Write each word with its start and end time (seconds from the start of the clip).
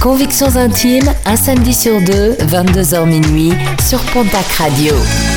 Convictions 0.00 0.54
intimes, 0.56 1.12
un 1.26 1.34
samedi 1.34 1.74
sur 1.74 2.00
deux, 2.00 2.34
22h 2.46 3.04
minuit, 3.04 3.52
sur 3.82 3.98
Pontac 4.12 4.46
Radio. 4.56 4.94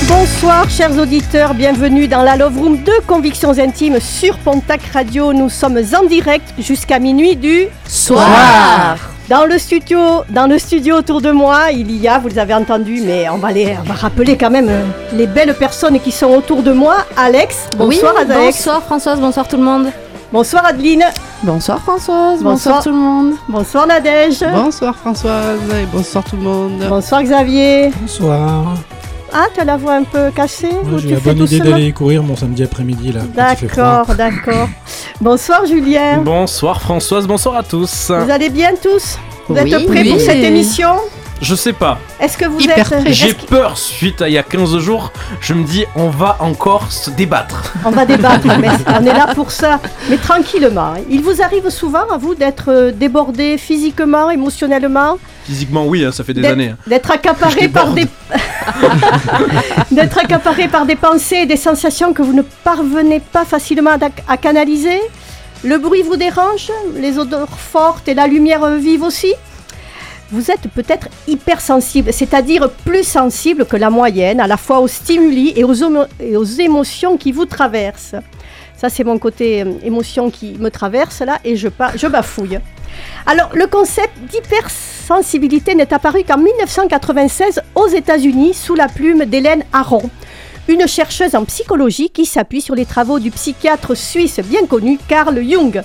Bonsoir 0.08 0.70
chers 0.70 0.96
auditeurs, 1.00 1.56
bienvenue 1.56 2.08
dans 2.08 2.22
la 2.22 2.36
Love 2.36 2.60
Room 2.60 2.84
de 2.84 2.92
Convictions 3.08 3.58
Intimes 3.58 4.00
sur 4.00 4.38
Pontac 4.38 4.82
Radio. 4.94 5.34
Nous 5.34 5.50
sommes 5.50 5.80
en 6.00 6.06
direct 6.06 6.54
jusqu'à 6.60 7.00
minuit 7.00 7.36
du 7.36 7.70
Soir. 7.88 8.98
Dans 9.30 9.46
le 9.46 9.58
studio, 9.58 10.00
dans 10.30 10.46
le 10.46 10.60
studio 10.60 10.98
autour 10.98 11.22
de 11.22 11.32
moi, 11.32 11.72
il 11.72 12.00
y 12.00 12.08
a, 12.08 12.20
vous 12.20 12.28
les 12.28 12.38
avez 12.38 12.54
entendu, 12.54 13.02
mais 13.04 13.30
on 13.30 13.38
va 13.38 13.52
les, 13.52 13.76
on 13.84 13.88
va 13.88 13.96
rappeler 13.96 14.38
quand 14.38 14.52
même 14.52 14.70
euh, 14.70 14.84
les 15.14 15.26
belles 15.26 15.56
personnes 15.56 16.00
qui 16.00 16.12
sont 16.12 16.28
autour 16.28 16.62
de 16.62 16.72
moi. 16.72 16.98
Alex, 17.18 17.68
bonsoir 17.76 18.14
oui, 18.16 18.32
Alex. 18.32 18.58
Bonsoir 18.58 18.84
Françoise, 18.84 19.20
bonsoir 19.20 19.48
tout 19.48 19.58
le 19.58 19.64
monde. 19.64 19.88
Bonsoir 20.32 20.66
Adeline. 20.66 21.04
Bonsoir 21.44 21.80
Françoise, 21.82 22.42
Bonsoir. 22.42 22.76
bonsoir, 22.78 22.84
tout 22.84 22.90
le 22.90 22.96
monde. 22.96 23.34
Bonsoir 23.50 23.88
Nadège. 23.88 24.40
Bonsoir 24.54 24.96
Françoise 24.96 25.60
et 25.82 25.86
bonsoir 25.92 26.24
tout 26.24 26.36
le 26.38 26.44
monde. 26.44 26.86
Bonsoir 26.88 27.24
Xavier. 27.24 27.90
Bonsoir. 28.00 28.76
Ah, 29.34 29.46
tu 29.54 29.60
as 29.62 29.66
la 29.66 29.78
voix 29.78 29.94
un 29.94 30.04
peu 30.04 30.30
cassée 30.36 30.70
ou 30.84 30.98
J'ai 31.00 31.10
la 31.12 31.18
fais 31.18 31.34
bonne 31.34 31.46
idée 31.46 31.60
d'aller 31.60 31.92
courir 31.94 32.22
mon 32.24 32.36
samedi 32.36 32.64
après-midi 32.64 33.12
là. 33.14 33.22
D'accord, 33.34 34.14
d'accord. 34.16 34.70
Bonsoir 35.20 35.66
Julien. 35.66 36.18
Bonsoir 36.20 36.82
Françoise, 36.82 37.28
bonsoir 37.28 37.56
à 37.58 37.64
tous. 37.64 38.10
Vous 38.12 38.30
allez 38.32 38.50
bien 38.50 38.72
tous? 38.82 39.18
Vous 39.48 39.56
Oui, 39.56 39.74
êtes 39.74 39.86
prêts 39.88 40.04
pour 40.06 40.20
cette 40.20 40.44
émission? 40.44 40.90
Je 41.42 41.56
sais 41.56 41.74
pas, 41.74 41.98
Est-ce 42.20 42.38
que 42.38 42.46
vous 42.46 42.60
Hyper 42.60 42.94
êtes 42.94 43.12
j'ai 43.12 43.34
que- 43.34 43.46
peur 43.48 43.76
suite 43.78 44.22
à 44.22 44.30
il 44.30 44.34
y 44.34 44.38
a 44.38 44.44
15 44.44 44.78
jours, 44.78 45.12
je 45.40 45.56
me 45.56 45.64
dis 45.64 45.86
on 45.96 46.10
va 46.10 46.38
encore 46.40 46.92
se 46.92 47.10
débattre. 47.10 47.74
On 47.84 47.90
va 47.90 48.06
débattre, 48.06 48.46
mais 48.60 48.70
on 48.88 49.04
est 49.06 49.14
là 49.14 49.34
pour 49.34 49.50
ça, 49.52 49.80
mais 50.10 50.18
tranquillement. 50.18 50.94
Il 51.10 51.22
vous 51.24 51.42
arrive 51.42 51.68
souvent 51.72 52.08
à 52.14 52.18
vous 52.18 52.36
d'être 52.36 52.66
euh, 52.70 52.92
débordé 52.92 53.58
physiquement, 53.58 54.30
émotionnellement, 54.30 55.18
Physiquement 55.46 55.88
oui, 55.88 56.06
hein, 56.06 56.12
ça 56.12 56.24
fait 56.24 56.36
des 56.36 56.42
D'être- 56.42 56.52
années. 56.54 56.70
hein. 56.70 56.78
d'être 56.86 57.10
accaparé 57.10 57.68
par 57.68 57.88
des 57.94 58.06
d'être 59.92 60.18
accaparé 60.20 60.68
par 60.68 60.86
des 60.86 60.96
pensées 60.96 61.38
et 61.38 61.46
des 61.48 61.58
sensations 61.58 62.14
que 62.14 62.22
vous 62.22 62.34
ne 62.34 62.44
parvenez 62.64 63.20
pas 63.20 63.46
facilement 63.46 63.90
à, 64.00 64.32
à 64.32 64.38
canaliser. 64.38 65.00
Le 65.64 65.78
bruit 65.80 66.04
vous 66.04 66.18
dérange, 66.18 66.72
les 66.96 67.18
odeurs 67.18 67.50
fortes 67.58 68.08
et 68.08 68.14
la 68.14 68.28
lumière 68.28 68.66
vive 68.78 69.02
aussi. 69.04 69.34
Vous 70.34 70.50
êtes 70.50 70.70
peut-être 70.74 71.10
hypersensible, 71.28 72.14
c'est-à-dire 72.14 72.70
plus 72.86 73.04
sensible 73.04 73.66
que 73.66 73.76
la 73.76 73.90
moyenne, 73.90 74.40
à 74.40 74.48
la 74.48 74.56
fois 74.56 74.80
aux 74.80 74.88
stimuli 74.88 75.52
et 75.58 75.66
aux, 75.66 76.44
émotions 76.46 77.18
qui 77.18 77.34
vous 77.34 77.46
traversent. 77.46 78.16
Ça, 78.78 78.88
c'est 78.88 79.04
mon 79.04 79.20
côté 79.20 79.62
euh, 79.62 79.74
émotion 79.84 80.32
qui 80.32 80.54
me 80.54 80.72
traverse 80.72 81.20
là 81.20 81.40
et 81.44 81.58
je 81.58 81.68
bafouille. 82.08 82.60
Alors, 83.26 83.50
le 83.54 83.68
concept 83.68 84.18
d'hypersensibilité 84.32 85.76
n'est 85.76 85.94
apparu 85.94 86.24
qu'en 86.24 86.38
1996 86.38 87.62
aux 87.76 87.88
États-Unis 87.88 88.54
sous 88.54 88.76
la 88.76 88.88
plume 88.88 89.26
d'Hélène 89.26 89.66
Aron, 89.74 90.10
une 90.70 90.88
chercheuse 90.88 91.36
en 91.36 91.44
psychologie 91.44 92.10
qui 92.10 92.26
s'appuie 92.26 92.62
sur 92.62 92.76
les 92.76 92.86
travaux 92.86 93.20
du 93.20 93.32
psychiatre 93.32 93.96
suisse 93.96 94.40
bien 94.40 94.66
connu 94.66 94.98
Carl 95.10 95.38
Jung. 95.44 95.82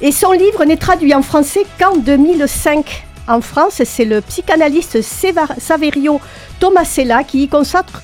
Et 0.00 0.12
son 0.12 0.32
livre 0.32 0.64
n'est 0.64 0.76
traduit 0.78 1.14
en 1.14 1.22
français 1.22 1.64
qu'en 1.78 1.96
2005. 1.96 3.05
En 3.28 3.40
France, 3.40 3.82
c'est 3.84 4.04
le 4.04 4.20
psychanalyste 4.20 5.02
Saverio 5.02 6.20
Tomasella 6.60 7.24
qui 7.24 7.42
y 7.42 7.48
consacre 7.48 8.02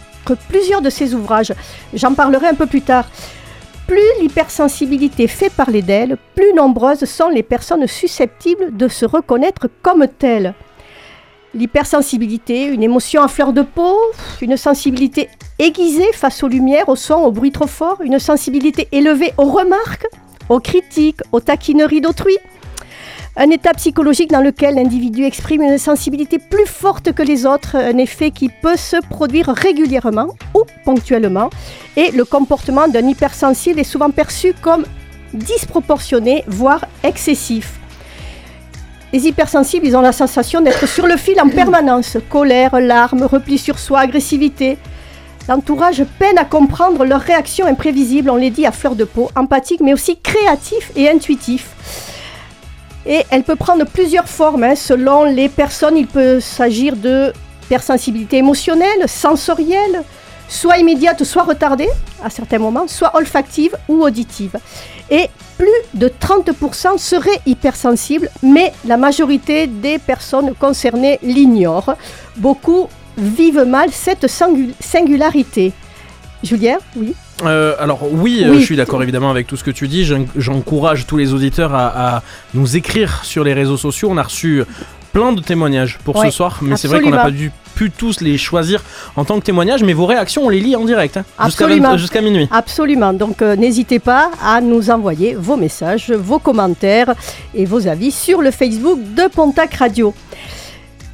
plusieurs 0.49 0.83
de 0.83 0.91
ses 0.91 1.15
ouvrages. 1.15 1.53
J'en 1.95 2.15
parlerai 2.15 2.49
un 2.49 2.55
peu 2.55 2.67
plus 2.67 2.83
tard. 2.83 3.07
Plus 3.87 4.01
l'hypersensibilité 4.21 5.27
fait 5.27 5.51
parler 5.51 5.83
d'elle, 5.83 6.17
plus 6.35 6.53
nombreuses 6.55 7.05
sont 7.05 7.29
les 7.29 7.43
personnes 7.43 7.87
susceptibles 7.87 8.77
de 8.77 8.89
se 8.89 9.05
reconnaître 9.05 9.69
comme 9.83 10.07
telles. 10.07 10.55
L'hypersensibilité, 11.55 12.65
une 12.65 12.83
émotion 12.83 13.23
à 13.23 13.29
fleur 13.29 13.53
de 13.53 13.63
peau, 13.63 13.99
une 14.41 14.57
sensibilité 14.57 15.29
aiguisée 15.59 16.11
face 16.15 16.43
aux 16.43 16.49
lumières, 16.49 16.89
aux 16.89 16.97
sons, 16.97 17.23
aux 17.23 17.33
bruits 17.33 17.53
trop 17.53 17.67
forts, 17.67 18.01
une 18.03 18.19
sensibilité 18.19 18.89
élevée 18.91 19.35
aux 19.37 19.51
remarques, 19.51 20.07
aux 20.49 20.61
critiques, 20.61 21.21
aux 21.31 21.41
taquineries 21.41 22.01
d'autrui. 22.01 22.39
Un 23.35 23.49
état 23.49 23.73
psychologique 23.73 24.31
dans 24.31 24.43
lequel 24.43 24.75
l'individu 24.75 25.25
exprime 25.25 25.63
une 25.63 25.79
sensibilité 25.79 26.39
plus 26.39 26.67
forte 26.67 27.13
que 27.13 27.23
les 27.23 27.47
autres, 27.47 27.77
un 27.77 27.97
effet 27.97 28.31
qui 28.31 28.51
peut 28.51 28.77
se 28.77 28.97
produire 29.09 29.49
régulièrement 29.49 30.29
ou 30.55 30.65
ponctuellement, 30.85 31.49
et 31.97 32.11
le 32.11 32.27
comportement 32.27 32.89
d'un 32.89 33.09
hypersensible 33.09 33.81
est 33.81 33.85
souvent 33.85 34.11
perçu 34.11 34.53
comme 34.61 34.85
disproportionné, 35.33 36.45
voire 36.47 36.85
excessif. 37.03 37.81
Les 39.15 39.27
hypersensibles, 39.27 39.87
ils 39.87 39.97
ont 39.97 40.03
la 40.03 40.13
sensation 40.13 40.61
d'être 40.61 40.87
sur 40.87 41.07
le 41.07 41.17
fil 41.17 41.41
en 41.41 41.49
permanence. 41.61 42.19
Colère, 42.29 42.79
larmes, 42.81 43.23
repli 43.23 43.57
sur 43.57 43.79
soi, 43.79 44.01
agressivité. 44.01 44.77
L'entourage 45.49 46.05
peine 46.19 46.37
à 46.37 46.45
comprendre 46.45 47.07
leurs 47.07 47.21
réactions 47.23 47.67
imprévisibles, 47.67 48.29
on 48.29 48.37
les 48.37 48.51
dit 48.51 48.67
à 48.67 48.73
fleur 48.73 48.95
de 48.95 49.05
peau, 49.05 49.31
empathiques 49.35 49.81
mais 49.81 49.95
aussi 49.95 50.19
créatifs 50.19 50.93
et 50.97 51.09
intuitifs. 51.09 52.12
Et 53.07 53.25
elle 53.31 53.43
peut 53.43 53.57
prendre 53.57 53.85
plusieurs 53.85 54.29
formes. 54.29 54.63
hein. 54.65 54.75
Selon 54.77 55.25
les 55.25 55.49
personnes, 55.49 55.97
il 55.97 56.07
peut 56.07 56.39
s'agir 56.41 56.95
de 56.97 57.33
hypersensibilité 57.65 58.37
émotionnelle, 58.39 59.09
sensorielle, 59.09 60.03
soit 60.49 60.79
immédiate, 60.79 61.25
soit 61.25 61.43
retardée 61.45 61.89
à 62.25 62.31
certains 62.31 62.59
moments, 62.59 62.87
soit 62.87 63.11
olfactive 63.17 63.75
ou 63.89 64.03
auditive. 64.03 64.57
Et 65.11 65.29
plus 65.59 65.69
de 65.95 66.09
30% 66.09 66.99
seraient 66.99 67.41
hypersensibles, 67.47 68.31
mais 68.43 68.73
la 68.87 68.97
majorité 68.97 69.67
des 69.67 69.99
personnes 69.99 70.55
concernées 70.55 71.19
l'ignorent. 71.23 71.95
Beaucoup 72.37 72.89
vivent 73.17 73.65
mal 73.65 73.91
cette 73.93 74.27
singu- 74.27 74.73
singularité. 74.81 75.73
Julien, 76.43 76.79
oui? 76.97 77.15
Euh, 77.45 77.75
alors 77.81 78.01
oui, 78.13 78.43
euh, 78.45 78.51
Oui. 78.53 78.61
je 78.61 78.65
suis 78.67 78.77
d'accord 78.77 79.03
évidemment 79.03 79.31
avec 79.31 79.47
tout 79.47 79.57
ce 79.57 79.65
que 79.65 79.71
tu 79.71 79.89
dis. 79.89 80.05
J'en- 80.05 80.27
J'encourage 80.37 81.07
tous 81.07 81.17
les 81.17 81.33
auditeurs 81.33 81.75
à, 81.75 82.17
à 82.17 82.23
nous 82.55 82.77
écrire 82.77 83.25
sur 83.25 83.43
les 83.43 83.53
réseaux 83.55 83.77
sociaux. 83.77 84.09
On 84.13 84.17
a 84.17 84.23
reçu 84.23 84.63
plein 85.13 85.33
de 85.33 85.41
témoignages 85.41 85.99
pour 86.05 86.17
Ouais, 86.17 86.27
ce 86.31 86.37
soir, 86.37 86.59
mais 86.63 86.77
c'est 86.77 86.89
vrai 86.89 87.01
qu'on 87.01 87.11
n'a 87.11 87.23
pas 87.25 87.31
dû, 87.31 87.51
pu 87.75 87.91
tous 87.91 88.21
les 88.21 88.39
choisir 88.39 88.83
en 89.17 89.25
tant 89.25 89.41
que 89.41 89.45
témoignages, 89.45 89.83
mais 89.83 89.93
vos 89.95 90.07
réactions 90.07 90.43
on 90.45 90.49
les 90.51 90.61
lit 90.61 90.77
en 90.77 90.85
direct 90.85 91.17
hein, 91.17 91.25
jusqu'à 91.47 91.65
Absolument. 91.65 91.91
20 91.93 91.97
jusqu'à 91.97 92.21
minuit. 92.21 92.49
Absolument. 92.51 93.13
Donc 93.13 93.43
euh, 93.43 93.57
n'hésitez 93.57 93.99
pas 93.99 94.31
à 94.45 94.61
nous 94.61 94.91
envoyer 94.91 95.35
vos 95.35 95.57
messages, 95.57 96.11
vos 96.13 96.39
commentaires 96.39 97.15
et 97.55 97.65
vos 97.65 97.89
avis 97.89 98.11
sur 98.13 98.41
le 98.41 98.51
Facebook 98.51 98.99
de 99.15 99.27
Pontac 99.29 99.75
Radio. 99.75 100.15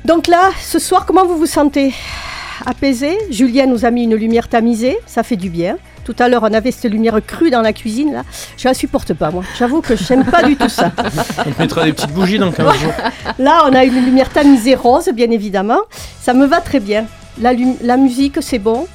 Donc 0.05 0.27
là, 0.27 0.51
ce 0.61 0.79
soir, 0.79 1.07
comment 1.07 1.25
vous 1.27 1.37
vous 1.39 1.47
sentez? 1.47 1.93
Apaisé? 2.67 3.17
Julien 3.31 3.67
nous 3.67 3.85
a 3.85 3.91
mis 3.91 4.05
une 4.05 4.15
lumière 4.17 4.49
tamisée, 4.49 4.99
ça 5.07 5.23
fait 5.23 5.37
du 5.37 5.49
bien. 5.51 5.77
Tout 6.09 6.17
à 6.21 6.29
l'heure, 6.31 6.43
on 6.43 6.55
avait 6.55 6.71
cette 6.71 6.91
lumière 6.91 7.21
crue 7.21 7.51
dans 7.51 7.61
la 7.61 7.75
cuisine, 7.75 8.15
là. 8.15 8.23
Je 8.57 8.67
la 8.67 8.73
supporte 8.73 9.13
pas, 9.13 9.31
moi. 9.31 9.45
J'avoue 9.59 9.83
que 9.83 9.95
je 9.95 10.15
n'aime 10.15 10.25
pas 10.25 10.43
du 10.43 10.57
tout 10.57 10.71
ça. 10.71 10.91
On 11.47 11.51
te 11.51 11.61
mettra 11.61 11.85
des 11.85 11.93
petites 11.93 12.13
bougies 12.13 12.39
dans 12.39 12.51
15 12.51 12.79
jours. 12.79 12.95
Là, 13.39 13.65
on 13.69 13.75
a 13.75 13.85
une 13.85 14.07
lumière 14.07 14.31
tamisée 14.31 14.75
rose, 14.75 15.11
bien 15.13 15.31
évidemment. 15.31 15.81
Ça 16.19 16.33
me 16.33 16.47
va 16.47 16.63
très 16.63 16.81
bien. 16.81 17.05
La, 17.43 17.99
musique, 17.99 18.39
c'est 18.41 18.59
bon. 18.59 18.87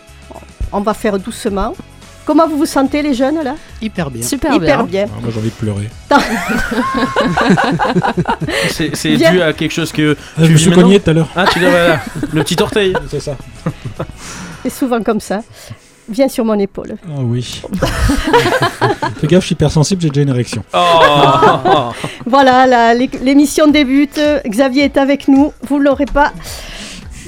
On 0.71 0.81
va 0.81 0.95
faire 0.95 1.19
doucement. 1.19 1.75
Comment 2.25 2.48
vous 2.48 2.57
vous 2.57 2.65
sentez, 2.65 3.04
les 3.04 3.13
jeunes, 3.13 3.44
là? 3.44 3.57
Hyper 3.80 4.09
bien. 4.09 4.24
Super 4.25 4.56
Hyper 4.56 4.86
bien. 4.86 5.06
bien. 5.06 5.13
Ah, 5.16 5.19
moi 5.21 5.30
j'ai 5.31 5.39
envie 5.39 5.51
de 5.51 5.54
pleurer. 5.54 5.89
C'est 8.69 9.18
dû 9.18 9.39
à 9.39 9.54
quelque 9.54 9.71
chose 9.71 9.92
que. 9.92 10.18
Ah, 10.36 10.45
je 10.45 10.48
tu 10.48 10.54
me 10.54 10.69
maintenant 10.69 10.81
cogné 10.81 11.00
tout 11.00 11.09
à 11.12 11.13
l'heure. 11.13 11.30
Ah, 11.36 11.45
tu 11.54 11.59
dois, 11.59 11.69
voilà, 11.69 12.00
le 12.33 12.44
petit 12.44 12.59
orteil. 12.59 12.95
C'est 13.12 13.19
ça. 13.19 13.38
C'est 14.63 14.71
souvent 14.71 15.04
comme 15.04 15.19
ça. 15.19 15.42
Viens 16.10 16.28
sur 16.28 16.44
mon 16.46 16.60
épaule. 16.60 16.98
Ah 17.08 17.22
oui. 17.22 17.62
Fais 19.18 19.28
gaffe, 19.28 19.42
je 19.42 19.46
suis 19.48 19.54
hypersensible, 19.54 20.02
j'ai 20.02 20.10
déjà 20.10 20.22
une 20.22 20.30
érection. 20.30 20.64
Oh. 20.74 21.92
Voilà, 22.26 22.94
l'émission 22.94 23.68
débute. 23.68 24.20
Xavier 24.48 24.84
est 24.86 24.98
avec 24.98 25.28
nous. 25.28 25.52
Vous 25.68 25.80
l'aurez 25.80 26.06
pas. 26.06 26.32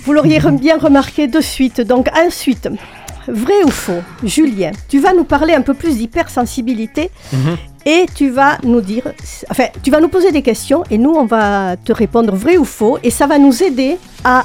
Vous 0.04 0.14
l'auriez 0.14 0.40
bien 0.54 0.78
remarqué 0.78 1.28
de 1.28 1.42
suite. 1.42 1.82
Donc 1.82 2.08
ensuite, 2.18 2.70
vrai 3.28 3.64
ou 3.66 3.70
faux, 3.72 4.02
Julien, 4.24 4.72
tu 4.90 5.00
vas 5.00 5.14
nous 5.14 5.24
parler 5.24 5.54
un 5.54 5.62
peu 5.62 5.74
plus 5.74 5.98
d'hypersensibilité 5.98 7.10
Mhm. 7.34 7.58
et 7.86 8.06
tu 8.14 8.30
vas 8.30 8.58
nous 8.64 8.82
dire, 8.82 9.04
enfin, 9.50 9.66
tu 9.84 9.90
vas 9.92 10.00
nous 10.00 10.10
poser 10.10 10.32
des 10.32 10.42
questions 10.42 10.84
et 10.92 10.98
nous 10.98 11.12
on 11.12 11.26
va 11.26 11.76
te 11.78 11.92
répondre 11.94 12.36
vrai 12.36 12.58
ou 12.58 12.66
faux 12.66 12.98
et 13.04 13.10
ça 13.10 13.26
va 13.28 13.38
nous 13.40 13.64
aider 13.64 13.98
à 14.24 14.44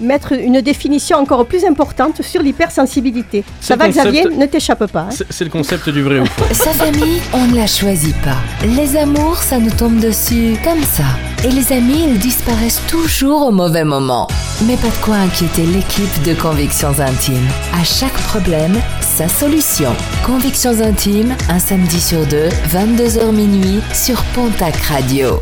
mettre 0.00 0.32
une 0.32 0.60
définition 0.60 1.18
encore 1.18 1.46
plus 1.46 1.64
importante 1.64 2.22
sur 2.22 2.42
l'hypersensibilité. 2.42 3.44
Ça 3.60 3.76
va 3.76 3.86
concept- 3.86 4.04
Xavier, 4.12 4.36
ne 4.36 4.46
t'échappe 4.46 4.86
pas. 4.90 5.00
hein. 5.00 5.08
C'est 5.10 5.26
c'est 5.30 5.44
le 5.44 5.50
concept 5.50 5.88
du 5.88 6.02
vrai 6.02 6.20
ou 6.20 6.26
faux. 6.26 6.44
Sa 6.52 6.70
famille, 6.72 7.20
on 7.32 7.46
ne 7.46 7.56
la 7.56 7.66
choisit 7.66 8.16
pas. 8.22 8.36
Les 8.66 8.96
amours, 8.96 9.36
ça 9.36 9.58
nous 9.58 9.70
tombe 9.70 9.98
dessus 10.00 10.56
comme 10.64 10.82
ça. 10.82 11.04
Et 11.44 11.48
les 11.50 11.72
amis, 11.72 12.04
ils 12.08 12.18
disparaissent 12.18 12.82
toujours 12.88 13.42
au 13.46 13.50
mauvais 13.52 13.84
moment. 13.84 14.28
Mais 14.66 14.76
pas 14.76 14.88
de 14.88 15.04
quoi 15.04 15.16
inquiéter 15.16 15.62
l'équipe 15.64 16.22
de 16.24 16.34
Convictions 16.34 16.98
Intimes. 17.00 17.48
À 17.80 17.84
chaque 17.84 18.12
problème, 18.28 18.76
sa 19.00 19.26
solution. 19.28 19.94
Convictions 20.26 20.80
Intimes, 20.82 21.34
un 21.48 21.58
samedi 21.58 22.00
sur 22.00 22.26
deux, 22.26 22.48
22h 22.70 23.32
minuit, 23.32 23.80
sur 23.94 24.22
Pontac 24.34 24.76
Radio. 24.76 25.40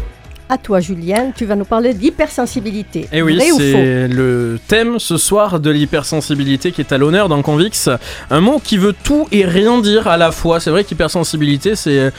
À 0.51 0.57
toi 0.57 0.81
Julien, 0.81 1.31
tu 1.37 1.45
vas 1.45 1.57
nous 1.57 1.67
parler 1.67 1.93
d'hypersensibilité. 1.93 3.01
Et 3.13 3.19
Eh 3.19 3.23
oui, 3.23 3.37
Vrai 3.37 3.51
ou 3.51 3.57
faux 3.57 3.61
c'est 3.61 4.09
le 4.09 4.59
thème 4.67 4.99
ce 4.99 5.19
soir 5.19 5.61
de 5.61 5.71
l'hypersensibilité 5.71 6.73
qui 6.73 6.81
est 6.81 6.91
à 6.91 6.97
l'honneur 6.97 7.29
dans 7.29 7.43
Convix. 7.43 7.91
Un 8.31 8.41
mot 8.41 8.59
qui 8.59 8.79
veut 8.79 8.95
tout 9.05 9.29
et 9.31 9.45
rien 9.45 9.79
dire 9.81 10.09
à 10.09 10.17
la 10.17 10.33
fois. 10.33 10.59
C'est 10.59 10.71
vrai 10.71 10.85
qu'hypersensibilité, 10.85 11.77
c'est 11.77 12.13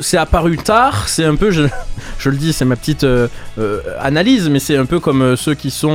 c'est 0.00 0.16
apparu 0.16 0.56
tard, 0.56 1.08
c'est 1.08 1.24
un 1.24 1.36
peu, 1.36 1.50
je, 1.50 1.62
je 2.18 2.30
le 2.30 2.36
dis, 2.36 2.52
c'est 2.52 2.64
ma 2.64 2.76
petite 2.76 3.04
euh, 3.04 3.28
euh, 3.58 3.80
analyse, 4.00 4.48
mais 4.48 4.58
c'est 4.58 4.76
un 4.76 4.86
peu 4.86 5.00
comme 5.00 5.22
euh, 5.22 5.36
ceux 5.36 5.54
qui 5.54 5.70
sont 5.70 5.90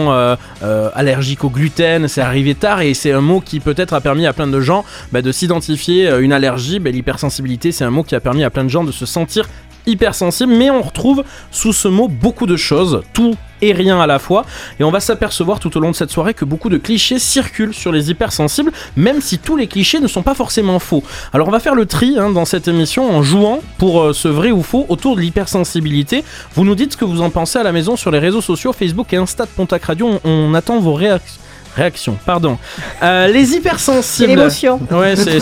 allergiques 0.96 1.44
au 1.44 1.50
gluten, 1.50 2.08
c'est 2.08 2.22
arrivé 2.22 2.56
tard 2.56 2.82
et 2.82 2.94
c'est 2.94 3.12
un 3.12 3.22
mot 3.22 3.42
qui 3.42 3.60
peut-être 3.60 3.94
a 3.94 4.02
permis 4.02 4.26
à 4.26 4.34
plein 4.34 4.48
de 4.48 4.62
gens 4.62 4.86
bah, 5.12 5.22
de 5.22 5.32
s'identifier 5.32 6.10
une 6.20 6.34
allergie. 6.34 6.80
Bah, 6.80 6.90
L'hypersensibilité, 6.90 7.72
c'est 7.72 7.84
un 7.84 7.92
mot 7.92 8.04
qui 8.04 8.16
a 8.16 8.20
permis 8.20 8.44
à 8.44 8.50
plein 8.50 8.64
de 8.64 8.70
gens 8.70 8.84
de 8.84 8.92
se 8.92 9.06
sentir 9.06 9.48
hypersensible, 9.86 10.54
mais 10.54 10.70
on 10.70 10.82
retrouve 10.82 11.24
sous 11.52 11.74
ce 11.74 11.88
mot 11.88 12.08
beaucoup 12.08 12.46
de 12.46 12.58
choses, 12.58 13.02
tout 13.14 13.36
et 13.62 13.72
rien 13.72 14.00
à 14.00 14.08
la 14.08 14.20
fois, 14.20 14.46
et 14.80 14.84
on 14.84 14.92
va 14.92 15.00
s'apercevoir 15.00 15.60
tout 15.60 15.76
au 15.78 15.80
long 15.80 15.92
de 15.92 15.96
cette 15.96 16.12
soirée 16.12 16.34
que 16.34 16.46
beaucoup 16.46 16.70
de 16.70 16.78
clichés 16.78 17.20
circulent 17.20 17.74
sur 17.74 17.92
les 17.92 18.12
hypersensibles, 18.12 18.72
même 18.96 19.22
si 19.22 19.40
tous 19.40 19.56
les 19.56 19.68
clichés 19.68 20.00
ne 20.00 20.08
sont 20.08 20.24
pas 20.24 20.36
forcément 20.36 20.80
faux. 20.80 21.04
Alors 21.34 21.48
on 21.48 21.52
va 21.52 21.60
faire 21.60 21.76
le 21.76 21.86
tri 21.86 22.16
hein, 22.18 22.30
dans 22.30 22.46
cette 22.46 22.68
émission 22.68 23.10
en 23.10 23.24
jouant 23.24 23.62
pour 23.78 24.02
euh, 24.02 24.14
ce 24.14 24.28
vrai 24.28 24.52
ou 24.52 24.62
faux 24.62 24.86
autour 24.90 25.16
de 25.16 25.22
l'hypersensibilité. 25.22 26.24
Vous 26.54 26.66
nous 26.66 26.76
dites 26.76 26.94
ce 26.94 26.98
que 26.98 27.06
vous 27.06 27.22
en 27.22 27.30
pensez 27.30 27.58
à 27.58 27.64
la 27.64 27.72
maison 27.72 27.96
sur 27.96 28.12
les 28.12 28.20
réseaux 28.20 28.42
sociaux, 28.42 28.74
Facebook 28.74 29.14
et 29.14 29.18
Insta 29.18 29.46
de 29.46 29.50
Pontac 29.50 29.86
Radio, 29.86 30.20
on, 30.24 30.30
on 30.30 30.54
attend 30.54 30.80
vos 30.80 30.94
réactions. 30.94 31.42
Réactions, 31.76 32.18
pardon. 32.26 32.58
Euh, 33.04 33.28
les 33.28 33.46
C'est 33.46 33.58
hypersensibles. 33.58 34.30
l'émotion. 34.30 34.80
Ouais, 34.92 35.16
c'est 35.16 35.40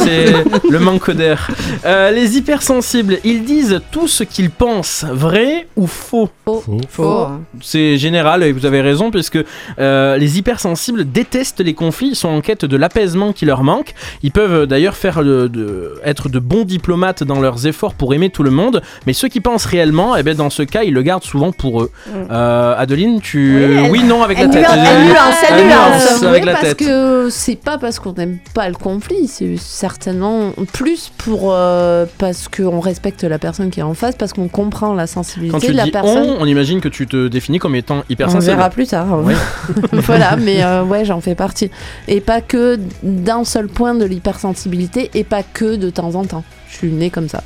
le 0.70 0.80
manque 0.80 1.12
d'air. 1.12 1.50
Euh, 1.86 2.12
les 2.12 2.38
hypersensibles, 2.38 3.18
ils 3.24 3.44
disent 3.44 3.80
tout 3.92 4.08
ce 4.08 4.24
qu'ils 4.24 4.50
pensent, 4.50 5.06
vrai 5.10 5.68
ou 5.76 5.86
faux? 5.88 6.30
Faux. 6.46 6.64
Faux. 6.90 7.28
C'est 7.62 7.98
général 7.98 8.44
et 8.44 8.52
vous 8.52 8.66
avez 8.66 8.82
raison 8.82 9.12
puisque 9.12 9.38
euh, 9.80 10.18
les 10.18 10.38
hypersensibles 10.40 11.06
détestent 11.10 11.62
les 11.62 11.74
conflits, 11.74 12.10
ils 12.10 12.16
sont 12.16 12.30
en 12.30 12.42
quête 12.42 12.66
de 12.66 12.78
l'apaisement 12.78 13.32
qui 13.32 13.46
leur 13.46 13.64
manque. 13.64 13.94
Ils 14.24 14.32
peuvent 14.32 14.66
d'ailleurs 14.66 14.96
faire 14.96 15.22
le- 15.22 15.50
de- 15.50 16.00
être 16.04 16.30
de 16.30 16.40
bons 16.40 16.64
diplomates 16.66 17.24
dans 17.24 17.40
leurs 17.40 17.68
efforts 17.68 17.94
pour 17.94 18.14
aimer 18.14 18.30
tout 18.30 18.44
le 18.44 18.52
monde, 18.52 18.82
mais 19.06 19.14
ceux 19.14 19.28
qui 19.28 19.40
pensent 19.40 19.66
réellement, 19.66 20.16
eh 20.16 20.24
ben 20.24 20.36
dans 20.36 20.50
ce 20.50 20.64
cas, 20.64 20.84
ils 20.84 20.94
le 20.94 21.02
gardent 21.04 21.24
souvent 21.24 21.52
pour 21.52 21.84
eux. 21.84 21.92
Mm. 22.08 22.12
Euh, 22.32 22.76
Adeline, 22.78 23.22
tu 23.22 23.64
Oui, 23.92 24.00
elle- 24.02 24.08
non 24.08 24.24
avec 24.24 24.40
elle 24.40 24.48
la 24.48 24.54
tête. 24.54 24.62
nuance- 24.64 25.46
elle 25.50 25.66
nuance, 25.68 26.23
avec 26.30 26.46
la 26.46 26.54
parce 26.54 26.64
tête. 26.70 26.78
que 26.80 27.30
c'est 27.30 27.56
pas 27.56 27.78
parce 27.78 28.00
qu'on 28.00 28.14
n'aime 28.14 28.38
pas 28.54 28.68
le 28.70 28.76
conflit, 28.76 29.28
c'est 29.28 29.56
certainement 29.58 30.52
plus 30.74 31.12
pour 31.18 31.52
euh, 31.54 32.06
parce 32.18 32.48
qu'on 32.48 32.80
respecte 32.80 33.24
la 33.24 33.40
personne 33.40 33.70
qui 33.70 33.80
est 33.80 33.84
en 33.84 33.94
face, 33.94 34.16
parce 34.16 34.34
qu'on 34.34 34.48
comprend 34.48 34.94
la 34.94 35.04
Quand 35.04 35.14
sensibilité 35.14 35.60
tu 35.68 35.72
de 35.72 35.78
la 35.78 35.84
dis 35.86 35.92
personne. 35.92 36.30
on, 36.38 36.42
on 36.42 36.46
imagine 36.46 36.82
que 36.82 36.90
tu 36.90 37.08
te 37.08 37.28
définis 37.28 37.60
comme 37.60 37.76
étant 37.76 37.98
On 38.00 38.04
hypersensible. 38.10 38.56
verra 38.56 38.70
plus 38.70 38.88
tard. 38.88 39.08
Oui. 39.24 39.34
voilà, 39.94 40.36
mais 40.36 40.64
euh, 40.64 40.84
ouais, 40.84 41.06
j'en 41.06 41.22
fais 41.22 41.36
partie. 41.36 41.70
Et 42.08 42.22
pas 42.22 42.42
que 42.42 42.80
d'un 43.04 43.44
seul 43.44 43.68
point 43.68 43.96
de 43.96 44.06
l'hypersensibilité, 44.06 45.10
et 45.14 45.24
pas 45.24 45.44
que 45.44 45.76
de 45.76 45.90
temps 45.90 46.16
en 46.16 46.26
temps. 46.26 46.44
Je 46.70 46.78
suis 46.78 46.92
née 46.92 47.10
comme 47.10 47.30
ça. 47.30 47.44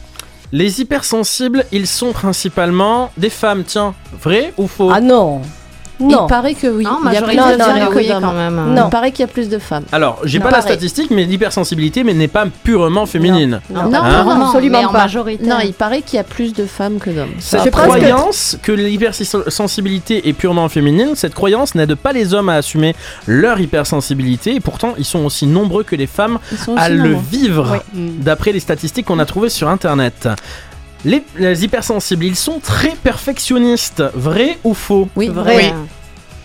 Les 0.53 0.80
hypersensibles, 0.80 1.65
ils 1.73 1.88
sont 1.88 2.13
principalement 2.13 3.12
des 3.18 3.30
femmes, 3.30 3.63
tiens, 3.68 3.94
vrai 4.21 4.53
ou 4.57 4.68
faux? 4.68 4.89
Ah 4.94 5.01
non. 5.01 5.41
Non. 5.99 6.25
Il 6.25 6.29
paraît 6.29 6.53
que 6.53 6.67
oui. 6.67 6.83
Non, 6.83 6.99
il 7.07 7.13
y 7.13 7.17
a 7.17 7.21
plus 7.21 7.35
de 7.35 8.13
non, 8.13 8.21
quand 8.21 8.33
même. 8.33 8.73
Non. 8.75 8.85
Il 8.85 8.89
paraît 8.89 9.11
qu'il 9.11 9.21
y 9.21 9.23
a 9.23 9.27
plus 9.31 9.49
de 9.49 9.57
femmes. 9.59 9.83
Alors, 9.91 10.19
j'ai 10.23 10.39
pas 10.39 10.51
la 10.51 10.61
statistique, 10.61 11.09
mais 11.11 11.23
l'hypersensibilité 11.25 12.03
mais 12.03 12.13
n'est 12.13 12.27
pas 12.27 12.45
purement 12.63 13.05
féminine. 13.05 13.61
Non, 13.69 13.83
Non, 13.83 13.89
non, 13.89 13.97
Hein 14.03 14.23
non, 14.23 14.45
absolument 14.47 14.79
mais 14.79 14.85
en 14.85 14.91
pas. 14.91 14.97
majorité. 14.99 15.44
Non, 15.45 15.57
il 15.63 15.73
paraît 15.73 16.01
qu'il 16.01 16.17
y 16.17 16.19
a 16.19 16.23
plus 16.23 16.53
de 16.53 16.65
femmes 16.65 16.99
que 16.99 17.09
d'hommes. 17.09 17.33
Cette 17.39 17.71
croyance 17.71 18.57
que, 18.61 18.71
l'hypersensibilité 18.71 20.27
est 20.29 20.33
purement 20.33 20.69
féminine, 20.69 21.11
cette 21.15 21.33
croyance 21.33 21.75
n'aide 21.75 21.95
pas 21.95 22.13
les 22.13 22.33
hommes 22.33 22.49
à 22.49 22.55
assumer 22.55 22.95
leur 23.25 23.59
hypersensibilité, 23.59 24.55
et 24.55 24.59
pourtant 24.59 24.94
ils 24.97 25.05
sont 25.05 25.25
aussi 25.25 25.45
nombreux 25.47 25.83
que 25.83 25.95
les 25.95 26.07
femmes 26.07 26.39
à 26.75 26.89
le 26.89 26.97
nombreux. 27.09 27.23
vivre, 27.31 27.79
Oui. 27.95 28.11
D'après 28.19 28.51
les 28.51 28.59
statistiques 28.59 29.05
qu'on 29.07 29.19
a 29.19 29.25
trouvées 29.25 29.49
sur 29.49 29.69
internet. 29.69 30.27
Les, 31.05 31.23
les 31.38 31.63
hypersensibles, 31.63 32.25
ils 32.25 32.35
sont 32.35 32.59
très 32.59 32.89
perfectionnistes, 33.03 34.03
vrai 34.13 34.57
ou 34.63 34.73
faux? 34.73 35.07
Oui, 35.15 35.27
Vrai. 35.29 35.53
vrai. 35.53 35.73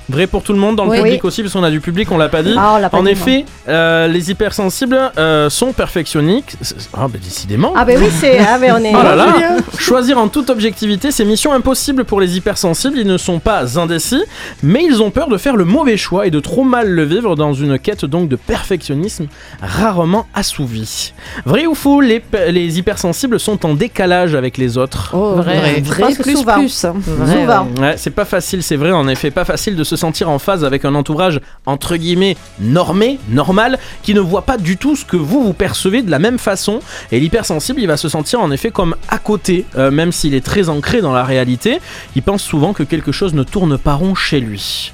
Vrai 0.09 0.27
pour 0.27 0.43
tout 0.43 0.53
le 0.53 0.59
monde, 0.59 0.77
dans 0.77 0.85
le 0.85 0.91
Oui. 0.91 1.03
public 1.03 1.25
aussi, 1.25 1.43
parce 1.43 1.55
qu'on 1.55 1.63
a 1.63 1.71
du 1.71 1.81
public, 1.81 2.11
on 2.11 2.19
l'a 2.19 2.29
pas 2.29 2.43
dit. 2.43 2.55
Ah, 2.57 2.73
on 2.75 2.79
l'a 2.79 2.91
pas 2.91 2.99
En 2.99 3.03
dit, 3.05 3.11
effet, 3.11 3.45
euh, 3.69 4.07
les 4.09 4.31
hypersensibles 4.31 4.99
euh, 5.19 5.49
sont 5.51 5.73
perfectionnistes. 5.73 6.57
Ah, 6.93 7.09
bah 7.09 7.19
décidément. 7.23 7.73
Ah 7.77 7.85
ben 7.85 7.99
oui, 8.01 8.09
c'est. 8.11 8.39
Ah 8.41 8.59
ben 8.59 8.75
on 8.79 8.85
est. 8.85 8.93
Oh 8.95 9.03
là 9.03 9.15
là 9.17 9.33
Choisir 9.79 10.19
en 10.19 10.29
toute 10.29 10.51
objectivité, 10.51 11.11
c'est 11.11 11.25
mission 11.25 11.53
impossible 11.53 12.05
pour 12.05 12.21
les 12.21 12.37
hypersensibles. 12.37 12.99
Ils 12.99 13.07
ne 13.07 13.17
sont 13.19 13.39
pas 13.39 13.79
indécis, 13.79 14.23
mais 14.63 14.85
ils 14.85 15.03
ont 15.03 15.11
peur 15.11 15.29
de 15.29 15.37
faire 15.39 15.57
le 15.57 15.65
mauvais 15.65 15.97
choix 15.97 16.27
et 16.27 16.31
de 16.31 16.41
trop 16.41 16.65
mal 16.65 16.89
le 16.89 17.05
vivre 17.05 17.37
dans 17.37 17.53
une 17.55 17.79
quête 17.79 18.05
donc 18.05 18.29
de 18.29 18.37
perfectionnisme 18.37 19.27
rarement 19.63 20.27
assouvie. 20.35 21.13
Vrai 21.47 21.67
ou 21.67 21.75
faux, 21.75 22.01
les, 22.01 22.21
pe- 22.21 22.51
les 22.51 22.79
hypersensibles 22.79 23.39
sont 23.41 23.65
en 23.67 23.75
décalage 23.75 24.35
avec 24.35 24.59
les 24.59 24.79
autres. 24.79 25.11
Oh, 25.15 25.35
Vrai. 25.37 25.59
vrai, 25.59 25.81
vrai, 25.81 26.15
que 26.15 26.23
plus, 26.23 26.37
souvent. 26.37 26.55
plus. 26.55 26.85
hein. 26.85 26.95
Vrai, 26.99 27.41
Souvent. 27.41 27.69
ouais. 27.77 27.81
Ouais, 27.81 27.95
c'est 27.97 28.11
pas 28.11 28.25
facile, 28.25 28.63
c'est 28.63 28.77
vrai 28.77 28.93
en 28.93 29.07
effet, 29.09 29.31
pas 29.31 29.45
facile 29.45 29.77
de 29.77 29.85
se 29.85 29.92
sentir 29.97 30.29
en 30.29 30.39
phase 30.39 30.65
avec 30.65 30.85
un 30.85 30.95
entourage 30.95 31.41
entre 31.67 31.97
guillemets 31.97 32.37
normé, 32.61 33.19
normal, 33.29 33.79
qui 34.03 34.15
ne 34.15 34.21
voit 34.21 34.43
pas 34.43 34.59
du 34.59 34.77
tout 34.77 34.97
ce 34.97 35.05
que 35.05 35.17
vous 35.17 35.43
vous 35.43 35.53
percevez 35.53 36.03
de 36.03 36.11
la 36.11 36.19
même 36.19 36.39
façon. 36.39 36.81
Et 37.11 37.21
l'hypersensible, 37.21 37.81
il 37.81 37.87
va 37.87 37.97
se 37.97 38.09
sentir 38.09 38.41
en 38.41 38.51
effet 38.51 38.71
comme 38.71 38.97
à 39.09 39.19
côté, 39.19 39.65
euh, 39.77 39.91
même 39.91 40.13
s'il 40.13 40.35
est 40.35 40.45
très 40.45 40.69
ancré 40.69 41.01
dans 41.01 41.13
la 41.13 41.25
réalité. 41.25 41.81
Il 42.17 42.23
pense 42.23 42.43
souvent 42.43 42.73
que 42.73 42.83
quelque 42.83 43.13
chose 43.13 43.35
ne 43.35 43.43
tourne 43.43 43.79
pas 43.79 43.95
rond 43.95 44.15
chez 44.15 44.41
lui. 44.41 44.93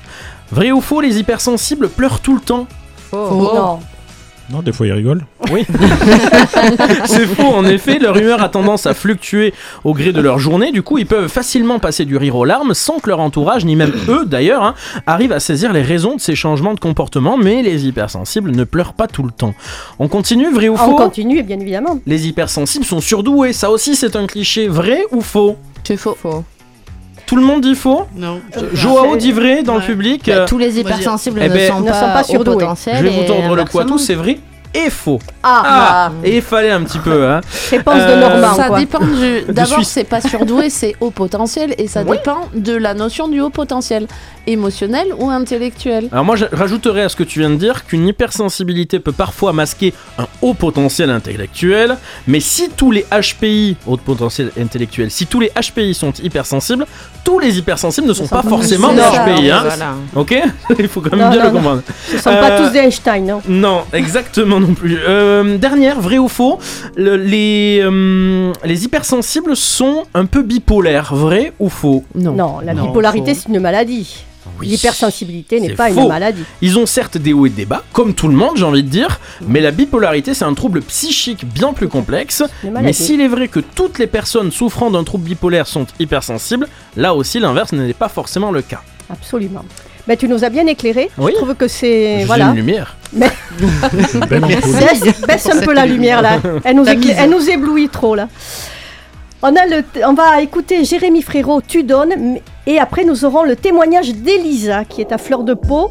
Vrai 0.51 0.73
ou 0.73 0.81
faux, 0.81 1.01
les 1.01 1.19
hypersensibles 1.19 1.89
pleurent 1.89 2.21
tout 2.21 2.35
le 2.35 2.41
temps 2.41 2.67
Non. 3.13 3.81
Non, 4.51 4.63
des 4.63 4.73
fois, 4.73 4.87
ils 4.87 4.93
rigolent. 4.93 5.27
Oui. 5.53 5.67
c'est 7.05 7.27
faux, 7.27 7.55
en 7.55 7.65
effet, 7.67 7.99
leur 7.99 8.17
humeur 8.17 8.43
a 8.43 8.49
tendance 8.49 8.87
à 8.87 8.95
fluctuer 8.95 9.53
au 9.85 9.93
gré 9.93 10.13
de 10.13 10.21
leur 10.23 10.39
journée. 10.39 10.73
Du 10.73 10.83
coup, 10.83 10.97
ils 10.97 11.07
peuvent 11.07 11.29
facilement 11.29 11.79
passer 11.79 12.07
du 12.07 12.17
rire 12.17 12.37
aux 12.37 12.45
larmes 12.47 12.73
sans 12.73 12.99
que 12.99 13.11
leur 13.11 13.21
entourage, 13.21 13.65
ni 13.67 13.77
même 13.77 13.93
eux 14.09 14.25
d'ailleurs, 14.25 14.63
hein, 14.63 14.75
arrivent 15.07 15.33
à 15.33 15.41
saisir 15.41 15.73
les 15.75 15.83
raisons 15.83 16.17
de 16.17 16.21
ces 16.21 16.35
changements 16.35 16.73
de 16.75 16.81
comportement. 16.81 17.37
Mais 17.37 17.63
les 17.63 17.87
hypersensibles 17.87 18.51
ne 18.53 18.65
pleurent 18.65 18.95
pas 18.95 19.07
tout 19.07 19.23
le 19.23 19.33
temps. 19.33 19.55
On 19.99 20.09
continue, 20.09 20.51
vrai 20.53 20.69
ou 20.69 20.75
On 20.75 20.77
faux? 20.79 20.97
continue, 20.97 21.43
bien 21.43 21.61
évidemment. 21.61 22.01
Les 22.07 22.27
hypersensibles 22.27 22.87
sont 22.87 23.01
surdoués. 23.01 23.53
Ça 23.53 23.71
aussi, 23.71 23.97
c'est 23.97 24.17
un 24.17 24.27
cliché. 24.27 24.67
Vrai 24.69 25.03
ou 25.13 25.21
faux? 25.21 25.57
C'est 25.85 25.97
faux. 25.99 26.17
Tout 27.29 27.37
le 27.37 27.43
monde 27.43 27.61
dit 27.61 27.75
faux 27.75 28.07
Non. 28.17 28.41
Joao 28.73 29.13
c'est- 29.13 29.19
dit 29.19 29.33
vrai 29.33 29.63
dans 29.63 29.75
le 29.77 29.83
public. 29.83 30.23
Bah, 30.27 30.33
Euh, 30.33 30.47
tous 30.47 30.57
les 30.57 30.81
hypersensibles 30.81 31.41
Eh 31.45 31.49
ne, 31.51 31.55
ben, 31.55 31.71
sont, 31.71 31.81
ne 31.81 31.87
pas 31.89 31.93
sont 31.93 32.07
pas 32.07 32.25
surdoués. 32.25 32.65
je 32.95 33.03
vais 33.03 33.11
vous 33.11 33.25
tordre 33.25 33.55
le 33.55 33.65
poitou, 33.65 33.79
inversement. 33.95 33.99
c'est 33.99 34.15
vrai 34.15 34.39
et 34.75 34.91
faux. 34.91 35.19
Ah, 35.43 35.63
Ah, 35.65 36.13
et 36.25 36.37
il 36.37 36.43
fallait 36.43 36.71
un 36.71 36.83
petit 36.85 36.99
peu. 36.99 37.27
Hein. 37.29 37.41
réponse 37.71 37.95
Euh, 37.97 38.17
de 38.17 38.21
Normand, 38.21 38.55
Ça 38.57 38.69
quoi. 38.69 38.79
dépend 38.79 39.01
du. 39.05 39.43
D'abord, 39.49 39.85
c'est 39.85 40.05
pas 40.05 40.21
surdoué, 40.21 40.71
c'est 40.71 40.95
haut 41.01 41.11
potentiel, 41.11 41.75
et 41.79 41.87
ça 41.89 42.03
Oui. 42.07 42.17
dépend 42.17 42.49
de 42.55 42.75
la 42.75 42.95
notion 42.95 43.29
du 43.29 43.41
haut 43.41 43.51
potentiel, 43.51 44.07
émotionnel 44.47 45.09
ou 45.19 45.31
intellectuel. 45.31 46.09
Alors 46.13 46.25
moi, 46.25 46.37
je 46.37 46.45
rajouterais 46.51 47.03
à 47.03 47.09
ce 47.09 47.17
que 47.17 47.23
tu 47.25 47.41
viens 47.41 47.51
de 47.51 47.57
dire 47.57 47.85
qu'une 47.87 48.07
hypersensibilité 48.09 48.99
peut 49.01 49.13
parfois 49.13 49.53
masquer 49.53 49.93
un 50.19 50.27
haut 50.43 50.55
potentiel 50.55 51.11
intellectuel, 51.11 51.97
mais 52.27 52.41
si 52.41 52.71
tous 52.71 52.91
les 52.91 53.05
HPI, 53.11 53.77
haut 53.87 53.97
potentiel 53.97 54.51
intellectuel, 54.61 55.11
si 55.11 55.27
tous 55.27 55.41
les 55.41 55.51
HPI 55.51 55.95
sont 55.95 56.13
hypersensibles, 56.23 56.87
tous 57.25 57.39
les 57.39 57.59
hypersensibles 57.59 58.07
ne 58.09 58.13
sont 58.15 58.25
sont 58.25 58.37
pas 58.37 58.43
pas 58.43 58.49
forcément 58.49 58.93
des 58.93 59.01
HPI, 59.03 59.51
hein. 59.51 59.63
Voilà. 59.65 59.95
Ok? 60.15 60.35
Il 60.79 60.89
faut 60.89 61.01
quand 61.01 61.11
même 61.17 61.27
Non, 61.27 61.31
bien 61.31 61.39
non, 61.41 61.45
le 61.45 61.51
non. 61.51 61.57
comprendre. 61.57 61.83
Ce 62.09 62.15
ne 62.17 62.19
sont 62.21 62.31
pas 62.31 62.51
Euh, 62.53 62.65
tous 62.67 62.73
des 62.73 62.79
Einstein, 62.79 63.27
non? 63.27 63.43
Non, 63.47 63.83
exactement 63.93 64.58
non 64.61 64.75
plus. 64.75 64.97
Euh, 65.07 65.59
dernière, 65.59 66.01
vrai 66.01 66.19
ou 66.19 66.29
faux 66.29 66.59
le- 66.97 67.17
les, 67.17 67.81
euh, 67.83 68.53
les 68.65 68.85
hypersensibles 68.85 69.57
sont 69.57 70.05
un 70.15 70.27
peu 70.27 70.43
bipolaires, 70.43 71.15
vrai 71.15 71.53
ou 71.59 71.69
faux? 71.69 72.05
Non. 72.15 72.33
Non, 72.33 72.61
la 72.61 72.75
Non, 72.75 72.87
bipolarité, 72.87 73.35
faux. 73.35 73.41
c'est 73.47 73.53
une 73.53 73.61
maladie. 73.61 74.25
Oui. 74.61 74.69
L'hypersensibilité 74.69 75.61
n'est 75.61 75.69
C'est 75.69 75.75
pas 75.75 75.91
faux. 75.91 76.01
une 76.03 76.09
maladie. 76.09 76.43
Ils 76.63 76.79
ont 76.79 76.87
certes 76.87 77.17
des 77.19 77.33
hauts 77.33 77.47
et 77.47 77.51
des 77.51 77.65
bas, 77.67 77.85
comme 77.93 78.15
tout 78.15 78.27
le 78.29 78.35
monde, 78.35 78.57
j'ai 78.57 78.65
envie 78.65 78.83
de 78.83 78.89
dire, 78.89 79.21
mais 79.47 79.61
la 79.61 79.71
bipolarité, 79.71 80.35
c'est 80.35 80.45
un 80.47 80.55
trouble 80.55 80.81
psychique 80.83 81.45
bien 81.47 81.73
plus 81.73 81.87
complexe. 81.89 82.43
Une 82.65 82.71
Mais 82.71 82.81
maladie. 82.81 82.95
s'il 82.95 83.21
est 83.21 83.29
vrai 83.29 83.47
que 83.49 83.61
toutes 83.61 83.99
les 84.01 84.07
personnes 84.09 84.51
souffrant 84.51 84.91
d'un 84.91 85.05
trouble 85.05 85.25
bipolaire 85.25 85.67
sont 85.69 85.87
hypersensibles, 86.01 86.67
là 86.97 87.15
aussi 87.15 87.39
l'inverse 87.39 87.73
n'est 87.73 87.93
pas 87.93 88.09
forcément 88.09 88.51
le 88.51 88.63
cas. 88.63 88.81
Absolument. 89.11 89.65
Ben, 90.09 90.17
tu 90.17 90.27
nous 90.27 90.43
as 90.43 90.49
bien 90.49 90.67
éclairé. 90.67 91.11
Oui. 91.19 91.33
Je 91.35 91.37
trouve 91.37 91.55
que 91.55 91.69
c'est 91.69 92.25
voilà. 92.25 92.47
une 92.47 92.57
lumière. 92.57 92.97
Baisse, 93.13 94.17
baisse 95.27 95.49
un 95.53 95.61
peu 95.61 95.73
la 95.75 95.87
lumière 95.87 96.23
là. 96.23 96.41
Elle 96.65 96.77
nous, 96.77 96.85
elle 96.87 97.31
nous 97.31 97.49
éblouit 97.51 97.89
trop 97.89 98.15
là. 98.15 98.29
On, 99.43 99.55
a 99.55 99.67
le, 99.67 99.85
on 100.07 100.15
va 100.15 100.41
écouter 100.43 100.85
Jérémy 100.85 101.23
Frérot, 101.23 101.61
Tu 101.61 101.85
donnes, 101.85 102.39
et 102.67 102.79
après 102.79 103.05
nous 103.05 103.25
aurons 103.25 103.45
le 103.45 103.55
témoignage 103.55 104.13
d'Elisa 104.15 104.85
qui 104.85 105.01
est 105.01 105.13
à 105.13 105.19
fleur 105.19 105.45
de 105.45 105.55
peau. 105.55 105.91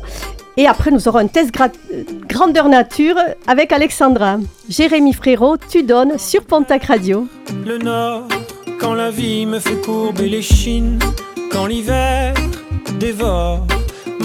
Et 0.58 0.68
après 0.68 0.90
nous 0.92 1.08
aurons 1.08 1.20
un 1.20 1.28
test 1.28 1.54
gra- 1.54 1.70
euh, 1.94 2.04
grandeur 2.28 2.68
nature 2.68 3.16
avec 3.46 3.72
Alexandra. 3.72 4.38
Jérémy 4.68 5.14
Frérot, 5.14 5.58
Tu 5.70 5.84
donnes 5.84 6.18
sur 6.18 6.44
Pontac 6.44 6.86
Radio. 6.86 7.28
Le 7.66 7.78
nord, 7.78 8.24
quand 8.80 8.96
la 8.96 9.12
vie 9.12 9.46
me 9.46 9.60
fait 9.60 9.80
courber 9.86 10.28
les 10.28 10.42
chines, 10.42 10.98
quand 11.52 11.68
l'hiver 11.68 12.34
dévore 13.00 13.66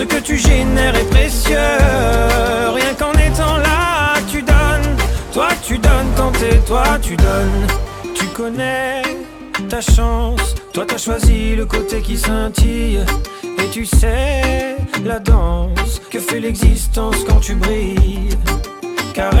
Ce 0.00 0.04
que 0.06 0.16
tu 0.16 0.38
génères 0.38 0.96
est 0.96 1.10
précieux. 1.10 1.58
Rien 2.74 2.94
qu'en 2.98 3.12
étant 3.12 3.58
là, 3.58 4.14
tu 4.32 4.40
donnes. 4.40 4.96
Toi, 5.30 5.48
tu 5.62 5.76
donnes 5.76 6.10
quand 6.16 6.32
t'es 6.32 6.56
toi, 6.60 6.98
tu 7.02 7.16
donnes. 7.16 7.66
Tu 8.14 8.24
connais 8.28 9.02
ta 9.68 9.82
chance. 9.82 10.54
Toi, 10.72 10.86
t'as 10.88 10.96
choisi 10.96 11.54
le 11.54 11.66
côté 11.66 12.00
qui 12.00 12.16
scintille. 12.16 13.04
Et 13.58 13.68
tu 13.70 13.84
sais 13.84 14.76
la 15.04 15.18
danse 15.18 16.00
que 16.10 16.18
fait 16.18 16.40
l'existence 16.40 17.16
quand 17.28 17.40
tu 17.40 17.56
brilles. 17.56 18.30
Caresse, 19.12 19.40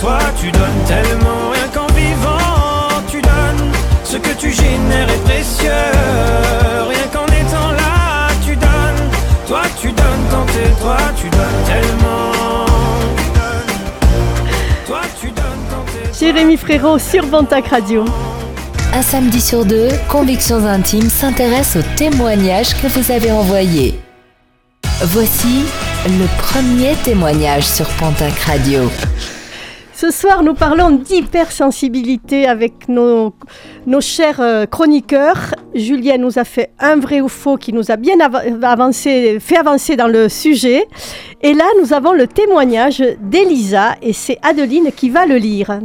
Toi, 0.00 0.18
tu 0.40 0.50
donnes 0.50 0.84
tellement. 0.86 1.50
Rien 1.52 1.68
qu'en 1.74 1.86
vivant, 1.94 3.02
tu 3.10 3.20
donnes. 3.20 3.72
Ce 4.04 4.16
que 4.16 4.32
tu 4.38 4.50
génères 4.50 5.08
est 5.08 5.24
précieux. 5.24 5.70
Rien 6.88 7.06
qu'en 7.12 7.26
étant 7.26 7.70
là, 7.72 8.28
tu 8.44 8.56
donnes. 8.56 9.10
Toi, 9.46 9.62
tu 9.80 9.88
donnes 9.88 10.24
quand 10.30 10.46
t'es 10.46 10.70
toi, 10.80 10.96
tu 11.16 11.28
donnes 11.28 11.62
tellement. 11.66 12.66
Toi, 14.86 15.00
tu 15.20 15.26
donnes 15.26 15.84
t'es 15.92 16.08
toi. 16.08 16.18
Jérémy 16.18 16.56
Frérot 16.56 16.98
sur 16.98 17.28
Pontac 17.28 17.68
Radio. 17.68 18.04
Un 18.94 19.02
samedi 19.02 19.40
sur 19.40 19.66
deux, 19.66 19.88
Convictions 20.08 20.64
Intimes 20.64 21.10
s'intéresse 21.10 21.76
aux 21.76 21.96
témoignages 21.96 22.74
que 22.80 22.86
vous 22.86 23.12
avez 23.12 23.30
envoyés. 23.30 24.00
Voici 25.02 25.64
le 26.06 26.26
premier 26.38 26.94
témoignage 27.04 27.64
sur 27.64 27.86
Pontac 27.86 28.36
Radio. 28.40 28.90
Ce 30.00 30.12
soir, 30.12 30.44
nous 30.44 30.54
parlons 30.54 30.90
d'hypersensibilité 30.90 32.46
avec 32.46 32.88
nos, 32.88 33.34
chers 33.98 34.40
euh, 34.40 34.64
chroniqueurs. 34.64 35.56
Julien 35.74 36.18
nous 36.18 36.38
a 36.38 36.44
fait 36.44 36.70
un 36.78 36.94
vrai 37.00 37.20
ou 37.20 37.26
faux 37.26 37.56
qui 37.56 37.72
nous 37.72 37.90
a 37.90 37.96
bien 37.96 38.14
ava- 38.20 38.44
avancé, 38.62 39.38
fait 39.40 39.56
avancer 39.56 39.96
dans 39.96 40.06
le 40.06 40.28
sujet. 40.28 40.84
Et 41.42 41.52
là, 41.52 41.64
nous 41.82 41.92
avons 41.92 42.12
le 42.12 42.28
témoignage 42.28 43.02
d'Elisa 43.22 43.96
et 44.00 44.12
c'est 44.12 44.38
Adeline 44.42 44.92
qui 44.94 45.10
va 45.10 45.26
le 45.26 45.34
lire. 45.34 45.80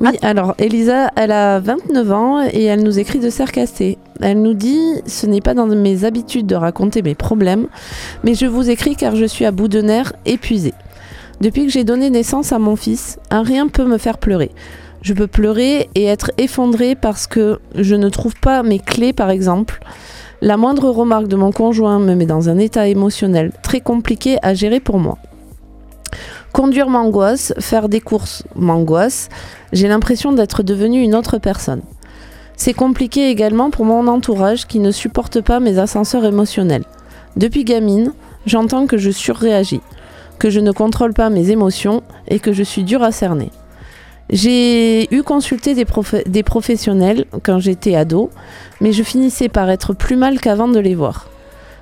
Oui, 0.00 0.10
alors 0.22 0.54
Elisa, 0.58 1.10
elle 1.16 1.32
a 1.32 1.58
29 1.58 2.12
ans 2.12 2.44
et 2.48 2.62
elle 2.62 2.84
nous 2.84 3.00
écrit 3.00 3.18
de 3.18 3.28
Sercasté. 3.28 3.98
Elle 4.20 4.40
nous 4.40 4.54
dit 4.54 4.78
Ce 5.06 5.26
n'est 5.26 5.40
pas 5.40 5.54
dans 5.54 5.66
mes 5.66 6.04
habitudes 6.04 6.46
de 6.46 6.54
raconter 6.54 7.02
mes 7.02 7.16
problèmes, 7.16 7.66
mais 8.22 8.34
je 8.34 8.46
vous 8.46 8.70
écris 8.70 8.94
car 8.94 9.16
je 9.16 9.24
suis 9.24 9.44
à 9.46 9.50
bout 9.50 9.66
de 9.66 9.80
nerfs, 9.80 10.12
épuisée. 10.26 10.74
Depuis 11.40 11.66
que 11.66 11.72
j'ai 11.72 11.84
donné 11.84 12.08
naissance 12.08 12.52
à 12.52 12.58
mon 12.58 12.76
fils, 12.76 13.18
un 13.30 13.42
rien 13.42 13.68
peut 13.68 13.84
me 13.84 13.98
faire 13.98 14.18
pleurer. 14.18 14.50
Je 15.02 15.12
peux 15.12 15.26
pleurer 15.26 15.90
et 15.94 16.04
être 16.04 16.30
effondrée 16.38 16.94
parce 16.94 17.26
que 17.26 17.60
je 17.74 17.94
ne 17.94 18.08
trouve 18.08 18.34
pas 18.40 18.62
mes 18.62 18.78
clés, 18.78 19.12
par 19.12 19.30
exemple. 19.30 19.80
La 20.40 20.56
moindre 20.56 20.88
remarque 20.88 21.28
de 21.28 21.36
mon 21.36 21.52
conjoint 21.52 21.98
me 21.98 22.14
met 22.14 22.26
dans 22.26 22.48
un 22.48 22.58
état 22.58 22.88
émotionnel 22.88 23.52
très 23.62 23.80
compliqué 23.80 24.38
à 24.42 24.54
gérer 24.54 24.80
pour 24.80 24.98
moi. 24.98 25.18
Conduire 26.52 26.88
m'angoisse, 26.88 27.52
faire 27.58 27.90
des 27.90 28.00
courses 28.00 28.44
m'angoisse, 28.54 29.28
j'ai 29.72 29.88
l'impression 29.88 30.32
d'être 30.32 30.62
devenue 30.62 31.02
une 31.02 31.14
autre 31.14 31.36
personne. 31.36 31.82
C'est 32.56 32.72
compliqué 32.72 33.28
également 33.28 33.70
pour 33.70 33.84
mon 33.84 34.08
entourage 34.08 34.66
qui 34.66 34.78
ne 34.78 34.90
supporte 34.90 35.42
pas 35.42 35.60
mes 35.60 35.78
ascenseurs 35.78 36.24
émotionnels. 36.24 36.84
Depuis 37.36 37.64
gamine, 37.64 38.14
j'entends 38.46 38.86
que 38.86 38.96
je 38.96 39.10
surréagis, 39.10 39.82
que 40.38 40.50
je 40.50 40.60
ne 40.60 40.72
contrôle 40.72 41.12
pas 41.14 41.30
mes 41.30 41.50
émotions 41.50 42.02
et 42.28 42.38
que 42.38 42.52
je 42.52 42.62
suis 42.62 42.84
dure 42.84 43.02
à 43.02 43.12
cerner. 43.12 43.50
J'ai 44.30 45.14
eu 45.14 45.22
consulté 45.22 45.74
des, 45.74 45.84
profe- 45.84 46.28
des 46.28 46.42
professionnels 46.42 47.26
quand 47.44 47.60
j'étais 47.60 47.94
ado, 47.94 48.30
mais 48.80 48.92
je 48.92 49.02
finissais 49.04 49.48
par 49.48 49.70
être 49.70 49.94
plus 49.94 50.16
mal 50.16 50.40
qu'avant 50.40 50.68
de 50.68 50.80
les 50.80 50.94
voir. 50.96 51.28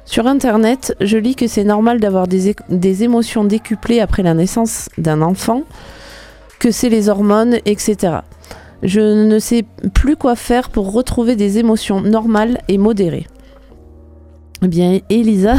Sur 0.05 0.27
Internet, 0.27 0.95
je 1.01 1.17
lis 1.17 1.35
que 1.35 1.47
c'est 1.47 1.65
normal 1.65 2.01
d'avoir 2.01 2.27
des, 2.29 2.55
des 2.69 3.03
émotions 3.05 3.45
décuplées 3.45 4.01
après 4.01 4.23
la 4.23 4.35
naissance 4.35 4.91
d'un 4.99 5.23
enfant, 5.23 5.63
que 6.59 6.71
c'est 6.71 6.91
les 6.91 7.09
hormones, 7.09 7.57
etc. 7.65 8.17
Je 8.83 9.01
ne 9.01 9.39
sais 9.39 9.65
plus 9.95 10.17
quoi 10.17 10.37
faire 10.37 10.69
pour 10.69 10.93
retrouver 10.93 11.37
des 11.37 11.57
émotions 11.59 12.03
normales 12.03 12.61
et 12.69 12.77
modérées. 12.77 13.27
Eh 14.63 14.69
bien, 14.69 15.01
Elisa, 15.09 15.55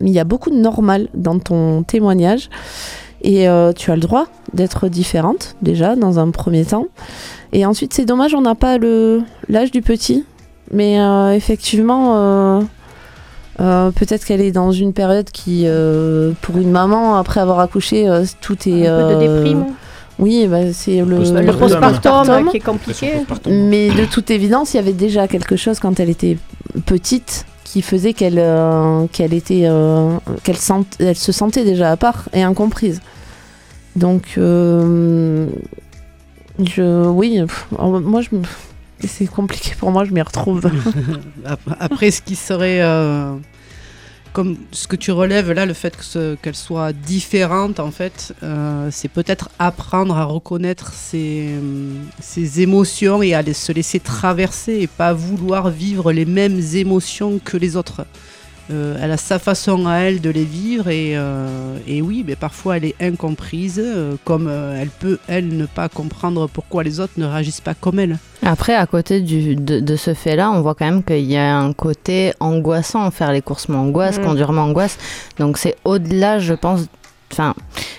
il 0.00 0.10
y 0.10 0.18
a 0.18 0.24
beaucoup 0.24 0.50
de 0.50 0.56
normal 0.56 1.08
dans 1.14 1.38
ton 1.38 1.82
témoignage. 1.82 2.48
Et 3.24 3.48
euh, 3.48 3.72
tu 3.72 3.90
as 3.90 3.94
le 3.94 4.00
droit 4.00 4.26
d'être 4.52 4.88
différente, 4.88 5.54
déjà, 5.62 5.94
dans 5.94 6.18
un 6.18 6.30
premier 6.30 6.64
temps. 6.64 6.86
Et 7.52 7.64
ensuite, 7.64 7.94
c'est 7.94 8.04
dommage, 8.04 8.34
on 8.34 8.40
n'a 8.40 8.56
pas 8.56 8.78
le 8.78 9.22
l'âge 9.48 9.70
du 9.70 9.80
petit. 9.80 10.24
Mais 10.72 11.00
euh, 11.00 11.32
effectivement, 11.32 12.14
euh, 12.16 12.60
euh, 13.60 13.90
peut-être 13.90 14.24
qu'elle 14.24 14.40
est 14.40 14.52
dans 14.52 14.72
une 14.72 14.92
période 14.92 15.30
qui, 15.30 15.64
euh, 15.66 16.32
pour 16.40 16.56
une 16.56 16.70
maman, 16.70 17.16
après 17.16 17.40
avoir 17.40 17.60
accouché, 17.60 18.08
euh, 18.08 18.24
tout 18.40 18.56
est... 18.68 18.86
un 18.86 19.08
peu 19.08 19.14
de 19.14 19.20
déprime. 19.20 19.66
Oui, 20.18 20.46
bah, 20.46 20.72
c'est 20.72 21.00
le, 21.00 21.16
Postpartum. 21.16 21.46
Le 21.46 21.52
postpartum 21.52 22.50
qui 22.50 22.56
est 22.56 22.60
compliqué. 22.60 23.12
Mais 23.46 23.90
de 23.90 24.04
toute 24.04 24.30
évidence, 24.30 24.74
il 24.74 24.76
y 24.76 24.80
avait 24.80 24.92
déjà 24.92 25.28
quelque 25.28 25.56
chose 25.56 25.80
quand 25.80 26.00
elle 26.00 26.10
était 26.10 26.38
petite 26.86 27.44
qui 27.72 27.80
faisait 27.80 28.12
qu'elle 28.12 28.38
euh, 28.38 29.06
qu'elle 29.10 29.32
était 29.32 29.62
euh, 29.64 30.18
qu'elle 30.42 30.58
sent- 30.58 30.84
elle 30.98 31.16
se 31.16 31.32
sentait 31.32 31.64
déjà 31.64 31.90
à 31.90 31.96
part 31.96 32.28
et 32.34 32.42
incomprise. 32.42 33.00
Donc 33.96 34.34
euh, 34.36 35.46
je 36.62 37.06
oui, 37.08 37.40
moi 37.80 38.20
je 38.20 38.28
c'est 39.08 39.26
compliqué 39.26 39.72
pour 39.78 39.90
moi, 39.90 40.04
je 40.04 40.12
m'y 40.12 40.20
retrouve. 40.22 40.70
Ap- 41.46 41.60
Après, 41.80 42.10
ce 42.10 42.20
qui 42.20 42.36
serait. 42.36 42.80
Euh, 44.32 44.34
comme 44.34 44.56
ce 44.72 44.86
que 44.86 44.96
tu 44.96 45.10
relèves 45.10 45.52
là, 45.52 45.66
le 45.66 45.74
fait 45.74 45.96
qu'elle 46.42 46.54
soit 46.54 46.92
différente, 46.92 47.80
en 47.80 47.90
fait, 47.90 48.34
euh, 48.42 48.88
c'est 48.90 49.08
peut-être 49.08 49.50
apprendre 49.58 50.16
à 50.16 50.24
reconnaître 50.24 50.92
ses, 50.92 51.50
ses 52.20 52.60
émotions 52.60 53.22
et 53.22 53.34
à 53.34 53.42
se 53.52 53.72
laisser 53.72 54.00
traverser 54.00 54.80
et 54.80 54.86
pas 54.86 55.12
vouloir 55.12 55.70
vivre 55.70 56.12
les 56.12 56.24
mêmes 56.24 56.60
émotions 56.74 57.40
que 57.44 57.56
les 57.56 57.76
autres. 57.76 58.04
Euh, 58.70 58.96
elle 59.02 59.10
a 59.10 59.16
sa 59.16 59.38
façon 59.38 59.86
à 59.86 59.96
elle 59.96 60.20
de 60.20 60.30
les 60.30 60.44
vivre 60.44 60.88
et, 60.88 61.16
euh, 61.16 61.76
et 61.86 62.00
oui, 62.00 62.24
mais 62.26 62.36
parfois 62.36 62.76
elle 62.76 62.84
est 62.84 62.94
incomprise, 63.00 63.80
euh, 63.84 64.14
comme 64.24 64.48
elle 64.48 64.88
peut, 64.88 65.18
elle, 65.26 65.56
ne 65.56 65.66
pas 65.66 65.88
comprendre 65.88 66.48
pourquoi 66.48 66.82
les 66.84 67.00
autres 67.00 67.14
ne 67.16 67.26
réagissent 67.26 67.60
pas 67.60 67.74
comme 67.74 67.98
elle. 67.98 68.18
Après, 68.42 68.74
à 68.74 68.86
côté 68.86 69.20
du, 69.20 69.56
de, 69.56 69.80
de 69.80 69.96
ce 69.96 70.14
fait-là, 70.14 70.50
on 70.50 70.60
voit 70.62 70.74
quand 70.74 70.84
même 70.86 71.02
qu'il 71.02 71.24
y 71.24 71.36
a 71.36 71.56
un 71.56 71.72
côté 71.72 72.32
angoissant. 72.40 73.10
Faire 73.10 73.32
les 73.32 73.42
courses 73.42 73.68
m'angoisse, 73.68 74.18
Mm. 74.18 74.24
conduire 74.24 74.52
m'angoisse. 74.52 74.98
Donc 75.38 75.58
c'est 75.58 75.76
au-delà, 75.84 76.38
je 76.38 76.54
pense. 76.54 76.82
Enfin, 77.32 77.54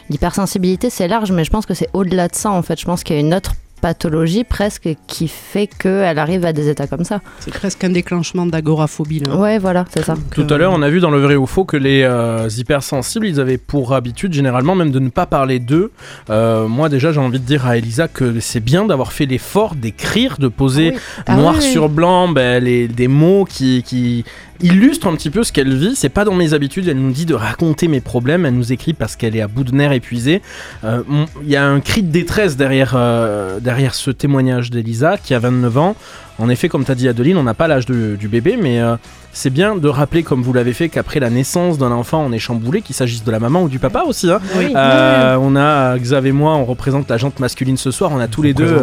l'hypersensibilité, 0.09 0.89
c'est 0.89 1.07
large, 1.07 1.31
mais 1.31 1.43
je 1.43 1.49
pense 1.49 1.65
que 1.65 1.73
c'est 1.73 1.89
au-delà 1.93 2.27
de 2.27 2.35
ça, 2.35 2.51
en 2.51 2.61
fait. 2.61 2.79
Je 2.79 2.85
pense 2.85 3.03
qu'il 3.03 3.15
y 3.15 3.19
a 3.19 3.21
une 3.21 3.33
autre 3.33 3.53
pathologie 3.83 4.45
presque 4.45 4.87
qui 5.07 5.27
fait 5.27 5.67
qu'elle 5.67 6.17
arrive 6.17 6.45
à 6.45 6.53
des 6.53 6.69
états 6.69 6.87
comme 6.87 7.03
ça. 7.03 7.19
C'est 7.41 7.53
presque 7.53 7.83
un 7.83 7.89
déclenchement 7.89 8.45
d'agoraphobie. 8.45 9.19
là. 9.19 9.35
Ouais, 9.35 9.59
voilà, 9.59 9.83
c'est 9.93 10.05
ça. 10.05 10.15
Tout 10.31 10.47
à 10.49 10.57
l'heure, 10.57 10.71
on 10.73 10.81
a 10.81 10.89
vu 10.89 11.01
dans 11.01 11.11
le 11.11 11.19
vrai 11.19 11.35
ou 11.35 11.45
faux 11.45 11.65
que 11.65 11.75
les 11.75 12.03
euh, 12.03 12.47
hypersensibles, 12.57 13.27
ils 13.27 13.41
avaient 13.41 13.57
pour 13.57 13.93
habitude 13.93 14.31
généralement 14.31 14.73
même 14.73 14.91
de 14.91 14.99
ne 14.99 15.09
pas 15.09 15.25
parler 15.25 15.59
d'eux. 15.59 15.91
Euh, 16.29 16.65
moi 16.69 16.87
déjà, 16.87 17.11
j'ai 17.11 17.19
envie 17.19 17.41
de 17.41 17.45
dire 17.45 17.67
à 17.67 17.75
Elisa 17.75 18.07
que 18.07 18.39
c'est 18.39 18.61
bien 18.61 18.85
d'avoir 18.85 19.11
fait 19.11 19.25
l'effort 19.25 19.75
d'écrire, 19.75 20.37
de 20.39 20.47
poser 20.47 20.95
Ah 21.27 21.35
noir 21.35 21.55
oui. 21.57 21.61
sur 21.61 21.89
blanc 21.89 22.29
ben, 22.29 22.63
les, 22.63 22.87
des 22.87 23.09
mots 23.09 23.43
qui, 23.43 23.83
qui 23.83 24.23
illustrent 24.63 25.07
un 25.07 25.15
petit 25.15 25.29
peu 25.29 25.43
ce 25.43 25.51
qu'elle 25.51 25.73
vit. 25.75 25.95
C'est 25.95 26.09
pas 26.09 26.25
dans 26.25 26.33
mes 26.33 26.53
habitudes. 26.53 26.87
Elle 26.87 26.97
nous 26.97 27.11
dit 27.11 27.25
de 27.25 27.35
raconter 27.35 27.87
mes 27.87 28.01
problèmes. 28.01 28.45
Elle 28.45 28.55
nous 28.55 28.71
écrit 28.73 28.93
parce 28.93 29.15
qu'elle 29.15 29.35
est 29.35 29.41
à 29.41 29.47
bout 29.47 29.63
de 29.63 29.73
nerfs 29.75 29.91
épuisée. 29.91 30.41
Euh, 30.83 31.01
Il 31.43 31.49
y 31.49 31.55
a 31.55 31.65
un 31.67 31.79
cri 31.79 32.01
de 32.03 32.11
détresse 32.11 32.55
derrière, 32.57 32.93
euh, 32.95 33.59
derrière 33.59 33.93
ce 33.93 34.09
témoignage 34.11 34.71
d'Elisa 34.71 35.17
qui 35.17 35.33
a 35.33 35.39
29 35.39 35.77
ans. 35.77 35.95
En 36.39 36.49
effet, 36.49 36.67
comme 36.67 36.83
tu 36.83 36.91
as 36.91 36.95
dit 36.95 37.07
Adeline, 37.07 37.37
on 37.37 37.43
n'a 37.43 37.53
pas 37.53 37.67
l'âge 37.67 37.85
du 37.85 38.27
bébé, 38.27 38.57
mais 38.59 38.81
euh, 38.81 38.95
c'est 39.33 39.51
bien 39.51 39.75
de 39.75 39.87
rappeler, 39.87 40.23
comme 40.23 40.41
vous 40.41 40.51
l'avez 40.51 40.73
fait, 40.73 40.89
qu'après 40.89 41.19
la 41.19 41.29
naissance 41.29 41.77
d'un 41.77 41.91
enfant, 41.91 42.23
on 42.27 42.31
est 42.31 42.39
chamboulé, 42.39 42.81
qu'il 42.81 42.95
s'agisse 42.95 43.23
de 43.23 43.29
la 43.31 43.39
maman 43.39 43.61
ou 43.61 43.69
du 43.69 43.77
papa 43.77 44.03
aussi. 44.07 44.31
hein. 44.31 44.39
Oui. 44.57 44.73
Euh, 44.75 45.37
on 45.39 45.55
a 45.55 45.95
Xav 45.99 46.25
et 46.25 46.31
moi, 46.31 46.53
on 46.55 46.65
représente 46.65 47.07
la 47.09 47.17
jante 47.17 47.39
masculine 47.39 47.77
ce 47.77 47.91
soir. 47.91 48.11
On 48.11 48.19
a 48.19 48.27
tous 48.27 48.41
les 48.41 48.55
deux 48.55 48.79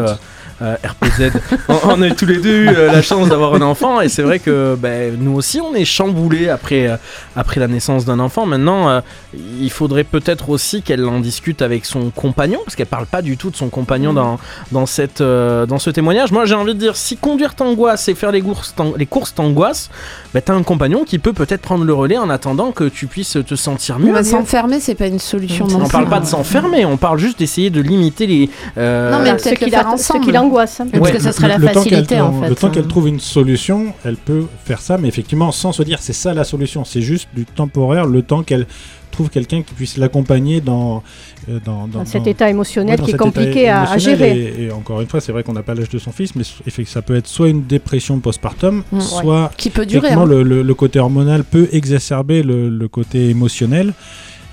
euh, 0.62 0.76
RPZ. 0.84 1.30
on, 1.68 1.76
on 1.84 2.02
a 2.02 2.10
tous 2.10 2.26
les 2.26 2.38
deux 2.38 2.64
eu 2.64 2.68
euh, 2.68 2.92
la 2.92 3.02
chance 3.02 3.28
d'avoir 3.28 3.54
un 3.54 3.62
enfant 3.62 4.00
et 4.00 4.08
c'est 4.08 4.22
vrai 4.22 4.38
que 4.38 4.76
ben, 4.78 5.16
nous 5.18 5.32
aussi 5.34 5.60
on 5.60 5.74
est 5.74 5.84
chamboulés 5.84 6.48
après 6.48 6.86
euh, 6.88 6.96
après 7.36 7.60
la 7.60 7.68
naissance 7.68 8.04
d'un 8.04 8.18
enfant. 8.20 8.46
Maintenant, 8.46 8.88
euh, 8.88 9.00
il 9.34 9.70
faudrait 9.70 10.04
peut-être 10.04 10.50
aussi 10.50 10.82
qu'elle 10.82 11.04
en 11.06 11.20
discute 11.20 11.62
avec 11.62 11.84
son 11.84 12.10
compagnon 12.10 12.58
parce 12.64 12.76
qu'elle 12.76 12.86
parle 12.86 13.06
pas 13.06 13.22
du 13.22 13.36
tout 13.36 13.50
de 13.50 13.56
son 13.56 13.68
compagnon 13.68 14.12
dans 14.12 14.38
dans 14.72 14.86
cette 14.86 15.20
euh, 15.20 15.66
dans 15.66 15.78
ce 15.78 15.90
témoignage. 15.90 16.32
Moi, 16.32 16.44
j'ai 16.44 16.54
envie 16.54 16.74
de 16.74 16.78
dire 16.78 16.96
si 16.96 17.16
conduire 17.16 17.54
t'angoisse 17.54 18.08
et 18.08 18.14
faire 18.14 18.32
les 18.32 18.42
courses 18.42 18.74
t'an- 18.76 18.92
les 18.96 19.06
courses 19.06 19.34
t'angoisse, 19.34 19.90
ben, 20.34 20.42
t'as 20.44 20.54
un 20.54 20.62
compagnon 20.62 21.04
qui 21.04 21.18
peut 21.18 21.32
peut-être 21.32 21.62
prendre 21.62 21.84
le 21.84 21.94
relais 21.94 22.18
en 22.18 22.28
attendant 22.30 22.72
que 22.72 22.84
tu 22.84 23.06
puisses 23.06 23.38
te 23.46 23.54
sentir 23.54 23.98
mieux. 23.98 24.12
Mais 24.12 24.22
s'enfermer, 24.24 24.80
c'est 24.80 24.94
pas 24.94 25.06
une 25.06 25.18
solution 25.18 25.66
non 25.66 25.82
on 25.84 25.88
parle 25.88 26.08
pas 26.08 26.20
de 26.20 26.26
s'enfermer, 26.26 26.84
on 26.84 26.96
parle 26.96 27.18
juste 27.18 27.38
d'essayer 27.38 27.70
de 27.70 27.80
limiter 27.80 28.26
les. 28.26 28.50
euh, 28.78 29.10
Non, 29.10 29.18
mais 29.18 29.24
Voilà, 29.30 29.36
peut-être 29.42 29.60
le 29.60 29.66
faire 29.70 29.80
ensemble. 29.94 30.24
L'angoisse. 30.50 30.80
hein. 30.80 30.86
Parce 30.90 31.02
Ouais, 31.04 31.12
que 31.12 31.18
ça 31.22 31.32
serait 31.32 31.58
Le- 31.58 31.64
la 31.64 31.72
facilité, 31.72 32.20
en 32.20 32.40
fait. 32.40 32.48
Le 32.48 32.54
temps 32.54 32.70
qu'elle 32.70 32.86
trouve 32.88 33.08
une 33.08 33.20
solution, 33.20 33.92
elle 34.04 34.16
peut 34.16 34.44
faire 34.64 34.80
ça, 34.80 34.98
mais 34.98 35.08
effectivement, 35.08 35.52
sans 35.52 35.72
se 35.72 35.82
dire 35.82 35.98
c'est 36.00 36.12
ça 36.12 36.34
la 36.34 36.44
solution. 36.44 36.84
C'est 36.84 37.02
juste 37.02 37.28
du 37.34 37.44
temporaire, 37.44 38.06
le 38.06 38.22
temps 38.22 38.42
qu'elle 38.42 38.66
trouve 39.10 39.28
quelqu'un 39.28 39.62
qui 39.62 39.74
puisse 39.74 39.96
l'accompagner 39.96 40.60
dans, 40.60 41.02
euh, 41.48 41.58
dans, 41.64 41.88
Dans 41.88 42.04
cet 42.04 42.28
état 42.28 42.48
émotionnel 42.48 43.00
Ouais, 43.00 43.04
qui 43.06 43.10
est 43.10 43.16
compliqué 43.16 43.68
à, 43.68 43.98
gérer. 43.98 44.38
Et, 44.38 44.62
et 44.66 44.70
encore 44.72 45.00
une 45.00 45.08
fois, 45.08 45.20
c'est 45.20 45.32
vrai 45.32 45.42
qu'on 45.42 45.52
n'a 45.52 45.64
pas 45.64 45.74
l'âge 45.74 45.88
de 45.88 45.98
son 45.98 46.12
fils, 46.12 46.30
mais 46.36 46.44
ça 46.84 47.02
peut 47.02 47.16
être 47.16 47.26
soit 47.26 47.48
une 47.48 47.64
dépression 47.66 48.18
postpartum, 48.20 48.84
Mm. 48.92 49.00
soit 49.00 49.50
Qui 49.56 49.70
peut 49.70 49.84
durer. 49.84 49.98
effectivement 50.08 50.22
hein. 50.24 50.28
le, 50.28 50.42
le- 50.44 50.62
le 50.62 50.74
côté 50.74 51.00
hormonal 51.00 51.42
peut 51.42 51.68
exacerber 51.72 52.42
le, 52.44 52.68
le 52.68 52.88
côté 52.88 53.30
émotionnel. 53.30 53.94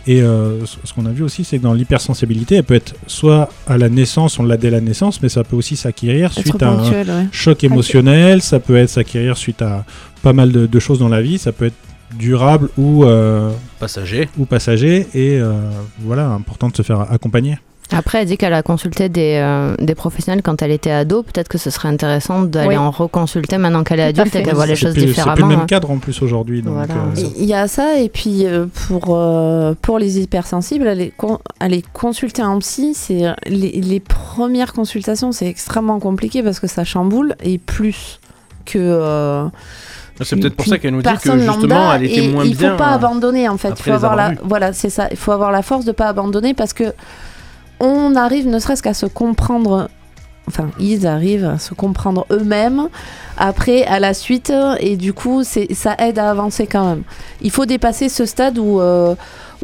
Et 0.07 0.21
euh, 0.21 0.65
ce 0.65 0.93
qu'on 0.93 1.05
a 1.05 1.11
vu 1.11 1.21
aussi, 1.21 1.43
c'est 1.43 1.57
que 1.57 1.63
dans 1.63 1.73
l'hypersensibilité, 1.73 2.55
elle 2.55 2.63
peut 2.63 2.75
être 2.75 2.95
soit 3.07 3.49
à 3.67 3.77
la 3.77 3.89
naissance, 3.89 4.39
on 4.39 4.43
l'a 4.43 4.55
dès 4.55 4.69
la 4.69 4.79
naissance, 4.79 5.21
mais 5.21 5.27
ça 5.27 5.43
peut 5.43 5.57
aussi 5.57 5.75
s'acquérir 5.75 6.31
suite 6.31 6.63
à 6.63 6.69
un 6.69 6.89
ouais. 6.89 7.27
choc 7.33 7.61
émotionnel, 7.65 8.41
ça 8.41 8.61
peut 8.61 8.77
être 8.77 8.89
s'acquérir 8.89 9.35
suite 9.35 9.61
à 9.61 9.83
pas 10.23 10.31
mal 10.31 10.53
de, 10.53 10.65
de 10.65 10.79
choses 10.79 10.99
dans 10.99 11.09
la 11.09 11.21
vie, 11.21 11.37
ça 11.37 11.51
peut 11.51 11.65
être 11.65 11.75
durable 12.17 12.69
ou, 12.77 13.03
euh, 13.03 13.51
passager. 13.79 14.29
ou 14.37 14.45
passager, 14.45 15.07
et 15.13 15.39
euh, 15.39 15.51
voilà, 15.99 16.29
important 16.29 16.69
de 16.69 16.75
se 16.77 16.83
faire 16.83 17.11
accompagner. 17.11 17.57
Après, 17.93 18.19
elle 18.21 18.27
dit 18.27 18.37
qu'elle 18.37 18.53
a 18.53 18.63
consulté 18.63 19.07
des, 19.07 19.39
euh, 19.41 19.73
des 19.79 19.95
professionnels 19.95 20.41
quand 20.43 20.61
elle 20.61 20.71
était 20.71 20.91
ado. 20.91 21.23
Peut-être 21.23 21.47
que 21.47 21.57
ce 21.57 21.69
serait 21.69 21.87
intéressant 21.87 22.41
d'aller 22.41 22.69
Oui. 22.69 22.77
en 22.77 22.91
reconsulter 22.91 23.57
maintenant 23.57 23.83
qu'elle 23.85 24.01
est 24.01 24.03
adulte 24.03 24.35
et 24.35 24.43
qu'elle 24.43 24.55
voit 24.55 24.65
les 24.65 24.75
C'est 24.75 24.81
choses 24.87 24.93
plus- 24.93 25.01
C'est 25.01 25.07
différemment. 25.07 25.35
plus 25.35 25.41
le 25.43 25.47
même 25.49 25.59
hein. 25.61 25.65
cadre 25.67 25.89
en 25.91 25.97
plus 25.97 26.21
aujourd'hui. 26.21 26.61
Voilà. 26.65 26.93
euh, 26.93 27.21
Il 27.37 27.45
y 27.45 27.53
a 27.53 27.67
ça, 27.69 27.97
et 27.97 28.09
puis 28.09 28.45
euh, 28.45 28.65
pour, 28.87 29.05
euh, 29.15 29.73
pour 29.81 29.99
les 29.99 30.19
hypersensibles, 30.19 30.85
aller, 30.87 31.13
con- 31.15 31.39
aller 31.61 31.83
consulter 31.93 32.41
un 32.41 32.59
psy, 32.59 32.93
c'est 32.93 33.23
les, 33.47 33.71
les 33.79 33.99
premières 34.01 34.73
consultations, 34.73 35.31
c'est 35.31 35.47
extrêmement 35.47 35.99
compliqué 35.99 36.43
parce 36.43 36.59
que 36.59 36.67
ça 36.67 36.83
chamboule, 36.83 37.35
et 37.41 37.57
plus 37.57 38.19
que. 38.65 38.77
euh, 38.79 39.45
C'est 40.21 40.35
peut-être 40.35 40.55
pour 40.57 40.65
ça 40.65 40.77
qu'elle 40.77 40.91
nous 40.91 41.01
dit 41.01 41.03
que 41.07 41.09
personne 41.09 41.39
justement 41.39 41.55
lambda, 41.75 41.95
elle 41.95 42.03
était 42.03 42.25
et 42.25 42.31
moins 42.33 42.43
il 42.43 42.57
bien. 42.57 42.71
faut 42.71 42.77
pas 42.77 42.91
euh, 42.91 42.95
abandonner 42.95 43.47
en 43.47 43.57
fait. 43.57 43.69
Il 43.79 43.81
faut 43.83 43.91
avoir 43.91 44.17
la, 44.17 44.33
voilà, 44.43 44.73
c'est 44.73 44.89
ça. 44.89 45.07
Il 45.09 45.15
faut 45.17 45.31
avoir 45.31 45.53
la 45.53 45.61
force 45.61 45.85
de 45.85 45.93
pas 45.93 46.07
abandonner 46.09 46.53
parce 46.53 46.73
que 46.73 46.93
on 47.79 48.15
arrive, 48.15 48.47
ne 48.47 48.59
serait-ce 48.59 48.83
qu'à 48.83 48.93
se 48.93 49.05
comprendre. 49.05 49.89
Enfin, 50.49 50.69
ils 50.79 51.05
arrivent 51.05 51.43
à 51.45 51.59
se 51.59 51.73
comprendre 51.73 52.25
eux-mêmes 52.31 52.87
après 53.37 53.83
à 53.83 53.99
la 53.99 54.13
suite 54.13 54.53
et 54.79 54.95
du 54.95 55.11
coup 55.11 55.43
c'est 55.43 55.73
ça 55.73 55.93
aide 55.99 56.19
à 56.19 56.29
avancer 56.31 56.67
quand 56.67 56.87
même. 56.87 57.03
Il 57.41 57.51
faut 57.51 57.65
dépasser 57.65 58.07
ce 58.07 58.25
stade 58.25 58.57
où 58.57 58.79
euh, 58.79 59.13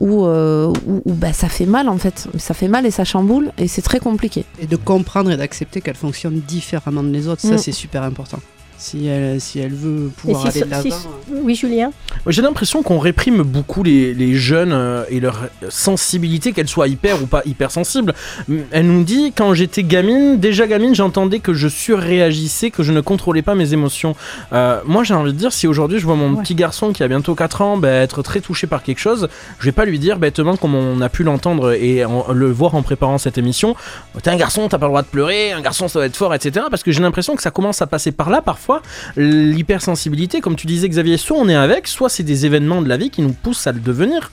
où, 0.01 0.25
euh, 0.25 0.73
où- 0.85 1.01
où, 1.05 1.13
bah, 1.13 1.31
ça 1.31 1.47
fait 1.47 1.65
mal 1.67 1.87
en 1.87 1.97
fait, 1.97 2.27
ça 2.37 2.53
fait 2.53 2.67
mal 2.67 2.85
et 2.85 2.91
ça 2.91 3.05
chamboule 3.05 3.51
et 3.57 3.69
c'est 3.69 3.81
très 3.81 3.99
compliqué. 4.01 4.43
Et 4.59 4.65
de 4.67 4.75
comprendre 4.75 5.31
et 5.31 5.37
d'accepter 5.37 5.79
qu'elle 5.79 5.95
fonctionne 5.95 6.41
différemment 6.45 7.03
des 7.03 7.29
autres, 7.29 7.41
ça 7.43 7.53
Mm. 7.53 7.57
c'est 7.59 7.71
super 7.71 8.03
important. 8.03 8.39
Si 8.83 9.07
elle, 9.07 9.39
si 9.39 9.59
elle 9.59 9.73
veut 9.73 10.09
pouvoir 10.17 10.45
aller 10.45 10.59
de 10.59 10.69
l'avant. 10.69 10.89
si- 10.89 11.07
Oui, 11.41 11.55
Julien. 11.55 11.91
J'ai 12.27 12.41
l'impression 12.41 12.83
qu'on 12.83 12.99
réprime 12.99 13.41
beaucoup 13.41 13.81
les, 13.81 14.13
les 14.13 14.35
jeunes 14.35 14.73
euh, 14.73 15.05
et 15.09 15.21
leur 15.21 15.39
sensibilité, 15.69 16.51
qu'elles 16.51 16.67
soient 16.67 16.89
hyper 16.89 17.23
ou 17.23 17.25
pas 17.25 17.43
hypersensibles. 17.45 18.13
Mm, 18.49 18.57
Elle 18.71 18.87
nous 18.87 19.03
dit 19.05 19.31
quand 19.35 19.53
j'étais 19.53 19.83
gamine, 19.83 20.37
déjà 20.37 20.67
gamine, 20.67 20.93
j'entendais 20.93 21.39
que 21.39 21.53
je 21.53 21.69
surréagissais, 21.69 22.71
que 22.71 22.83
je 22.83 22.91
ne 22.91 22.99
contrôlais 22.99 23.41
pas 23.41 23.55
mes 23.55 23.71
émotions. 23.71 24.15
Euh, 24.51 24.81
moi, 24.85 25.03
j'ai 25.05 25.13
envie 25.13 25.31
de 25.31 25.37
dire, 25.37 25.53
si 25.53 25.65
aujourd'hui 25.65 25.99
je 25.99 26.05
vois 26.05 26.15
mon 26.15 26.33
Ouais. 26.33 26.41
petit 26.43 26.55
garçon 26.55 26.91
qui 26.91 27.03
a 27.03 27.07
bientôt 27.07 27.35
4 27.35 27.61
ans 27.61 27.77
bah, 27.77 27.87
être 27.89 28.21
très 28.21 28.41
touché 28.41 28.67
par 28.67 28.83
quelque 28.83 28.99
chose, 28.99 29.29
je 29.59 29.65
vais 29.65 29.71
pas 29.71 29.85
lui 29.85 29.97
dire 29.97 30.19
bêtement, 30.19 30.57
comme 30.57 30.75
on 30.75 30.99
a 30.99 31.07
pu 31.07 31.23
l'entendre 31.23 31.71
et 31.71 32.03
en- 32.03 32.33
le 32.33 32.51
voir 32.51 32.75
en 32.75 32.81
préparant 32.81 33.17
cette 33.17 33.37
émission, 33.37 33.77
t'es 34.21 34.29
un 34.29 34.35
garçon, 34.35 34.67
t'as 34.67 34.77
pas 34.77 34.87
le 34.87 34.89
droit 34.91 35.03
de 35.03 35.07
pleurer, 35.07 35.53
un 35.53 35.61
garçon 35.61 35.87
ça 35.87 35.99
doit 35.99 36.05
être 36.07 36.17
fort, 36.17 36.33
etc. 36.35 36.65
Parce 36.69 36.83
que 36.83 36.91
j'ai 36.91 37.01
l'impression 37.01 37.35
que 37.37 37.41
ça 37.41 37.51
commence 37.51 37.81
à 37.81 37.87
passer 37.87 38.11
par 38.11 38.29
là 38.29 38.41
parfois. 38.41 38.72
L'hypersensibilité, 39.17 40.41
comme 40.41 40.55
tu 40.55 40.67
disais 40.67 40.87
Xavier, 40.89 41.17
soit 41.17 41.37
on 41.37 41.47
est 41.49 41.55
avec, 41.55 41.87
soit 41.87 42.09
c'est 42.09 42.23
des 42.23 42.45
événements 42.45 42.81
de 42.81 42.89
la 42.89 42.97
vie 42.97 43.09
qui 43.09 43.21
nous 43.21 43.33
poussent 43.33 43.67
à 43.67 43.71
le 43.71 43.79
devenir. 43.79 44.31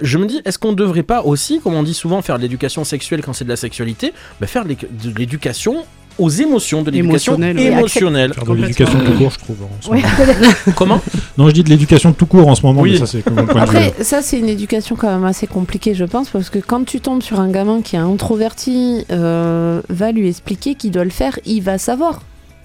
Je 0.00 0.16
me 0.18 0.26
dis, 0.26 0.40
est-ce 0.44 0.58
qu'on 0.58 0.70
ne 0.70 0.76
devrait 0.76 1.02
pas 1.02 1.22
aussi, 1.22 1.60
comme 1.60 1.74
on 1.74 1.82
dit 1.82 1.94
souvent, 1.94 2.22
faire 2.22 2.36
de 2.36 2.42
l'éducation 2.42 2.84
sexuelle 2.84 3.20
quand 3.24 3.32
c'est 3.32 3.44
de 3.44 3.48
la 3.50 3.56
sexualité, 3.56 4.12
bah, 4.40 4.46
faire 4.46 4.64
de 4.64 4.76
l'éducation 5.16 5.84
aux 6.18 6.30
émotions, 6.30 6.82
de 6.82 6.90
l'éducation 6.90 7.34
Émotionnelle, 7.34 7.56
oui. 7.58 7.66
émotionnelle. 7.78 8.34
faire 8.34 8.44
de 8.44 8.54
l'éducation 8.54 8.98
tout 9.04 9.12
court, 9.12 9.30
je 9.30 9.38
trouve. 9.38 9.56
en 9.62 9.70
ce 9.80 9.90
Oui. 9.90 10.02
moment. 10.02 10.52
Comment? 10.76 11.00
Non, 11.36 11.48
je 11.48 11.52
dis 11.54 11.62
de 11.64 11.68
l'éducation 11.68 12.12
tout 12.12 12.26
court 12.26 12.48
en 12.48 12.54
ce 12.56 12.62
moment, 12.62 12.80
Oui. 12.80 12.92
mais 12.92 12.98
ça 12.98 13.06
c'est 13.06 13.24
de. 13.28 13.58
Après, 13.58 13.94
ça, 14.02 14.20
c'est 14.22 14.38
une 14.38 14.48
éducation 14.48 14.96
quand 14.96 15.08
même 15.12 15.24
assez 15.24 15.46
compliquée, 15.46 15.94
je 15.94 16.04
pense, 16.04 16.28
parce 16.30 16.50
que 16.50 16.58
quand 16.58 16.84
tu 16.84 17.00
tombes 17.00 17.22
sur 17.22 17.38
un 17.38 17.48
gamin 17.50 17.82
qui 17.82 17.94
est 17.96 18.00
introverti, 18.00 19.04
euh, 19.12 19.80
va 19.88 20.10
lui 20.12 20.28
expliquer 20.28 20.74
qu'il 20.74 20.90
doit 20.90 21.04
le 21.04 21.10
faire, 21.10 21.38
il 21.44 21.60
va 21.60 21.78
savoir 21.78 22.22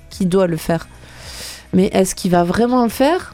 qu'il 0.10 0.30
doit 0.30 0.48
le 0.48 0.58
faire. 0.58 0.88
Mais 1.74 1.90
est-ce 1.94 2.16
qu'il 2.16 2.32
va 2.32 2.44
vraiment 2.44 2.84
le 2.84 2.90
faire? 2.90 3.34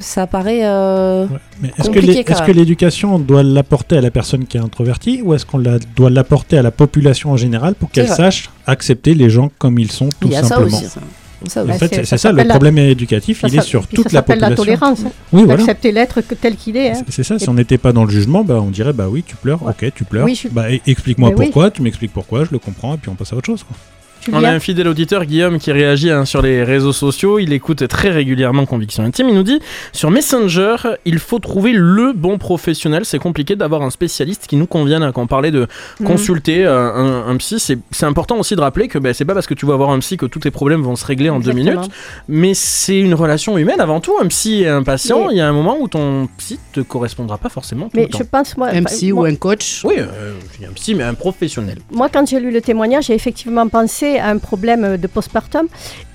Ça 0.00 0.28
paraît. 0.28 0.60
euh, 0.62 1.26
Ouais. 1.26 1.70
Est-ce 1.76 1.90
que 1.90 1.98
est-ce 1.98 2.42
que 2.42 2.52
l'éducation, 2.52 3.16
on 3.16 3.18
doit 3.18 3.42
l'apporter 3.42 3.96
à 3.96 4.00
la 4.00 4.12
personne 4.12 4.46
qui 4.46 4.56
est 4.56 4.60
introvertie 4.60 5.22
ou 5.22 5.34
est-ce 5.34 5.44
qu'on 5.44 5.58
la- 5.58 5.78
doit 5.96 6.10
l'apporter 6.10 6.56
à 6.56 6.62
la 6.62 6.70
population 6.70 7.32
en 7.32 7.36
général 7.36 7.74
pour 7.74 7.90
qu'elle 7.90 8.08
sache 8.08 8.48
accepter 8.66 9.14
les 9.14 9.28
gens 9.28 9.50
comme 9.58 9.78
ils 9.78 9.90
sont 9.90 10.08
tout 10.20 10.28
Il 10.28 10.32
y 10.32 10.36
a 10.36 10.42
ça 10.42 10.48
simplement? 10.50 10.76
aussi. 10.76 10.86
Ça 11.46 11.62
En 11.64 11.66
fait, 11.68 12.04
c'est- 12.04 12.16
ça 12.16 12.32
le 12.32 12.38
la- 12.42 12.44
problème 12.46 12.78
éducatif, 12.78 13.44
il 13.46 13.56
est 13.56 13.60
sur 13.62 13.86
toute 13.86 13.98
ça 13.98 14.02
la 14.04 14.10
s'appelle 14.10 14.40
la 14.40 14.48
population. 14.50 14.78
tolérance. 14.80 15.00
hein. 15.06 15.12
Oui, 15.32 15.42
voilà. 15.44 15.58
D'accepter 15.58 15.92
l'être 15.92 16.20
que- 16.20 16.34
tel 16.34 16.56
qu'il 16.56 16.76
est. 16.76 16.90
hein. 16.90 16.94
C'est- 17.06 17.12
C'est 17.12 17.22
ça, 17.24 17.38
si 17.38 17.48
on 17.48 17.54
n'était 17.54 17.78
pas 17.78 17.92
dans 17.92 18.04
le 18.04 18.10
jugement, 18.10 18.42
bah, 18.44 18.60
on 18.60 18.70
dirait 18.70 18.92
bah 18.92 19.06
oui, 19.08 19.22
tu 19.26 19.36
pleures, 19.36 19.62
Ouais. 19.62 19.70
ok, 19.80 19.92
tu 19.94 20.04
pleures. 20.04 20.24
Oui, 20.24 20.34
je 20.34 20.38
suis- 20.40 20.48
Bah, 20.48 20.68
e- 20.70 20.80
explique-moi 20.86 21.30
oui. 21.30 21.34
pourquoi, 21.46 21.70
tu 21.70 21.82
m'expliques 21.82 22.12
pourquoi, 22.12 22.44
je 22.44 22.50
le 22.50 22.58
comprends, 22.58 22.94
et 22.94 22.98
puis 22.98 23.08
on 23.08 23.14
passe 23.14 23.32
à 23.32 23.36
autre 23.36 23.46
chose. 23.46 23.62
quoi. 23.64 23.76
On 24.32 24.44
a 24.44 24.50
un 24.50 24.60
fidèle 24.60 24.88
auditeur, 24.88 25.24
Guillaume, 25.24 25.58
qui 25.58 25.72
réagit 25.72 26.10
hein, 26.10 26.24
sur 26.26 26.42
les 26.42 26.62
réseaux 26.62 26.92
sociaux. 26.92 27.38
Il 27.38 27.52
écoute 27.52 27.86
très 27.88 28.10
régulièrement 28.10 28.66
Conviction 28.66 29.02
Intime. 29.04 29.28
Il 29.30 29.34
nous 29.34 29.42
dit 29.42 29.58
Sur 29.92 30.10
Messenger, 30.10 30.76
il 31.06 31.18
faut 31.18 31.38
trouver 31.38 31.72
le 31.72 32.12
bon 32.12 32.36
professionnel. 32.36 33.04
C'est 33.04 33.18
compliqué 33.18 33.56
d'avoir 33.56 33.82
un 33.82 33.90
spécialiste 33.90 34.46
qui 34.46 34.56
nous 34.56 34.66
convienne. 34.66 35.10
Quand 35.14 35.22
on 35.22 35.26
parlait 35.26 35.50
de 35.50 35.66
Mhm. 36.00 36.06
consulter 36.06 36.66
euh, 36.66 36.92
un, 36.92 37.28
un 37.30 37.36
psy, 37.36 37.58
c'est 37.58 38.04
important 38.06 38.36
aussi 38.38 38.54
de 38.54 38.60
rappeler 38.60 38.88
que 38.88 38.98
ben, 38.98 39.14
c'est 39.14 39.24
pas 39.24 39.34
parce 39.34 39.46
que 39.46 39.54
tu 39.54 39.64
vas 39.66 39.76
voir 39.76 39.90
un 39.90 39.98
psy 40.00 40.16
que 40.16 40.26
tous 40.26 40.40
tes 40.40 40.50
problèmes 40.50 40.82
vont 40.82 40.96
se 40.96 41.06
régler 41.06 41.30
en 41.30 41.40
deux 41.40 41.52
minutes. 41.52 41.88
Mais 42.28 42.52
c'est 42.54 42.98
une 42.98 43.14
relation 43.14 43.56
humaine 43.56 43.80
avant 43.80 44.00
tout. 44.00 44.12
Un 44.20 44.26
psy 44.26 44.62
et 44.62 44.68
un 44.68 44.82
patient, 44.82 45.26
Mais- 45.28 45.34
il 45.34 45.38
y 45.38 45.40
a 45.40 45.48
un 45.48 45.52
moment 45.52 45.78
où 45.80 45.88
ton 45.88 46.28
psy 46.38 46.58
te 46.72 46.80
correspondra 46.80 47.38
pas 47.38 47.48
forcément 47.48 47.86
tout 47.86 47.92
Mais 47.94 48.02
le 48.02 48.08
temps. 48.08 48.18
je 48.18 48.24
pense, 48.24 48.56
moi, 48.56 48.68
Un 48.72 48.82
psy 48.84 49.10
ou 49.12 49.24
un 49.24 49.34
coach? 49.36 49.82
Oui, 49.84 49.94
euh, 49.98 50.32
un 50.68 50.72
psy, 50.74 50.94
mais 50.94 51.04
un 51.04 51.14
professionnel. 51.14 51.78
moi, 51.92 52.08
quand 52.12 52.28
j'ai 52.28 52.40
lu 52.40 52.50
le 52.50 52.60
témoignage, 52.60 53.06
j'ai 53.06 53.14
effectivement 53.14 53.66
pensé 53.68 54.07
à 54.18 54.28
un 54.28 54.38
problème 54.38 54.96
de 54.96 55.06
postpartum. 55.06 55.66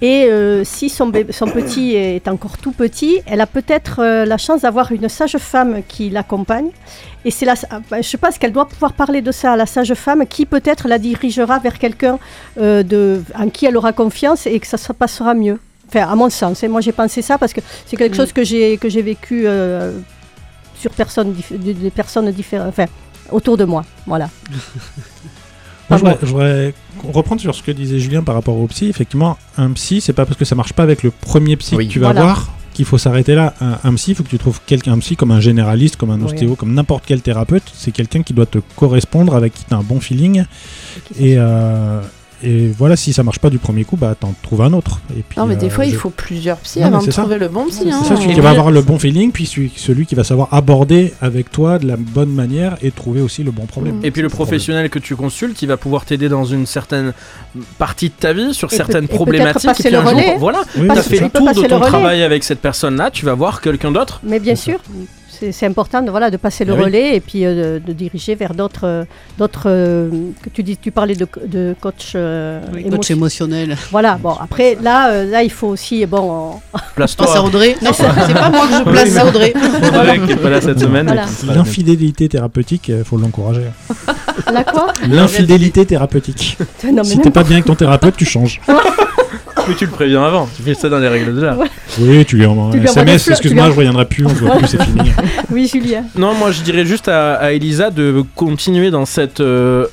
Et 0.01 0.25
euh, 0.25 0.63
si 0.63 0.89
son, 0.89 1.11
petit 1.11 1.95
est 1.95 2.27
encore 2.27 2.57
tout 2.57 2.71
petit, 2.71 3.19
elle 3.25 3.41
a 3.41 3.47
peut-être 3.47 3.99
euh, 3.99 4.25
la 4.25 4.37
chance 4.37 4.61
d'avoir 4.61 4.91
une 4.91 5.09
sage-femme 5.09 5.81
qui 5.87 6.09
l'accompagne. 6.09 6.69
Et 7.25 7.31
c'est 7.31 7.45
la, 7.45 7.55
je 7.55 8.17
pense 8.17 8.37
qu'elle 8.37 8.51
doit 8.51 8.67
pouvoir 8.67 8.93
parler 8.93 9.21
de 9.21 9.31
ça 9.31 9.53
à 9.53 9.55
la 9.55 9.65
sage-femme 9.65 10.25
qui 10.27 10.45
peut-être 10.45 10.87
la 10.87 10.97
dirigera 10.97 11.59
vers 11.59 11.77
quelqu'un 11.79 12.17
euh, 12.59 12.83
de, 12.83 13.23
en 13.37 13.49
qui 13.49 13.65
elle 13.65 13.77
aura 13.77 13.93
confiance 13.93 14.45
et 14.47 14.59
que 14.59 14.67
ça 14.67 14.77
se 14.77 14.91
passera 14.93 15.33
mieux. 15.33 15.59
Enfin, 15.87 16.07
à 16.09 16.15
mon 16.15 16.29
sens. 16.29 16.63
Et 16.63 16.67
moi, 16.67 16.81
j'ai 16.81 16.91
pensé 16.91 17.21
ça 17.21 17.37
parce 17.37 17.53
que 17.53 17.61
c'est 17.85 17.97
quelque 17.97 18.13
Mm. 18.13 18.17
chose 18.17 18.33
que 18.33 18.43
j'ai 18.43 18.77
que 18.77 18.89
j'ai 18.89 19.01
vécu 19.01 19.43
euh, 19.45 19.91
sur 20.75 20.91
personnes, 20.91 21.35
des 21.51 21.91
personnes 21.91 22.29
différentes, 22.31 22.69
enfin, 22.69 22.87
autour 23.31 23.57
de 23.57 23.65
moi. 23.65 23.83
Voilà. 24.05 24.29
Moi, 25.97 25.99
je 25.99 26.05
Ah 26.05 26.27
voudrais, 26.27 26.27
je 26.27 26.31
voudrais 26.31 26.73
reprendre 27.13 27.41
sur 27.41 27.53
ce 27.55 27.63
que 27.63 27.71
disait 27.71 27.99
Julien 27.99 28.23
par 28.23 28.35
rapport 28.35 28.57
au 28.57 28.67
psy. 28.67 28.87
Effectivement, 28.89 29.37
un 29.57 29.71
psy, 29.71 30.01
c'est 30.01 30.13
pas 30.13 30.25
parce 30.25 30.37
que 30.37 30.45
ça 30.45 30.55
marche 30.55 30.73
pas 30.73 30.83
avec 30.83 31.03
le 31.03 31.11
premier 31.11 31.55
psy 31.57 31.75
Oui. 31.75 31.87
que 31.87 31.93
tu 31.93 31.99
vas 31.99 32.07
Voilà. 32.07 32.21
voir 32.21 32.49
qu'il 32.73 32.85
faut 32.85 32.97
s'arrêter 32.97 33.35
là. 33.35 33.53
Un, 33.61 33.77
un 33.83 33.93
psy, 33.95 34.11
il 34.11 34.15
faut 34.15 34.23
que 34.23 34.29
tu 34.29 34.37
trouves 34.39 34.59
quelqu'un, 34.65 34.93
un 34.93 34.99
psy 34.99 35.15
comme 35.15 35.31
un 35.31 35.39
généraliste, 35.39 35.95
comme 35.97 36.09
un 36.11 36.17
Oui. 36.19 36.25
ostéo, 36.25 36.55
comme 36.55 36.73
n'importe 36.73 37.03
quel 37.05 37.21
thérapeute. 37.21 37.63
C'est 37.73 37.91
quelqu'un 37.91 38.23
qui 38.23 38.33
doit 38.33 38.45
te 38.47 38.57
correspondre, 38.75 39.35
avec 39.35 39.53
qui 39.53 39.63
tu 39.65 39.73
as 39.73 39.77
un 39.77 39.83
bon 39.83 39.99
feeling. 39.99 40.45
Et, 41.19 41.35
euh, 41.37 42.01
et 42.43 42.67
voilà, 42.77 42.95
si 42.95 43.13
ça 43.13 43.23
marche 43.23 43.39
pas 43.39 43.49
du 43.49 43.57
premier 43.57 43.83
coup, 43.85 43.95
bah 43.95 44.15
t'en 44.19 44.33
trouves 44.43 44.61
un 44.61 44.73
autre. 44.73 44.99
Et 45.17 45.23
puis, 45.27 45.39
Non, 45.39 45.45
mais 45.45 45.55
des 45.55 45.67
euh, 45.67 45.69
fois, 45.69 45.85
il 45.85 45.95
faut 45.95 46.09
plusieurs 46.09 46.57
psys 46.57 46.81
Non, 46.81 46.87
avant 46.87 47.01
de 47.03 47.09
ça. 47.11 47.21
trouver 47.21 47.37
le 47.37 47.47
bon 47.47 47.65
psy. 47.67 47.79
C'est 47.83 47.91
hein. 47.91 47.99
C'est 48.03 48.09
ça, 48.09 48.15
celui 48.17 48.31
Et 48.31 48.33
qui 48.35 48.41
va 48.41 48.49
avoir 48.51 48.69
le 48.71 48.81
bon 48.81 48.99
feeling, 48.99 49.31
puis 49.31 49.45
celui, 49.45 49.71
celui 49.75 50.05
qui 50.05 50.15
va 50.15 50.23
savoir 50.23 50.49
aborder 50.53 51.13
avec 51.21 51.51
toi 51.51 51.79
de 51.79 51.87
la 51.87 51.95
bonne 51.97 52.31
manière 52.33 52.75
et 52.81 52.91
trouver 52.91 53.21
aussi 53.21 53.43
le 53.43 53.51
bon 53.51 53.65
problème. 53.65 53.99
Et 54.03 54.11
puis 54.11 54.21
le 54.21 54.29
professionnel 54.29 54.89
que 54.89 54.99
tu 54.99 55.15
consultes, 55.15 55.61
il 55.61 55.67
va 55.67 55.77
pouvoir 55.77 56.05
t'aider 56.05 56.29
dans 56.29 56.45
une 56.45 56.65
certaine 56.65 57.13
partie 57.77 58.09
de 58.09 58.13
ta 58.19 58.33
vie, 58.33 58.53
sur 58.53 58.71
Et 58.71 58.75
certaines 58.75 59.07
peut- 59.07 59.13
et 59.13 59.17
problématiques. 59.17 59.63
passer 59.69 59.83
puis 59.89 59.95
un 59.95 60.03
jour, 60.05 60.21
voilà, 60.39 60.61
Oui, 60.75 60.81
tu 60.87 60.91
oui, 60.91 60.97
as 60.97 61.03
c'est 61.03 61.15
fait 61.17 61.23
le 61.23 61.29
tour 61.29 61.53
de 61.53 61.67
ton 61.67 61.79
travail 61.79 62.23
avec 62.23 62.43
cette 62.43 62.59
personne-là, 62.59 63.09
tu 63.11 63.25
vas 63.25 63.33
voir 63.33 63.61
quelqu'un 63.61 63.91
d'autre. 63.91 64.19
Mais 64.23 64.39
bien 64.39 64.55
sûr, 64.55 64.79
c'est 65.51 65.65
important 65.65 66.01
de, 66.01 66.09
voilà, 66.11 66.29
de 66.29 66.37
passer 66.37 66.65
le 66.65 66.73
oui. 66.73 66.83
relais 66.83 67.15
et 67.15 67.19
puis 67.19 67.45
euh, 67.45 67.79
de, 67.79 67.85
de 67.87 67.93
diriger 67.93 68.35
vers 68.35 68.53
d'autres. 68.53 68.85
euh, 68.85 69.03
d'autres 69.37 69.63
euh, 69.67 70.09
que 70.41 70.49
tu, 70.49 70.63
dis, 70.63 70.77
tu 70.77 70.91
parlais 70.91 71.15
de, 71.15 71.27
de 71.45 71.75
coach, 71.81 72.13
euh, 72.15 72.59
Oui, 72.73 72.89
coach 72.89 73.11
émotionnel. 73.11 73.75
Voilà, 73.91 74.17
bon, 74.21 74.33
après, 74.39 74.77
là, 74.81 75.09
euh, 75.11 75.29
là, 75.29 75.43
il 75.43 75.51
faut 75.51 75.67
aussi. 75.67 76.05
Bon, 76.05 76.61
on- 76.73 76.77
Place-toi. 76.95 77.25
Place 77.25 77.37
à 77.37 77.43
Audrey. 77.43 77.75
Non, 77.81 77.91
c'est 77.93 78.03
pas 78.33 78.49
moi 78.49 78.67
que 78.67 78.73
je 78.77 78.83
place 78.91 79.17
à 79.17 79.25
Audrey. 79.27 79.53
Audrey, 79.87 80.19
qui 80.25 80.31
est 80.33 80.35
pas 80.35 80.49
là 80.49 80.61
cette 80.61 80.79
semaine. 80.79 81.05
Voilà. 81.07 81.25
L'infidélité 81.55 82.29
thérapeutique, 82.29 82.89
il 82.89 83.03
faut 83.03 83.17
l'encourager. 83.17 83.61
la 84.51 84.63
quoi? 84.63 84.87
L'infidélité 85.09 85.85
thérapeutique. 85.85 86.57
Non, 86.93 87.03
si 87.03 87.17
t'es 87.19 87.31
pas 87.31 87.43
bien 87.43 87.53
avec 87.53 87.65
ton 87.65 87.75
thérapeute, 87.75 88.15
tu 88.17 88.25
changes. 88.25 88.59
Mais 89.67 89.75
tu 89.75 89.85
le 89.85 89.91
préviens 89.91 90.23
avant, 90.23 90.47
tu 90.55 90.61
fais 90.61 90.73
ça 90.73 90.89
dans 90.89 90.99
les 90.99 91.07
règles 91.07 91.33
de 91.35 91.41
l'art. 91.41 91.57
Ouais. 91.57 91.67
Oui, 91.99 92.25
tu 92.25 92.35
lui 92.35 92.45
envoies 92.45 92.75
un 92.77 92.83
SMS, 92.83 93.29
excuse-moi, 93.29 93.67
je 93.71 93.75
reviendrai 93.77 94.05
plus, 94.05 94.25
on 94.25 94.29
se 94.29 94.35
voit 94.35 94.57
plus, 94.57 94.67
c'est 94.67 94.83
fini. 94.83 95.11
Oui, 95.51 95.67
Julien. 95.71 96.03
Non, 96.15 96.33
moi 96.33 96.51
je 96.51 96.61
dirais 96.61 96.85
juste 96.85 97.07
à, 97.07 97.35
à 97.35 97.51
Elisa 97.51 97.89
de 97.89 98.23
continuer 98.35 98.91
dans, 98.91 99.05
cette, 99.05 99.39
euh, 99.39 99.87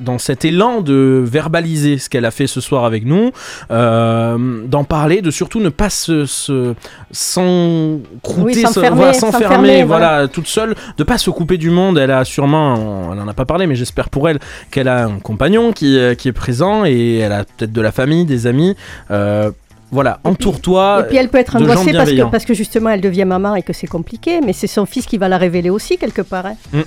dans 0.00 0.18
cet 0.18 0.44
élan 0.44 0.80
de 0.80 1.22
verbaliser 1.24 1.98
ce 1.98 2.08
qu'elle 2.08 2.24
a 2.24 2.30
fait 2.30 2.46
ce 2.46 2.60
soir 2.60 2.84
avec 2.84 3.04
nous, 3.04 3.30
euh, 3.70 4.38
d'en 4.66 4.84
parler, 4.84 5.22
de 5.22 5.30
surtout 5.30 5.60
ne 5.60 5.68
pas 5.68 5.90
se, 5.90 6.26
se 6.26 6.74
s'encrouter, 7.10 8.42
Oui, 8.42 8.54
se- 8.54 8.60
s'enfermer, 8.72 8.96
voilà, 8.96 9.12
s'enfermer, 9.14 9.44
s'enfermer, 9.46 9.84
voilà. 9.84 10.08
voilà, 10.12 10.28
toute 10.28 10.46
seule, 10.46 10.74
de 10.96 11.04
pas 11.04 11.18
se 11.18 11.30
couper 11.30 11.56
du 11.58 11.70
monde. 11.70 11.98
Elle 11.98 12.10
a 12.10 12.24
sûrement, 12.24 13.12
elle 13.12 13.20
en 13.20 13.28
a 13.28 13.34
pas 13.34 13.44
parlé, 13.44 13.66
mais 13.66 13.74
j'espère 13.74 14.08
pour 14.10 14.28
elle 14.28 14.38
qu'elle 14.70 14.88
a 14.88 15.04
un 15.04 15.18
compagnon 15.20 15.72
qui, 15.72 15.98
euh, 15.98 16.14
qui 16.14 16.28
est 16.28 16.32
présent 16.32 16.84
et 16.84 17.18
elle 17.18 17.32
a 17.32 17.44
peut-être 17.44 17.72
de 17.72 17.80
la 17.80 17.92
famille, 17.92 18.24
des 18.24 18.46
amis. 18.46 18.76
Euh, 19.10 19.50
voilà, 19.90 20.20
entoure-toi. 20.24 21.00
et 21.04 21.08
puis 21.08 21.16
elle 21.16 21.28
peut 21.28 21.38
être 21.38 21.58
de 21.58 21.62
angoissée 21.64 21.92
parce 21.92 22.10
que, 22.10 22.22
parce 22.30 22.44
que 22.44 22.54
justement 22.54 22.90
elle 22.90 23.00
devient 23.00 23.24
maman 23.24 23.54
et 23.56 23.62
que 23.62 23.72
c'est 23.72 23.86
compliqué, 23.86 24.40
mais 24.44 24.52
c'est 24.52 24.66
son 24.66 24.86
fils 24.86 25.06
qui 25.06 25.18
va 25.18 25.28
la 25.28 25.38
révéler 25.38 25.70
aussi 25.70 25.96
quelque 25.98 26.22
part. 26.22 26.46
hein. 26.46 26.54
Mm. 26.72 26.80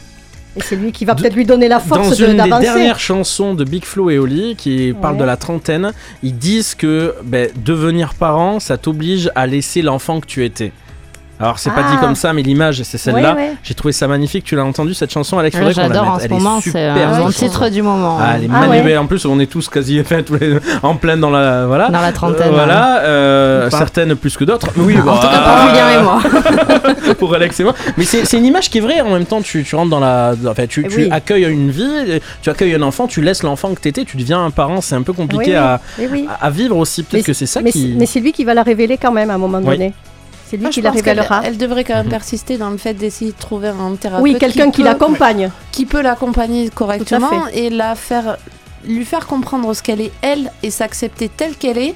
Et 0.56 0.62
c'est 0.62 0.76
lui 0.76 0.92
qui 0.92 1.04
va 1.04 1.16
De- 1.16 1.22
peut-être 1.22 1.36
lui 1.36 1.46
donner 1.46 1.68
la 1.68 1.80
Dans 1.80 1.96
force 1.96 2.18
de- 2.18 2.26
une 2.26 2.32
des 2.34 2.38
d'avancer. 2.38 2.62
dernières 2.62 3.00
chansons 3.00 3.56
de 3.56 3.64
Big 3.64 3.84
Flo 3.86 4.12
et 4.12 4.20
Oli, 4.20 4.56
qui 4.56 4.94
parle 5.02 5.18
de 5.18 5.24
la 5.24 5.36
trentaine, 5.36 5.92
ils 6.22 6.38
disent 6.38 6.76
que 6.76 7.16
ben, 7.24 7.50
devenir 7.56 8.14
parent, 8.14 8.60
ça 8.60 8.78
t'oblige 8.78 9.32
à 9.34 9.48
laisser 9.48 9.82
l'enfant 9.82 10.20
que 10.20 10.28
tu 10.28 10.46
étais. 10.46 10.72
Alors 11.44 11.60
c'est 11.60 11.70
pas 11.72 11.84
Ah. 11.88 11.92
dit 11.92 11.98
comme 11.98 12.16
ça, 12.16 12.32
mais 12.34 12.42
l'image 12.42 12.82
c'est 12.84 12.98
celle-là. 12.98 13.34
Ouais, 13.36 13.42
ouais. 13.42 13.54
J'ai 13.64 13.74
trouvé 13.74 13.92
ça 13.92 14.08
magnifique. 14.08 14.44
Tu 14.46 14.56
l'as 14.56 14.64
entendu 14.66 14.94
cette 14.94 15.12
chanson, 15.12 15.38
Alex 15.38 15.56
Ouais, 15.56 15.62
qu'on 15.62 15.68
la 15.68 15.74
J'adore 15.74 16.08
en 16.08 16.20
ce 16.20 16.24
Elle 16.26 16.32
moment, 16.32 16.60
c'est 16.62 16.70
super, 16.70 16.98
euh, 17.26 17.30
titre 17.32 17.70
du 17.70 17.82
moment. 17.82 18.18
Ah, 18.22 18.34
elle 18.38 18.46
est 18.46 18.50
Ah 18.54 18.60
magnifique. 18.62 18.86
ouais. 18.86 18.98
En 18.98 19.06
plus, 19.08 19.26
on 19.26 19.40
est 19.40 19.46
tous 19.48 19.68
quasi 19.70 20.00
enfin, 20.00 20.24
tous 20.24 20.36
les- 20.36 20.58
en 20.82 20.96
pleine 20.96 21.20
dans 21.20 21.30
la 21.30 21.66
voilà. 21.68 21.90
Dans 21.90 22.02
la 22.02 22.12
trentaine. 22.14 22.48
Euh, 22.48 22.52
voilà, 22.52 23.00
euh, 23.02 23.70
certaines 23.70 24.16
plus 24.16 24.38
que 24.38 24.46
d'autres. 24.46 24.68
Oui, 24.78 24.96
En 25.08 25.18
tout 25.18 25.28
cas 25.28 25.42
bah, 25.44 25.56
pour 25.58 25.70
Julien 25.70 25.90
et 26.00 26.04
moi. 26.04 27.14
pour 27.20 27.34
Alex 27.36 27.60
et 27.60 27.64
moi. 27.64 27.74
Mais 27.98 28.06
c'est 28.06 28.38
une 28.38 28.46
image 28.46 28.70
qui 28.70 28.78
est 28.78 28.82
vraie. 28.82 29.02
En 29.02 29.10
même 29.12 29.26
temps, 29.26 29.42
tu, 29.42 29.64
tu 29.64 29.76
rentres 29.76 29.90
dans 29.90 30.00
la. 30.00 30.34
Enfin, 30.48 30.66
tu, 30.68 30.84
Eh 30.86 30.90
tu 30.90 30.98
oui. 31.02 31.10
accueilles 31.12 31.44
une 31.46 31.70
vie, 31.72 32.20
tu 32.42 32.50
accueilles 32.50 32.74
un 32.76 32.82
enfant, 32.82 33.08
tu 33.08 33.22
laisses 33.22 33.44
l'enfant 33.44 33.74
que 33.74 33.82
t'étais, 33.82 34.06
tu 34.06 34.18
deviens 34.18 34.44
un 34.46 34.50
parent. 34.52 34.82
C'est 34.82 34.96
un 34.96 35.02
peu 35.02 35.14
compliqué 35.14 35.58
Oui, 36.00 36.08
oui. 36.12 36.26
à, 36.30 36.48
Oui, 36.50 36.54
vivre 36.56 36.78
aussi. 36.78 37.04
Peut-être 37.04 37.22
Mais 37.22 37.24
que 37.26 37.34
c'est 37.34 37.46
ça 37.46 37.62
mais, 37.62 37.72
qui. 37.72 37.82
c'est- 37.92 37.98
mais 38.00 38.06
c'est 38.06 38.20
lui 38.20 38.32
qui 38.32 38.46
va 38.46 38.54
la 38.54 38.64
révéler 38.64 38.98
quand 38.98 39.12
même 39.12 39.30
à 39.30 39.34
un 39.34 39.38
moment 39.38 39.60
donné. 39.60 39.94
C'est 40.50 40.58
lui 40.58 40.70
qui 40.70 40.82
la 40.82 40.92
révélera. 40.92 41.42
elle 41.44 41.58
devrait 41.58 41.84
quand 41.84 41.96
même 41.96 42.10
persister 42.10 42.58
dans 42.58 42.70
le 42.70 42.78
fait 42.78 42.94
d'essayer 42.94 43.32
de 43.32 43.38
trouver 43.38 43.70
un 43.70 43.96
thérapeute. 43.96 44.24
Oui, 44.24 44.38
quelqu'un 44.38 44.72
qui 44.72 44.84
l'accompagne. 44.84 45.50
qui 45.72 45.86
peut 45.86 46.02
l'accompagner 46.02 46.70
correctement 46.70 47.48
et 47.54 47.70
la 47.70 47.96
faire 47.96 48.38
lui 48.86 49.06
faire 49.06 49.28
comprendre 49.28 49.74
ce 49.74 49.82
qu'elle 49.82 50.02
est 50.02 50.12
elle 50.22 50.52
et 50.62 50.70
s'accepter 50.70 51.30
telle 51.30 51.56
qu'elle 51.56 51.78
est. 51.78 51.96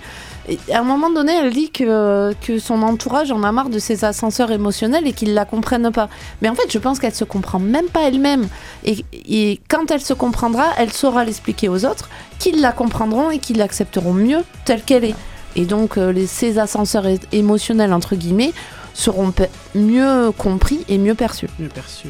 Et 0.50 0.58
à 0.72 0.80
un 0.80 0.84
moment 0.84 1.10
donné, 1.10 1.34
elle 1.34 1.52
dit 1.52 1.70
que, 1.72 2.34
que 2.42 2.58
son 2.58 2.82
entourage 2.82 3.32
en 3.34 3.44
a 3.44 3.52
marre 3.52 3.70
de 3.70 3.80
ses 3.80 4.06
ascenseurs 4.06 4.50
émotionnels 4.50 5.06
et 5.06 5.12
qu'ils 5.12 5.34
la 5.34 5.44
comprennent 5.44 5.92
pas. 5.92 6.08
Mais 6.42 6.48
en 6.48 6.56
fait, 6.56 6.72
je 6.72 6.78
pense 6.80 7.00
qu'elle 7.00 7.14
se 7.14 7.26
comprend 7.26 7.60
même 7.60 7.88
pas 7.88 8.04
elle-même. 8.08 8.48
Et, 8.86 9.04
et 9.12 9.60
quand 9.68 9.92
elle 9.92 10.00
se 10.00 10.14
comprendra, 10.14 10.68
elle 10.78 10.94
saura 10.94 11.26
l'expliquer 11.26 11.68
aux 11.68 11.84
autres, 11.86 12.08
qu'ils 12.40 12.62
la 12.62 12.72
comprendront 12.72 13.30
et 13.30 13.40
qu'ils 13.40 13.58
l'accepteront 13.58 14.14
mieux 14.14 14.40
telle 14.64 14.84
qu'elle 14.84 15.04
est. 15.04 15.16
Et 15.58 15.66
donc, 15.66 15.98
euh, 15.98 16.12
les, 16.14 16.28
ces 16.28 16.60
ascenseurs 16.60 17.06
émotionnels, 17.32 17.92
entre 17.92 18.16
guillemets, 18.16 18.54
seront 18.94 19.34
mieux 19.76 20.32
compris 20.38 20.86
et 20.88 20.98
mieux 20.98 21.16
perçus. 21.16 21.48
Bien 21.60 21.68
perçu. 21.68 22.08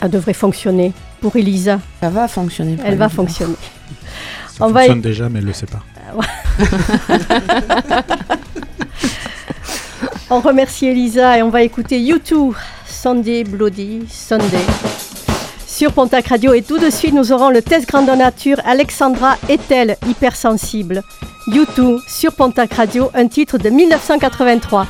Ça 0.00 0.08
devrait 0.08 0.34
fonctionner. 0.34 0.92
Pour 1.20 1.34
Elisa, 1.36 1.80
Ça 2.00 2.10
va 2.10 2.28
fonctionner. 2.28 2.76
pour 2.76 2.84
elle 2.86 2.96
va 2.96 3.08
fonctionner. 3.08 3.54
Ça 4.48 4.66
On 4.66 4.70
va 4.70 4.80
fonctionne 4.80 5.00
déjà, 5.00 5.28
mais 5.28 5.38
elle 5.38 5.44
le 5.46 5.52
sait 5.52 5.66
pas. 5.66 5.82
On 10.30 10.40
remercie 10.40 10.86
Elisa 10.86 11.38
et 11.38 11.42
on 11.42 11.50
va 11.50 11.62
écouter 11.62 12.00
YouTube 12.00 12.54
Sunday 12.86 13.44
Bloody 13.44 14.06
Sunday 14.10 14.64
sur 15.72 15.92
Pontac 15.92 16.28
Radio. 16.28 16.52
Et 16.52 16.62
tout 16.62 16.78
de 16.78 16.90
suite, 16.90 17.14
nous 17.14 17.32
aurons 17.32 17.48
le 17.48 17.62
test 17.62 17.88
grandeur 17.88 18.16
nature. 18.16 18.58
Alexandra 18.66 19.36
est-elle 19.48 19.96
hypersensible? 20.06 21.02
YouTube 21.46 21.98
sur 22.06 22.34
Pontac 22.34 22.74
Radio, 22.74 23.10
un 23.14 23.26
titre 23.26 23.58
de 23.58 23.70
1983. 23.70 24.86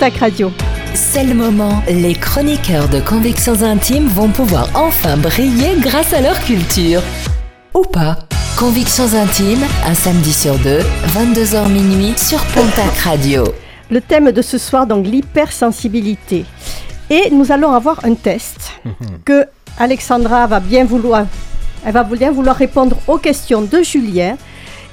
Pontac 0.00 0.16
Radio. 0.16 0.50
C'est 0.94 1.24
le 1.24 1.34
moment. 1.34 1.82
Les 1.86 2.14
chroniqueurs 2.14 2.88
de 2.88 3.00
Convictions 3.00 3.62
Intimes 3.62 4.08
vont 4.08 4.30
pouvoir 4.30 4.70
enfin 4.74 5.18
briller 5.18 5.76
grâce 5.76 6.14
à 6.14 6.22
leur 6.22 6.40
culture. 6.40 7.02
Ou 7.74 7.82
pas. 7.82 8.16
Convictions 8.58 9.12
Intimes, 9.12 9.62
un 9.86 9.92
samedi 9.92 10.32
sur 10.32 10.58
deux, 10.60 10.78
22h 11.08 11.68
minuit 11.68 12.14
sur 12.16 12.42
Pontac 12.54 12.96
Radio. 13.04 13.44
Le 13.90 14.00
thème 14.00 14.32
de 14.32 14.40
ce 14.40 14.56
soir, 14.56 14.86
donc 14.86 15.06
l'hypersensibilité. 15.06 16.46
Et 17.10 17.28
nous 17.30 17.52
allons 17.52 17.72
avoir 17.72 18.02
un 18.02 18.14
test 18.14 18.80
que 19.26 19.44
Alexandra 19.78 20.46
va 20.46 20.60
bien 20.60 20.86
vouloir, 20.86 21.26
elle 21.84 21.92
va 21.92 22.04
bien 22.04 22.32
vouloir 22.32 22.56
répondre 22.56 22.96
aux 23.06 23.18
questions 23.18 23.60
de 23.60 23.82
Julien. 23.82 24.38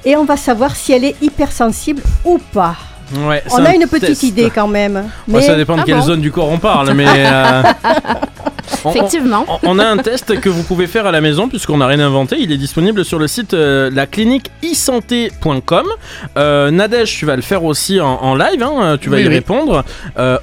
Et 0.04 0.16
on 0.16 0.26
va 0.26 0.36
savoir 0.36 0.76
si 0.76 0.92
elle 0.92 1.04
est 1.04 1.16
hypersensible 1.22 2.02
ou 2.26 2.38
pas. 2.52 2.76
Ouais, 3.14 3.42
On 3.52 3.64
a 3.64 3.70
un 3.70 3.72
une 3.72 3.86
petite 3.86 4.08
test. 4.08 4.22
idée 4.22 4.50
quand 4.54 4.68
même. 4.68 4.96
Ouais, 4.96 5.02
Mais 5.28 5.42
ça 5.42 5.54
dépend 5.54 5.76
de 5.76 5.80
Ah 5.80 5.84
quelle 5.86 5.96
bon 5.96 6.02
zone 6.02 6.20
du 6.20 6.30
corps 6.30 6.50
on 6.50 6.58
parle, 6.58 6.92
mais. 6.92 7.06
euh, 7.16 7.62
on- 8.84 8.90
Effectivement. 8.90 9.44
On, 9.48 9.58
on 9.70 9.78
a 9.78 9.86
un 9.86 9.96
test 9.96 10.38
que 10.40 10.48
vous 10.48 10.62
pouvez 10.62 10.86
faire 10.86 11.06
à 11.06 11.10
la 11.10 11.20
maison 11.20 11.48
puisqu'on 11.48 11.78
n'a 11.78 11.86
rien 11.86 12.00
inventé. 12.00 12.36
Il 12.38 12.52
est 12.52 12.56
disponible 12.58 13.04
sur 13.04 13.18
le 13.18 13.26
site 13.26 13.54
euh, 13.54 13.90
la 13.92 14.06
clinique 14.06 14.50
e-santé.com. 14.64 15.86
Euh, 16.36 16.70
Nadège, 16.70 17.16
tu 17.16 17.24
vas 17.26 17.36
le 17.36 17.42
faire 17.42 17.64
aussi 17.64 18.00
en, 18.00 18.06
en 18.22 18.34
live. 18.34 18.62
hein, 18.62 18.98
tu 19.00 19.08
vas 19.08 19.16
Oui, 19.16 19.22
y 19.22 19.28
oui. 19.28 19.34
répondre. 19.34 19.84
Euh, 20.18 20.38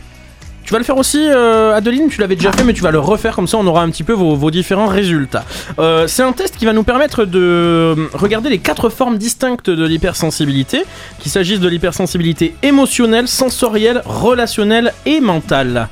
tu 0.65 0.73
vas 0.73 0.79
le 0.79 0.83
faire 0.83 0.97
aussi, 0.97 1.19
euh, 1.29 1.75
Adeline, 1.75 2.09
tu 2.09 2.19
l'avais 2.21 2.35
déjà 2.35 2.51
fait, 2.51 2.63
mais 2.63 2.73
tu 2.73 2.81
vas 2.81 2.89
le 2.91 2.99
refaire 2.99 3.35
comme 3.35 3.47
ça, 3.47 3.57
on 3.57 3.67
aura 3.67 3.83
un 3.83 3.89
petit 3.91 4.03
peu 4.03 4.13
vos, 4.13 4.35
vos 4.35 4.49
différents 4.49 4.87
résultats. 4.87 5.45
Euh, 5.77 6.07
c'est 6.07 6.23
un 6.23 6.31
test 6.31 6.57
qui 6.57 6.65
va 6.65 6.73
nous 6.73 6.83
permettre 6.83 7.25
de 7.25 7.39
euh, 7.39 7.95
regarder 8.13 8.49
les 8.49 8.57
quatre 8.57 8.89
formes 8.89 9.17
distinctes 9.19 9.69
de 9.69 9.85
l'hypersensibilité, 9.85 10.83
qu'il 11.19 11.31
s'agisse 11.31 11.59
de 11.59 11.67
l'hypersensibilité 11.67 12.55
émotionnelle, 12.63 13.27
sensorielle, 13.27 14.01
relationnelle 14.05 14.91
et 15.05 15.21
mentale. 15.21 15.87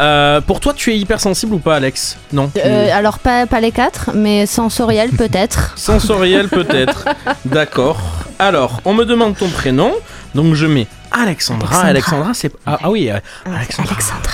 Euh, 0.00 0.40
pour 0.42 0.60
toi, 0.60 0.74
tu 0.76 0.92
es 0.92 0.98
hypersensible 0.98 1.54
ou 1.54 1.58
pas, 1.58 1.76
Alex? 1.76 2.18
Non. 2.32 2.50
tu- 2.54 2.60
alors 2.60 3.18
pas, 3.20 3.46
pas 3.46 3.60
les 3.60 3.72
quatre, 3.72 4.10
mais 4.14 4.44
sensoriel 4.46 5.10
peut-être. 5.10 5.72
Sensoriel 5.76 6.48
peut-être. 6.48 7.06
D'accord. 7.46 7.98
Alors, 8.38 8.80
on 8.84 8.92
me 8.94 9.04
demande 9.04 9.36
ton 9.36 9.48
prénom, 9.48 9.92
donc 10.34 10.54
je 10.54 10.66
mets 10.66 10.86
Alexandra. 11.12 11.66
Alexandra. 11.68 11.88
Alexandra, 11.88 12.34
c'est 12.34 12.52
ah, 12.66 12.78
ah 12.82 12.90
oui, 12.90 13.10
euh, 13.10 13.18
Alexandra. 13.44 13.92
Alexandra. 13.92 14.32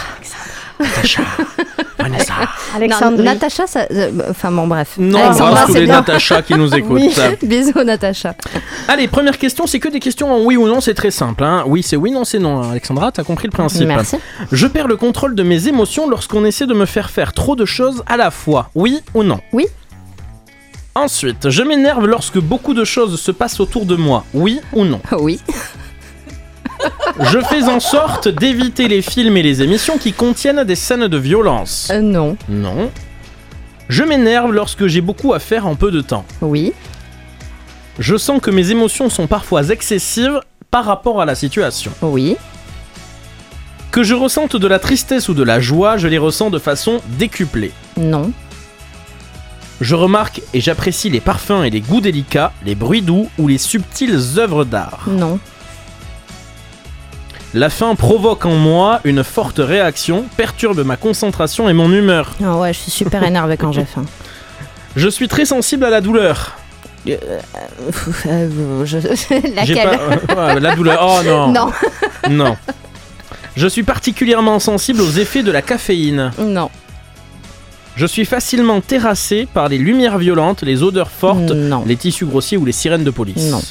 Natacha. 0.78 1.22
Vanessa. 1.98 2.34
Non, 2.34 2.46
Alexandrie. 2.76 3.24
Natacha, 3.24 3.66
ça, 3.66 3.86
euh, 3.90 4.10
enfin 4.30 4.52
bon 4.52 4.66
bref. 4.66 4.94
Non, 4.98 5.18
on 5.18 5.22
Alexandra, 5.22 5.64
tous 5.64 5.72
c'est 5.72 5.80
les 5.80 5.86
bien. 5.86 5.94
Natacha 5.96 6.42
qui 6.42 6.54
nous 6.54 6.74
écoutent. 6.74 7.00
Oui. 7.00 7.14
Bisous 7.42 7.82
Natacha. 7.82 8.34
Allez, 8.86 9.08
première 9.08 9.38
question, 9.38 9.66
c'est 9.66 9.80
que 9.80 9.88
des 9.88 10.00
questions 10.00 10.30
en 10.32 10.44
oui 10.44 10.56
ou 10.58 10.68
non, 10.68 10.80
c'est 10.82 10.92
très 10.94 11.10
simple. 11.10 11.42
hein. 11.44 11.64
Oui, 11.66 11.82
c'est 11.82 11.96
oui, 11.96 12.10
non, 12.10 12.24
c'est 12.24 12.38
non. 12.38 12.70
Alexandra, 12.70 13.10
t'as 13.10 13.24
compris 13.24 13.46
le 13.48 13.52
principe. 13.52 13.88
Merci. 13.88 14.16
Je 14.52 14.66
perds 14.66 14.88
le 14.88 14.96
contrôle 14.96 15.34
de 15.34 15.42
mes 15.42 15.66
émotions 15.68 16.08
lorsqu'on 16.10 16.44
essaie 16.44 16.66
de 16.66 16.74
me 16.74 16.84
faire 16.86 17.08
faire 17.10 17.32
trop 17.32 17.56
de 17.56 17.64
choses 17.64 18.02
à 18.06 18.18
la 18.18 18.30
fois. 18.30 18.70
Oui 18.74 19.00
ou 19.14 19.22
non 19.22 19.40
Oui. 19.52 19.66
Ensuite, 20.94 21.50
je 21.50 21.62
m'énerve 21.62 22.06
lorsque 22.06 22.38
beaucoup 22.38 22.72
de 22.74 22.84
choses 22.84 23.20
se 23.20 23.30
passent 23.30 23.60
autour 23.60 23.84
de 23.86 23.96
moi. 23.96 24.24
Oui 24.34 24.60
ou 24.72 24.84
non 24.84 25.00
Oui. 25.18 25.40
Je 27.20 27.38
fais 27.40 27.64
en 27.64 27.80
sorte 27.80 28.28
d'éviter 28.28 28.88
les 28.88 29.02
films 29.02 29.36
et 29.36 29.42
les 29.42 29.62
émissions 29.62 29.98
qui 29.98 30.12
contiennent 30.12 30.64
des 30.64 30.74
scènes 30.74 31.08
de 31.08 31.16
violence. 31.16 31.88
Euh, 31.90 32.00
non. 32.00 32.36
Non. 32.48 32.90
Je 33.88 34.02
m'énerve 34.02 34.52
lorsque 34.52 34.86
j'ai 34.86 35.00
beaucoup 35.00 35.32
à 35.32 35.38
faire 35.38 35.66
en 35.66 35.76
peu 35.76 35.90
de 35.90 36.00
temps. 36.00 36.24
Oui. 36.40 36.72
Je 37.98 38.16
sens 38.16 38.40
que 38.40 38.50
mes 38.50 38.70
émotions 38.70 39.08
sont 39.08 39.26
parfois 39.26 39.68
excessives 39.68 40.40
par 40.70 40.84
rapport 40.84 41.20
à 41.20 41.24
la 41.24 41.34
situation. 41.34 41.92
Oui. 42.02 42.36
Que 43.90 44.02
je 44.02 44.14
ressente 44.14 44.56
de 44.56 44.66
la 44.66 44.78
tristesse 44.78 45.28
ou 45.28 45.34
de 45.34 45.42
la 45.42 45.60
joie, 45.60 45.96
je 45.96 46.08
les 46.08 46.18
ressens 46.18 46.50
de 46.50 46.58
façon 46.58 47.00
décuplée. 47.18 47.72
Non. 47.96 48.30
Je 49.80 49.94
remarque 49.94 50.42
et 50.52 50.60
j'apprécie 50.60 51.08
les 51.08 51.20
parfums 51.20 51.64
et 51.64 51.70
les 51.70 51.80
goûts 51.80 52.00
délicats, 52.00 52.52
les 52.64 52.74
bruits 52.74 53.02
doux 53.02 53.28
ou 53.38 53.48
les 53.48 53.58
subtiles 53.58 54.18
œuvres 54.38 54.64
d'art. 54.64 55.04
Non. 55.06 55.38
La 57.56 57.70
faim 57.70 57.94
provoque 57.94 58.44
en 58.44 58.54
moi 58.54 59.00
une 59.04 59.24
forte 59.24 59.60
réaction, 59.60 60.26
perturbe 60.36 60.84
ma 60.84 60.96
concentration 60.98 61.70
et 61.70 61.72
mon 61.72 61.90
humeur. 61.90 62.32
Ah 62.44 62.58
ouais, 62.58 62.74
je 62.74 62.80
suis 62.80 62.90
super 62.90 63.22
énervée 63.24 63.56
quand 63.56 63.72
j'ai 63.72 63.84
faim. 63.94 64.04
Je 64.94 65.08
suis 65.08 65.26
très 65.26 65.46
sensible 65.46 65.84
à 65.84 65.88
la 65.90 66.02
douleur. 66.02 66.58
Euh, 67.08 67.16
je- 68.84 68.98
J'ai 69.24 69.40
Laquelle 69.54 69.98
pas- 70.26 70.54
Ouais, 70.54 70.60
La 70.60 70.74
douleur. 70.76 71.00
Oh 71.02 71.22
non. 71.24 71.50
Non. 71.52 71.72
Non. 72.28 72.56
Je 73.56 73.66
suis 73.68 73.84
particulièrement 73.84 74.58
sensible 74.58 75.00
aux 75.00 75.10
effets 75.12 75.42
de 75.42 75.50
la 75.50 75.62
caféine. 75.62 76.32
Non. 76.38 76.68
Je 77.96 78.04
suis 78.04 78.26
facilement 78.26 78.82
terrassé 78.82 79.48
par 79.54 79.70
les 79.70 79.78
lumières 79.78 80.18
violentes, 80.18 80.60
les 80.62 80.82
odeurs 80.82 81.10
fortes, 81.10 81.52
Non. 81.52 81.84
les 81.86 81.96
tissus 81.96 82.26
grossiers 82.26 82.58
ou 82.58 82.66
les 82.66 82.72
sirènes 82.72 83.04
de 83.04 83.10
police. 83.10 83.50
Non. 83.50 83.62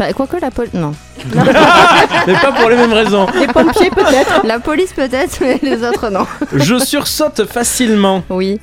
Enfin, 0.00 0.12
quoique 0.12 0.36
la 0.36 0.50
police. 0.52 0.74
Non. 0.74 0.92
Mais 2.26 2.34
pas 2.34 2.52
pour 2.52 2.70
les 2.70 2.76
mêmes 2.76 2.92
raisons. 2.92 3.26
Les 3.38 3.48
pompiers 3.48 3.90
peut-être. 3.90 4.46
La 4.46 4.60
police 4.60 4.92
peut-être, 4.92 5.38
mais 5.40 5.58
les 5.62 5.82
autres 5.82 6.08
non. 6.08 6.24
Je 6.54 6.78
sursaute 6.78 7.44
facilement. 7.46 8.22
Oui. 8.30 8.60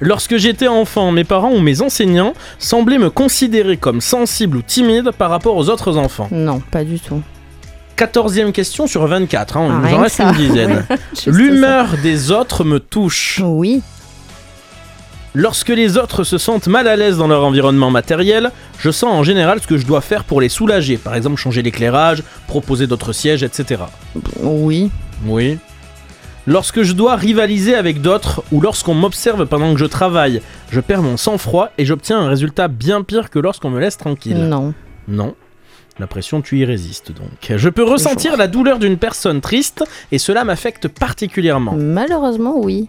Lorsque 0.00 0.38
j'étais 0.38 0.68
enfant, 0.68 1.12
mes 1.12 1.24
parents 1.24 1.52
ou 1.52 1.60
mes 1.60 1.82
enseignants 1.82 2.32
semblaient 2.58 2.98
me 2.98 3.10
considérer 3.10 3.76
comme 3.76 4.00
sensible 4.00 4.56
ou 4.56 4.62
timide 4.62 5.10
par 5.10 5.28
rapport 5.28 5.56
aux 5.56 5.68
autres 5.68 5.98
enfants. 5.98 6.28
Non, 6.30 6.60
pas 6.70 6.84
du 6.84 6.98
tout. 6.98 7.20
14e 7.98 8.52
question 8.52 8.86
sur 8.86 9.06
24, 9.06 9.58
hein, 9.58 9.82
Ah, 9.84 9.86
il 9.88 9.92
nous 9.92 9.98
en 9.98 10.02
reste 10.02 10.16
ça. 10.16 10.24
une 10.30 10.32
dizaine. 10.32 10.86
L'humeur 11.26 11.88
des 12.02 12.30
autres 12.30 12.64
me 12.64 12.80
touche. 12.80 13.42
Oui. 13.44 13.82
Lorsque 15.34 15.68
les 15.68 15.96
autres 15.96 16.24
se 16.24 16.38
sentent 16.38 16.66
mal 16.66 16.88
à 16.88 16.96
l'aise 16.96 17.18
dans 17.18 17.28
leur 17.28 17.44
environnement 17.44 17.90
matériel, 17.90 18.50
je 18.80 18.90
sens 18.90 19.12
en 19.12 19.22
général 19.22 19.60
ce 19.60 19.66
que 19.68 19.76
je 19.76 19.86
dois 19.86 20.00
faire 20.00 20.24
pour 20.24 20.40
les 20.40 20.48
soulager. 20.48 20.96
Par 20.96 21.14
exemple, 21.14 21.36
changer 21.36 21.62
l'éclairage, 21.62 22.24
proposer 22.48 22.88
d'autres 22.88 23.12
sièges, 23.12 23.44
etc. 23.44 23.82
Oui. 24.42 24.90
Oui. 25.26 25.58
Lorsque 26.48 26.82
je 26.82 26.94
dois 26.94 27.14
rivaliser 27.14 27.76
avec 27.76 28.00
d'autres 28.00 28.42
ou 28.50 28.60
lorsqu'on 28.60 28.94
m'observe 28.94 29.46
pendant 29.46 29.72
que 29.72 29.78
je 29.78 29.84
travaille, 29.84 30.42
je 30.72 30.80
perds 30.80 31.02
mon 31.02 31.16
sang-froid 31.16 31.68
et 31.78 31.84
j'obtiens 31.84 32.18
un 32.18 32.28
résultat 32.28 32.66
bien 32.66 33.02
pire 33.02 33.30
que 33.30 33.38
lorsqu'on 33.38 33.70
me 33.70 33.78
laisse 33.78 33.98
tranquille. 33.98 34.48
Non. 34.48 34.74
Non. 35.06 35.36
La 36.00 36.06
pression, 36.08 36.40
tu 36.40 36.58
y 36.58 36.64
résistes 36.64 37.12
donc. 37.12 37.56
Je 37.56 37.68
peux 37.68 37.84
ressentir 37.84 38.36
la 38.36 38.48
douleur 38.48 38.78
d'une 38.78 38.96
personne 38.96 39.40
triste 39.40 39.84
et 40.10 40.18
cela 40.18 40.42
m'affecte 40.44 40.88
particulièrement. 40.88 41.74
Malheureusement, 41.76 42.58
oui. 42.58 42.88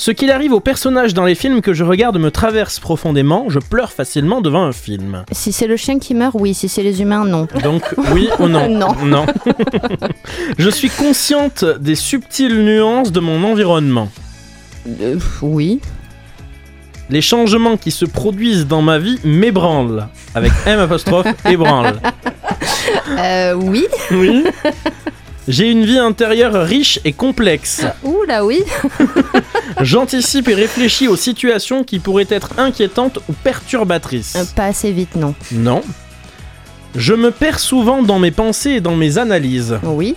Ce 0.00 0.12
qu'il 0.12 0.30
arrive 0.30 0.52
aux 0.52 0.60
personnages 0.60 1.12
dans 1.12 1.24
les 1.24 1.34
films 1.34 1.60
que 1.60 1.74
je 1.74 1.82
regarde 1.82 2.18
me 2.18 2.30
traverse 2.30 2.78
profondément, 2.78 3.46
je 3.48 3.58
pleure 3.58 3.90
facilement 3.90 4.40
devant 4.40 4.62
un 4.62 4.72
film. 4.72 5.24
Si 5.32 5.50
c'est 5.50 5.66
le 5.66 5.76
chien 5.76 5.98
qui 5.98 6.14
meurt, 6.14 6.36
oui. 6.38 6.54
Si 6.54 6.68
c'est 6.68 6.84
les 6.84 7.02
humains, 7.02 7.24
non. 7.24 7.48
Donc 7.64 7.82
oui 8.12 8.28
ou 8.38 8.46
non 8.46 8.68
Non. 8.78 8.94
Non. 9.04 9.26
je 10.58 10.70
suis 10.70 10.88
consciente 10.88 11.64
des 11.80 11.96
subtiles 11.96 12.64
nuances 12.64 13.10
de 13.10 13.18
mon 13.18 13.42
environnement. 13.42 14.08
Euh, 15.00 15.18
oui. 15.42 15.80
Les 17.10 17.20
changements 17.20 17.76
qui 17.76 17.90
se 17.90 18.04
produisent 18.04 18.68
dans 18.68 18.82
ma 18.82 19.00
vie 19.00 19.18
m'ébranlent. 19.24 20.06
Avec 20.36 20.52
M 20.64 20.78
apostrophe 20.78 21.26
ébranle. 21.44 22.00
Euh, 23.18 23.54
oui. 23.54 23.86
Oui. 24.10 24.44
J'ai 25.48 25.70
une 25.70 25.86
vie 25.86 25.98
intérieure 25.98 26.52
riche 26.52 27.00
et 27.06 27.14
complexe. 27.14 27.86
Ouh 28.04 28.22
là, 28.28 28.44
oui. 28.44 28.62
J'anticipe 29.80 30.46
et 30.48 30.54
réfléchis 30.54 31.08
aux 31.08 31.16
situations 31.16 31.84
qui 31.84 32.00
pourraient 32.00 32.26
être 32.28 32.58
inquiétantes 32.58 33.18
ou 33.30 33.32
perturbatrices. 33.32 34.36
Euh, 34.36 34.44
pas 34.54 34.66
assez 34.66 34.92
vite, 34.92 35.16
non. 35.16 35.34
Non. 35.52 35.80
Je 36.94 37.14
me 37.14 37.30
perds 37.30 37.60
souvent 37.60 38.02
dans 38.02 38.18
mes 38.18 38.30
pensées 38.30 38.72
et 38.72 38.80
dans 38.82 38.94
mes 38.94 39.16
analyses. 39.16 39.78
Oui. 39.84 40.16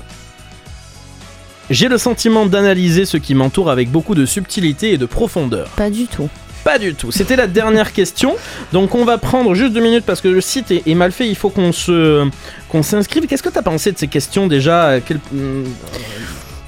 J'ai 1.69 1.87
le 1.87 1.97
sentiment 1.97 2.45
d'analyser 2.45 3.05
ce 3.05 3.15
qui 3.15 3.33
m'entoure 3.33 3.69
avec 3.69 3.89
beaucoup 3.89 4.15
de 4.15 4.25
subtilité 4.25 4.91
et 4.91 4.97
de 4.97 5.05
profondeur. 5.05 5.69
Pas 5.77 5.89
du 5.89 6.07
tout. 6.07 6.29
Pas 6.63 6.77
du 6.77 6.93
tout. 6.93 7.11
C'était 7.11 7.35
la 7.35 7.47
dernière 7.47 7.91
question. 7.93 8.35
Donc 8.71 8.93
on 8.95 9.03
va 9.05 9.17
prendre 9.17 9.53
juste 9.55 9.73
deux 9.73 9.81
minutes 9.81 10.05
parce 10.05 10.21
que 10.21 10.27
le 10.27 10.41
site 10.41 10.69
est, 10.71 10.83
est 10.87 10.95
mal 10.95 11.11
fait. 11.11 11.27
Il 11.27 11.35
faut 11.35 11.49
qu'on 11.49 11.71
se 11.71 12.27
qu'on 12.69 12.83
s'inscrive. 12.83 13.25
Qu'est-ce 13.27 13.43
que 13.43 13.49
t'as 13.49 13.61
pensé 13.63 13.91
de 13.91 13.97
ces 13.97 14.07
questions 14.07 14.47
déjà? 14.47 14.99
Quel- 15.05 15.19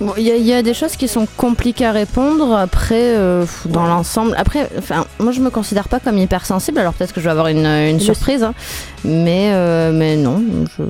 Bon, 0.02 0.14
Il 0.18 0.24
y, 0.24 0.32
a- 0.32 0.36
il 0.36 0.44
y 0.46 0.52
a 0.54 0.62
des 0.64 0.74
choses 0.74 0.96
qui 0.96 1.08
sont 1.08 1.28
compliquées 1.38 1.86
à 1.86 1.92
répondre. 1.92 2.54
Après, 2.56 3.16
euh, 3.16 3.46
dans 3.66 3.86
l'ensemble, 3.86 4.34
après, 4.38 4.68
enfin, 4.78 5.06
moi 5.20 5.32
je 5.32 5.40
me 5.40 5.50
considère 5.50 5.88
pas 5.88 6.00
comme 6.00 6.18
hypersensible. 6.18 6.80
Alors 6.80 6.94
peut-être 6.94 7.14
que 7.14 7.22
je 7.22 7.26
vais 7.26 7.32
avoir 7.32 7.48
une, 7.48 7.66
une 7.66 8.00
surprise, 8.00 8.44
hein. 8.44 8.54
mais 9.06 9.52
euh, 9.54 9.92
mais 9.94 10.18
non, 10.18 10.44
je... 10.78 10.84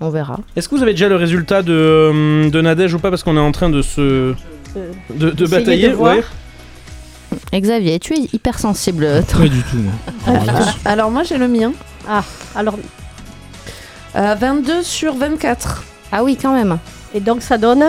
on 0.00 0.10
verra. 0.10 0.40
Est-ce 0.56 0.68
que 0.68 0.74
vous 0.74 0.82
avez 0.82 0.92
déjà 0.92 1.08
le 1.08 1.16
résultat 1.16 1.62
de, 1.62 2.50
de 2.50 2.60
Nadège 2.60 2.92
ou 2.94 2.98
pas? 2.98 3.08
Parce 3.10 3.22
qu'on 3.22 3.36
est 3.36 3.40
en 3.40 3.52
train 3.52 3.70
de 3.70 3.80
se 3.82 4.34
de, 5.14 5.46
batailler. 5.46 5.90
de 5.90 5.94
ouais. 5.94 6.22
Xavier, 7.54 7.98
tu 7.98 8.14
es 8.14 8.28
hypersensible. 8.32 9.22
Pas 9.32 9.48
du 9.48 9.62
tout, 9.62 9.76
moi. 9.76 10.34
Alors 10.84 11.10
moi 11.10 11.22
j'ai 11.24 11.38
le 11.38 11.48
mien. 11.48 11.72
Alors, 12.54 12.78
Euh, 14.16 14.34
22 14.34 14.82
sur 14.82 15.14
24. 15.14 15.84
Ah 16.12 16.24
oui, 16.24 16.36
quand 16.40 16.54
même. 16.54 16.78
Et 17.14 17.20
donc 17.20 17.42
ça 17.42 17.58
donne 17.58 17.84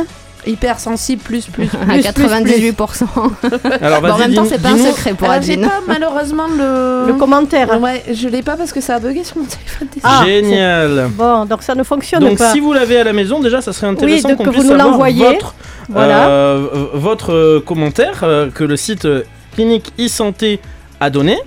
Hypersensible 0.49 1.21
plus 1.21 1.45
plus. 1.47 1.69
À 1.81 2.11
Plus, 2.13 2.25
98%. 2.25 3.05
Alors, 3.81 4.01
Bon, 4.01 4.09
en 4.11 4.17
même 4.17 4.33
temps, 4.33 4.45
c'est 4.47 4.61
pas 4.61 4.69
un 4.69 4.77
secret 4.77 5.13
pour 5.13 5.29
Alors, 5.29 5.41
j'ai 5.41 5.53
Adine. 5.53 5.65
pas 5.67 5.81
malheureusement 5.87 6.47
le. 6.47 7.07
le 7.07 7.13
commentaire. 7.13 7.79
Ouais, 7.81 8.03
je 8.11 8.27
l'ai 8.27 8.41
pas 8.41 8.57
parce 8.57 8.71
que 8.71 8.81
ça 8.81 8.95
a 8.95 8.99
bugué 8.99 9.23
sur 9.23 9.37
mon 9.37 9.45
téléphone. 9.45 9.87
désolé. 9.93 10.01
Ah, 10.03 10.23
Génial. 10.25 11.09
Bon, 11.11 11.45
donc 11.45 11.63
ça 11.63 11.75
ne 11.75 11.83
fonctionne 11.83 12.21
Donc 12.23 12.37
pas. 12.37 12.51
si 12.51 12.59
vous 12.59 12.73
l'avez 12.73 12.97
à 12.99 13.03
la 13.03 13.13
maison, 13.13 13.39
déjà, 13.39 13.61
ça 13.61 13.73
serait 13.73 13.87
intéressant 13.87 14.29
donc 14.29 14.37
qu'on 14.39 14.43
que 14.45 14.49
puisse 14.49 14.63
vous 14.65 14.71
nous 14.73 14.77
savoir 14.79 14.97
votre, 15.11 15.55
Voilà. 15.89 16.27
euh, 16.29 16.67
votre 16.93 17.33
euh, 17.33 17.59
commentaire 17.65 18.19
euh, 18.23 18.49
que 18.49 18.63
le 18.63 18.75
site 18.77 19.07
Clinique 19.53 19.91
e-santé 19.99 20.59
a 20.99 21.09
donné. 21.09 21.37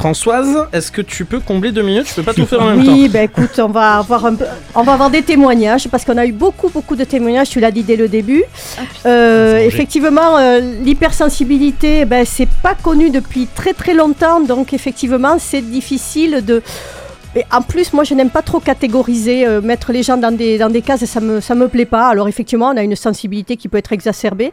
Françoise, 0.00 0.66
est-ce 0.72 0.90
que 0.90 1.02
tu 1.02 1.26
peux 1.26 1.40
combler 1.40 1.72
deux 1.72 1.82
minutes? 1.82 2.08
Je 2.08 2.14
peux 2.14 2.22
pas 2.22 2.32
tout 2.32 2.46
faire 2.46 2.62
en 2.62 2.74
même 2.74 2.82
temps. 2.82 2.90
Oui, 2.90 3.10
ben 3.10 3.24
écoute, 3.24 3.58
on 3.58 3.68
va 3.68 3.98
avoir 3.98 4.24
un 4.24 4.34
peu, 4.34 4.46
on 4.74 4.82
va 4.82 4.94
avoir 4.94 5.10
des 5.10 5.20
témoignages 5.20 5.88
parce 5.88 6.06
qu'on 6.06 6.16
a 6.16 6.24
eu 6.24 6.32
beaucoup 6.32 6.70
beaucoup 6.70 6.96
de 6.96 7.04
témoignages. 7.04 7.50
Tu 7.50 7.60
l'as 7.60 7.70
dit 7.70 7.82
dès 7.82 7.96
le 7.96 8.08
début. 8.08 8.42
Euh, 9.04 9.58
effectivement, 9.58 10.38
euh, 10.38 10.60
l'hypersensibilité, 10.82 12.06
ben 12.06 12.24
c'est 12.24 12.48
pas 12.48 12.74
connu 12.74 13.10
depuis 13.10 13.46
très 13.46 13.74
très 13.74 13.92
longtemps, 13.92 14.40
donc 14.40 14.72
effectivement 14.72 15.36
c'est 15.38 15.60
difficile 15.60 16.42
de. 16.46 16.62
En 17.52 17.62
plus, 17.62 17.92
moi, 17.92 18.04
je 18.04 18.14
n'aime 18.14 18.30
pas 18.30 18.42
trop 18.42 18.60
catégoriser, 18.60 19.46
euh, 19.46 19.60
mettre 19.60 19.92
les 19.92 20.02
gens 20.02 20.16
dans 20.16 20.34
des, 20.34 20.58
dans 20.58 20.70
des 20.70 20.82
cases, 20.82 21.04
ça 21.04 21.20
me, 21.20 21.40
ça 21.40 21.54
me 21.54 21.68
plaît 21.68 21.84
pas. 21.84 22.08
Alors, 22.08 22.28
effectivement, 22.28 22.70
on 22.70 22.76
a 22.76 22.82
une 22.82 22.96
sensibilité 22.96 23.56
qui 23.56 23.68
peut 23.68 23.78
être 23.78 23.92
exacerbée, 23.92 24.52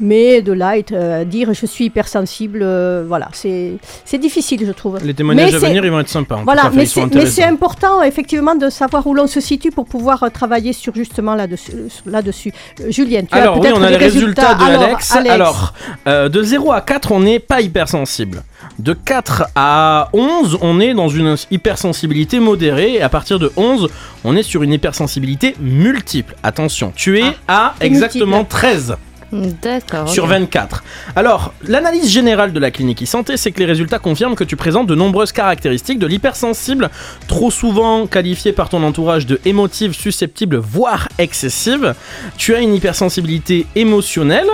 mais 0.00 0.42
de 0.42 0.52
là, 0.52 0.76
être, 0.76 0.92
euh, 0.92 1.24
dire 1.24 1.54
je 1.54 1.66
suis 1.66 1.86
hypersensible, 1.86 2.60
euh, 2.62 3.04
voilà, 3.06 3.28
c'est 3.32 3.78
difficile, 4.18 4.64
je 4.66 4.72
trouve. 4.72 4.98
Les 5.02 5.14
témoignages 5.14 5.52
Mais 5.52 5.56
à 5.56 5.68
venir, 5.68 5.84
ils 5.84 5.90
vont 5.90 6.00
être 6.00 6.08
sympas. 6.08 6.40
Voilà, 6.44 6.70
mais 6.74 6.86
c'est, 6.86 7.44
important 7.44 8.02
effectivement 8.02 8.54
de 8.54 8.68
savoir 8.68 9.06
où 9.06 9.14
l'on 9.14 9.26
se 9.26 9.40
situe 9.40 9.70
pour 9.70 9.86
pouvoir 9.86 10.30
travailler 10.32 10.72
sur 10.72 10.94
justement 10.94 11.34
là-dessus. 11.34 11.72
là-dessus. 12.06 12.52
Euh, 12.80 12.90
Julienne, 12.90 13.26
tu 13.26 13.36
Alors 13.36 13.56
as 13.56 13.60
oui, 13.60 13.68
on 13.74 13.82
a 13.82 13.90
les 13.90 13.96
résultats, 13.96 14.54
de 14.54 14.62
Alors, 14.64 14.82
Alex. 14.82 15.16
Alors, 15.16 15.74
euh, 16.06 16.28
de 16.28 16.42
0 16.42 16.72
à 16.72 16.80
4, 16.80 17.12
on 17.12 17.20
n'est 17.20 17.38
pas 17.38 17.60
hypersensible. 17.60 18.42
De 18.78 18.92
4 18.92 19.48
à 19.56 20.08
11, 20.12 20.58
on 20.60 20.78
est 20.78 20.94
dans 20.94 21.08
une 21.08 21.34
hypersensibilité 21.50 22.38
modérée. 22.38 22.94
Et 22.94 23.02
à 23.02 23.08
partir 23.08 23.40
de 23.40 23.50
11, 23.56 23.88
on 24.22 24.36
est 24.36 24.44
sur 24.44 24.62
une 24.62 24.72
hypersensibilité 24.72 25.56
multiple. 25.60 26.36
Attention, 26.44 26.92
tu 26.94 27.18
es 27.18 27.24
à 27.48 27.74
c'est 27.80 27.86
exactement 27.86 28.38
multiple. 28.38 28.56
13 28.56 28.96
D'accord. 29.32 30.08
sur 30.08 30.24
ok. 30.24 30.30
24. 30.30 30.84
Alors, 31.14 31.52
l'analyse 31.66 32.10
générale 32.10 32.52
de 32.52 32.60
la 32.60 32.70
clinique 32.70 33.02
e-santé, 33.02 33.36
c'est 33.36 33.52
que 33.52 33.58
les 33.58 33.66
résultats 33.66 33.98
confirment 33.98 34.34
que 34.34 34.44
tu 34.44 34.56
présentes 34.56 34.86
de 34.86 34.94
nombreuses 34.94 35.32
caractéristiques 35.32 35.98
de 35.98 36.06
l'hypersensible, 36.06 36.88
trop 37.26 37.50
souvent 37.50 38.06
qualifiée 38.06 38.52
par 38.52 38.68
ton 38.68 38.82
entourage 38.82 39.26
de 39.26 39.40
émotive, 39.44 39.92
susceptible, 39.92 40.56
voire 40.56 41.08
excessive. 41.18 41.94
Tu 42.38 42.54
as 42.54 42.60
une 42.60 42.74
hypersensibilité 42.74 43.66
émotionnelle. 43.74 44.48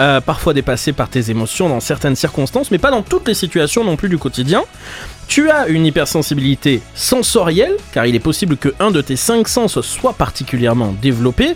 Euh, 0.00 0.20
parfois 0.20 0.54
dépassée 0.54 0.92
par 0.92 1.10
tes 1.10 1.30
émotions 1.30 1.68
dans 1.68 1.80
certaines 1.80 2.16
circonstances, 2.16 2.70
mais 2.70 2.78
pas 2.78 2.90
dans 2.90 3.02
toutes 3.02 3.28
les 3.28 3.34
situations 3.34 3.84
non 3.84 3.96
plus 3.96 4.08
du 4.08 4.16
quotidien. 4.16 4.62
Tu 5.28 5.48
as 5.48 5.68
une 5.68 5.86
hypersensibilité 5.86 6.82
sensorielle, 6.94 7.76
car 7.92 8.06
il 8.06 8.16
est 8.16 8.20
possible 8.20 8.56
que 8.56 8.74
un 8.80 8.90
de 8.90 9.00
tes 9.00 9.14
cinq 9.14 9.46
sens 9.46 9.80
soit 9.82 10.14
particulièrement 10.14 10.92
développé. 11.00 11.54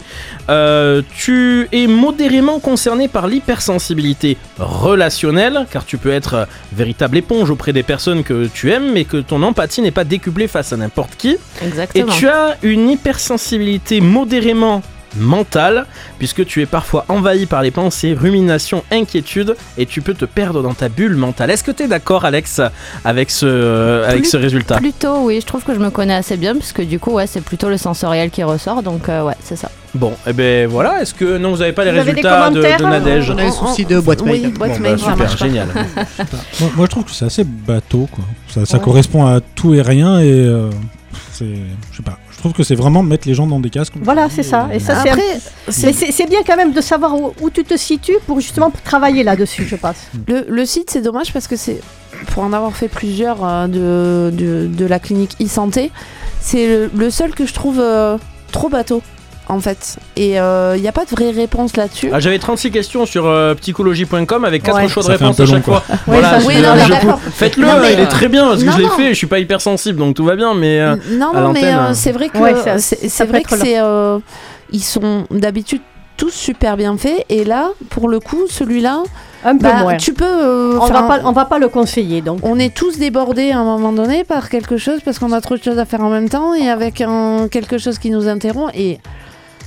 Euh, 0.49 1.03
tu 1.17 1.69
es 1.73 1.87
modérément 1.89 2.61
concerné 2.61 3.09
par 3.09 3.27
l'hypersensibilité 3.27 4.37
relationnelle, 4.59 5.67
car 5.73 5.85
tu 5.85 5.97
peux 5.97 6.13
être 6.13 6.47
véritable 6.73 7.17
éponge 7.17 7.51
auprès 7.51 7.73
des 7.73 7.83
personnes 7.83 8.23
que 8.23 8.47
tu 8.47 8.71
aimes, 8.71 8.93
mais 8.93 9.05
que 9.05 9.17
ton 9.17 9.43
empathie 9.43 9.83
n'est 9.83 9.91
pas 9.91 10.05
décuplée 10.05 10.49
face 10.49 10.73
à 10.73 10.77
n'importe 10.77 11.17
qui. 11.17 11.31
Et 11.31 11.67
Exactement. 11.67 12.13
tu 12.13 12.29
as 12.29 12.57
une 12.63 12.91
hypersensibilité 12.91 14.01
modérément 14.01 14.83
mentale, 15.17 15.87
puisque 16.19 16.45
tu 16.47 16.63
es 16.63 16.67
parfois 16.67 17.05
envahi 17.09 17.47
par 17.47 17.63
les 17.63 17.71
pensées, 17.71 18.15
ruminations, 18.15 18.83
inquiétudes, 18.91 19.57
et 19.79 19.87
tu 19.87 20.01
peux 20.03 20.15
te 20.15 20.25
perdre 20.25 20.63
dans 20.63 20.75
ta 20.75 20.89
bulle 20.89 21.17
mentale. 21.17 21.51
Est-ce 21.51 21.65
que 21.65 21.71
tu 21.71 21.85
es 21.85 21.89
d'accord, 21.89 22.25
Alex, 22.25 22.61
avec 23.05 23.31
ce, 23.31 23.47
euh, 23.47 24.07
avec 24.09 24.23
Plus- 24.23 24.31
ce 24.31 24.37
résultat? 24.37 24.77
Plutôt, 24.77 25.19
oui, 25.23 25.41
je 25.41 25.47
trouve 25.47 25.63
que 25.65 25.75
je 25.75 25.79
me 25.81 25.91
connais 25.91 26.15
assez 26.15 26.37
bien, 26.37 26.55
puisque 26.55 26.83
du 26.83 26.99
coup, 26.99 27.13
ouais, 27.13 27.27
c'est 27.27 27.41
plutôt 27.43 27.69
le 27.69 27.77
sensoriel 27.79 28.31
qui 28.31 28.43
ressort, 28.43 28.83
donc 28.83 29.09
euh, 29.09 29.23
ouais, 29.25 29.35
c'est 29.43 29.57
ça. 29.57 29.71
Bon, 29.95 30.13
et 30.27 30.33
ben 30.33 30.67
voilà, 30.67 31.03
est-ce 31.03 31.15
que 31.15 31.39
non, 31.39 31.53
vous 31.53 31.59
n'avez 31.59 31.73
pas 31.73 31.85
les 31.85 31.93
Vous 31.93 31.99
résultats 31.99 32.51
de, 32.51 32.57
de 32.61 32.83
Nadège? 32.85 33.31
On 33.31 33.39
a 33.39 33.45
un 33.45 33.53
souci 33.53 33.85
de 33.85 34.01
boîte 34.01 34.23
mail. 34.25 34.47
Oui, 34.47 34.53
boîte 34.53 34.73
Bon, 34.73 34.81
mail, 34.81 34.97
bah, 34.97 35.13
super, 35.13 35.37
génial. 35.39 35.69
Moi, 36.61 36.71
moi, 36.77 36.87
je 36.87 36.91
trouve 36.91 37.05
que 37.05 37.13
c'est 37.13 37.27
assez 37.27 37.45
bateau, 37.45 38.09
quoi. 38.11 38.25
Ça, 38.49 38.67
ça 38.67 38.79
Ouais. 38.79 38.83
correspond 38.83 39.25
à 39.27 39.41
tout 39.41 39.73
et 39.73 39.83
rien, 39.83 40.19
et 40.19 40.25
euh, 40.33 40.69
c'est, 41.33 41.45
je 41.93 41.97
sais 41.99 42.03
pas. 42.03 42.19
Je 42.45 42.51
trouve 42.51 42.59
que 42.59 42.63
c'est 42.63 42.75
vraiment 42.75 43.03
mettre 43.03 43.27
les 43.27 43.33
gens 43.33 43.47
dans 43.47 43.59
des 43.59 43.71
cases. 43.71 43.89
comme 43.89 44.03
Voilà, 44.03 44.29
c'est 44.29 44.43
ça. 44.43 44.69
Et 44.71 44.79
ça, 44.79 45.01
c'est 45.03 45.09
Après, 45.09 45.23
Mais 45.67 45.73
c'est- 45.73 45.93
c'est, 45.95 46.13
c'est 46.13 46.27
bien 46.27 46.41
quand 46.47 46.59
même 46.59 46.73
de 46.75 46.81
savoir 46.83 47.19
où, 47.19 47.33
où 47.41 47.49
tu 47.49 47.65
te 47.65 47.75
situes 47.75 48.19
pour 48.27 48.39
justement 48.39 48.71
travailler 48.85 49.23
là-dessus, 49.23 49.65
je 49.67 49.77
pense. 49.77 49.97
le, 50.29 50.45
le 50.47 50.67
site, 50.67 50.91
c'est 50.91 51.01
dommage 51.01 51.33
parce 51.33 51.49
que 51.49 51.57
c'est. 51.57 51.81
Pour 52.35 52.43
en 52.43 52.53
avoir 52.53 52.77
fait 52.77 52.89
plusieurs 52.89 53.39
euh, 53.43 53.67
de, 53.67 54.31
de, 54.37 54.67
de 54.67 54.85
la 54.85 54.99
clinique 54.99 55.37
e-santé, 55.43 55.91
c'est 56.43 56.67
le, 56.69 56.91
le 56.95 57.09
seul 57.09 57.35
que 57.35 57.47
je 57.47 57.55
trouve 57.55 57.81
euh, 57.81 58.19
trop 58.53 58.69
bateau, 58.69 59.01
en 59.49 59.61
fait. 59.61 59.97
Et 60.17 60.31
il 60.37 60.81
n'y 60.81 60.89
a 60.89 60.93
pas 60.93 61.05
de 61.05 61.11
vraie 61.11 61.31
réponse 61.31 61.77
là-dessus. 61.77 62.11
Ah, 62.13 62.21
J'avais 62.21 62.39
36 62.39 62.71
questions 62.71 63.07
sur 63.07 63.27
euh, 63.27 63.55
psychologie.com 63.55 64.45
avec 64.45 64.63
4 64.63 64.77
Ouais. 64.77 64.89
choix 64.89 65.03
de 65.03 65.09
réponse 65.09 65.39
à 65.41 65.47
chaque 65.47 65.65
fois. 65.65 65.83
Ouais, 66.07 66.19
oui. 66.47 66.55
Faites-le, 67.33 67.67
il 67.93 68.01
est 68.01 68.05
euh, 68.05 68.09
très 68.09 68.29
bien 68.29 68.49
parce 68.49 68.63
que 68.63 68.67
non, 68.69 68.73
je 68.77 68.83
l'ai 68.83 68.89
fait, 68.89 69.09
je 69.11 69.15
suis 69.15 69.27
pas 69.27 69.39
hypersensible 69.39 69.99
donc 69.99 70.15
tout 70.17 70.25
va 70.25 70.37
bien, 70.37 70.55
mais. 70.55 70.81
euh, 70.81 70.97
non, 71.11 71.53
mais 71.53 71.65
euh, 71.65 71.77
euh. 71.79 71.91
c'est 71.95 72.13
vrai 72.13 72.29
que 72.29 72.39
Ouais, 72.39 72.55
c'est 72.79 73.25
vrai 73.27 73.43
que 73.43 73.57
c'est 73.57 73.79
euh, 73.79 74.19
ils 74.71 74.83
sont 74.83 75.27
d'habitude 75.31 75.81
tous 76.17 76.31
super 76.31 76.77
bien 76.77 76.97
faits 76.97 77.25
et 77.29 77.45
là 77.45 77.71
pour 77.91 78.09
le 78.09 78.21
coup 78.21 78.45
celui-là 78.49 79.03
Un 79.45 79.57
peu 79.57 79.65
bah, 79.65 79.75
moins. 79.83 79.97
tu 79.97 80.13
peux 80.15 80.25
euh, 80.25 80.79
On 80.81 80.87
va, 80.87 81.03
pas, 81.03 81.21
on 81.25 81.33
va 81.33 81.45
pas 81.45 81.59
le 81.59 81.69
conseiller, 81.69 82.21
donc. 82.23 82.39
on 82.45 82.57
est 82.59 82.73
tous 82.73 82.99
débordés 82.99 83.51
à 83.51 83.59
un 83.59 83.65
moment 83.65 83.93
donné 83.93 84.23
par 84.23 84.49
quelque 84.49 84.77
chose 84.77 85.01
parce 85.05 85.19
qu'on 85.19 85.33
a 85.33 85.41
trop 85.41 85.57
de 85.57 85.63
choses 85.63 85.79
à 85.79 85.85
faire 85.85 86.01
en 86.03 86.11
même 86.11 86.29
temps 86.29 86.55
et 86.55 86.69
avec 86.71 87.01
un, 87.01 87.49
quelque 87.51 87.79
chose 87.79 87.99
qui 87.99 88.11
nous 88.11 88.29
interrompt 88.29 88.73
et, 88.77 89.01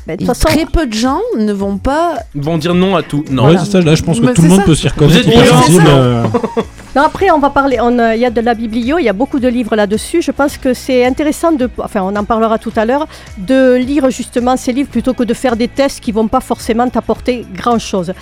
Mais 0.08 0.16
de 0.16 0.26
toute 0.26 0.28
façon, 0.28 0.47
très 0.47 0.66
peu 0.66 0.86
de 0.88 0.93
gens 0.93 1.20
ne 1.38 1.51
vont 1.51 1.78
pas 1.78 2.16
Ils 2.34 2.41
vont 2.41 2.58
dire 2.58 2.74
non 2.74 2.95
à 2.95 3.03
tout. 3.03 3.26
Non. 3.30 3.47
Ouais, 3.47 3.58
c'est 3.58 3.72
ça. 3.72 3.82
Là, 3.82 3.93
je 3.93 4.03
pense 4.03 4.20
que 4.20 4.26
Mais 4.26 4.34
tout 4.34 4.41
le 4.41 4.47
c'est 4.47 4.53
monde 4.53 4.60
ça. 4.62 4.66
peut 4.66 4.76
s'y 4.76 4.88
reconnaître. 4.88 5.14
Vous 5.14 5.20
êtes 5.30 5.36
hypersensible, 5.36 5.84
bien, 5.84 5.97
euh, 5.97 6.24
Non, 6.95 7.01
après, 7.03 7.30
on 7.32 7.39
va 7.39 7.49
parler. 7.49 7.78
on, 7.82 7.99
euh, 7.99 8.16
Il 8.16 8.22
y 8.22 8.26
a 8.26 8.30
de 8.30 8.39
la 8.41 8.53
biblio, 8.53 8.97
il 8.99 9.03
y 9.03 9.10
a 9.10 9.14
beaucoup 9.14 9.39
de 9.39 9.47
livres 9.49 9.76
là-dessus. 9.76 10.22
Je 10.22 10.32
pense 10.32 10.58
que 10.58 10.74
c'est 10.74 11.05
intéressant 11.05 11.51
de. 11.51 11.70
Enfin, 11.80 12.01
on 12.03 12.16
en 12.16 12.24
parlera 12.24 12.58
tout 12.58 12.72
à 12.78 12.86
l'heure, 12.86 13.05
de 13.38 13.76
lire 13.76 14.10
justement 14.10 14.55
ces 14.55 14.72
livres 14.72 14.89
plutôt 14.89 15.14
que 15.14 15.24
de 15.24 15.34
faire 15.34 15.55
des 15.58 15.68
tests 15.68 15.99
qui 15.99 16.12
vont 16.14 16.28
pas 16.30 16.39
forcément 16.39 16.88
t'apporter 16.89 17.45
grand-chose. 17.53 18.14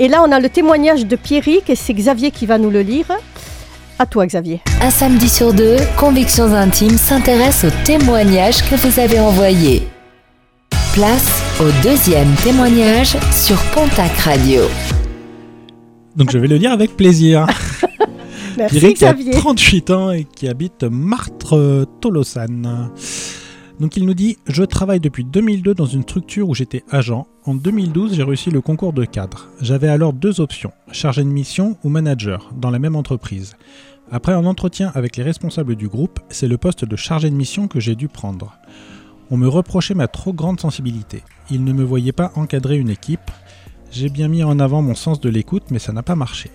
Et 0.00 0.08
là, 0.08 0.22
on 0.26 0.32
a 0.32 0.40
le 0.40 0.48
témoignage 0.48 1.06
de 1.06 1.14
Pierrick 1.16 1.70
et 1.70 1.76
c'est 1.76 1.94
Xavier 1.94 2.30
qui 2.32 2.46
va 2.46 2.58
nous 2.58 2.70
le 2.70 2.82
lire. 2.82 3.06
À 4.00 4.06
toi, 4.06 4.26
Xavier. 4.26 4.60
Un 4.82 4.90
samedi 4.90 5.28
sur 5.28 5.52
deux, 5.52 5.76
Convictions 5.96 6.52
Intimes 6.52 6.98
s'intéresse 6.98 7.64
aux 7.64 7.84
témoignages 7.84 8.62
que 8.68 8.74
vous 8.76 9.00
avez 9.00 9.18
envoyés. 9.18 9.88
Place 10.98 11.60
au 11.60 11.70
deuxième 11.80 12.34
témoignage 12.42 13.16
sur 13.30 13.56
Pontac 13.72 14.10
Radio. 14.18 14.62
Donc, 16.16 16.32
je 16.32 16.38
vais 16.38 16.48
le 16.48 16.56
lire 16.56 16.72
avec 16.72 16.96
plaisir. 16.96 17.46
Merci, 18.58 18.84
a 18.84 18.92
Xavier. 18.92 19.30
38 19.30 19.90
ans 19.92 20.10
et 20.10 20.24
qui 20.24 20.48
habite 20.48 20.82
Martre-Tolosan. 20.82 22.90
Donc 23.78 23.96
il 23.96 24.06
nous 24.06 24.14
dit 24.14 24.38
Je 24.48 24.64
travaille 24.64 24.98
depuis 24.98 25.22
2002 25.22 25.72
dans 25.72 25.86
une 25.86 26.02
structure 26.02 26.48
où 26.48 26.54
j'étais 26.56 26.82
agent. 26.90 27.28
En 27.44 27.54
2012, 27.54 28.14
j'ai 28.14 28.24
réussi 28.24 28.50
le 28.50 28.60
concours 28.60 28.92
de 28.92 29.04
cadre. 29.04 29.46
J'avais 29.60 29.86
alors 29.86 30.12
deux 30.12 30.40
options 30.40 30.72
chargé 30.90 31.22
de 31.22 31.28
mission 31.28 31.76
ou 31.84 31.90
manager 31.90 32.50
dans 32.56 32.70
la 32.70 32.80
même 32.80 32.96
entreprise. 32.96 33.54
Après 34.10 34.32
un 34.32 34.44
entretien 34.44 34.90
avec 34.96 35.16
les 35.16 35.22
responsables 35.22 35.76
du 35.76 35.86
groupe, 35.86 36.18
c'est 36.28 36.48
le 36.48 36.58
poste 36.58 36.84
de 36.84 36.96
chargé 36.96 37.30
de 37.30 37.36
mission 37.36 37.68
que 37.68 37.78
j'ai 37.78 37.94
dû 37.94 38.08
prendre. 38.08 38.58
On 39.30 39.36
me 39.36 39.48
reprochait 39.48 39.94
ma 39.94 40.08
trop 40.08 40.32
grande 40.32 40.60
sensibilité. 40.60 41.22
Ils 41.50 41.64
ne 41.64 41.72
me 41.72 41.84
voyaient 41.84 42.12
pas 42.12 42.32
encadrer 42.34 42.78
une 42.78 42.90
équipe. 42.90 43.30
J'ai 43.90 44.08
bien 44.08 44.28
mis 44.28 44.42
en 44.42 44.58
avant 44.58 44.82
mon 44.82 44.94
sens 44.94 45.20
de 45.20 45.28
l'écoute, 45.28 45.64
mais 45.70 45.78
ça 45.78 45.92
n'a 45.92 46.02
pas 46.02 46.16
marché. 46.16 46.50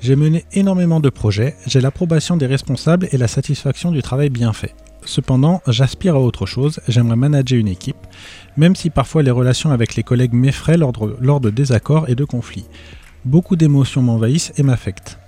J'ai 0.00 0.16
mené 0.16 0.44
énormément 0.52 1.00
de 1.00 1.08
projets, 1.08 1.56
j'ai 1.66 1.80
l'approbation 1.80 2.36
des 2.36 2.46
responsables 2.46 3.08
et 3.12 3.16
la 3.16 3.28
satisfaction 3.28 3.90
du 3.90 4.02
travail 4.02 4.28
bien 4.28 4.52
fait. 4.52 4.74
Cependant, 5.06 5.62
j'aspire 5.66 6.16
à 6.16 6.20
autre 6.20 6.46
chose, 6.46 6.80
j'aimerais 6.88 7.16
manager 7.16 7.58
une 7.58 7.68
équipe, 7.68 8.06
même 8.56 8.76
si 8.76 8.90
parfois 8.90 9.22
les 9.22 9.30
relations 9.30 9.70
avec 9.70 9.94
les 9.96 10.02
collègues 10.02 10.32
m'effraient 10.32 10.76
lors 10.76 10.92
de, 11.40 11.50
désaccords 11.50 12.08
et 12.08 12.14
de 12.14 12.24
conflits. 12.24 12.66
Beaucoup 13.24 13.56
d'émotions 13.56 14.02
m'envahissent 14.02 14.52
et 14.56 14.62
m'affectent. 14.62 15.18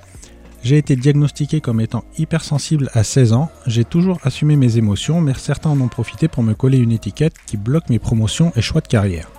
J'ai 0.67 0.79
été 0.79 0.97
diagnostiqué 0.97 1.61
comme 1.61 1.81
étant 1.81 2.03
hypersensible 2.19 2.91
à 2.93 3.05
16 3.05 3.35
ans, 3.35 3.53
j'ai 3.69 3.85
toujours 3.85 4.19
assumé 4.25 4.57
mes 4.57 4.79
émotions, 4.79 5.21
mais 5.21 5.33
certains 5.35 5.71
en 5.71 5.81
ont 5.81 5.87
profité 5.87 6.27
pour 6.27 6.43
me 6.43 6.55
coller 6.55 6.79
une 6.79 6.91
étiquette 6.91 7.37
qui 7.47 7.57
bloque 7.57 7.89
mes 7.89 8.01
promotions 8.01 8.51
et 8.57 8.63
choix 8.63 8.81
de 8.81 8.89
carrière. 8.89 9.31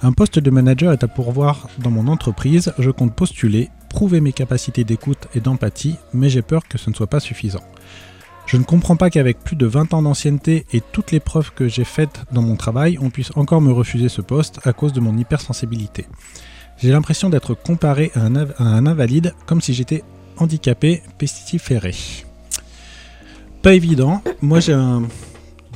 Un 0.00 0.12
poste 0.12 0.38
de 0.38 0.50
manager 0.50 0.90
est 0.90 1.04
à 1.04 1.06
pourvoir 1.06 1.68
dans 1.80 1.90
mon 1.90 2.08
entreprise, 2.08 2.72
je 2.78 2.88
compte 2.88 3.14
postuler, 3.14 3.68
prouver 3.90 4.22
mes 4.22 4.32
capacités 4.32 4.84
d'écoute 4.84 5.28
et 5.34 5.40
d'empathie, 5.40 5.96
mais 6.14 6.30
j'ai 6.30 6.40
peur 6.40 6.66
que 6.66 6.78
ce 6.78 6.88
ne 6.88 6.94
soit 6.94 7.08
pas 7.08 7.20
suffisant. 7.20 7.62
Je 8.46 8.56
ne 8.56 8.64
comprends 8.64 8.96
pas 8.96 9.10
qu'avec 9.10 9.38
plus 9.38 9.56
de 9.56 9.66
20 9.66 9.92
ans 9.92 10.00
d'ancienneté 10.00 10.64
et 10.72 10.80
toutes 10.80 11.10
les 11.10 11.20
preuves 11.20 11.52
que 11.52 11.68
j'ai 11.68 11.84
faites 11.84 12.22
dans 12.32 12.40
mon 12.40 12.56
travail, 12.56 12.96
on 13.02 13.10
puisse 13.10 13.32
encore 13.34 13.60
me 13.60 13.70
refuser 13.70 14.08
ce 14.08 14.22
poste 14.22 14.60
à 14.64 14.72
cause 14.72 14.94
de 14.94 15.00
mon 15.00 15.18
hypersensibilité. 15.18 16.06
J'ai 16.78 16.90
l'impression 16.90 17.28
d'être 17.28 17.54
comparé 17.54 18.10
à 18.14 18.22
un, 18.24 18.86
invalide 18.86 19.34
comme 19.44 19.60
si 19.60 19.74
j'étais 19.74 20.02
handicapé 20.38 21.02
pestiféré. 21.18 21.94
Pas 23.62 23.74
évident. 23.74 24.22
Moi 24.40 24.60
j'ai 24.60 24.72
un 24.72 25.02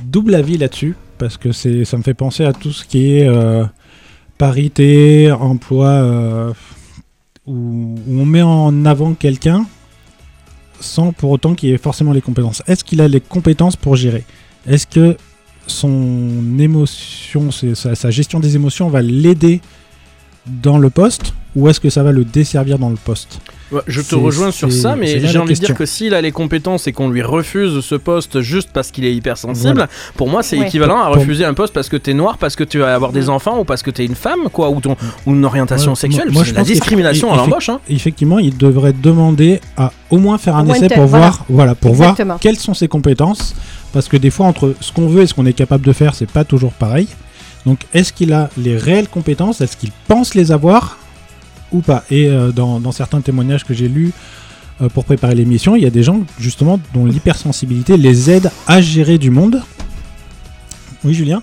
double 0.03 0.35
avis 0.35 0.57
là-dessus 0.57 0.95
parce 1.17 1.37
que 1.37 1.51
c'est, 1.51 1.85
ça 1.85 1.97
me 1.97 2.03
fait 2.03 2.13
penser 2.13 2.45
à 2.45 2.53
tout 2.53 2.71
ce 2.71 2.85
qui 2.85 3.13
est 3.13 3.27
euh, 3.27 3.65
parité, 4.37 5.31
emploi, 5.31 5.87
euh, 5.87 6.53
où, 7.45 7.95
on 8.09 8.25
met 8.25 8.41
en 8.41 8.85
avant 8.85 9.13
quelqu'un 9.13 9.65
sans 10.79 11.11
pour 11.11 11.31
autant 11.31 11.55
qu'il 11.55 11.71
ait 11.73 11.77
forcément 11.77 12.13
les 12.13 12.21
compétences. 12.21 12.61
Est-ce 12.67 12.83
qu'il 12.83 13.01
a 13.01 13.07
les 13.07 13.21
compétences 13.21 13.75
pour 13.75 13.95
gérer? 13.95 14.25
Est-ce 14.67 14.85
que 14.85 15.17
son 15.65 16.59
émotion, 16.59 17.49
sa 17.51 18.11
gestion 18.11 18.39
des 18.39 18.55
émotions 18.55 18.87
va 18.89 19.01
l'aider 19.01 19.61
dans 20.45 20.77
le 20.77 20.89
poste 20.89 21.33
ou 21.55 21.67
est-ce 21.67 21.79
que 21.79 21.89
ça 21.89 22.03
va 22.03 22.11
le 22.11 22.23
desservir 22.23 22.77
dans 22.77 22.89
le 22.89 22.95
poste? 22.95 23.41
Ouais, 23.69 23.81
je 23.87 23.99
te 24.01 24.15
rejoins 24.15 24.51
sur 24.51 24.71
ça, 24.71 24.95
mais 24.95 25.19
j'ai 25.27 25.37
envie 25.37 25.53
de 25.53 25.59
dire 25.59 25.75
que 25.75 25.85
s'il 25.85 26.13
a 26.13 26.21
les 26.21 26.31
compétences 26.31 26.87
et 26.87 26.93
qu'on 26.93 27.09
lui 27.09 27.21
refuse 27.21 27.81
ce 27.81 27.95
poste 27.95 28.39
juste 28.39 28.69
parce 28.71 28.91
qu'il 28.91 29.03
est 29.03 29.13
hypersensible, 29.13 29.73
Voilà. 29.73 29.89
pour 30.15 30.29
moi 30.29 30.41
c'est 30.41 30.57
Ouais. 30.57 30.67
équivalent 30.67 30.99
à 31.01 31.07
refuser 31.09 31.43
un 31.43 31.53
poste 31.53 31.73
parce 31.73 31.89
que 31.89 31.97
t'es 31.97 32.13
noir, 32.13 32.37
parce 32.37 32.55
que 32.55 32.63
tu 32.63 32.79
vas 32.79 32.95
avoir 32.95 33.11
des 33.11 33.27
enfants 33.27 33.59
ou 33.59 33.63
parce 33.65 33.81
que 33.83 33.91
t'es 33.91 34.05
une 34.05 34.15
femme, 34.15 34.49
quoi, 34.53 34.69
ou, 34.69 34.79
ton, 34.79 34.95
ou 35.25 35.33
une 35.33 35.43
orientation 35.43 35.91
Ouais, 35.91 35.95
sexuelle. 35.97 36.29
moi- 36.31 36.43
je 36.45 36.53
la 36.53 36.63
discrimination 36.63 37.33
à 37.33 37.35
l'embauche. 37.35 37.67
Hein. 37.69 37.81
Effectivement, 37.89 38.39
il 38.39 38.55
devrait 38.57 38.93
demander 38.93 39.59
à 39.75 39.91
au 40.09 40.17
moins 40.17 40.37
faire 40.37 40.55
un 40.55 40.65
essai 40.69 40.87
pour 40.87 41.05
voilà. 41.05 41.25
voir, 41.31 41.45
voilà, 41.49 41.75
pour 41.75 41.91
Exactement. 41.91 42.27
voir 42.35 42.39
quelles 42.39 42.57
sont 42.59 42.73
ses 42.73 42.87
compétences, 42.87 43.53
parce 43.91 44.07
que 44.07 44.15
des 44.15 44.29
fois 44.29 44.45
entre 44.45 44.75
ce 44.79 44.93
qu'on 44.93 45.07
veut 45.07 45.23
et 45.23 45.27
ce 45.27 45.33
qu'on 45.33 45.45
est 45.45 45.51
capable 45.53 45.85
de 45.85 45.91
faire, 45.91 46.15
c'est 46.15 46.29
pas 46.29 46.45
toujours 46.45 46.71
pareil. 46.71 47.07
Donc, 47.65 47.79
est-ce 47.93 48.13
qu'il 48.13 48.31
a 48.31 48.49
les 48.57 48.77
réelles 48.77 49.09
compétences? 49.09 49.59
Est-ce 49.59 49.75
qu'il 49.75 49.91
pense 50.07 50.35
les 50.35 50.53
avoir? 50.53 50.97
Ou 51.71 51.81
pas 51.81 52.03
Et 52.09 52.29
euh, 52.29 52.51
dans, 52.51 52.91
certains 52.91 53.21
témoignages 53.21 53.63
que 53.63 53.73
j'ai 53.73 53.87
lus 53.87 54.11
euh, 54.81 54.89
pour 54.89 55.05
préparer 55.05 55.35
l'émission, 55.35 55.75
il 55.75 55.83
y 55.83 55.85
a 55.85 55.89
des 55.89 56.03
gens 56.03 56.21
justement 56.39 56.79
dont 56.93 57.05
l'hypersensibilité 57.05 57.97
les 57.97 58.29
aide 58.29 58.51
à 58.67 58.81
gérer 58.81 59.17
du 59.17 59.31
monde. 59.31 59.61
Oui, 61.03 61.13
Julien? 61.13 61.41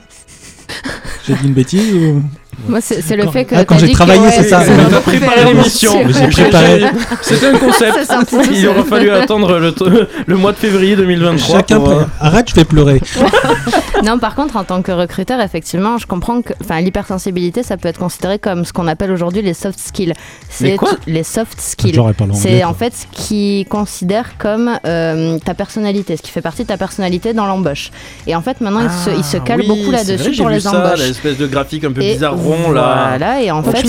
J'ai 1.26 1.34
dit 1.34 1.46
une 1.46 1.54
bêtise 1.54 1.94
ou... 1.94 2.22
Moi, 2.68 2.80
c'est 2.80 3.16
le 3.16 3.30
fait 3.30 3.44
que. 3.44 3.54
ah, 3.54 3.64
quand 3.64 3.76
t'as 3.76 3.86
j'ai 3.86 3.92
travaillé, 3.92 4.20
ouais, 4.20 4.30
c'est 4.30 4.48
ça. 4.48 4.60
peu 4.62 5.00
préparé 5.00 5.44
l'émission. 5.52 5.92
J'ai 6.08 6.28
préparé. 6.28 6.84
C'était 7.22 7.46
un 7.46 7.58
concept. 7.58 7.98
Il 8.52 8.68
aurait 8.68 8.82
fallu 8.84 9.10
attendre 9.10 9.58
le, 10.26 10.36
mois 10.36 10.52
de 10.52 10.56
février 10.56 10.96
2023. 10.96 11.56
Chacun 11.56 11.80
pour, 11.80 11.90
euh, 11.90 12.04
Arrête, 12.20 12.48
je 12.48 12.54
fais 12.54 12.64
pleurer. 12.64 13.00
Non, 14.04 14.18
par 14.18 14.34
contre, 14.34 14.56
en 14.56 14.64
tant 14.64 14.82
que 14.82 14.92
recruteur, 14.92 15.40
effectivement, 15.40 15.96
je 15.96 16.06
comprends 16.06 16.42
que 16.42 16.52
enfin, 16.60 16.80
l'hypersensibilité, 16.80 17.62
ça 17.62 17.78
peut 17.78 17.88
être 17.88 17.98
considéré 17.98 18.38
comme 18.38 18.66
ce 18.66 18.72
qu'on 18.72 18.86
appelle 18.86 19.10
aujourd'hui 19.10 19.40
les 19.40 19.54
soft 19.54 19.78
skills. 19.78 20.12
C'est 20.50 20.76
les 21.06 21.22
soft 21.22 21.58
skills. 21.58 21.98
C'est 22.34 22.64
en 22.64 22.74
fait 22.74 22.92
ce 22.94 23.06
qui 23.12 23.66
considère 23.70 24.36
comme 24.36 24.78
euh, 24.84 25.38
ta 25.38 25.54
personnalité, 25.54 26.18
ce 26.18 26.22
qui 26.22 26.30
fait 26.30 26.42
partie 26.42 26.64
de 26.64 26.68
ta 26.68 26.76
personnalité 26.76 27.32
dans 27.32 27.46
l'embauche. 27.46 27.92
Et 28.26 28.34
en 28.36 28.42
fait, 28.42 28.60
maintenant, 28.60 28.82
il, 28.82 28.90
se, 28.90 29.16
il 29.16 29.24
se 29.24 29.38
Ah, 29.38 29.40
cale 29.40 29.60
oui, 29.60 29.68
beaucoup 29.68 29.90
là-dessus 29.90 30.32
pour 30.36 30.48
vu 30.48 30.54
les 30.54 30.60
ça, 30.60 30.70
embauches. 30.70 30.98
l'espèce 30.98 31.38
de 31.38 31.46
graphique 31.46 31.84
un 31.84 31.92
peu 31.92 32.00
bizarre 32.02 32.36
là. 32.72 33.06
Voilà, 33.10 33.42
et 33.42 33.50
en 33.50 33.62
fait, 33.62 33.82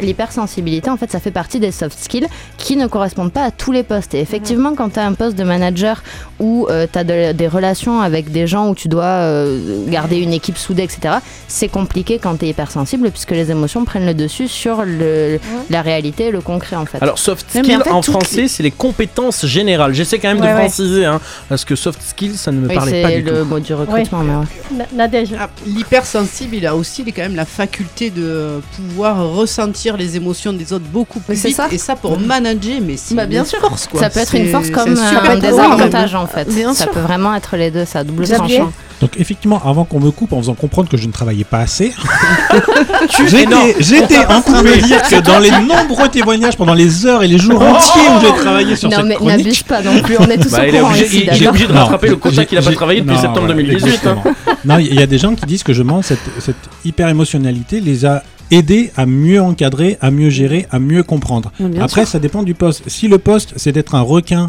l'hypersensibilité, 0.00 0.90
en 0.90 0.96
fait, 0.96 1.10
ça 1.10 1.20
fait 1.20 1.30
partie 1.30 1.60
des 1.60 1.72
soft 1.72 1.98
skills 1.98 2.26
qui 2.58 2.76
ne 2.76 2.86
correspondent 2.86 3.32
pas 3.32 3.44
à 3.44 3.50
tous 3.50 3.72
les 3.72 3.82
postes. 3.82 4.14
Et 4.14 4.20
effectivement, 4.20 4.74
quand 4.74 4.90
tu 4.90 4.98
as 4.98 5.06
un 5.06 5.12
poste 5.14 5.36
de 5.36 5.44
manager 5.44 6.02
où 6.38 6.66
tu 6.92 6.98
as 6.98 7.04
des 7.04 7.48
relations 7.48 8.00
avec 8.00 8.30
des 8.30 8.46
gens 8.46 8.68
où 8.68 8.74
tu 8.74 8.88
dois 8.88 9.04
euh, 9.04 9.84
garder 9.88 10.18
une 10.18 10.32
équipe 10.32 10.56
soudée, 10.58 10.82
etc., 10.82 11.16
c'est 11.48 11.68
compliqué 11.68 12.18
quand 12.18 12.36
tu 12.38 12.46
es 12.46 12.48
hypersensible 12.50 13.10
puisque 13.10 13.30
les 13.32 13.50
émotions 13.50 13.84
prennent 13.84 14.06
le 14.06 14.14
dessus 14.14 14.48
sur 14.48 14.82
le, 14.84 15.38
la 15.70 15.82
réalité 15.82 16.26
et 16.26 16.30
le 16.30 16.40
concret, 16.40 16.76
en 16.76 16.86
fait. 16.86 16.98
Alors 17.02 17.18
soft 17.18 17.46
skills 17.50 17.76
en 17.76 17.80
fait, 17.80 17.90
en 17.90 18.00
toutes 18.00 18.14
français 18.14 18.48
c'est 18.48 18.62
les 18.62 18.70
compétences 18.70 19.46
générales. 19.46 19.92
J'essaie 19.94 20.18
quand 20.18 20.28
même 20.28 20.40
Ouais, 20.40 20.48
de 20.48 20.52
ouais. 20.54 20.60
préciser 20.60 21.04
hein, 21.04 21.20
parce 21.48 21.64
que 21.64 21.74
soft 21.76 22.00
skills 22.02 22.36
ça 22.36 22.50
ne 22.52 22.58
me 22.60 22.68
Oui, 22.68 22.74
parlait 22.74 23.02
pas 23.02 23.08
c'est 23.08 23.16
du 23.20 23.22
le 23.30 23.40
tout. 23.40 23.44
mot 23.46 23.58
du 23.58 23.74
recrutement, 23.74 24.20
mais 24.20 24.34
ouais. 24.34 24.86
Nadège. 24.94 25.30
Ah, 25.38 25.48
L'hypersensible, 25.66 26.56
il 26.56 26.66
a 26.66 26.74
aussi 26.76 27.04
quand 27.04 27.22
même 27.22 27.36
la 27.36 27.44
faculté 27.60 28.08
de 28.08 28.60
pouvoir 28.74 29.28
ressentir 29.32 29.96
les 29.98 30.16
émotions 30.16 30.52
des 30.54 30.72
autres 30.72 30.86
beaucoup 30.90 31.20
plus 31.20 31.34
vite. 31.34 31.54
ça. 31.56 31.68
Et 31.70 31.76
ça, 31.76 31.94
pour 31.94 32.18
manager, 32.18 32.80
mais 32.80 32.96
c'est 32.96 33.14
Bah, 33.14 33.26
bien 33.26 33.40
une 33.42 33.46
sûr. 33.46 33.60
force. 33.60 33.86
Quoi. 33.86 34.00
Ça 34.00 34.08
peut 34.08 34.20
être 34.20 34.34
une 34.34 34.48
force 34.50 34.70
comme 34.70 34.96
super 34.96 35.30
un 35.30 35.36
désavantage, 35.36 36.14
en 36.14 36.26
fait. 36.26 36.48
Bien 36.48 36.72
ça 36.72 36.84
sûr. 36.84 36.92
peut 36.92 37.00
vraiment 37.00 37.34
être 37.34 37.56
les 37.58 37.70
deux, 37.70 37.84
ça 37.84 37.98
a 37.98 38.04
double 38.04 38.26
tranchant. 38.26 38.72
Donc 39.00 39.12
effectivement, 39.18 39.60
avant 39.64 39.84
qu'on 39.84 39.98
me 40.00 40.10
coupe 40.10 40.32
en 40.34 40.38
faisant 40.38 40.54
comprendre 40.54 40.88
que 40.90 40.96
je 40.98 41.06
ne 41.06 41.12
travaillais 41.12 41.44
pas 41.44 41.60
assez, 41.60 41.92
Tu 43.10 43.28
j'étais, 43.28 44.18
en 44.26 44.40
train 44.42 44.62
de 44.62 44.74
dire 44.86 45.02
que 45.02 45.20
dans 45.20 45.38
les 45.38 45.50
nombreux 45.66 46.08
témoignages 46.08 46.56
pendant 46.56 46.74
les 46.74 47.06
heures 47.06 47.22
et 47.22 47.28
les 47.28 47.38
jours 47.38 47.60
entiers 47.62 48.02
où 48.02 48.20
j'ai 48.20 48.34
travaillé 48.42 48.76
sur 48.76 48.90
Non, 48.90 48.96
cette 48.98 49.06
mais 49.06 49.14
chronique, 49.14 49.38
n'abuse 49.38 49.62
pas 49.62 49.82
non 49.82 50.00
plus, 50.02 50.16
on 50.18 50.24
est 50.26 50.36
tous 50.38 50.50
Bah, 50.50 50.62
au 50.66 50.70
courant 50.70 50.94
ici, 50.94 51.24
d'accord 51.24 51.48
obligé 51.48 51.66
de 51.66 51.72
Non, 51.72 51.78
rattraper 51.80 52.08
le 52.08 52.18
j'ai- 52.30 52.46
qu'il 52.46 52.58
a 52.58 52.62
pas 52.62 52.70
j'ai- 52.70 52.76
travaillé 52.76 53.00
depuis 53.00 53.14
non, 53.14 53.20
septembre 53.20 53.46
voilà, 53.46 53.54
2018. 53.54 53.84
hein. 53.84 53.88
exactement. 53.88 54.22
non, 54.66 54.78
il 54.78 54.94
y 54.94 55.02
a 55.02 55.06
des 55.06 55.18
gens 55.18 55.34
qui 55.34 55.46
disent 55.46 55.62
que 55.62 55.72
je 55.72 55.82
mens 55.82 56.02
cette, 56.02 56.18
cette 56.38 56.56
hyper 56.84 57.08
émotionnalité 57.08 57.80
les 57.80 58.04
a 58.04 58.22
aidés 58.50 58.90
à 58.96 59.06
mieux 59.06 59.40
encadrer, 59.40 59.96
à 60.00 60.10
mieux 60.10 60.28
gérer, 60.30 60.66
à 60.70 60.78
mieux 60.78 61.02
comprendre. 61.02 61.52
Mais 61.60 61.68
bien 61.68 61.84
Après, 61.84 62.02
sûr. 62.02 62.10
ça 62.12 62.18
dépend 62.18 62.42
du 62.42 62.54
poste. 62.54 62.82
Si 62.88 63.08
le 63.08 63.18
poste 63.18 63.54
c'est 63.56 63.72
d'être 63.72 63.94
un 63.94 64.00
requin 64.02 64.48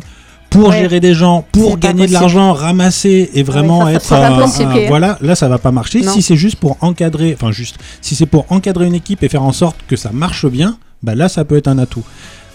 pour 0.52 0.70
Ouais. 0.70 0.80
gérer 0.82 1.00
des 1.00 1.16
gens, 1.16 1.44
pour 1.52 1.80
gagner 1.80 2.06
de 2.06 2.12
l'argent, 2.14 2.54
ramasser 2.54 3.32
et 3.34 3.42
vraiment 3.42 3.86
ça, 3.94 4.00
ça, 4.00 4.40
être 4.76 4.88
voilà, 4.90 5.18
là 5.22 5.34
ça 5.34 5.48
va 5.48 5.58
pas 5.58 5.72
marcher. 5.72 6.02
Non. 6.02 6.12
Si 6.14 6.22
c'est 6.22 6.36
juste 6.36 6.58
pour 6.58 6.78
encadrer, 6.82 7.34
enfin 7.36 7.52
juste, 7.52 7.78
si 8.02 8.14
c'est 8.14 8.26
pour 8.28 8.46
encadrer 8.52 8.86
une 8.86 8.94
équipe 8.94 9.24
et 9.24 9.30
faire 9.30 9.44
en 9.44 9.54
sorte 9.54 9.78
que 9.88 9.96
ça 9.96 10.12
marche 10.14 10.46
bien, 10.46 10.78
bah 11.02 11.16
là 11.16 11.30
ça 11.30 11.46
peut 11.46 11.58
être 11.58 11.68
un 11.70 11.80
atout. 11.80 12.04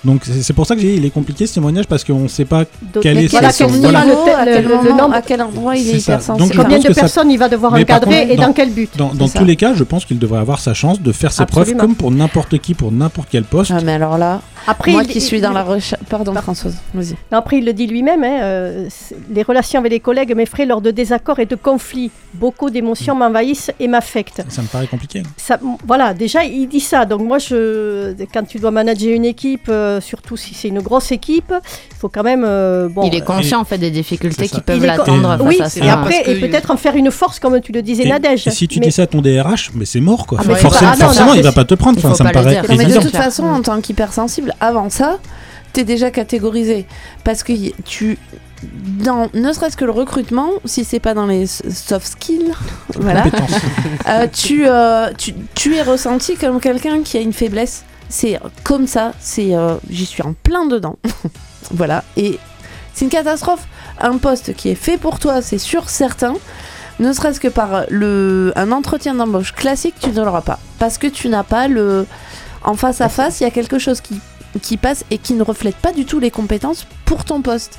Donc 0.07 0.23
c'est 0.25 0.53
pour 0.53 0.67
ça 0.67 0.75
que 0.75 0.81
j'ai 0.81 0.93
dit, 0.93 0.97
il 0.99 1.05
est 1.05 1.11
compliqué 1.11 1.47
ce 1.47 1.55
témoignage 1.55 1.87
parce 1.87 2.05
qu'on 2.05 2.21
ne 2.21 2.29
sait 2.29 2.45
pas 2.45 2.61
D'autres- 2.61 3.01
quel 3.03 3.19
est 3.19 3.27
voilà, 3.27 3.51
son- 3.53 3.67
quel 3.67 3.81
voilà. 3.81 4.05
niveau, 4.05 4.21
à 4.37 4.45
le- 4.45 4.53
quel 4.53 4.63
le- 4.65 4.69
le 4.71 4.77
moment, 4.77 4.97
nombre- 5.03 5.15
à 5.15 5.23
quel 5.23 5.43
endroit 5.43 5.77
il 5.77 5.89
est 5.89 5.93
C'est 5.95 6.01
ça. 6.01 6.13
hypersensible. 6.13 6.49
Donc, 6.57 6.63
Combien 6.65 6.79
de 6.79 6.83
ça- 6.85 6.95
personnes 6.95 7.31
il 7.31 7.39
va 7.39 7.49
devoir 7.49 7.73
Mais 7.73 7.83
encadrer 7.83 8.21
contre, 8.21 8.33
et 8.33 8.37
dans- 8.37 8.47
dans 8.47 8.53
quel 8.53 8.71
but 8.71 8.97
Dans, 8.97 9.09
tous 9.29 9.45
les 9.45 9.57
cas, 9.57 9.75
je 9.75 9.85
pense 9.85 10.05
qu'il 10.05 10.19
devrait 10.19 10.39
avoir 10.39 10.61
sa 10.61 10.75
chance 10.75 11.01
de 11.03 11.13
faire 11.13 11.33
ses 11.33 11.43
Absolument. 11.43 11.77
preuves 11.77 11.81
comme 11.89 11.95
pour 11.97 12.11
n'importe 12.13 12.59
qui, 12.59 12.75
pour 12.75 12.93
n'importe 12.93 13.29
quel 13.31 13.45
poste. 13.45 13.73
Ah, 13.75 13.81
mais 13.85 13.93
alors 13.95 14.17
là, 14.17 14.41
Après, 14.69 14.93
moi 14.93 15.03
il- 15.03 15.09
qui 15.09 15.19
il- 15.19 15.21
suis 15.21 15.41
dans 15.41 15.51
il- 15.51 15.55
la 15.55 15.63
recherche. 15.65 16.01
Pardon, 16.09 16.33
Françoise, 16.35 16.77
vas-y. 16.95 17.15
Après, 17.33 17.59
il 17.59 17.65
le 17.65 17.73
dit 17.73 17.87
lui-même, 17.87 18.23
hein, 18.23 18.39
euh, 18.43 18.89
les 19.31 19.43
relations 19.43 19.81
avec 19.81 19.91
les 19.93 20.01
collègues 20.01 20.35
m'effraient 20.37 20.67
lors 20.67 20.81
de 20.81 20.91
désaccords 20.93 21.41
et 21.41 21.47
de 21.47 21.57
conflits. 21.57 22.11
Beaucoup 22.35 22.71
d'émotions 22.71 23.15
Mm. 23.15 23.19
m'envahissent 23.19 23.71
et 23.81 23.89
m'affectent. 23.89 24.43
Ça 24.49 24.63
me 24.63 24.67
paraît 24.69 24.87
compliqué. 24.87 25.23
Ça, 25.37 25.59
voilà, 25.87 26.15
déjà, 26.15 26.45
il 26.45 26.69
dit 26.69 26.81
ça. 26.81 27.05
Donc 27.07 27.23
moi, 27.23 27.39
je, 27.39 28.15
quand 28.33 28.47
tu 28.47 28.59
dois 28.59 28.71
manager 28.71 29.13
une 29.15 29.25
équipe, 29.25 29.69
euh, 29.69 29.96
surtout 30.01 30.37
si 30.37 30.55
c'est 30.55 30.69
une 30.69 30.81
grosse 30.81 31.13
équipe, 31.13 31.53
il 31.91 31.97
faut 31.97 32.09
quand 32.09 32.23
même... 32.23 32.45
euh, 32.47 32.89
bon, 32.89 33.03
il 33.09 33.15
est 33.15 33.21
conscient 33.25 33.61
en 33.61 33.65
fait 33.65 33.79
des 33.79 33.91
difficultés 33.91 34.47
ça. 34.49 34.57
qui 34.57 34.61
peuvent 34.63 34.77
Il 34.79 34.85
est 34.85 34.89
con- 34.97 35.17
l'attendre 35.21 35.39
oui, 35.45 35.61
à 35.61 35.67
et 35.67 35.69
ça. 35.69 35.93
après, 35.93 36.23
Parce 36.25 36.29
et 36.29 36.41
que- 36.41 36.47
peut-être 36.47 36.71
en 36.71 36.77
faire 36.77 36.97
une 36.97 37.11
force, 37.11 37.39
comme 37.39 37.61
tu 37.61 37.73
le 37.73 37.83
disais, 37.83 38.05
Et- 38.05 38.09
Nadège. 38.09 38.47
Et 38.47 38.51
si 38.51 38.69
tu 38.69 38.81
Mais- 38.81 38.87
dis 38.87 38.93
ça 38.93 39.03
à 39.03 39.07
ton 39.07 39.21
DRH, 39.23 39.71
mais 39.75 39.85
c'est 39.85 40.01
mort 40.01 40.27
quoi. 40.27 40.39
Ah, 40.41 40.45
mais 40.47 40.55
forcément, 40.57 40.71
c'est 40.73 40.85
pas- 40.85 40.91
ah 40.93 40.97
non, 40.97 41.05
forcément, 41.07 41.27
non, 41.29 41.35
il 41.35 41.43
va 41.43 41.49
c'est- 41.51 41.55
pas 41.55 41.65
te 41.65 41.75
prendre. 41.75 41.97
il 41.99 42.01
Enfin, 42.01 42.09
faut 42.11 42.15
ça 42.17 42.25
me 42.25 42.31
pas 42.33 42.39
le 42.41 42.45
paraît 42.45 42.55
dire. 42.61 42.63
Non, 42.71 42.77
mais 42.77 42.85
de 42.85 42.91
évident. 42.91 43.01
toute 43.03 43.17
façon, 43.17 43.45
en 43.45 43.63
tant 43.63 43.81
qu'hypersensible, 43.81 44.53
avant 44.61 44.91
ça, 44.91 45.19
t'es 45.73 45.85
déjà 45.85 46.11
catégorisé. 46.11 46.87
Parce 47.25 47.43
que 47.43 47.53
y- 47.53 47.75
tu. 47.85 48.19
Dans, 49.05 49.29
ne 49.35 49.53
serait-ce 49.53 49.77
que 49.77 49.85
le 49.85 49.91
recrutement, 49.91 50.49
si 50.65 50.83
c'est 50.85 50.99
pas 50.99 51.13
dans 51.13 51.27
les 51.27 51.43
s- 51.43 51.63
soft 51.71 52.07
skills, 52.07 52.53
voilà, 52.99 53.23
Compétence. 53.23 53.51
euh, 54.09 54.27
tu, 54.33 54.65
euh, 54.67 55.11
tu, 55.17 55.35
tu 55.55 55.75
es 55.77 55.83
ressenti 55.83 56.37
comme 56.37 56.59
quelqu'un 56.59 57.03
qui 57.03 57.19
a 57.19 57.21
une 57.21 57.35
faiblesse. 57.35 57.85
C'est 58.09 58.39
comme 58.63 58.87
ça, 58.87 59.13
c'est 59.21 59.55
euh, 59.55 59.77
j'y 59.91 60.07
suis 60.07 60.23
en 60.23 60.35
plein 60.35 60.67
dedans. 60.67 60.97
voilà, 61.71 62.05
et 62.17 62.39
c'est 62.95 63.05
une 63.05 63.11
catastrophe. 63.11 63.67
Un 64.01 64.19
poste 64.19 64.55
qui 64.55 64.69
est 64.69 64.75
fait 64.75 64.99
pour 64.99 65.19
toi, 65.19 65.43
c'est 65.43 65.59
sûr, 65.59 65.89
certain. 65.89 66.35
Ne 66.99 67.13
serait-ce 67.13 67.41
que 67.41 67.49
par 67.49 67.85
le, 67.91 68.53
un 68.57 68.73
entretien 68.73 69.15
d'embauche 69.15 69.53
classique, 69.53 69.95
tu 70.01 70.11
ne 70.11 70.25
l'auras 70.25 70.41
pas. 70.41 70.59
Parce 70.79 70.99
que 70.99 71.07
tu 71.07 71.29
n'as 71.29 71.45
pas 71.45 71.69
le. 71.69 72.07
En 72.65 72.75
face 72.75 73.01
à 73.01 73.09
face, 73.09 73.41
il 73.41 73.45
y 73.45 73.47
a 73.47 73.51
quelque 73.51 73.79
chose 73.79 74.01
qui, 74.01 74.21
qui 74.63 74.77
passe 74.77 75.05
et 75.11 75.19
qui 75.19 75.35
ne 75.35 75.43
reflète 75.43 75.77
pas 75.77 75.93
du 75.93 76.05
tout 76.05 76.19
les 76.19 76.31
compétences 76.31 76.87
pour 77.05 77.25
ton 77.25 77.43
poste. 77.43 77.79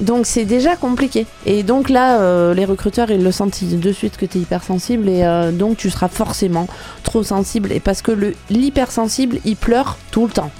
Donc 0.00 0.26
c'est 0.26 0.44
déjà 0.44 0.76
compliqué. 0.76 1.26
Et 1.46 1.62
donc 1.62 1.88
là, 1.88 2.20
euh, 2.20 2.52
les 2.54 2.64
recruteurs, 2.64 3.10
ils 3.10 3.22
le 3.22 3.32
sentent 3.32 3.62
de 3.64 3.92
suite 3.92 4.16
que 4.16 4.26
tu 4.26 4.38
es 4.38 4.40
hypersensible 4.42 5.08
et 5.08 5.24
euh, 5.24 5.52
donc 5.52 5.76
tu 5.78 5.88
seras 5.90 6.08
forcément 6.08 6.66
trop 7.02 7.22
sensible. 7.22 7.72
Et 7.72 7.80
parce 7.80 8.02
que 8.02 8.12
le 8.12 8.34
l'hypersensible, 8.50 9.38
il 9.44 9.56
pleure 9.56 9.96
tout 10.10 10.26
le 10.26 10.32
temps. 10.32 10.50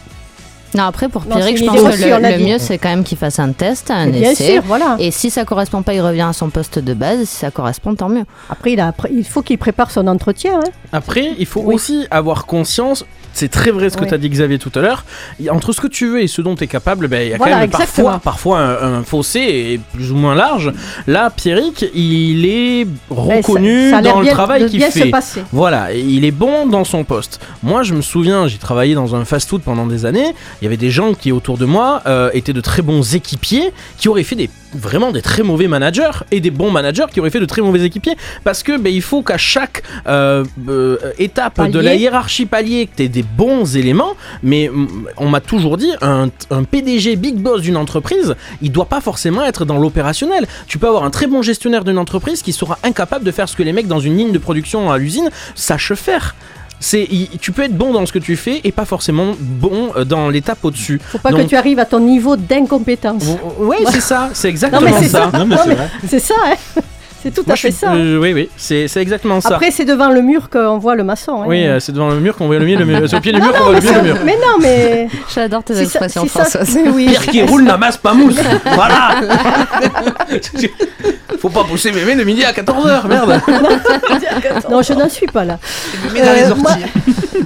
Non, 0.74 0.82
après, 0.82 1.08
pour 1.08 1.24
Pierrick, 1.24 1.56
je 1.56 1.64
pense 1.64 1.76
que 1.76 2.38
le, 2.38 2.44
mieux, 2.44 2.58
c'est 2.58 2.76
quand 2.76 2.88
même 2.90 3.04
qu'il 3.04 3.16
fasse 3.16 3.38
un 3.38 3.52
test, 3.52 3.90
un 3.90 4.08
Bien 4.08 4.32
essai. 4.32 4.54
sûr, 4.54 4.62
voilà. 4.66 4.96
Et 4.98 5.10
si 5.10 5.30
ça 5.30 5.44
correspond 5.44 5.80
pas, 5.82 5.94
il 5.94 6.00
revient 6.02 6.26
à 6.28 6.32
son 6.34 6.50
poste 6.50 6.78
de 6.78 6.92
base. 6.92 7.20
Si 7.26 7.36
ça 7.36 7.50
correspond, 7.50 7.94
tant 7.94 8.08
mieux. 8.10 8.24
Après, 8.50 8.72
il, 8.72 8.80
a, 8.80 8.92
il 9.10 9.24
faut 9.24 9.42
qu'il 9.42 9.56
prépare 9.58 9.90
son 9.90 10.06
entretien. 10.06 10.58
hein. 10.58 10.70
Après, 10.92 11.32
il 11.38 11.46
faut 11.46 11.62
Oui. 11.64 11.74
aussi 11.76 12.06
avoir 12.10 12.44
conscience 12.46 13.06
c'est 13.36 13.48
très 13.48 13.70
vrai 13.70 13.90
ce 13.90 13.96
que 13.96 14.04
tu 14.04 14.14
as 14.14 14.18
dit 14.18 14.28
Xavier 14.30 14.58
tout 14.58 14.72
à 14.74 14.80
l'heure. 14.80 15.04
Entre 15.50 15.72
ce 15.72 15.80
que 15.80 15.86
tu 15.86 16.06
veux 16.08 16.22
et 16.22 16.26
ce 16.26 16.40
dont 16.42 16.54
tu 16.56 16.64
es 16.64 16.66
capable, 16.66 17.06
ben, 17.08 17.22
il 17.22 17.30
y 17.30 17.34
a 17.34 17.36
Voilà, 17.36 17.54
quand 17.54 17.60
même 17.60 17.70
parfois, 17.70 18.20
parfois 18.22 18.58
un, 18.60 18.94
un 18.98 19.02
fossé 19.02 19.40
et 19.40 19.80
plus 19.94 20.10
ou 20.12 20.16
moins 20.16 20.34
large. 20.34 20.72
Là, 21.06 21.30
Pierrick, 21.30 21.84
il 21.94 22.46
est 22.46 22.84
ça- 22.84 23.14
reconnu 23.14 23.90
ça 23.90 24.00
dans 24.02 24.20
le 24.20 24.26
travail 24.28 24.66
qu'il 24.68 24.82
fait. 24.82 25.10
passer. 25.10 25.42
Voilà, 25.52 25.92
il 25.92 26.24
est 26.24 26.30
bon 26.30 26.66
dans 26.66 26.84
son 26.84 27.04
poste. 27.04 27.40
Moi, 27.62 27.82
je 27.82 27.94
me 27.94 28.00
souviens, 28.00 28.48
j'ai 28.48 28.58
travaillé 28.58 28.94
dans 28.94 29.14
un 29.14 29.24
fast-food 29.24 29.62
pendant 29.62 29.86
des 29.86 30.06
années. 30.06 30.34
Il 30.60 30.64
y 30.64 30.66
avait 30.66 30.76
des 30.76 30.90
gens 30.90 31.12
qui, 31.14 31.30
autour 31.32 31.58
de 31.58 31.64
moi, 31.66 32.02
euh, 32.06 32.30
étaient 32.32 32.52
de 32.52 32.60
très 32.60 32.82
bons 32.82 33.14
équipiers, 33.14 33.72
qui 33.98 34.08
auraient 34.08 34.22
fait 34.24 34.36
des 34.36 34.50
vraiment 34.76 35.12
des 35.12 35.22
très 35.22 35.42
mauvais 35.42 35.68
managers 35.68 36.10
et 36.30 36.40
des 36.40 36.50
bons 36.50 36.70
managers 36.70 37.06
qui 37.12 37.20
auraient 37.20 37.30
fait 37.30 37.40
de 37.40 37.46
très 37.46 37.62
mauvais 37.62 37.84
équipiers 37.84 38.16
parce 38.44 38.62
que 38.62 38.78
ben, 38.78 38.92
il 38.92 39.02
faut 39.02 39.22
qu'à 39.22 39.38
chaque 39.38 39.82
euh, 40.06 40.44
euh, 40.68 40.98
étape 41.18 41.70
de 41.70 41.78
la 41.78 41.94
hiérarchie 41.94 42.46
palier 42.46 42.86
que 42.86 42.96
tu 42.96 43.02
aies 43.04 43.08
des 43.08 43.22
bons 43.22 43.76
éléments. 43.76 44.14
Mais 44.42 44.70
mm, 44.72 44.88
on 45.16 45.28
m'a 45.28 45.40
toujours 45.40 45.76
dit 45.76 45.90
un, 46.00 46.28
un 46.50 46.64
PDG 46.64 47.16
big 47.16 47.36
boss 47.36 47.62
d'une 47.62 47.76
entreprise 47.76 48.34
il 48.62 48.72
doit 48.72 48.86
pas 48.86 49.00
forcément 49.00 49.44
être 49.44 49.64
dans 49.64 49.78
l'opérationnel. 49.78 50.46
Tu 50.66 50.78
peux 50.78 50.88
avoir 50.88 51.04
un 51.04 51.10
très 51.10 51.26
bon 51.26 51.42
gestionnaire 51.42 51.84
d'une 51.84 51.98
entreprise 51.98 52.42
qui 52.42 52.52
sera 52.52 52.78
incapable 52.82 53.24
de 53.24 53.30
faire 53.30 53.48
ce 53.48 53.56
que 53.56 53.62
les 53.62 53.72
mecs 53.72 53.86
dans 53.86 54.00
une 54.00 54.16
ligne 54.16 54.32
de 54.32 54.38
production 54.38 54.90
à 54.90 54.98
l'usine 54.98 55.30
sachent 55.54 55.94
faire 55.94 56.34
c'est, 56.80 57.08
tu 57.40 57.52
peux 57.52 57.62
être 57.62 57.76
bon 57.76 57.92
dans 57.92 58.04
ce 58.06 58.12
que 58.12 58.18
tu 58.18 58.36
fais 58.36 58.60
et 58.64 58.72
pas 58.72 58.84
forcément 58.84 59.32
bon 59.40 59.92
euh, 59.96 60.04
dans 60.04 60.28
l'étape 60.28 60.58
au-dessus. 60.64 61.00
Faut 61.04 61.18
pas 61.18 61.30
Donc- 61.30 61.42
que 61.42 61.46
tu 61.46 61.56
arrives 61.56 61.78
à 61.78 61.84
ton 61.86 62.00
niveau 62.00 62.36
d'incompétence. 62.36 63.24
Ouais, 63.58 63.78
c'est 63.90 64.00
ça, 64.00 64.30
c'est 64.34 64.48
Non 64.48 64.50
exactement 64.52 64.82
mais 64.82 64.92
c'est 65.02 65.08
ça. 65.08 65.30
ça. 65.32 65.38
Non, 65.38 65.46
mais 65.46 65.54
Non, 65.56 65.62
c'est 65.62 65.68
mais 65.70 65.74
vrai. 65.76 65.90
c'est 66.08 66.18
ça. 66.20 66.34
hein. 66.44 66.80
C'est 67.26 67.34
tout 67.34 67.42
Moi, 67.44 67.54
à 67.54 67.56
fait 67.56 67.70
suis- 67.72 67.80
ça. 67.80 67.90
hein. 67.90 67.96
euh, 67.96 68.18
oui, 68.18 68.32
oui, 68.32 68.48
c'est 68.56 68.86
c'est 68.86 69.00
exactement 69.02 69.40
ça. 69.40 69.54
Après, 69.56 69.72
c'est 69.72 69.84
devant 69.84 70.10
le 70.10 70.22
mur 70.22 70.48
qu'on 70.48 70.78
voit 70.78 70.94
le 70.94 71.02
maçon. 71.02 71.42
hein. 71.42 71.46
oui, 71.48 71.66
euh, 71.66 71.80
c'est 71.80 71.90
devant 71.90 72.08
le 72.10 72.20
mur 72.20 72.36
qu'on 72.36 72.46
voit 72.46 72.58
le 72.60 72.64
mieux. 72.64 73.06
Sur 73.08 73.16
le 73.18 73.22
pied 73.26 73.32
du 73.32 73.40
mur 73.40 73.52
qu'on 73.52 73.64
voit 73.72 73.80
le 73.80 74.02
mur. 74.02 74.16
mais 74.24 74.34
non, 74.36 74.58
mais 74.60 75.08
J'adore 75.34 75.64
tes 75.64 75.74
c'est 75.74 75.86
ça- 75.86 76.04
expressions 76.06 76.26
c'est 76.64 76.82
mais 76.84 76.90
oui. 76.94 77.06
Pierre 77.08 77.26
qui 77.26 77.42
roule 77.42 77.64
n'amasse 77.64 77.96
pas 77.96 78.14
mousse. 78.14 78.38
voilà. 78.74 79.20
Faut 81.40 81.50
pas 81.50 81.64
pousser 81.64 81.92
mémé 81.92 82.14
de 82.14 82.24
midi 82.24 82.44
à 82.44 82.52
14h, 82.52 83.08
merde. 83.08 83.40
Non, 84.70 84.82
je 84.82 84.92
n'en 84.92 85.08
suis 85.08 85.26
pas 85.26 85.44
là. 85.44 85.58
Mais 86.14 86.20
dans 86.22 86.32
les 86.32 86.42
Euh, 86.44 86.54
moi- 86.54 86.70
orties. 86.70 87.44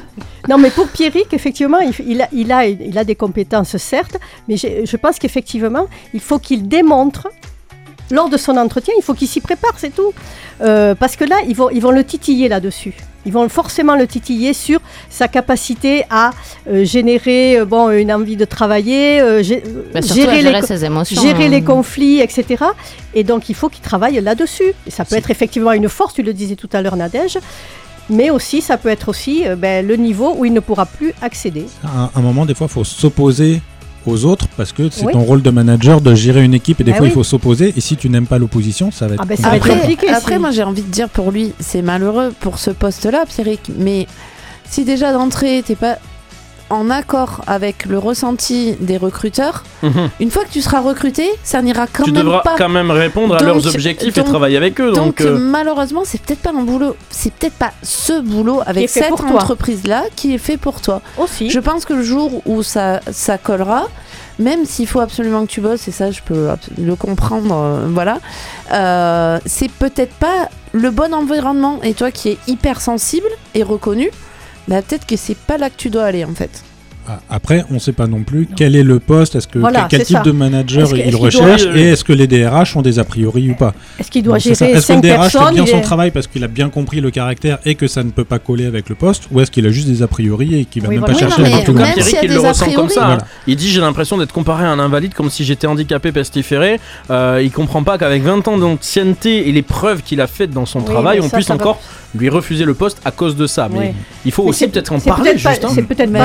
Non, 0.48 0.58
mais 0.58 0.70
pour 0.70 0.88
Pierrick, 0.88 1.32
effectivement, 1.32 1.78
il, 1.80 1.92
il 2.06 2.22
a, 2.22 2.28
il, 2.32 2.50
a, 2.52 2.66
il 2.66 2.98
a 2.98 3.04
des 3.04 3.14
compétences, 3.14 3.76
certes, 3.76 4.16
mais 4.48 4.56
je 4.56 4.96
pense 4.96 5.18
qu'effectivement, 5.18 5.86
il 6.12 6.20
faut 6.20 6.38
qu'il 6.38 6.66
démontre, 6.66 7.28
lors 8.10 8.28
de 8.28 8.36
son 8.36 8.56
entretien, 8.56 8.94
il 8.98 9.02
faut 9.02 9.14
qu'il 9.14 9.28
s'y 9.28 9.40
prépare, 9.40 9.74
c'est 9.76 9.94
tout. 9.94 10.12
Euh, 10.62 10.94
parce 10.94 11.16
que 11.16 11.24
là, 11.24 11.36
ils 11.48 11.54
vont, 11.56 11.70
ils 11.70 11.80
vont 11.80 11.90
le 11.90 12.04
titiller 12.04 12.48
là-dessus. 12.48 12.94
Ils 13.26 13.32
vont 13.32 13.48
forcément 13.50 13.96
le 13.96 14.06
titiller 14.06 14.54
sur 14.54 14.80
sa 15.10 15.28
capacité 15.28 16.04
à 16.10 16.30
euh, 16.68 16.84
générer 16.84 17.58
euh, 17.58 17.64
bon, 17.66 17.90
une 17.90 18.10
envie 18.12 18.36
de 18.36 18.46
travailler, 18.46 19.20
euh, 19.20 19.42
gé- 19.42 19.62
Bah, 19.92 20.00
gérer, 20.00 20.40
gérer 20.40 20.42
les, 20.52 20.60
co- 20.60 20.66
ses 20.66 20.84
émotions. 20.86 21.20
gérer 21.20 21.46
hein. 21.46 21.48
les 21.50 21.62
conflits, 21.62 22.20
etc. 22.20 22.64
Et 23.14 23.22
donc, 23.22 23.48
il 23.50 23.54
faut 23.54 23.68
qu'il 23.68 23.82
travaille 23.82 24.18
là-dessus. 24.22 24.72
Et 24.86 24.90
ça 24.90 25.04
peut 25.04 25.16
être 25.16 25.30
effectivement 25.30 25.72
une 25.72 25.88
force, 25.88 26.14
tu 26.14 26.22
le 26.22 26.32
disais 26.32 26.56
tout 26.56 26.70
à 26.72 26.80
l'heure, 26.80 26.96
Nadège. 26.96 27.38
Mais 28.08 28.30
aussi, 28.30 28.60
ça 28.62 28.76
peut 28.78 28.88
être 28.88 29.08
aussi 29.10 29.46
euh, 29.46 29.54
ben, 29.54 29.86
le 29.86 29.96
niveau 29.96 30.34
où 30.36 30.44
il 30.46 30.52
ne 30.52 30.60
pourra 30.60 30.86
plus 30.86 31.12
accéder. 31.22 31.66
À 31.84 32.10
un 32.14 32.20
moment, 32.22 32.44
des 32.46 32.54
fois, 32.54 32.66
il 32.68 32.72
faut 32.72 32.84
s'opposer 32.84 33.60
aux 34.06 34.24
autres 34.24 34.46
parce 34.56 34.72
que 34.72 34.88
c'est 34.90 35.04
Oui. 35.06 35.12
ton 35.12 35.20
rôle 35.20 35.42
de 35.42 35.50
manager 35.50 36.00
de 36.00 36.14
gérer 36.14 36.42
une 36.44 36.54
équipe 36.54 36.80
et 36.80 36.84
des 36.84 36.92
Ah 36.92 36.96
fois 36.96 37.04
oui. 37.04 37.10
il 37.10 37.14
faut 37.14 37.24
s'opposer 37.24 37.72
et 37.76 37.80
si 37.80 37.96
tu 37.96 38.08
n'aimes 38.08 38.26
pas 38.26 38.38
l'opposition 38.38 38.90
ça 38.90 39.06
va 39.06 39.14
être 39.14 39.24
Ah 39.28 39.36
ça 39.36 39.50
va 39.50 39.56
être 39.56 39.68
compliqué. 39.68 40.08
Après, 40.08 40.34
si- 40.34 40.38
moi 40.40 40.50
j'ai 40.50 40.62
envie 40.62 40.82
de 40.82 40.90
dire 40.90 41.08
pour 41.08 41.30
lui, 41.30 41.52
c'est 41.60 41.82
malheureux 41.82 42.32
pour 42.40 42.58
ce 42.58 42.70
poste-là, 42.70 43.24
Pierrick, 43.28 43.70
mais 43.78 44.06
si 44.68 44.84
déjà 44.84 45.12
d'entrée 45.12 45.62
t'es 45.66 45.74
pas 45.76 45.98
en 46.70 46.88
accord 46.90 47.42
avec 47.46 47.84
le 47.86 47.98
ressenti 47.98 48.76
des 48.80 48.96
recruteurs, 48.96 49.64
une 50.20 50.30
fois 50.30 50.44
que 50.44 50.50
tu 50.50 50.60
seras 50.62 50.80
recruté, 50.80 51.28
ça 51.42 51.60
n'ira 51.62 51.86
quand 51.86 52.04
tu 52.04 52.12
même 52.12 52.22
devras 52.22 52.40
pas. 52.42 52.54
quand 52.56 52.68
même 52.68 52.90
répondre 52.90 53.34
à 53.34 53.42
leurs 53.42 53.66
objectifs 53.66 54.16
et 54.16 54.20
donc- 54.20 54.28
travailler 54.30 54.56
avec 54.56 54.80
eux. 54.80 54.92
Donc, 54.92 55.18
Donc, 55.18 55.20
euh, 55.22 55.36
malheureusement, 55.38 56.02
c'est 56.04 56.20
peut-être 56.22 56.40
pas 56.40 56.50
un 56.50 56.62
boulot, 56.62 56.96
c'est 57.10 57.32
peut-être 57.32 57.54
pas 57.56 57.72
ce 57.82 58.20
boulot 58.20 58.60
avec 58.64 58.88
cette 58.88 59.12
entreprise-là 59.12 60.04
qui 60.16 60.32
est 60.34 60.38
fait 60.38 60.56
pour 60.56 60.80
toi. 60.80 61.02
aussi. 61.18 61.50
Je 61.50 61.58
pense 61.58 61.84
que 61.84 61.92
le 61.94 62.02
jour 62.02 62.42
où 62.46 62.62
ça, 62.62 63.00
ça 63.10 63.36
collera, 63.38 63.88
même 64.38 64.64
s'il 64.64 64.86
faut 64.86 65.00
absolument 65.00 65.44
que 65.46 65.50
tu 65.50 65.60
bosses, 65.60 65.88
et 65.88 65.90
ça 65.90 66.10
je 66.10 66.20
peux 66.24 66.48
le 66.78 66.94
comprendre, 66.96 67.54
euh, 67.54 67.86
voilà, 67.88 68.18
euh, 68.72 69.38
c'est 69.46 69.70
peut-être 69.70 70.14
pas 70.14 70.48
le 70.72 70.90
bon 70.90 71.12
environnement. 71.12 71.80
Et 71.82 71.94
toi 71.94 72.10
qui 72.10 72.30
es 72.30 72.38
hyper 72.46 72.80
sensible 72.80 73.26
et 73.54 73.62
reconnu, 73.62 74.10
bah, 74.68 74.82
peut-être 74.82 75.06
que 75.06 75.16
c'est 75.16 75.36
pas 75.36 75.58
là 75.58 75.70
que 75.70 75.76
tu 75.76 75.90
dois 75.90 76.04
aller 76.04 76.24
en 76.24 76.34
fait. 76.34 76.62
Ah, 77.08 77.18
Après, 77.30 77.64
on 77.70 77.74
ne 77.74 77.78
sait 77.78 77.92
pas 77.92 78.06
non 78.06 78.22
plus 78.22 78.46
quel 78.56 78.76
est 78.76 78.82
le 78.82 79.00
poste, 79.00 79.34
est-ce 79.34 79.48
que 79.48 79.58
Voilà, 79.58 79.86
quel 79.90 80.02
type 80.04 80.18
ça. 80.18 80.22
de 80.22 80.30
manager 80.32 80.82
Est-ce 80.84 80.90
que- 80.94 80.96
est-ce 80.98 81.08
il 81.08 81.16
recherche 81.16 81.62
doit- 81.64 81.76
et 81.76 81.82
est-ce 81.90 82.04
que 82.04 82.12
les 82.12 82.26
DRH 82.26 82.76
ont 82.76 82.82
des 82.82 82.98
a 82.98 83.04
priori 83.04 83.50
ou 83.50 83.54
pas. 83.54 83.74
Est-ce 83.98 84.10
qu'il 84.10 84.22
doit 84.22 84.34
Donc, 84.34 84.42
gérer 84.42 84.72
Est-ce 84.72 84.86
que 84.88 84.92
le 84.92 85.00
DRH 85.00 85.32
fait 85.32 85.52
bien 85.52 85.66
son 85.66 85.80
travail 85.80 86.10
parce 86.10 86.26
qu'il 86.26 86.44
a 86.44 86.48
bien 86.48 86.68
compris 86.68 87.00
le 87.00 87.10
caractère 87.10 87.58
et 87.64 87.74
que 87.74 87.86
ça 87.88 88.02
ne 88.04 88.10
peut 88.10 88.24
pas 88.24 88.38
coller 88.38 88.66
avec 88.66 88.88
le 88.88 88.94
poste 88.94 89.24
ou 89.32 89.40
est-ce 89.40 89.50
qu'il 89.50 89.66
a 89.66 89.70
juste 89.70 89.88
des 89.88 90.02
a 90.02 90.06
priori 90.08 90.60
et 90.60 90.64
qu'il 90.66 90.82
va 90.82 90.88
Oui, 90.88 90.96
même 90.96 91.00
voilà. 91.00 91.14
pas 91.14 91.24
Oui, 91.24 91.28
chercher 91.30 91.42
non, 91.50 91.56
mais 91.58 91.64
tout 91.64 91.72
même 91.72 91.82
a 91.84 92.22
il 92.22 92.32
le 92.32 92.38
ressent 92.40 92.70
comme 92.72 92.88
ça. 92.88 93.02
hein. 93.02 93.06
Voilà. 93.06 93.24
Il 93.46 93.56
dit 93.56 93.70
J'ai 93.70 93.80
l'impression 93.80 94.18
d'être 94.18 94.32
comparé 94.32 94.64
à 94.64 94.68
un 94.70 94.78
invalide 94.78 95.14
comme 95.14 95.30
si 95.30 95.44
j'étais 95.44 95.66
handicapé 95.66 96.12
pestiféré. 96.12 96.78
Euh, 97.10 97.40
il 97.42 97.50
comprend 97.50 97.82
pas 97.82 97.98
qu'avec 97.98 98.22
20 98.22 98.46
ans 98.46 98.58
d'ancienneté 98.58 99.48
et 99.48 99.52
les 99.52 99.62
preuves 99.62 100.02
qu'il 100.02 100.20
a 100.20 100.26
faites 100.26 100.50
dans 100.50 100.66
son 100.66 100.80
Oui, 100.80 100.84
travail, 100.86 101.20
on 101.20 101.28
puisse 101.28 101.50
encore 101.50 101.80
lui 102.16 102.28
refuser 102.28 102.64
le 102.64 102.74
poste 102.74 103.00
à 103.04 103.10
cause 103.12 103.36
de 103.36 103.46
ça. 103.46 103.68
Mais 103.72 103.94
il 104.24 104.32
faut 104.32 104.42
aussi 104.42 104.66
peut-être 104.68 104.92
en 104.92 104.98
c'est 104.98 105.08
parler, 105.08 105.30
peut-être 105.30 105.42
pas- 105.44 105.50
juste. 105.52 105.66
C'est 105.74 105.82
peut-être 105.82 106.10
Mais, 106.10 106.18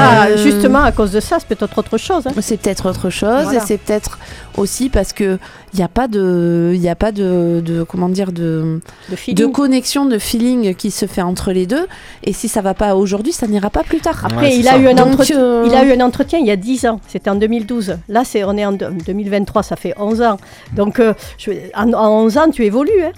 à 0.83 0.91
cause 0.91 1.11
de 1.11 1.19
ça, 1.19 1.37
c'est 1.39 1.47
peut-être 1.55 1.77
autre 1.77 1.97
chose. 1.97 2.27
hein. 2.27 2.31
C'est 2.41 2.57
peut-être 2.57 2.89
autre 2.89 3.09
chose 3.09 3.43
Voilà. 3.43 3.63
et 3.63 3.65
c'est 3.65 3.77
peut-être 3.77 4.17
aussi 4.57 4.89
parce 4.89 5.13
que 5.13 5.37
il 5.73 5.77
n'y 5.77 5.83
a 5.83 5.87
pas 5.89 6.07
de, 6.07 6.71
il 6.73 6.79
y 6.81 6.87
a 6.89 6.95
pas 6.95 7.11
de, 7.11 7.61
de 7.65 7.83
comment 7.83 8.07
dire 8.09 8.31
de, 8.31 8.79
De 9.27 9.45
connexion, 9.45 10.05
de 10.05 10.17
feeling 10.17 10.73
qui 10.75 10.89
se 10.91 11.05
fait 11.05 11.21
entre 11.21 11.51
les 11.51 11.65
deux. 11.65 11.85
Et 12.23 12.31
si 12.33 12.47
ça 12.47 12.61
va 12.61 12.73
pas 12.73 12.95
aujourd'hui, 12.95 13.33
ça 13.33 13.47
n'ira 13.47 13.69
pas 13.69 13.83
plus 13.83 13.99
tard. 13.99 14.21
Après, 14.25 14.47
Ouais, 14.47 14.55
il, 14.57 14.67
a 14.67 14.77
eu 14.77 14.87
un 14.87 14.93
Donc, 14.93 15.07
entretien, 15.13 15.39
euh, 15.39 15.63
il 15.67 15.73
a 15.75 15.83
eu 15.83 15.91
un 15.91 16.01
entretien 16.05 16.39
il 16.39 16.45
y 16.45 16.51
a 16.51 16.55
10 16.55 16.85
ans, 16.85 16.99
c'était 17.07 17.29
en 17.29 17.35
2012. 17.35 17.97
Là, 18.07 18.23
c'est, 18.25 18.43
on 18.43 18.55
est 18.57 18.65
en 18.65 18.71
deux- 18.71 18.91
2023, 19.05 19.63
ça 19.63 19.75
fait 19.75 19.93
11 19.97 20.21
ans. 20.21 20.37
Donc, 20.73 20.99
euh, 20.99 21.13
je- 21.37 21.51
en, 21.75 21.91
en 21.93 22.23
11 22.23 22.37
ans, 22.37 22.49
tu 22.51 22.63
évolues. 22.63 22.91
hein. 23.03 23.11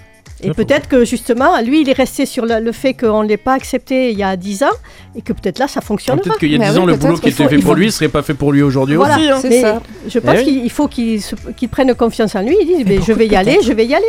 Et 0.44 0.52
peut-être 0.52 0.88
que 0.88 1.04
justement, 1.04 1.60
lui, 1.62 1.82
il 1.82 1.90
est 1.90 1.94
resté 1.98 2.26
sur 2.28 2.46
le, 2.46 2.60
le 2.60 2.72
fait 2.72 2.94
qu'on 2.94 3.24
ne 3.24 3.28
l'ait 3.28 3.38
pas 3.38 3.54
accepté 3.54 4.12
il 4.12 4.18
y 4.20 4.24
a 4.24 4.36
10 4.38 4.64
ans 4.64 4.68
et 5.16 5.22
que 5.24 5.34
peut-être 5.34 5.58
là, 5.58 5.68
ça 5.68 5.80
Ah, 5.82 5.86
fonctionnera. 5.86 6.22
Peut-être 6.24 6.38
qu'il 6.40 6.52
y 6.52 6.56
a 6.56 6.60
Bah 6.60 6.70
10 6.70 6.72
oui, 6.78 6.80
ans, 6.80 6.86
le 6.86 6.96
boulot 6.96 7.16
qui 7.18 7.30
était 7.30 7.44
faut- 7.44 7.50
fait 7.50 7.56
pour 7.58 7.72
faut- 7.72 7.74
lui 7.76 7.92
serait 7.92 8.08
pas 8.10 8.22
fait 8.22 8.36
pour 8.36 8.52
lui 8.52 8.62
aujourd'hui 8.62 8.96
Voilà, 8.98 9.16
aussi. 9.18 9.30
hein. 9.30 9.40
C'est 9.42 9.50
Mais 9.50 9.62
ça. 9.62 9.82
Je 10.08 10.20
pense 10.20 10.36
Eh 10.36 10.38
oui. 10.40 10.44
qu'il 10.46 10.64
il 10.66 10.70
faut 10.70 10.88
qu'il, 10.88 11.70
prenne 11.70 11.94
confiance 11.96 12.36
en 12.36 12.42
lui. 12.44 12.56
Il 12.62 12.68
dit, 12.78 12.84
mais 12.86 13.00
je 13.02 13.14
vais 13.14 13.26
y 13.28 13.36
aller, 13.36 13.58
je 13.64 13.74
vais 13.74 13.86
y 13.86 13.96
aller. 13.96 14.06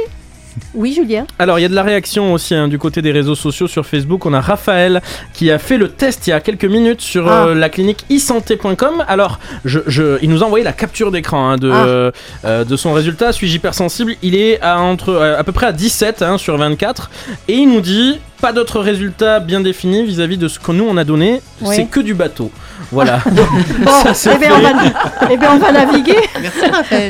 Oui, 0.75 0.93
Julien. 0.95 1.27
Alors, 1.39 1.59
il 1.59 1.63
y 1.63 1.65
a 1.65 1.69
de 1.69 1.75
la 1.75 1.83
réaction 1.83 2.33
aussi 2.33 2.55
hein, 2.55 2.69
du 2.69 2.79
côté 2.79 3.03
des 3.03 3.13
réseaux 3.13 3.35
sociaux 3.35 3.69
sur 3.69 3.85
Facebook. 3.87 4.27
On 4.27 4.33
a 4.35 4.41
Raphaël 4.41 5.03
qui 5.33 5.51
a 5.51 5.59
fait 5.59 5.79
le 5.79 5.89
test 5.89 6.27
il 6.27 6.31
y 6.31 6.33
a 6.33 6.41
quelques 6.41 6.65
minutes 6.65 7.01
sur 7.01 7.29
Ah. 7.29 7.47
euh, 7.49 7.55
la 7.55 7.69
clinique 7.69 8.05
e-santé.com. 8.11 9.05
Alors, 9.09 9.39
je, 9.65 9.81
je- 9.87 10.19
il 10.23 10.31
nous 10.31 10.43
a 10.43 10.47
envoyé 10.47 10.65
la 10.65 10.73
capture 10.73 11.11
d'écran 11.11 11.51
hein, 11.51 11.57
de, 11.57 11.71
Ah. 11.73 11.85
euh, 12.47 12.65
de 12.65 12.77
son 12.77 12.93
résultat. 12.93 13.33
Suis-je 13.33 13.57
hypersensible? 13.57 14.15
Il 14.23 14.35
est 14.37 14.61
à, 14.61 14.79
entre, 14.81 15.11
euh, 15.11 15.39
à 15.39 15.45
peu 15.45 15.53
près 15.53 15.67
à 15.67 15.73
17 15.73 16.23
hein, 16.23 16.39
sur 16.39 16.57
24. 16.57 17.11
Et 17.49 17.55
il 17.55 17.69
nous 17.69 17.81
dit 17.81 18.19
pas 18.41 18.53
d'autres 18.53 18.81
résultats 18.81 19.41
bien 19.41 19.61
définis 19.61 20.05
vis-à-vis 20.05 20.39
de 20.39 20.47
ce 20.49 20.59
que 20.59 20.71
nous 20.73 20.85
on 20.89 20.97
a 20.97 21.05
donné. 21.05 21.43
Oui. 21.61 21.75
C'est 21.75 21.85
que 21.87 22.01
du 22.01 22.15
bateau. 22.15 22.51
Voilà. 22.93 23.21
Bon, 23.31 23.43
Ça, 24.15 24.33
eh 24.35 24.39
bien, 24.39 24.51
on, 24.57 24.61
va- 24.61 25.29
eh 25.31 25.37
bien, 25.37 25.51
on 25.55 25.59
va 25.59 25.73
naviguer. 25.73 26.17
Merci. 26.41 26.61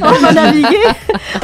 On 0.03 0.13
va 0.13 0.33
naviguer. 0.33 0.79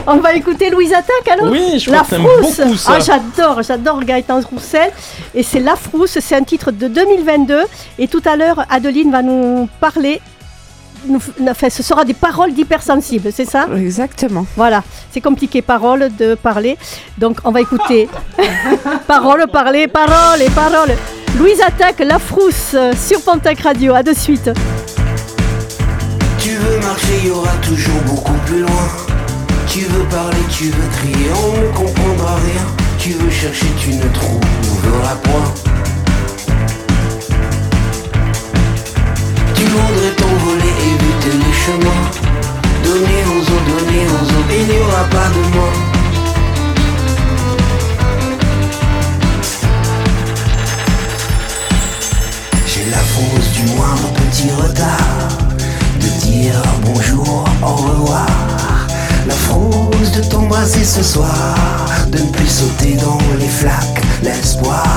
On 0.06 0.16
va 0.16 0.34
écouter 0.34 0.70
Louise 0.70 0.92
Attaque 0.92 1.28
alors. 1.30 1.50
oui, 1.50 1.78
je 1.78 1.90
crois 1.90 1.98
La 1.98 2.04
Frousse. 2.04 2.56
beaucoup 2.60 2.76
ça. 2.76 2.92
Ah, 2.96 3.00
j'adore, 3.00 3.62
j'adore 3.62 4.00
Gaëtan 4.04 4.40
Roussel. 4.50 4.90
Et 5.34 5.42
c'est 5.42 5.60
La 5.60 5.76
Frousse, 5.76 6.18
c'est 6.20 6.34
un 6.36 6.42
titre 6.44 6.70
de 6.70 6.88
2022. 6.88 7.60
Et 7.98 8.08
tout 8.08 8.22
à 8.24 8.36
l'heure, 8.36 8.64
Adeline 8.70 9.10
va 9.10 9.22
nous 9.22 9.68
parler. 9.80 10.20
Nous, 11.06 11.20
enfin, 11.48 11.70
ce 11.70 11.82
sera 11.82 12.04
des 12.04 12.14
paroles 12.14 12.52
d'hypersensibles, 12.52 13.30
c'est 13.32 13.44
ça? 13.44 13.66
Exactement. 13.76 14.46
Voilà, 14.56 14.82
c'est 15.10 15.20
compliqué, 15.20 15.62
paroles 15.62 16.10
de 16.18 16.34
parler. 16.34 16.76
Donc, 17.18 17.38
on 17.44 17.50
va 17.50 17.60
écouter. 17.60 18.08
paroles, 19.06 19.46
parler, 19.52 19.88
paroles 19.88 20.42
et 20.42 20.50
paroles. 20.50 20.94
Louise 21.38 21.60
Attaque, 21.60 22.00
La 22.00 22.18
Frousse 22.18 22.76
sur 22.96 23.20
Pontac 23.22 23.60
Radio. 23.60 23.94
À 23.94 24.02
de 24.02 24.14
suite. 24.14 24.50
Tu 26.38 26.50
veux 26.50 26.78
marcher, 26.80 27.14
il 27.22 27.28
y 27.28 27.30
aura 27.30 27.52
toujours 27.62 28.00
beaucoup 28.06 28.38
plus 28.46 28.60
loin. 28.60 28.88
Tu 29.66 29.80
veux 29.80 30.04
parler, 30.04 30.38
tu 30.50 30.64
veux 30.64 30.88
crier, 30.98 31.30
on 31.32 31.60
ne 31.60 31.72
comprendra 31.74 32.36
rien. 32.36 32.66
Tu 32.98 33.10
veux 33.10 33.30
chercher, 33.30 33.66
tu 33.80 33.94
ne 33.94 34.02
trouveras 34.12 35.16
point. 35.22 35.54
voudrais 39.74 40.14
t'envoler, 40.16 40.74
éviter 40.92 41.36
les 41.38 41.54
chemins. 41.64 42.04
Donner 42.84 43.22
aux 43.32 43.42
autres, 43.42 43.70
donner 43.72 44.06
aux 44.06 44.26
autres, 44.36 44.54
il 44.58 44.66
n'y 44.66 44.80
aura 44.80 45.04
pas 45.04 45.28
de 45.34 45.42
moi. 45.54 45.70
J'ai 52.66 52.90
la 52.90 52.98
fausse 52.98 53.50
du 53.52 53.64
moindre 53.74 54.08
petit 54.12 54.50
retard. 54.50 55.28
De 56.00 56.08
dire 56.24 56.62
bonjour, 56.82 57.44
au 57.62 57.74
revoir. 57.74 58.26
La 59.26 59.34
fausse 59.34 60.12
de 60.12 60.22
t'embrasser 60.22 60.84
ce 60.84 61.02
soir. 61.02 61.56
De 62.08 62.18
ne 62.18 62.30
plus 62.30 62.48
sauter 62.48 62.94
dans 62.96 63.18
les 63.38 63.48
flaques, 63.48 64.02
l'espoir. 64.22 64.93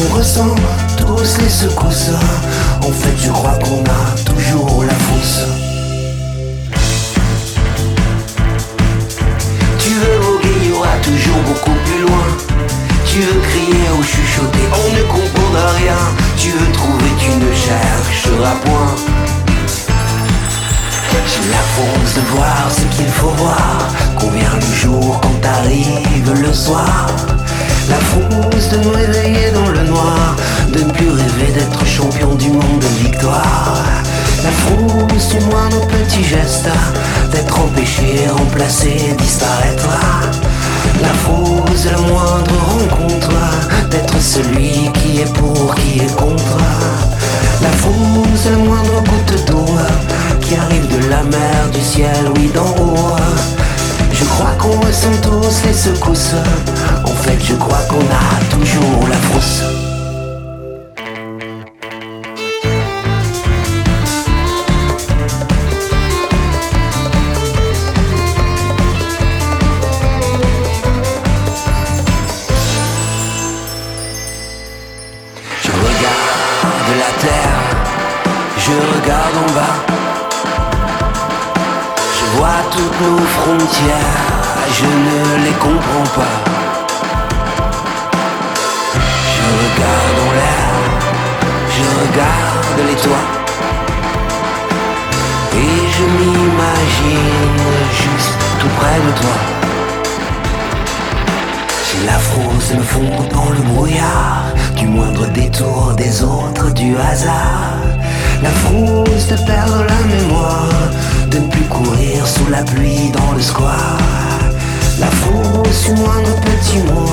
Qu'on 0.00 0.16
ressent 0.16 0.54
tous 0.96 1.42
les 1.42 1.48
secousses. 1.50 2.10
En 2.82 2.90
fait, 2.90 3.16
je 3.18 3.30
crois 3.30 3.58
qu'on 3.58 3.82
a 3.84 4.18
toujours 4.24 4.84
la 4.84 4.94
frousse. 4.94 5.40
Tu 9.78 9.90
veux 9.90 10.18
voguer, 10.20 10.54
il 10.62 10.70
y 10.70 10.72
aura 10.72 10.96
toujours 11.02 11.42
beaucoup 11.46 11.76
plus 11.84 12.00
loin. 12.00 12.26
Tu 13.04 13.20
veux 13.20 13.40
crier 13.40 13.90
ou 13.98 14.02
chuchoter, 14.02 14.68
on 14.72 14.96
ne 14.96 15.02
comprendra 15.02 15.70
rien. 15.72 15.98
Tu 16.38 16.48
veux 16.50 16.72
trouver, 16.72 17.10
tu 17.18 17.30
ne 17.32 17.52
chercheras 17.54 18.54
point. 18.64 18.94
J'ai 21.26 21.50
la 21.50 21.62
force 21.76 22.14
de 22.14 22.20
voir 22.34 22.70
ce 22.70 22.96
qu'il 22.96 23.08
faut 23.08 23.34
voir. 23.36 23.90
Vient 24.32 24.54
le 24.54 24.76
jour 24.76 25.20
quand 25.20 25.48
arrive 25.48 26.40
le 26.40 26.52
soir? 26.52 27.08
La 27.90 27.96
frousse 27.96 28.68
de 28.70 28.76
me 28.78 28.94
réveiller 28.94 29.50
dans 29.52 29.68
le 29.68 29.82
noir. 29.82 30.36
De 30.72 30.80
ne 30.80 30.90
plus 30.92 31.10
rêver 31.10 31.52
d'être 31.54 31.84
champion 31.84 32.34
du 32.34 32.50
monde 32.50 32.80
de 32.80 33.04
victoire. 33.04 33.84
La 34.44 34.50
frousse 34.50 35.28
du 35.30 35.40
moindre 35.46 35.86
petit 35.88 36.24
geste. 36.24 36.68
D'être 37.32 37.58
empêché, 37.60 38.28
remplacé, 38.30 39.14
disparaître. 39.18 39.88
La 41.02 41.12
frousse 41.24 41.84
de 41.84 41.90
la 41.90 41.98
moindre 41.98 42.54
rencontre. 42.72 43.30
D'être 43.90 44.20
celui 44.20 44.90
qui 44.94 45.20
est 45.22 45.32
pour, 45.34 45.74
qui 45.74 45.98
est 45.98 46.16
contre. 46.16 46.58
La 47.62 47.70
frousse 47.70 48.44
de 48.46 48.50
la 48.50 48.56
moindre 48.56 49.02
goutte 49.02 49.46
d'eau 49.46 49.66
qui 50.40 50.56
arrive 50.56 50.88
de 50.88 51.08
la 51.08 51.22
mer, 51.22 51.70
du 51.72 51.80
ciel, 51.80 52.24
oui 52.36 52.50
d'en 52.54 52.70
haut. 52.82 53.16
Je 54.20 54.24
crois 54.26 54.52
qu'on 54.58 54.78
ressent 54.80 55.08
tous 55.22 55.66
les 55.66 55.72
secousses. 55.72 56.34
En 57.04 57.14
fait, 57.22 57.42
je 57.42 57.54
crois 57.54 57.80
qu'on 57.88 58.00
a 58.00 58.44
toujours 58.50 59.08
la 59.08 59.16
frousse. 59.16 59.79
Nos 83.02 83.18
frontières, 83.18 84.42
je 84.78 84.84
ne 84.84 85.44
les 85.44 85.52
comprends 85.52 86.08
pas. 86.18 86.36
Je 89.32 89.42
regarde 89.60 90.18
en 90.26 90.32
l'air, 90.38 90.72
je 91.76 91.84
regarde 92.00 92.78
les 92.88 92.96
toits. 93.04 93.28
Et 95.62 95.76
je 95.96 96.04
m'imagine 96.18 97.60
juste 98.02 98.38
tout 98.60 98.72
près 98.78 98.98
de 99.06 99.12
toi. 99.20 99.36
J'ai 101.86 102.06
la 102.06 102.18
frousse 102.18 102.74
me 102.74 102.82
fond 102.82 103.28
dans 103.32 103.50
le 103.50 103.62
brouillard 103.72 104.44
Du 104.76 104.86
moindre 104.86 105.26
détour 105.32 105.94
des 105.96 106.22
autres, 106.22 106.72
du 106.72 106.96
hasard 106.96 107.74
La 108.42 108.50
frousse 108.50 109.26
de 109.26 109.36
perdre 109.44 109.84
la 109.88 110.00
mémoire 110.06 110.68
De 111.30 111.38
ne 111.38 111.48
plus 111.48 111.64
courir 111.64 112.26
sous 112.26 112.50
la 112.50 112.62
pluie 112.62 113.10
dans 113.12 113.32
le 113.32 113.40
square. 113.40 113.98
La 114.98 115.06
frousse 115.06 115.84
du 115.84 115.92
moindre 116.00 116.34
petit 116.40 116.78
mot 116.78 117.06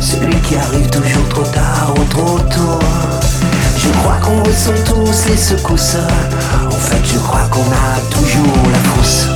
Celui 0.00 0.34
qui 0.40 0.56
arrive 0.56 0.88
toujours 0.88 1.28
trop 1.28 1.44
tard 1.44 1.94
ou 1.96 2.04
trop 2.04 2.38
tôt. 2.38 2.78
Je 3.76 3.88
crois 3.98 4.16
qu'on 4.22 4.42
ressent 4.42 4.72
tous 4.86 5.28
les 5.28 5.36
secousses. 5.36 5.96
En 6.66 6.70
fait 6.70 7.04
je 7.04 7.18
crois 7.18 7.46
qu'on 7.50 7.60
a 7.60 8.00
toujours 8.10 8.70
la 8.72 8.78
frousse. 8.78 9.26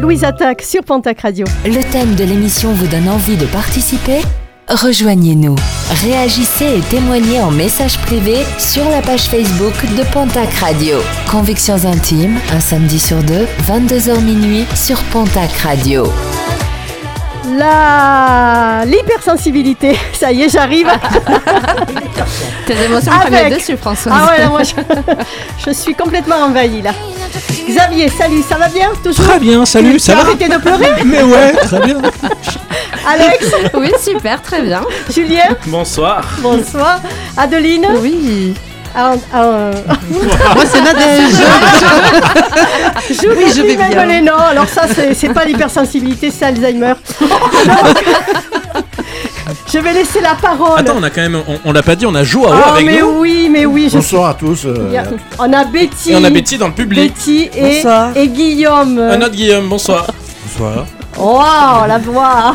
Louise 0.00 0.24
Attaque 0.24 0.62
sur 0.62 0.84
Pontac 0.84 1.20
Radio. 1.20 1.46
Le 1.64 1.82
thème 1.90 2.14
de 2.14 2.24
l'émission 2.24 2.72
vous 2.72 2.86
donne 2.86 3.08
envie 3.08 3.36
de 3.36 3.46
participer? 3.46 4.20
Rejoignez-nous. 4.68 5.56
Réagissez 5.90 6.78
et 6.78 6.80
témoignez 6.80 7.40
en 7.40 7.50
message 7.50 7.98
privé 7.98 8.44
sur 8.58 8.88
la 8.90 9.00
page 9.00 9.22
Facebook 9.28 9.72
de 9.96 10.02
Pontac 10.12 10.52
Radio. 10.54 10.98
Convictions 11.30 11.82
intimes, 11.86 12.38
un 12.52 12.60
samedi 12.60 12.98
sur 12.98 13.16
deux, 13.22 13.46
22h 13.66 14.20
minuit 14.20 14.66
sur 14.74 15.02
Pontac 15.04 15.50
Radio. 15.64 16.12
La 17.56 18.84
l'hypersensibilité, 18.86 19.98
ça 20.12 20.30
y 20.30 20.42
est, 20.42 20.48
j'arrive. 20.50 20.88
Tes 22.66 22.84
émotions 22.84 23.10
Avec. 23.12 23.32
prennent 23.32 23.50
le 23.50 23.56
dessus, 23.56 23.76
François. 23.76 24.12
Ah 24.14 24.30
ouais, 24.30 24.38
là, 24.38 24.48
moi 24.50 24.62
je, 24.62 24.74
je 25.66 25.70
suis 25.72 25.94
complètement 25.94 26.36
envahie 26.36 26.82
là. 26.82 26.92
Xavier, 27.68 28.08
salut, 28.10 28.42
ça 28.48 28.56
va 28.56 28.68
bien 28.68 28.90
Toujours 29.02 29.26
Très 29.26 29.38
bien, 29.40 29.64
salut, 29.66 29.94
Tu 29.94 29.98
ça 30.00 30.14
va 30.14 30.20
arrêté 30.22 30.48
de 30.48 30.56
pleurer? 30.56 31.02
Mais 31.04 31.22
ouais, 31.22 31.52
très 31.52 31.80
bien. 31.80 31.96
Alex, 33.08 33.52
Oui, 33.74 33.90
super, 34.02 34.40
très 34.42 34.62
bien. 34.62 34.82
Julien, 35.12 35.56
Bonsoir. 35.66 36.22
bonsoir. 36.40 37.00
Adeline 37.36 37.86
Oui. 38.02 38.54
Ah, 38.94 39.12
ah, 39.32 39.70
Moi, 40.54 40.64
c'est 40.66 40.80
Nadège. 40.80 41.34
Oui, 43.36 43.44
je 43.54 43.62
vais 43.62 43.76
bien. 43.76 43.88
Mingolé, 43.88 44.20
non, 44.20 44.36
alors 44.36 44.68
ça 44.68 44.82
c'est 45.14 45.32
pas 45.32 45.44
l'hypersensibilité, 45.44 46.30
c'est 46.30 46.44
Alzheimer. 46.46 46.94
Donc, 47.20 47.30
je 49.72 49.78
vais 49.78 49.92
laisser 49.92 50.20
la 50.20 50.34
parole. 50.34 50.78
Attends, 50.80 50.94
on 50.98 51.02
a 51.02 51.10
quand 51.10 51.20
même, 51.20 51.36
on, 51.48 51.58
on 51.64 51.72
l'a 51.72 51.82
pas 51.82 51.94
dit, 51.96 52.06
on 52.06 52.14
a 52.14 52.24
Joao 52.24 52.50
Ah, 52.52 52.72
avec 52.74 52.86
mais 52.86 53.00
nous. 53.00 53.20
oui, 53.20 53.48
mais 53.50 53.66
oui, 53.66 53.88
je 53.90 53.96
Bonsoir 53.96 54.30
à 54.30 54.34
tous. 54.34 54.64
euh, 54.66 54.96
a- 54.98 55.42
On 55.42 55.52
a 55.52 55.64
Betty. 55.64 56.12
Et 56.12 56.16
on 56.16 56.24
a 56.24 56.30
Betty 56.30 56.58
dans 56.58 56.68
le 56.68 56.74
public. 56.74 57.14
Betty 57.14 57.50
et, 57.54 57.76
Bonsoir. 57.76 58.10
et 58.16 58.28
Guillaume. 58.28 58.98
Un 58.98 59.20
autre 59.22 59.32
Guillaume, 59.32 59.68
bonsoir. 59.68 60.06
Bonsoir. 60.44 60.86
Wow, 61.16 61.86
la 61.88 61.98
voix. 61.98 62.54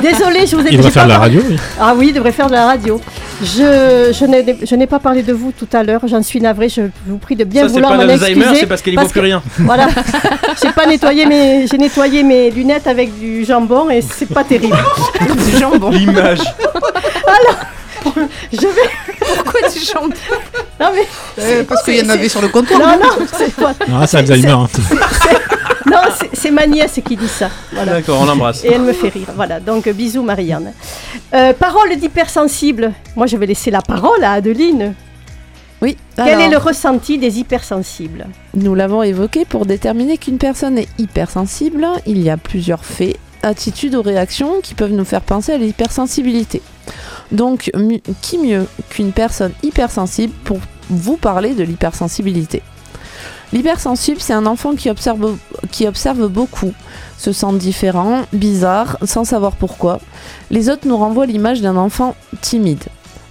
Désolée, 0.00 0.46
je 0.46 0.56
vous 0.56 0.62
ai 0.62 0.70
Il 0.70 0.76
j'ai 0.76 0.76
va 0.78 0.90
faire 0.90 1.02
pas 1.02 1.04
de 1.04 1.08
la 1.08 1.18
radio, 1.18 1.40
oui. 1.48 1.56
Ah 1.80 1.94
oui, 1.96 2.08
il 2.08 2.12
devrait 2.14 2.32
faire 2.32 2.46
de 2.48 2.52
la 2.52 2.66
radio. 2.66 3.00
Je, 3.42 4.12
je 4.12 4.24
n'ai 4.26 4.56
je 4.64 4.74
n'ai 4.76 4.86
pas 4.86 4.98
parlé 5.00 5.22
de 5.22 5.32
vous 5.32 5.52
tout 5.52 5.68
à 5.72 5.82
l'heure, 5.82 6.00
j'en 6.06 6.22
suis 6.22 6.40
navrée, 6.40 6.68
je 6.68 6.82
vous 7.06 7.18
prie 7.18 7.34
de 7.36 7.44
bien 7.44 7.62
Ça, 7.62 7.68
vouloir 7.68 7.94
m'en 7.94 8.08
excuser. 8.08 8.44
c'est 8.60 8.66
parce 8.66 8.80
qu'elle 8.82 8.94
y 8.94 8.96
parce 8.96 9.08
voit 9.08 9.12
plus 9.12 9.20
que- 9.20 9.24
rien. 9.26 9.42
Voilà, 9.58 9.88
j'ai 10.62 10.70
pas 10.72 10.86
nettoyé 10.86 11.26
mes, 11.26 11.66
j'ai 11.66 11.78
nettoyé 11.78 12.22
mes 12.22 12.50
lunettes 12.50 12.86
avec 12.86 13.18
du 13.18 13.44
jambon 13.44 13.90
et 13.90 14.00
c'est 14.02 14.32
pas 14.32 14.44
terrible. 14.44 14.76
Du 15.20 15.58
jambon. 15.58 15.90
L'image. 15.90 16.40
Je 18.52 18.58
vais, 18.60 18.90
Pourquoi 19.42 19.68
du 19.68 19.80
jambon? 19.80 20.14
Non 20.78 20.88
mais, 20.94 21.06
Euh, 21.42 21.64
parce 21.66 21.82
qu'il 21.82 21.96
y 21.96 22.02
en 22.06 22.10
avait 22.10 22.28
sur 22.28 22.42
le 22.42 22.48
comptoir. 22.48 22.78
non 22.78 22.86
non, 23.02 23.26
c'est 23.36 23.52
pas, 23.54 23.72
Non, 23.88 24.06
c'est 24.06 24.18
Alzheimer. 24.18 24.54
Non 25.94 26.28
c'est- 26.32 26.50
ma 26.50 26.66
nièce 26.66 27.00
qui 27.06 27.16
dit 27.16 27.28
ça. 27.28 27.50
Voilà. 27.72 27.92
D'accord, 27.94 28.20
on 28.20 28.26
l'embrasse. 28.26 28.64
Et 28.64 28.68
elle 28.72 28.82
me 28.82 28.92
fait 28.92 29.08
rire. 29.08 29.28
Voilà, 29.34 29.60
donc 29.60 29.88
bisous 29.88 30.22
Marianne. 30.22 30.72
Euh, 31.34 31.52
parole 31.52 31.96
d'hypersensible. 31.96 32.92
Moi, 33.16 33.26
je 33.26 33.36
vais 33.36 33.46
laisser 33.46 33.70
la 33.70 33.82
parole 33.82 34.22
à 34.22 34.32
Adeline. 34.32 34.94
Oui. 35.82 35.96
Quel 36.16 36.28
alors, 36.28 36.40
est 36.40 36.50
le 36.50 36.56
ressenti 36.56 37.18
des 37.18 37.38
hypersensibles? 37.40 38.26
Nous 38.54 38.74
l'avons 38.74 39.02
évoqué 39.02 39.44
pour 39.44 39.66
déterminer 39.66 40.16
qu'une 40.16 40.38
personne 40.38 40.78
est 40.78 40.88
hypersensible. 40.98 41.86
Il 42.06 42.22
y 42.22 42.30
a 42.30 42.36
plusieurs 42.36 42.84
faits, 42.84 43.18
attitudes 43.42 43.94
ou 43.94 44.02
réactions 44.02 44.60
qui 44.62 44.74
peuvent 44.74 44.92
nous 44.92 45.04
faire 45.04 45.20
penser 45.20 45.52
à 45.52 45.58
l'hypersensibilité. 45.58 46.62
Donc, 47.32 47.70
qui 48.22 48.38
mieux 48.38 48.66
qu'une 48.90 49.12
personne 49.12 49.52
hypersensible 49.62 50.32
pour 50.44 50.58
vous 50.88 51.16
parler 51.16 51.54
de 51.54 51.64
l'hypersensibilité? 51.64 52.62
L'hypersensible, 53.54 54.20
c'est 54.20 54.32
un 54.32 54.46
enfant 54.46 54.74
qui 54.74 54.90
observe, 54.90 55.36
qui 55.70 55.86
observe 55.86 56.26
beaucoup, 56.26 56.72
se 57.16 57.30
sent 57.30 57.52
différent, 57.52 58.22
bizarre, 58.32 58.98
sans 59.04 59.22
savoir 59.22 59.52
pourquoi. 59.52 60.00
Les 60.50 60.68
autres 60.68 60.88
nous 60.88 60.96
renvoient 60.96 61.26
l'image 61.26 61.62
d'un 61.62 61.76
enfant 61.76 62.16
timide. 62.40 62.82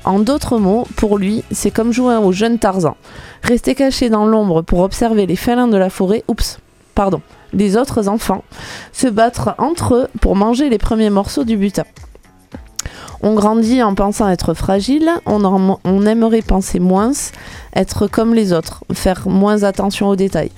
En 0.05 0.19
d'autres 0.19 0.59
mots, 0.59 0.87
pour 0.95 1.17
lui, 1.17 1.43
c'est 1.51 1.71
comme 1.71 1.91
jouer 1.91 2.15
au 2.15 2.31
jeune 2.31 2.57
Tarzan. 2.57 2.95
Rester 3.41 3.75
caché 3.75 4.09
dans 4.09 4.25
l'ombre 4.25 4.61
pour 4.61 4.79
observer 4.79 5.25
les 5.25 5.35
félins 5.35 5.67
de 5.67 5.75
la 5.75 5.89
forêt, 5.89 6.23
oups, 6.29 6.57
pardon, 6.95 7.21
les 7.51 7.75
autres 7.75 8.07
enfants, 8.07 8.45
se 8.93 9.07
battre 9.07 9.55
entre 9.57 9.93
eux 9.93 10.07
pour 10.21 10.37
manger 10.37 10.69
les 10.69 10.77
premiers 10.77 11.09
morceaux 11.09 11.43
du 11.43 11.57
butin. 11.57 11.83
On 13.25 13.35
grandit 13.35 13.81
en 13.81 13.95
pensant 13.95 14.27
être 14.27 14.53
fragile, 14.53 15.09
on, 15.25 16.05
aimerait 16.05 16.41
penser 16.41 16.81
moins, 16.81 17.13
être 17.73 18.05
comme 18.07 18.33
les 18.33 18.51
autres, 18.51 18.83
faire 18.91 19.29
moins 19.29 19.63
attention 19.63 20.09
aux 20.09 20.17
détails. 20.17 20.51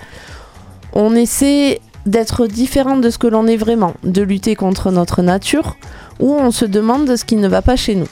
On 0.94 1.16
essaie 1.16 1.80
d'être 2.08 2.48
différent 2.48 2.98
de 2.98 3.12
ce 3.12 3.20
que 3.20 3.28
l'on 3.28 3.46
est 3.46 3.56
vraiment, 3.56 3.94
de 4.04 4.24
lutter 4.24 4.56
contre 4.56 4.90
notre 4.90 5.22
nature, 5.22 5.78
ou 6.20 6.34
on 6.34 6.50
se 6.50 6.66
demande 6.66 7.16
ce 7.16 7.24
qui 7.24 7.36
ne 7.36 7.48
va 7.48 7.62
pas 7.62 7.76
chez 7.76 7.94
nous. 7.94 8.10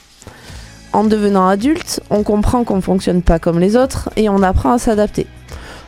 En 0.94 1.04
devenant 1.04 1.48
adulte, 1.48 2.02
on 2.12 2.22
comprend 2.22 2.64
qu'on 2.64 2.76
ne 2.76 2.82
fonctionne 2.82 3.24
pas 3.24 3.40
comme 3.40 3.60
les 3.60 3.76
autres 3.76 4.12
et 4.18 4.30
on 4.30 4.44
apprend 4.44 4.74
à 4.74 4.78
s'adapter. 4.78 5.26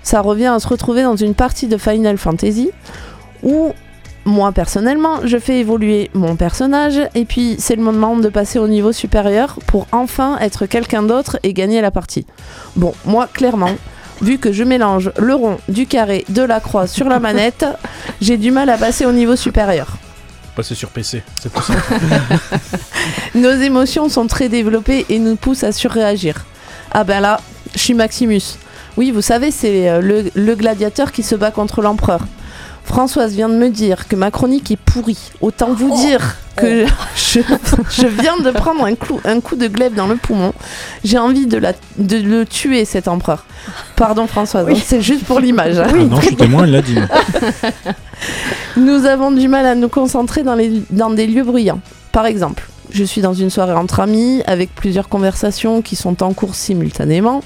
Ça 0.02 0.22
revient 0.22 0.48
à 0.48 0.60
se 0.60 0.68
retrouver 0.68 1.04
dans 1.04 1.16
une 1.16 1.36
partie 1.36 1.68
de 1.68 1.78
Final 1.78 2.18
Fantasy 2.18 2.72
où 3.44 3.74
moi 4.26 4.52
personnellement, 4.52 5.20
je 5.24 5.38
fais 5.38 5.60
évoluer 5.60 6.10
mon 6.14 6.36
personnage 6.36 7.00
et 7.14 7.26
puis 7.26 7.56
c'est 7.60 7.76
le 7.76 7.84
moment 7.84 8.18
de 8.18 8.30
passer 8.30 8.58
au 8.60 8.68
niveau 8.68 8.92
supérieur 8.92 9.60
pour 9.68 9.88
enfin 9.92 10.38
être 10.40 10.66
quelqu'un 10.66 11.04
d'autre 11.04 11.38
et 11.44 11.54
gagner 11.54 11.80
la 11.80 11.92
partie. 11.92 12.26
Bon, 12.76 12.94
moi 13.06 13.28
clairement, 13.32 13.76
vu 14.22 14.40
que 14.40 14.52
je 14.52 14.64
mélange 14.64 15.12
le 15.18 15.36
rond, 15.36 15.58
du 15.70 15.86
carré, 15.86 16.26
de 16.30 16.42
la 16.42 16.60
croix 16.60 16.88
sur 16.88 17.08
la 17.08 17.20
manette, 17.28 17.66
j'ai 18.20 18.38
du 18.38 18.52
mal 18.52 18.70
à 18.70 18.78
passer 18.78 19.06
au 19.06 19.12
niveau 19.12 19.36
supérieur. 19.36 19.98
Passer 20.56 20.74
sur 20.74 20.90
PC, 20.90 21.22
c'est 21.42 21.52
possible. 21.52 21.78
Nos 23.36 23.52
émotions 23.52 24.10
sont 24.10 24.26
très 24.26 24.50
développées 24.50 25.06
et 25.10 25.20
nous 25.20 25.36
poussent 25.36 25.66
à 25.66 25.72
surréagir. 25.72 26.46
Ah 26.92 27.04
ben 27.04 27.20
là, 27.20 27.40
je 27.74 27.80
suis 27.80 27.94
Maximus. 27.94 28.58
Oui, 28.98 29.12
vous 29.12 29.22
savez, 29.22 29.52
c'est 29.52 29.90
euh, 29.90 30.00
le, 30.00 30.32
le 30.34 30.56
gladiateur 30.56 31.12
qui 31.12 31.22
se 31.24 31.36
bat 31.36 31.52
contre 31.52 31.82
l'empereur. 31.82 32.22
Françoise 32.86 33.34
vient 33.34 33.50
de 33.50 33.56
me 33.56 33.70
dire 33.70 34.08
que 34.08 34.16
ma 34.16 34.32
chronique 34.32 34.72
est 34.72 34.78
pourrie. 34.78 35.32
Autant 35.42 35.74
vous 35.74 35.96
dire 35.98 36.38
que 36.56 36.86
je, 37.16 37.40
je 37.90 38.08
viens 38.08 38.38
de 38.40 38.52
prendre 38.52 38.86
un, 38.86 38.94
clou- 38.94 39.20
un 39.26 39.42
coup 39.42 39.56
de 39.56 39.68
glaive 39.68 39.94
dans 39.96 40.08
le 40.08 40.16
poumon. 40.16 40.54
J'ai 41.04 41.18
envie 41.18 41.48
de, 41.48 41.58
la, 41.58 41.74
de 41.98 42.18
le 42.18 42.46
tuer, 42.46 42.86
cet 42.86 43.08
empereur. 43.08 43.46
Pardon 43.96 44.28
Françoise, 44.28 44.68
c'est 44.86 45.02
juste 45.02 45.26
pour 45.26 45.40
l'image. 45.40 45.80
hein. 45.80 45.88
Ah 45.90 45.94
non, 45.94 46.22
je 46.22 46.28
suis 46.28 46.36
témoin, 46.36 46.64
elle 46.64 46.72
l'a 46.72 46.82
dit. 46.82 46.96
Nous 48.78 49.06
avons 49.06 49.32
du 49.32 49.48
mal 49.48 49.66
à 49.66 49.76
nous 49.76 49.90
concentrer 49.90 50.44
dans, 50.44 50.56
les, 50.56 50.82
dans 50.92 51.10
des 51.10 51.28
lieux 51.28 51.44
bruyants. 51.44 51.80
Par 52.12 52.26
exemple, 52.26 52.68
je 52.92 53.04
suis 53.04 53.22
dans 53.22 53.34
une 53.34 53.50
soirée 53.50 53.74
entre 53.74 54.00
amis, 54.00 54.42
avec 54.46 54.74
plusieurs 54.74 55.10
conversations 55.10 55.82
qui 55.82 55.96
sont 55.96 56.24
en 56.24 56.34
cours 56.34 56.56
simultanément, 56.56 57.42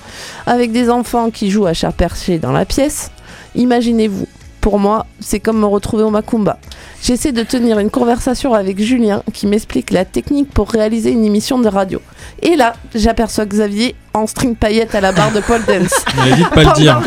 avec 0.45 0.71
des 0.71 0.89
enfants 0.89 1.29
qui 1.31 1.49
jouent 1.49 1.65
à 1.67 1.73
chair 1.73 1.93
perchée 1.93 2.37
dans 2.39 2.51
la 2.51 2.65
pièce. 2.65 3.09
Imaginez-vous, 3.55 4.27
pour 4.61 4.79
moi, 4.79 5.05
c'est 5.19 5.39
comme 5.39 5.59
me 5.59 5.65
retrouver 5.65 6.03
au 6.03 6.09
Macumba. 6.09 6.59
J'essaie 7.01 7.31
de 7.31 7.43
tenir 7.43 7.79
une 7.79 7.89
conversation 7.89 8.53
avec 8.53 8.79
Julien 8.79 9.23
qui 9.33 9.47
m'explique 9.47 9.91
la 9.91 10.05
technique 10.05 10.51
pour 10.51 10.69
réaliser 10.69 11.11
une 11.11 11.25
émission 11.25 11.59
de 11.59 11.67
radio. 11.67 12.01
Et 12.41 12.55
là, 12.55 12.73
j'aperçois 12.93 13.45
Xavier 13.45 13.95
en 14.13 14.27
string 14.27 14.55
paillette 14.55 14.95
à 14.95 15.01
la 15.01 15.11
barre 15.11 15.31
de 15.31 15.39
Paul 15.39 15.61
Dance. 15.65 16.03
Elle 16.25 16.33
a 16.33 16.35
dit 16.35 16.43
de 16.43 16.49
pas 16.49 16.63
le 16.63 16.73
dire. 16.73 17.01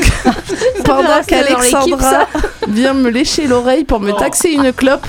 Pendant 0.84 1.08
C'est 1.22 1.26
qu'Alexandra 1.26 2.26
vient 2.68 2.94
me 2.94 3.10
lécher 3.10 3.46
l'oreille 3.46 3.84
pour 3.84 4.00
me 4.00 4.12
taxer 4.12 4.50
une 4.50 4.72
clope, 4.72 5.06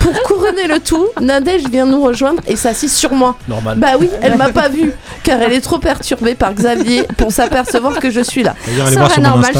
pour 0.00 0.12
couronner 0.22 0.66
le 0.66 0.78
tout, 0.78 1.06
Nadège 1.20 1.64
vient 1.68 1.86
nous 1.86 2.02
rejoindre 2.02 2.42
et 2.46 2.56
s'assit 2.56 2.90
sur 2.90 3.12
moi. 3.12 3.36
Normal. 3.48 3.78
Bah 3.78 3.92
oui, 3.98 4.08
elle 4.20 4.36
m'a 4.36 4.50
pas 4.50 4.68
vue, 4.68 4.92
car 5.22 5.40
elle 5.42 5.52
est 5.52 5.60
trop 5.60 5.78
perturbée 5.78 6.34
par 6.34 6.54
Xavier 6.54 7.04
pour 7.16 7.32
s'apercevoir 7.32 7.98
que 7.98 8.10
je 8.10 8.20
suis 8.20 8.42
là. 8.42 8.54
Mon 8.68 9.22
normal 9.22 9.52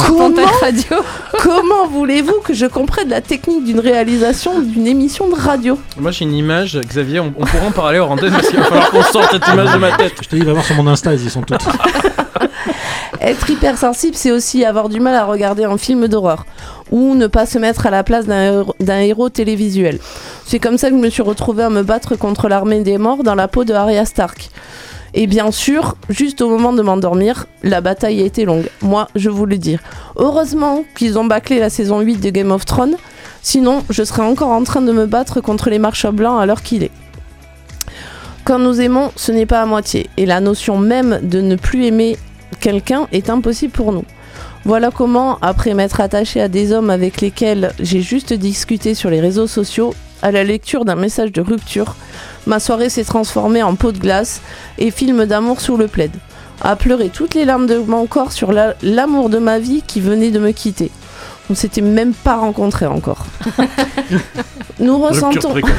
Radio. 0.61 0.99
Comment 1.39 1.87
voulez-vous 1.89 2.41
que 2.45 2.55
je 2.55 2.67
comprenne 2.67 3.09
la 3.09 3.21
technique 3.21 3.65
d'une 3.65 3.81
réalisation 3.81 4.61
d'une 4.61 4.87
émission 4.87 5.29
de 5.29 5.35
radio? 5.35 5.79
Moi 5.99 6.11
j'ai 6.11 6.25
une 6.25 6.35
image, 6.35 6.79
Xavier, 6.79 7.21
on, 7.21 7.33
on 7.37 7.45
pourra 7.45 7.67
en 7.67 7.71
parler 7.73 7.99
hors 7.99 8.11
antenne 8.11 8.33
parce 8.33 8.49
qu'il 8.49 8.59
va 8.59 8.65
falloir 8.67 8.91
qu'on 8.91 9.03
sorte 9.03 9.33
cette 9.33 9.47
image 9.49 9.73
de 9.73 9.79
ma 9.79 9.93
tête. 9.93 10.13
Je 10.23 10.29
te 10.29 10.37
dis, 10.37 10.43
va 10.43 10.53
voir 10.53 10.65
sur 10.65 10.77
mon 10.77 10.87
Insta, 10.87 11.13
elles 11.13 11.25
y 11.25 11.31
sont 11.31 11.43
toutes. 11.43 11.63
Être 13.21 13.51
hypersensible, 13.51 14.17
c'est 14.17 14.31
aussi 14.33 14.65
avoir 14.65 14.89
du 14.89 14.99
mal 15.01 15.15
à 15.15 15.25
regarder 15.25 15.65
un 15.65 15.79
film 15.79 16.09
d'horreur 16.09 16.45
ou 16.91 17.15
ne 17.15 17.27
pas 17.27 17.47
se 17.47 17.59
mettre 17.59 17.87
à 17.87 17.91
la 17.91 18.03
place 18.03 18.27
d'un 18.27 19.01
héros- 19.01 19.29
télévisuel. 19.31 19.99
C'est 20.45 20.59
comme 20.59 20.77
ça 20.77 20.91
que 20.91 20.97
je 20.97 21.01
me 21.01 21.09
suis 21.09 21.23
retrouvée 21.23 21.63
à 21.63 21.71
me 21.71 21.83
battre 21.83 22.17
contre 22.17 22.49
l'armée 22.49 22.81
des 22.81 22.99
morts 22.99 23.23
dans 23.23 23.35
la 23.35 23.49
peau 23.49 23.65
de 23.65 23.73
Arya 23.73 24.05
Stark. 24.05 24.51
Et 25.15 25.27
bien 25.27 25.51
sûr, 25.51 25.95
juste 26.09 26.41
au 26.43 26.49
moment 26.51 26.73
de 26.73 26.83
m'endormir, 26.83 27.47
la 27.63 27.81
bataille 27.81 28.21
a 28.23 28.25
été 28.25 28.45
longue. 28.45 28.69
Moi, 28.81 29.09
je 29.15 29.31
vous 29.31 29.47
le 29.47 29.57
dire. 29.59 29.81
Heureusement 30.17 30.85
qu'ils 30.97 31.19
ont 31.19 31.25
bâclé 31.25 31.59
la 31.61 31.71
saison 31.71 32.01
8 32.01 32.17
de 32.17 32.31
Game 32.31 32.51
of 32.51 32.65
Thrones, 32.67 32.97
sinon 33.43 33.83
je 33.91 34.03
serais 34.03 34.23
encore 34.23 34.49
en 34.51 34.65
train 34.65 34.81
de 34.83 34.93
me 34.93 35.07
battre 35.07 35.41
contre 35.41 35.71
les 35.71 35.79
marchands 35.79 36.13
blancs 36.13 36.41
à 36.41 36.47
l'heure 36.47 36.63
qu'il 36.63 36.83
est. 36.83 36.91
Quand 38.45 38.59
nous 38.59 38.81
aimons, 38.81 39.13
ce 39.17 39.31
n'est 39.31 39.47
pas 39.47 39.63
à 39.63 39.67
moitié, 39.67 40.09
et 40.17 40.27
la 40.27 40.41
notion 40.41 40.77
même 40.77 41.21
de 41.23 41.41
ne 41.41 41.55
plus 41.57 41.87
aimer 41.87 42.17
quelqu'un 42.61 43.07
est 43.13 43.31
impossible 43.31 43.73
pour 43.73 43.93
nous. 43.93 44.05
Voilà 44.65 44.91
comment, 44.91 45.39
après 45.43 45.75
m'être 45.75 46.01
attaché 46.01 46.41
à 46.41 46.49
des 46.49 46.73
hommes 46.73 46.91
avec 46.91 47.21
lesquels 47.21 47.73
j'ai 47.81 48.01
juste 48.03 48.33
discuté 48.33 48.95
sur 48.95 49.11
les 49.11 49.21
réseaux 49.21 49.47
sociaux, 49.47 49.95
à 50.23 50.31
la 50.33 50.45
lecture 50.45 50.85
d'un 50.85 50.95
message 50.97 51.33
de 51.33 51.41
rupture, 51.41 51.97
ma 52.47 52.61
soirée 52.61 52.89
s'est 52.89 53.05
transformée 53.05 53.63
en 53.63 53.75
pot 53.75 53.93
de 53.93 53.99
glace 53.99 54.41
et 54.79 54.91
film 54.91 55.25
d'amour 55.25 55.61
sous 55.61 55.77
le 55.77 55.89
plaid. 55.89 56.13
À 56.61 56.77
pleurer 56.77 57.09
toutes 57.09 57.35
les 57.35 57.45
larmes 57.45 57.67
de 57.67 57.79
mon 57.79 58.07
corps 58.07 58.31
sur 58.31 58.53
la- 58.53 58.75
l'amour 58.83 59.31
de 59.31 59.39
ma 59.39 59.59
vie 59.59 59.83
qui 59.85 60.01
venait 60.01 60.31
de 60.31 60.39
me 60.39 60.53
quitter. 60.53 60.93
On 61.53 61.55
s'était 61.55 61.83
même 61.83 62.15
pas 62.15 62.37
rencontrés 62.37 62.87
encore. 62.87 63.27
Nous 64.81 64.97
ressentons, 64.99 65.51
précoce. 65.51 65.71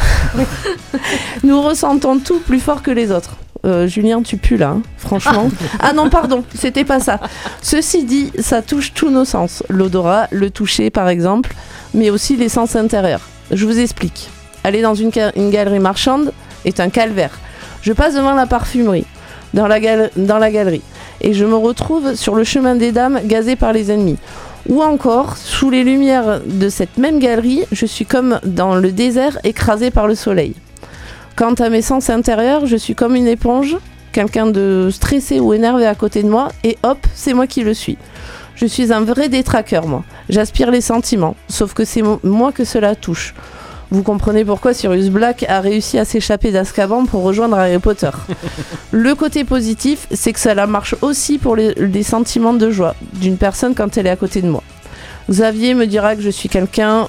nous 1.44 1.60
ressentons 1.64 2.20
tout 2.20 2.40
plus 2.42 2.60
fort 2.60 2.84
que 2.84 2.92
les 2.92 3.12
autres. 3.12 3.38
Euh, 3.66 3.88
Julien, 3.88 4.22
tu 4.22 4.38
pues 4.38 4.56
là, 4.56 4.70
hein, 4.70 4.82
franchement. 4.98 5.50
ah 5.80 5.94
non, 5.94 6.12
pardon, 6.12 6.44
c'était 6.54 6.86
pas 6.86 7.00
ça. 7.00 7.20
Ceci 7.64 8.04
dit, 8.04 8.32
ça 8.38 8.62
touche 8.62 8.94
tous 8.94 9.10
nos 9.10 9.26
sens. 9.26 9.64
L'odorat, 9.68 10.28
le 10.30 10.52
toucher 10.52 10.92
par 10.92 11.10
exemple, 11.10 11.56
mais 11.96 12.12
aussi 12.12 12.38
les 12.38 12.50
sens 12.50 12.76
intérieurs. 12.76 13.22
Je 13.50 13.66
vous 13.66 13.80
explique. 13.80 14.30
Aller 14.64 14.84
dans 14.84 14.94
une, 14.94 15.10
galerie 15.10 15.80
marchande 15.80 16.34
est 16.66 16.80
un 16.80 16.90
calvaire. 16.90 17.40
Je 17.82 17.94
passe 17.94 18.14
devant 18.14 18.36
la 18.36 18.46
parfumerie, 18.46 19.08
dans 19.56 19.66
la, 19.66 19.80
gal- 19.80 20.12
dans 20.18 20.38
la 20.38 20.52
galerie, 20.52 20.84
et 21.20 21.34
je 21.34 21.46
me 21.46 21.56
retrouve 21.56 22.14
sur 22.14 22.36
le 22.36 22.44
chemin 22.44 22.76
des 22.76 22.92
dames 22.92 23.22
gazé 23.26 23.56
par 23.56 23.74
les 23.74 23.90
ennemis. 23.90 24.20
Ou 24.70 24.82
encore, 24.82 25.36
sous 25.38 25.70
les 25.70 25.84
lumières 25.84 26.40
de 26.46 26.70
cette 26.70 26.98
même 26.98 27.20
galerie, 27.20 27.64
je 27.72 27.86
suis 27.86 28.06
comme 28.06 28.40
dans 28.46 28.76
le 28.76 28.92
désert 28.92 29.38
écrasé 29.44 29.92
par 29.92 30.08
le 30.08 30.16
soleil. 30.16 30.56
Quant 31.36 31.54
à 31.56 31.70
mes 31.70 31.82
sens 31.82 32.10
intérieurs, 32.10 32.66
je 32.66 32.78
suis 32.78 32.96
comme 32.96 33.16
une 33.16 33.28
éponge, 33.28 33.76
quelqu'un 34.14 34.46
de 34.46 34.90
stressé 34.92 35.40
ou 35.40 35.54
énervé 35.54 35.86
à 35.86 35.96
côté 35.96 36.24
de 36.24 36.30
moi, 36.30 36.50
et 36.64 36.78
hop, 36.84 37.00
c'est 37.14 37.34
moi 37.34 37.48
qui 37.48 37.62
le 37.64 37.74
suis. 37.74 37.98
Je 38.56 38.66
suis 38.68 38.94
un 38.94 39.02
vrai 39.02 39.30
détraqueur, 39.30 39.88
moi. 39.88 40.04
J'aspire 40.30 40.70
les 40.72 40.82
sentiments, 40.82 41.36
sauf 41.50 41.74
que 41.74 41.84
c'est 41.84 42.04
mo- 42.04 42.20
moi 42.24 42.52
que 42.52 42.64
cela 42.64 42.96
touche. 42.96 43.34
Vous 43.94 44.02
comprenez 44.02 44.44
pourquoi 44.44 44.74
Sirius 44.74 45.10
Black 45.10 45.46
a 45.48 45.62
réussi 45.62 46.00
à 46.00 46.04
s'échapper 46.04 46.52
d'Azkaban 46.52 47.06
pour 47.06 47.22
rejoindre 47.22 47.60
Harry 47.60 47.78
Potter. 47.78 48.10
Le 48.92 49.14
côté 49.14 49.44
positif, 49.44 50.08
c'est 50.12 50.34
que 50.34 50.40
cela 50.40 50.66
marche 50.66 50.96
aussi 51.04 51.38
pour 51.38 51.56
les, 51.56 51.76
les 51.76 52.02
sentiments 52.02 52.56
de 52.56 52.72
joie 52.72 52.96
d'une 53.14 53.38
personne 53.38 53.76
quand 53.76 53.96
elle 53.96 54.08
est 54.08 54.10
à 54.10 54.16
côté 54.16 54.42
de 54.42 54.50
moi. 54.50 54.64
Xavier 55.30 55.76
me 55.76 55.86
dira 55.86 56.16
que 56.16 56.24
je 56.24 56.32
suis 56.32 56.50
quelqu'un. 56.50 57.08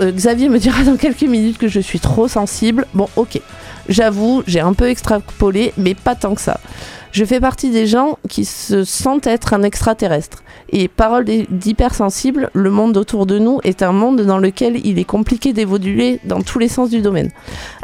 euh, 0.00 0.12
Xavier 0.12 0.48
me 0.48 0.60
dira 0.60 0.84
dans 0.84 0.96
quelques 0.96 1.22
minutes 1.22 1.58
que 1.58 1.66
je 1.66 1.80
suis 1.80 1.98
trop 1.98 2.28
sensible. 2.28 2.86
Bon, 2.94 3.08
ok. 3.16 3.40
J'avoue, 3.88 4.44
j'ai 4.46 4.60
un 4.60 4.74
peu 4.74 4.88
extrapolé, 4.88 5.72
mais 5.76 5.96
pas 5.96 6.14
tant 6.14 6.36
que 6.36 6.40
ça. 6.40 6.60
Je 7.16 7.24
fais 7.24 7.40
partie 7.40 7.70
des 7.70 7.86
gens 7.86 8.18
qui 8.28 8.44
se 8.44 8.84
sentent 8.84 9.26
être 9.26 9.54
un 9.54 9.62
extraterrestre. 9.62 10.42
Et 10.68 10.86
parole 10.86 11.24
d'hy- 11.24 11.46
d'hypersensible, 11.48 12.50
le 12.52 12.68
monde 12.68 12.98
autour 12.98 13.24
de 13.24 13.38
nous 13.38 13.58
est 13.64 13.82
un 13.82 13.92
monde 13.92 14.20
dans 14.20 14.36
lequel 14.36 14.84
il 14.86 14.98
est 14.98 15.04
compliqué 15.04 15.54
d'évoluer 15.54 16.20
dans 16.24 16.42
tous 16.42 16.58
les 16.58 16.68
sens 16.68 16.90
du 16.90 17.00
domaine. 17.00 17.30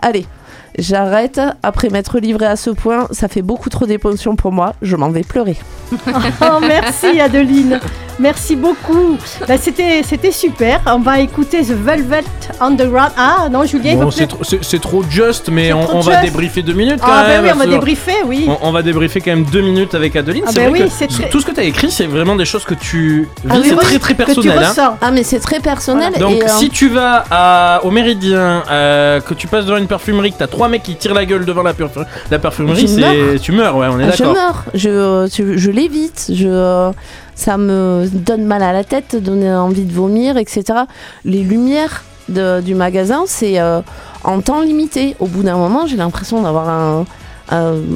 Allez, 0.03 0.27
j'arrête. 0.79 1.41
Après 1.63 1.89
m'être 1.89 2.19
livré 2.19 2.45
à 2.45 2.57
ce 2.57 2.69
point, 2.69 3.09
ça 3.11 3.27
fait 3.27 3.41
beaucoup 3.41 3.71
trop 3.71 3.87
d'émotions 3.87 4.37
pour 4.37 4.53
moi. 4.53 4.75
Je 4.83 4.97
m'en 4.97 5.09
vais 5.09 5.23
pleurer. 5.23 5.57
Oh, 6.41 6.59
merci 6.61 7.21
Adeline, 7.21 7.81
merci 8.19 8.57
beaucoup. 8.57 9.17
Ben, 9.47 9.59
c'était, 9.61 10.03
c'était 10.03 10.33
super. 10.33 10.81
On 10.87 10.99
va 10.99 11.21
écouter 11.21 11.63
The 11.63 11.73
Velvet 11.73 12.25
Underground. 12.61 13.13
Ah 13.17 13.49
non, 13.51 13.65
Julien, 13.65 13.97
Bon, 13.97 14.11
c'est 14.11 14.27
trop- 14.27 14.43
c'est 14.45 14.63
c'est 14.65 14.81
trop 14.81 15.03
juste, 15.09 15.49
mais 15.51 15.73
on, 15.73 15.85
trop 15.85 15.99
on 15.99 16.01
va 16.01 16.13
just. 16.15 16.25
débriefer 16.25 16.63
deux 16.63 16.73
minutes 16.73 17.01
quand 17.01 17.07
Ah 17.11 17.25
ben 17.27 17.43
même. 17.43 17.45
oui, 17.45 17.51
on 17.55 17.59
va 17.59 17.67
débriefer, 17.67 18.17
oui. 18.27 18.47
On, 18.49 18.69
on 18.69 18.73
va 18.73 18.83
débriefer 18.83 19.21
quand 19.21 19.31
même 19.33 19.45
deux 19.45 19.61
minutes 19.63 19.95
avec 19.95 20.17
Adeline. 20.17 20.45
Ah 20.47 20.51
c'est 20.53 20.61
ben 20.61 20.71
vrai 20.71 20.81
oui, 20.83 20.87
que 20.89 20.93
c'est 20.97 21.07
très- 21.09 21.29
tout 21.29 21.41
ce 21.41 21.47
que 21.47 21.53
tu 21.53 21.61
as 21.61 21.65
écrit, 21.65 21.91
c'est 21.91 22.07
vraiment 22.07 22.37
des 22.37 22.45
choses 22.45 22.65
que 22.65 22.75
tu 22.75 23.29
Ah 23.49 23.55
oui, 23.57 23.63
c'est 23.65 23.73
oui, 23.75 23.79
très 23.85 23.99
très 23.99 24.15
personnel. 24.15 24.59
hein. 24.77 24.95
Ah, 25.01 25.11
mais 25.11 25.23
c'est 25.23 25.41
très 25.41 25.61
personnel. 25.61 26.13
Donc 26.19 26.33
et, 26.37 26.45
euh, 26.45 26.49
si 26.49 26.71
tu 26.71 26.89
vas 26.89 27.25
à- 27.31 27.81
au 27.85 27.91
Méridien, 27.91 28.63
euh, 28.71 29.21
que 29.21 29.35
tu 29.35 29.47
passes 29.47 29.67
devant 29.67 29.79
une 29.79 29.87
parfumerie, 29.87 30.33
que 30.33 30.39
t'as 30.39 30.47
trois 30.47 30.69
mecs 30.69 30.83
qui 30.83 30.97
tirent 30.97 31.15
la 31.15 31.25
gueule 31.25 31.45
devant 31.45 31.63
la, 31.63 31.73
perfu- 31.75 32.05
la 32.31 32.39
parfumerie, 32.39 32.83
Je 32.83 32.87
c'est 32.87 33.39
tu 33.41 33.53
meurs, 33.53 33.77
ouais, 33.77 33.87
on 33.91 33.99
est 34.01 34.05
Ah, 34.05 34.11
je 34.13 34.19
d'accord. 34.19 34.35
meurs, 34.35 34.65
je, 34.75 35.29
je, 35.57 35.71
je 35.83 35.89
l'évite, 35.89 36.31
je, 36.33 36.93
ça 37.35 37.57
me 37.57 38.07
donne 38.13 38.45
mal 38.45 38.63
à 38.63 38.73
la 38.73 38.85
tête, 38.85 39.17
donne 39.17 39.45
envie 39.45 39.85
de 39.85 39.93
vomir, 39.93 40.37
etc. 40.37 40.65
Les 41.25 41.43
lumières 41.43 42.05
de- 42.29 42.61
du 42.61 42.75
magasin, 42.75 43.25
c'est 43.27 43.59
euh, 43.61 43.81
en 44.25 44.41
temps 44.41 44.61
limité. 44.63 45.17
Au 45.19 45.27
bout 45.27 45.43
d'un 45.43 45.57
moment, 45.57 45.87
j'ai 45.87 45.97
l'impression 45.97 46.43
d'avoir 46.43 46.69
un, 46.69 47.05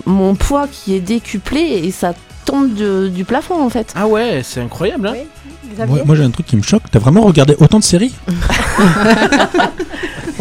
mon 0.04 0.34
poids 0.34 0.66
qui 0.70 0.94
est 0.94 1.00
décuplé 1.00 1.60
et 1.84 1.90
ça 1.90 2.12
tombe 2.44 2.74
de- 2.74 3.08
du 3.08 3.24
plafond 3.24 3.62
en 3.62 3.70
fait. 3.70 3.92
Ah 3.96 4.06
ouais, 4.06 4.40
c'est 4.44 4.60
incroyable. 4.60 5.08
Hein 5.08 5.14
Oui, 5.88 6.00
Moi, 6.04 6.16
j'ai 6.16 6.22
un 6.24 6.30
truc 6.30 6.46
qui 6.46 6.56
me 6.56 6.62
choque. 6.62 6.82
T'as 6.90 6.98
vraiment 6.98 7.22
regardé 7.22 7.56
autant 7.60 7.78
de 7.78 7.84
séries? 7.84 8.14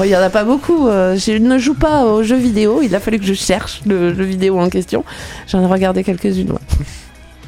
Il 0.03 0.11
y 0.11 0.15
en 0.15 0.21
a 0.21 0.29
pas 0.29 0.43
beaucoup. 0.43 0.87
euh, 0.87 1.15
je 1.17 1.31
ne 1.31 1.57
joue 1.57 1.73
pas 1.73 2.03
aux 2.05 2.21
jeux 2.21 2.35
vidéo. 2.35 2.81
Il 2.83 2.93
a 2.95 2.99
fallu 2.99 3.17
que 3.17 3.25
je 3.25 3.33
cherche 3.33 3.81
le 3.87 4.13
jeu 4.13 4.23
vidéo 4.23 4.59
en 4.59 4.69
question. 4.69 5.03
J'en 5.47 5.61
ai 5.61 5.65
regardé 5.65 6.03
quelques-unes. 6.03 6.51
ouais. 6.51 6.85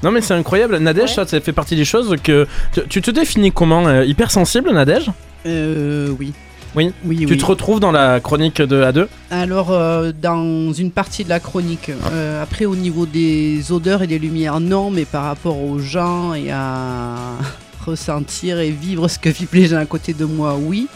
Non 0.03 0.11
mais 0.11 0.21
c'est 0.21 0.33
incroyable. 0.33 0.77
Nadège, 0.77 1.15
ça, 1.15 1.25
ça 1.25 1.39
fait 1.41 1.53
partie 1.53 1.75
des 1.75 1.85
choses 1.85 2.15
que... 2.23 2.45
Tu, 2.73 2.81
tu 2.87 3.01
te 3.01 3.11
définis 3.11 3.51
comment 3.51 3.87
euh, 3.87 4.03
Hypersensible, 4.05 4.71
Nadège? 4.71 5.09
Euh, 5.45 6.09
oui. 6.19 6.33
Oui. 6.75 6.91
Oui, 7.05 7.17
Tu 7.25 7.33
oui. 7.33 7.37
te 7.37 7.45
retrouves 7.45 7.79
dans 7.79 7.91
la 7.91 8.19
chronique 8.19 8.61
de 8.61 8.83
A2 8.83 9.07
Alors, 9.31 9.71
euh, 9.71 10.11
dans 10.21 10.71
une 10.73 10.91
partie 10.91 11.23
de 11.23 11.29
la 11.29 11.39
chronique, 11.39 11.89
euh, 12.11 12.43
après 12.43 12.65
au 12.65 12.75
niveau 12.75 13.05
des 13.07 13.71
odeurs 13.71 14.03
et 14.03 14.07
des 14.07 14.19
lumières, 14.19 14.59
non, 14.59 14.91
mais 14.91 15.05
par 15.05 15.23
rapport 15.23 15.59
aux 15.59 15.79
gens 15.79 16.33
et 16.35 16.51
à 16.51 17.15
ressentir 17.85 18.59
et 18.59 18.69
vivre 18.69 19.07
ce 19.07 19.17
que 19.17 19.29
vivent 19.29 19.47
les 19.53 19.67
gens 19.67 19.77
à 19.77 19.85
côté 19.85 20.13
de 20.13 20.25
moi, 20.25 20.55
oui. 20.59 20.87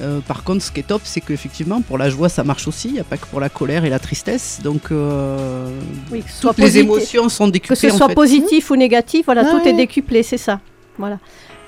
Euh, 0.00 0.20
par 0.20 0.44
contre, 0.44 0.62
ce 0.62 0.70
qui 0.70 0.80
est 0.80 0.84
top, 0.84 1.02
c'est 1.04 1.20
qu'effectivement, 1.20 1.80
pour 1.80 1.98
la 1.98 2.08
joie, 2.08 2.28
ça 2.28 2.44
marche 2.44 2.68
aussi. 2.68 2.88
Il 2.88 2.94
n'y 2.94 3.00
a 3.00 3.04
pas 3.04 3.16
que 3.16 3.26
pour 3.26 3.40
la 3.40 3.48
colère 3.48 3.84
et 3.84 3.90
la 3.90 3.98
tristesse. 3.98 4.60
Donc, 4.62 4.92
euh, 4.92 5.68
Oui, 6.12 6.22
que 6.22 6.30
ce 6.30 6.40
toutes 6.42 6.56
les 6.58 6.64
positif- 6.64 6.82
émotions 6.84 7.28
sont 7.28 7.46
Que 7.46 7.50
décuplées. 7.52 7.76
ce 7.76 7.94
en 7.94 7.96
soit 7.96 8.08
fait. 8.08 8.14
positif 8.14 8.70
ou 8.70 8.76
négatif, 8.76 9.24
voilà, 9.26 9.42
Ah 9.44 9.50
tout 9.50 9.56
ouais. 9.64 9.70
est 9.70 9.74
décuplé, 9.74 10.22
c'est 10.22 10.38
ça. 10.38 10.60
Voilà. 10.98 11.18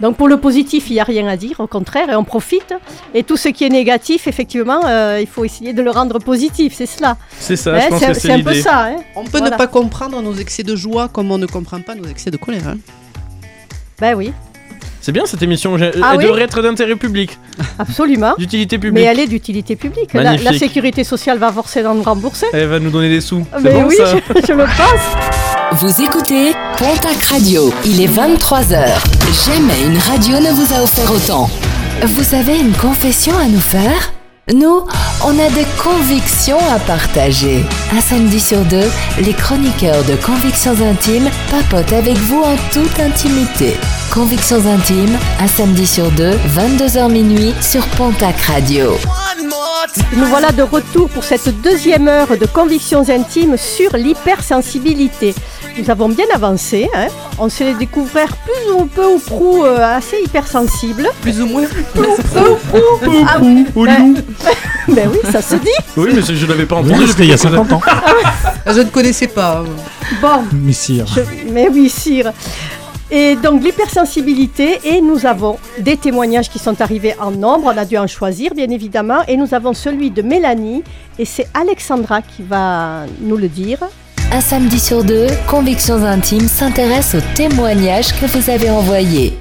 Donc 0.00 0.16
pour 0.16 0.28
le 0.28 0.38
positif, 0.38 0.88
il 0.88 0.94
n'y 0.94 1.00
a 1.00 1.04
rien 1.04 1.26
à 1.28 1.36
dire, 1.36 1.60
au 1.60 1.66
contraire, 1.66 2.08
et 2.08 2.16
on 2.16 2.24
profite. 2.24 2.72
Et 3.14 3.22
tout 3.22 3.36
ce 3.36 3.48
qui 3.48 3.64
est 3.64 3.68
négatif, 3.68 4.26
effectivement, 4.26 4.80
euh, 4.86 5.18
il 5.20 5.26
faut 5.26 5.44
essayer 5.44 5.72
de 5.74 5.82
le 5.82 5.90
rendre 5.90 6.18
positif, 6.18 6.72
c'est 6.74 6.86
cela. 6.86 7.18
C'est 7.38 7.54
ça, 7.56 7.74
Hein, 7.76 7.80
c'est 8.14 8.28
que 8.28 8.32
un 8.32 8.42
peu 8.42 8.54
ça. 8.54 8.86
hein. 8.86 8.96
On 9.14 9.24
peut 9.24 9.38
Voilà. 9.38 9.50
ne 9.50 9.56
pas 9.58 9.66
comprendre 9.66 10.22
nos 10.22 10.32
excès 10.34 10.62
de 10.62 10.74
joie 10.74 11.08
comme 11.08 11.30
on 11.30 11.36
ne 11.38 11.46
comprend 11.46 11.80
pas 11.82 11.94
nos 11.94 12.06
excès 12.06 12.30
de 12.30 12.38
colère. 12.38 12.66
hein. 12.68 12.78
Ben 14.00 14.14
oui, 14.16 14.32
C'est 15.10 15.14
bien 15.14 15.26
cette 15.26 15.42
émission, 15.42 15.74
Ah 15.76 16.12
elle 16.12 16.18
oui 16.18 16.24
devrait 16.24 16.42
être 16.42 16.62
d'intérêt 16.62 16.94
public, 16.94 17.36
absolument. 17.80 18.34
d'utilité 18.38 18.76
Mais 18.76 18.80
publique. 18.80 19.06
elle 19.06 19.18
est 19.18 19.26
d'utilité 19.26 19.74
publique. 19.74 20.14
La, 20.14 20.52
sécurité 20.56 21.02
sociale 21.02 21.36
va 21.36 21.50
forcément 21.50 21.96
nous 21.96 22.04
rembourser. 22.04 22.46
Elle 22.52 22.68
va 22.68 22.78
nous 22.78 22.90
donner 22.90 23.08
des 23.08 23.20
sous. 23.20 23.44
Mais 23.60 23.72
bon 23.72 23.86
oui, 23.88 23.96
ça 23.96 24.04
je, 24.04 24.46
je 24.46 24.52
le 24.52 24.66
pense. 24.66 25.80
Vous 25.80 26.00
écoutez 26.00 26.52
Pontac 26.78 27.24
Radio. 27.24 27.74
Il 27.84 28.00
est 28.00 28.06
23h. 28.06 28.86
Jamais 29.46 29.84
une 29.84 29.98
radio 29.98 30.38
ne 30.38 30.52
vous 30.52 30.72
a 30.74 30.84
offert 30.84 31.10
autant. 31.10 31.50
Vous 32.04 32.36
avez 32.36 32.60
une 32.60 32.74
confession 32.74 33.36
à 33.36 33.46
nous 33.48 33.58
faire? 33.58 34.12
Nous, 34.52 34.84
on 35.24 35.38
a 35.38 35.48
des 35.50 35.66
convictions 35.80 36.58
à 36.70 36.80
partager. 36.80 37.64
Un 37.92 38.00
samedi 38.00 38.40
sur 38.40 38.64
deux, 38.64 38.90
les 39.20 39.32
chroniqueurs 39.32 40.02
de 40.04 40.16
Convictions 40.16 40.74
Intimes 40.82 41.30
papotent 41.50 41.92
avec 41.92 42.16
vous 42.16 42.42
en 42.42 42.56
toute 42.72 42.98
intimité. 42.98 43.76
Convictions 44.12 44.66
Intimes, 44.66 45.16
un 45.38 45.46
samedi 45.46 45.86
sur 45.86 46.10
deux, 46.12 46.32
22h 46.56 47.12
minuit 47.12 47.54
sur 47.60 47.86
Pontac 47.96 48.40
Radio. 48.40 48.96
Nous 50.16 50.26
voilà 50.26 50.50
de 50.50 50.62
retour 50.62 51.08
pour 51.10 51.22
cette 51.22 51.60
deuxième 51.62 52.08
heure 52.08 52.36
de 52.36 52.46
convictions 52.46 53.08
intimes 53.08 53.56
sur 53.56 53.96
l'hypersensibilité. 53.96 55.34
Nous 55.80 55.90
avons 55.90 56.10
bien 56.10 56.26
avancé, 56.34 56.90
hein. 56.94 57.06
on 57.38 57.48
s'est 57.48 57.72
découvert 57.74 58.36
plus 58.36 58.72
ou 58.76 58.84
peu 58.84 59.06
ou 59.14 59.18
prou 59.18 59.64
euh, 59.64 59.96
assez 59.96 60.18
hypersensible. 60.22 61.08
Plus 61.22 61.40
ou 61.40 61.46
moins. 61.46 61.62
Ah 63.26 63.38
oui, 63.40 63.64
ben, 63.74 64.14
ben 64.88 65.10
oui, 65.10 65.18
ça 65.32 65.40
se 65.40 65.54
dit. 65.56 65.68
Oui, 65.96 66.10
mais 66.14 66.20
je 66.20 66.46
l'avais 66.46 66.66
pas 66.66 66.76
entendu. 66.76 67.06
C'était 67.06 67.24
il 67.24 67.30
y 67.30 67.32
a 67.32 67.38
50 67.38 67.72
ans. 67.72 67.80
Ah, 67.86 68.72
Je 68.74 68.80
ne 68.80 68.90
connaissais 68.90 69.28
pas. 69.28 69.64
Bon, 70.20 70.42
Messire. 70.52 71.06
je- 71.06 71.50
mais 71.50 71.68
oui, 71.70 71.88
sire. 71.88 72.32
Et 73.10 73.34
donc 73.36 73.62
l'hypersensibilité, 73.64 74.78
et 74.84 75.00
nous 75.00 75.24
avons 75.26 75.56
des 75.78 75.96
témoignages 75.96 76.48
qui 76.50 76.58
sont 76.60 76.80
arrivés 76.80 77.14
en 77.20 77.30
nombre, 77.30 77.72
on 77.74 77.78
a 77.78 77.84
dû 77.84 77.96
en 77.98 78.06
choisir 78.06 78.54
bien 78.54 78.68
évidemment, 78.70 79.22
et 79.26 79.36
nous 79.36 79.52
avons 79.54 79.72
celui 79.72 80.10
de 80.10 80.22
Mélanie, 80.22 80.84
et 81.18 81.24
c'est 81.24 81.48
Alexandra 81.54 82.20
qui 82.22 82.42
va 82.42 83.04
nous 83.20 83.36
le 83.36 83.48
dire. 83.48 83.78
Un 84.32 84.40
samedi 84.40 84.78
sur 84.78 85.02
deux, 85.02 85.26
Convictions 85.48 86.04
Intimes 86.04 86.46
s'intéresse 86.46 87.16
aux 87.16 87.34
témoignages 87.34 88.12
que 88.20 88.26
vous 88.26 88.48
avez 88.48 88.70
envoyés. 88.70 89.36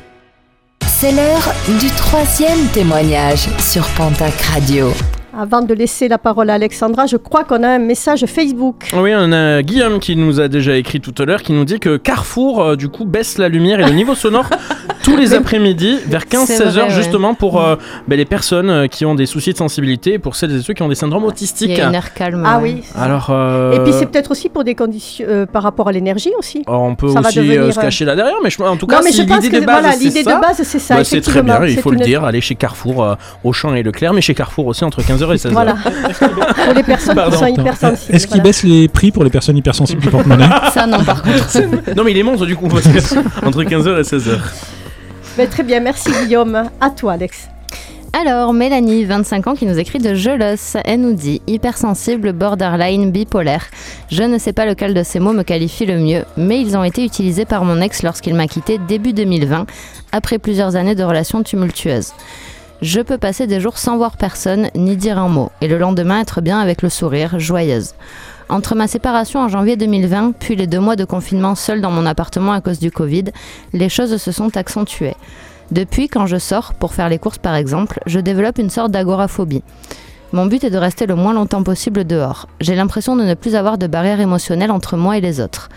C'est 0.88 1.12
l'heure 1.12 1.54
du 1.80 1.88
troisième 1.92 2.66
témoignage 2.74 3.50
sur 3.60 3.86
Pontac 3.90 4.34
Radio. 4.52 4.92
Avant 5.42 5.62
de 5.62 5.74
laisser 5.74 6.10
la 6.10 6.18
parole 6.18 6.50
à 6.50 6.56
Alexandra, 6.56 7.06
je 7.06 7.16
crois 7.16 7.46
qu'on 7.46 7.64
a 7.64 7.70
un 7.70 7.80
message 7.80 8.26
Facebook. 8.26 8.90
Oui, 8.94 9.12
on 9.16 9.32
a 9.32 9.62
Guillaume 9.62 10.00
qui 10.02 10.18
nous 10.18 10.42
a 10.42 10.50
déjà 10.50 10.76
écrit 10.76 11.00
tout 11.00 11.14
à 11.18 11.24
l'heure, 11.24 11.44
qui 11.44 11.54
nous 11.54 11.64
dit 11.64 11.80
que 11.80 11.96
Carrefour, 11.96 12.62
euh, 12.62 12.76
du 12.76 12.90
coup, 12.90 13.06
baisse 13.06 13.38
la 13.38 13.48
lumière 13.48 13.80
et 13.80 13.86
le 13.86 13.92
niveau 13.96 14.16
sonore 14.16 14.50
tous 15.04 15.16
les 15.16 15.34
après-midi 15.34 15.98
vers 16.08 16.24
15-16 16.26 16.46
C'est 16.46 16.62
heures, 16.78 16.88
ouais. 16.88 16.90
justement 16.90 17.36
pour 17.36 17.62
euh, 17.64 17.78
ben, 18.10 18.18
les 18.18 18.26
personnes 18.26 18.70
euh, 18.70 18.88
qui 18.88 19.06
ont 19.06 19.16
des 19.16 19.26
soucis 19.26 19.54
de 19.54 19.58
sensibilité 19.58 20.16
et 20.16 20.20
pour 20.20 20.36
celles 20.36 20.54
et 20.54 20.62
ceux 20.62 20.74
qui 20.74 20.84
ont 20.84 20.90
des 20.90 20.96
syndromes 20.96 21.24
Il 21.24 21.28
autistiques. 21.30 21.70
y 21.78 21.80
a 21.80 21.88
une 21.88 21.96
heure 21.96 22.14
calme. 22.14 22.44
Ah 22.46 22.58
ouais. 22.60 22.74
oui. 22.76 22.84
Alors, 22.96 23.28
euh, 23.30 23.78
Et 23.78 23.80
puis 23.80 23.94
c'est 23.98 24.08
peut-être 24.08 24.32
aussi 24.32 24.50
pour 24.50 24.66
des 24.66 24.76
conditions 24.76 25.26
euh, 25.30 25.46
par 25.46 25.64
rapport 25.64 25.88
à 25.88 25.94
l'énergie 25.94 26.32
aussi. 26.38 26.64
alors, 26.68 26.82
on 26.82 26.96
peut 26.96 27.08
ça 27.08 27.22
aussi 27.22 27.40
euh, 27.40 27.44
devenir, 27.44 27.74
se 27.74 27.80
cacher 27.80 28.04
là 28.04 28.18
derrière, 28.18 28.36
mais 28.44 28.50
je- 28.50 28.62
en 28.62 28.76
tout 28.76 28.88
cas, 28.88 29.00
mais 29.02 29.12
si 29.14 29.22
je 29.22 29.24
pense 29.24 29.42
l'idée 29.42 29.56
que 29.58 29.62
de 29.62 29.66
base, 29.66 29.80
voilà, 29.80 29.94
c'est 29.96 30.04
l'idée 30.04 30.24
ça, 30.24 30.36
de 30.36 30.42
base 30.42 30.62
c'est 30.64 30.80
ça. 30.80 30.96
bah, 30.98 31.04
c'est 31.06 31.22
très 31.22 31.42
bien, 31.44 31.66
il 31.66 31.78
faut 31.80 31.92
le 31.92 31.98
dire, 31.98 32.26
allez 32.26 32.42
chez 32.42 32.56
Carrefour, 32.56 33.04
euh, 33.06 33.16
Auchan 33.46 33.74
et 33.76 33.84
Leclerc, 33.84 34.12
mais 34.14 34.20
chez 34.22 34.34
Carrefour 34.36 34.68
aussi 34.68 34.84
entre 34.84 35.02
15h 35.02 35.29
et 35.34 35.38
16h. 35.38 35.52
Voilà. 35.52 35.76
pour 36.66 36.74
les 36.74 36.84
personnes 36.84 37.16
Pardon. 37.16 37.32
qui 37.32 37.38
sont 37.38 37.48
hypersensibles. 37.48 38.16
Est-ce 38.16 38.28
qu'ils 38.28 38.36
voilà. 38.36 38.44
baissent 38.44 38.64
les 38.64 38.88
prix 38.88 39.12
pour 39.12 39.24
les 39.24 39.30
personnes 39.30 39.58
hypersensibles 39.58 40.02
du 40.02 40.10
porte-monnaie 40.10 40.50
Ça, 40.74 40.86
non, 40.88 41.04
par 41.04 41.22
contre. 41.24 41.96
non, 41.96 42.04
mais 42.04 42.12
il 42.12 42.18
est 42.18 42.24
monstre 42.24 42.46
du 42.46 42.56
coup, 42.56 42.68
parce 42.68 42.84
que 42.88 43.46
entre 43.46 43.64
15h 43.64 44.00
et 44.00 44.02
16h. 44.02 44.38
Ben, 45.38 45.48
très 45.48 45.64
bien, 45.64 45.80
merci 45.80 46.10
Guillaume. 46.24 46.64
À 46.82 46.90
toi 46.90 47.14
Alex. 47.14 47.48
Alors, 48.12 48.54
Mélanie, 48.54 49.06
25 49.06 49.48
ans, 49.48 49.54
qui 49.56 49.68
nous 49.68 49.78
écrit 49.78 50.00
de 50.00 50.16
Gelos. 50.16 50.76
Elle 50.84 51.02
nous 51.02 51.14
dit 51.14 51.42
hypersensible, 51.46 52.34
borderline, 52.34 53.12
bipolaire. 53.12 53.66
Je 54.12 54.24
ne 54.24 54.40
sais 54.40 54.52
pas 54.52 54.66
lequel 54.66 54.96
de 54.96 55.04
ces 55.04 55.20
mots 55.20 55.32
me 55.32 55.44
qualifie 55.44 55.86
le 55.86 56.00
mieux, 56.00 56.26
mais 56.36 56.60
ils 56.60 56.76
ont 56.76 56.84
été 56.84 57.06
utilisés 57.06 57.46
par 57.46 57.64
mon 57.66 57.80
ex 57.82 58.02
lorsqu'il 58.02 58.34
m'a 58.34 58.48
quitté 58.48 58.80
début 58.88 59.14
2020, 59.14 59.68
après 60.12 60.40
plusieurs 60.40 60.76
années 60.76 60.96
de 60.96 61.04
relations 61.04 61.44
tumultueuses. 61.44 62.14
Je 62.82 63.02
peux 63.02 63.18
passer 63.18 63.46
des 63.46 63.60
jours 63.60 63.78
sans 63.78 63.98
voir 63.98 64.16
personne, 64.16 64.70
ni 64.74 64.96
dire 64.96 65.18
un 65.18 65.28
mot, 65.28 65.52
et 65.60 65.68
le 65.68 65.78
lendemain 65.78 66.22
être 66.22 66.40
bien 66.40 66.60
avec 66.60 66.82
le 66.82 66.88
sourire, 66.88 67.38
joyeuse. 67.38 67.94
Entre 68.48 68.74
ma 68.74 68.88
séparation 68.88 69.42
en 69.42 69.50
janvier 69.50 69.76
2020, 69.76 70.32
puis 70.40 70.56
les 70.56 70.66
deux 70.66 70.80
mois 70.80 70.96
de 70.96 71.04
confinement 71.04 71.56
seul 71.56 71.82
dans 71.82 71.92
mon 71.92 72.06
appartement 72.06 72.54
à 72.54 72.62
cause 72.62 72.80
du 72.80 72.90
Covid, 72.90 73.26
les 73.74 73.90
choses 73.90 74.16
se 74.16 74.32
sont 74.32 74.56
accentuées. 74.56 75.18
Depuis, 75.72 76.08
quand 76.08 76.26
je 76.26 76.38
sors, 76.38 76.74
pour 76.74 76.94
faire 76.94 77.10
les 77.10 77.20
courses 77.20 77.38
par 77.38 77.56
exemple, 77.56 78.00
je 78.06 78.22
développe 78.22 78.60
une 78.60 78.70
sorte 78.70 78.92
d'agoraphobie. 78.92 79.62
Mon 80.32 80.46
but 80.46 80.64
est 80.64 80.70
de 80.70 80.78
rester 80.78 81.06
le 81.06 81.16
moins 81.16 81.34
longtemps 81.34 81.64
possible 81.64 82.06
dehors. 82.06 82.48
J'ai 82.62 82.76
l'impression 82.76 83.18
de 83.18 83.24
ne 83.24 83.34
plus 83.34 83.56
avoir 83.56 83.78
de 83.78 83.88
barrière 83.88 84.22
émotionnelle 84.22 84.72
entre 84.72 84.96
moi 84.96 85.18
et 85.18 85.22
les 85.22 85.42
autres. 85.42 85.68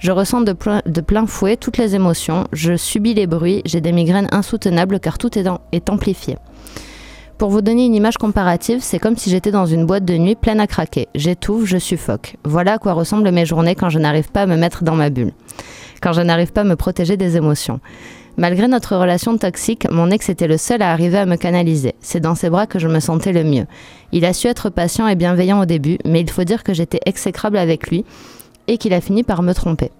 Je 0.00 0.12
ressens 0.12 0.40
de 0.40 0.52
plein, 0.52 1.26
fouet 1.26 1.56
toutes 1.56 1.76
les 1.76 1.94
émotions, 1.94 2.46
je 2.54 2.74
subis 2.74 3.12
les 3.12 3.26
bruits, 3.26 3.60
j'ai 3.66 3.82
des 3.82 3.92
migraines 3.92 4.28
insoutenables 4.32 4.98
car 4.98 5.18
tout 5.18 5.38
est, 5.38 5.44
est 5.72 5.90
amplifié. 5.90 6.38
Pour 7.36 7.50
vous 7.50 7.60
donner 7.60 7.84
une 7.84 7.94
image 7.94 8.16
comparative, 8.16 8.78
c'est 8.80 8.98
comme 8.98 9.18
si 9.18 9.28
j'étais 9.28 9.50
dans 9.50 9.66
une 9.66 9.84
boîte 9.84 10.06
de 10.06 10.16
nuit 10.16 10.36
pleine 10.36 10.58
à 10.58 10.66
craquer. 10.66 11.08
J'étouffe, 11.14 11.66
je 11.66 11.76
suffoque. 11.76 12.36
Voilà 12.44 12.74
à 12.74 12.78
quoi 12.78 12.94
ressemblent 12.94 13.30
mes 13.30 13.44
journées 13.44 13.74
quand 13.74 13.90
je 13.90 13.98
n'arrive 13.98 14.30
pas 14.30 14.42
à 14.42 14.46
me 14.46 14.56
mettre 14.56 14.84
dans 14.84 14.94
ma 14.94 15.10
bulle. 15.10 15.32
Quand 16.00 16.14
je 16.14 16.22
n'arrive 16.22 16.52
pas 16.52 16.62
à 16.62 16.64
me 16.64 16.76
protéger 16.76 17.18
des 17.18 17.36
émotions. 17.36 17.80
Malgré 18.38 18.68
notre 18.68 18.96
relation 18.96 19.36
toxique, 19.36 19.86
mon 19.90 20.10
ex 20.10 20.30
était 20.30 20.46
le 20.46 20.56
seul 20.56 20.80
à 20.80 20.92
arriver 20.92 21.18
à 21.18 21.26
me 21.26 21.36
canaliser. 21.36 21.94
C'est 22.00 22.20
dans 22.20 22.34
ses 22.34 22.48
bras 22.48 22.66
que 22.66 22.78
je 22.78 22.88
me 22.88 23.00
sentais 23.00 23.32
le 23.32 23.44
mieux. 23.44 23.66
Il 24.12 24.24
a 24.24 24.32
su 24.32 24.46
être 24.46 24.70
patient 24.70 25.06
et 25.08 25.14
bienveillant 25.14 25.60
au 25.60 25.66
début, 25.66 25.98
mais 26.06 26.22
il 26.22 26.30
faut 26.30 26.44
dire 26.44 26.64
que 26.64 26.72
j'étais 26.72 27.00
exécrable 27.04 27.58
avec 27.58 27.90
lui 27.90 28.06
et 28.70 28.78
qu'il 28.78 28.94
a 28.94 29.00
fini 29.00 29.24
par 29.24 29.42
me 29.42 29.52
tromper. 29.52 29.90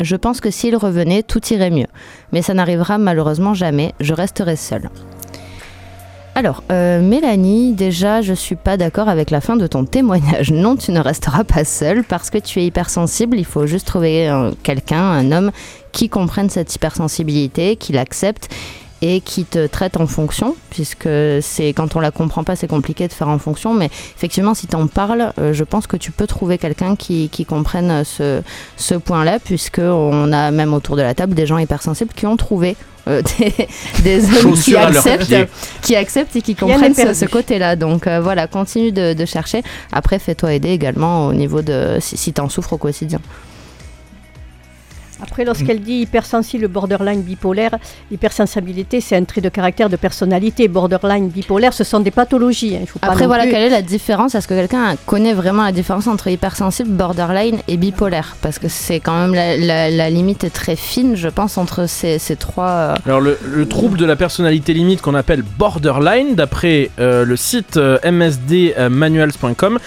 Je 0.00 0.16
pense 0.16 0.40
que 0.40 0.50
s'il 0.50 0.74
revenait, 0.74 1.22
tout 1.22 1.40
irait 1.52 1.70
mieux. 1.70 1.86
Mais 2.32 2.42
ça 2.42 2.54
n'arrivera 2.54 2.96
malheureusement 2.96 3.54
jamais, 3.54 3.92
je 4.00 4.14
resterai 4.14 4.56
seule. 4.56 4.88
Alors, 6.34 6.62
euh, 6.72 7.02
Mélanie, 7.02 7.74
déjà, 7.74 8.22
je 8.22 8.32
suis 8.32 8.56
pas 8.56 8.78
d'accord 8.78 9.10
avec 9.10 9.30
la 9.30 9.42
fin 9.42 9.56
de 9.56 9.66
ton 9.66 9.84
témoignage. 9.84 10.50
Non, 10.52 10.76
tu 10.76 10.92
ne 10.92 11.00
resteras 11.00 11.44
pas 11.44 11.64
seule 11.64 12.04
parce 12.04 12.30
que 12.30 12.38
tu 12.38 12.60
es 12.60 12.66
hypersensible. 12.66 13.36
Il 13.36 13.44
faut 13.44 13.66
juste 13.66 13.86
trouver 13.86 14.30
euh, 14.30 14.52
quelqu'un, 14.62 15.02
un 15.02 15.32
homme, 15.32 15.50
qui 15.92 16.08
comprenne 16.08 16.48
cette 16.48 16.74
hypersensibilité, 16.74 17.76
qui 17.76 17.92
l'accepte 17.92 18.48
et 19.02 19.20
qui 19.20 19.44
te 19.44 19.66
traite 19.66 19.96
en 19.96 20.06
fonction, 20.06 20.56
puisque 20.70 21.08
c'est 21.40 21.68
quand 21.68 21.96
on 21.96 22.00
la 22.00 22.10
comprend 22.10 22.44
pas, 22.44 22.56
c'est 22.56 22.66
compliqué 22.66 23.08
de 23.08 23.12
faire 23.12 23.28
en 23.28 23.38
fonction. 23.38 23.72
Mais 23.72 23.86
effectivement, 24.16 24.54
si 24.54 24.66
tu 24.66 24.76
en 24.76 24.86
parles, 24.86 25.32
euh, 25.38 25.52
je 25.52 25.64
pense 25.64 25.86
que 25.86 25.96
tu 25.96 26.10
peux 26.10 26.26
trouver 26.26 26.58
quelqu'un 26.58 26.96
qui, 26.96 27.28
qui 27.30 27.44
comprenne 27.44 28.04
ce, 28.04 28.42
ce 28.76 28.94
point-là, 28.94 29.38
puisque 29.42 29.80
on 29.80 30.32
a 30.32 30.50
même 30.50 30.74
autour 30.74 30.96
de 30.96 31.02
la 31.02 31.14
table 31.14 31.34
des 31.34 31.46
gens 31.46 31.58
hypersensibles 31.58 32.12
qui 32.14 32.26
ont 32.26 32.36
trouvé 32.36 32.76
euh, 33.08 33.22
des, 33.38 33.68
des 34.02 34.24
hommes 34.38 34.54
qui 34.54 34.76
acceptent, 34.76 35.26
pieds. 35.26 35.46
qui 35.82 35.96
acceptent 35.96 36.36
et 36.36 36.42
qui 36.42 36.54
comprennent 36.54 36.94
ce, 36.94 37.24
côté-là. 37.24 37.76
Donc 37.76 38.06
euh, 38.06 38.20
voilà, 38.20 38.46
continue 38.46 38.92
de, 38.92 39.14
de 39.14 39.24
chercher. 39.24 39.62
Après, 39.92 40.18
fais-toi 40.18 40.54
aider 40.54 40.70
également 40.70 41.26
au 41.26 41.32
niveau 41.32 41.62
de 41.62 41.96
si, 42.00 42.16
si 42.16 42.32
t'en 42.32 42.48
souffres 42.48 42.74
au 42.74 42.78
quotidien. 42.78 43.20
Après, 45.22 45.44
lorsqu'elle 45.44 45.80
dit 45.80 46.00
hypersensible, 46.02 46.68
borderline, 46.68 47.22
bipolaire, 47.22 47.76
hypersensibilité, 48.10 49.00
c'est 49.00 49.16
un 49.16 49.24
trait 49.24 49.40
de 49.40 49.48
caractère 49.48 49.88
de 49.88 49.96
personnalité. 49.96 50.68
Borderline, 50.68 51.28
bipolaire, 51.28 51.72
ce 51.72 51.84
sont 51.84 52.00
des 52.00 52.10
pathologies. 52.10 52.76
hein. 52.76 52.80
Il 52.82 52.86
faut 52.86 52.98
pas 52.98 53.08
Après, 53.08 53.26
voilà, 53.26 53.44
plus- 53.44 53.52
quelle 53.52 53.62
est 53.62 53.68
la 53.70 53.82
différence? 53.82 54.34
Est-ce 54.34 54.46
que 54.48 54.54
quelqu'un 54.54 54.96
connaît 55.06 55.32
vraiment 55.34 55.64
la 55.64 55.72
différence 55.72 56.06
entre 56.06 56.28
hypersensible, 56.28 56.90
borderline 56.90 57.58
et 57.68 57.76
bipolaire? 57.76 58.36
Parce 58.42 58.58
que 58.58 58.68
c'est 58.68 59.00
quand 59.00 59.18
même 59.20 59.34
la, 59.34 59.56
la- 59.56 59.90
la 59.90 60.10
limite 60.10 60.44
est 60.44 60.50
très 60.50 60.76
fine, 60.76 61.16
je 61.16 61.28
pense, 61.28 61.58
entre 61.58 61.86
ces, 61.88 62.18
ces 62.18 62.36
trois. 62.36 62.68
euh, 62.68 62.94
Alors 63.06 63.20
le, 63.20 63.38
le 63.52 63.66
trouble 63.66 63.98
de 63.98 64.04
la 64.06 64.16
personnalité 64.16 64.72
limite 64.74 65.00
qu'on 65.02 65.14
appelle 65.14 65.42
borderline, 65.42 66.34
d'après 66.34 66.90
euh, 66.98 67.24
le 67.24 67.36
site 67.36 67.76
euh, 67.76 67.98
msdmanuals.com, 68.04 69.78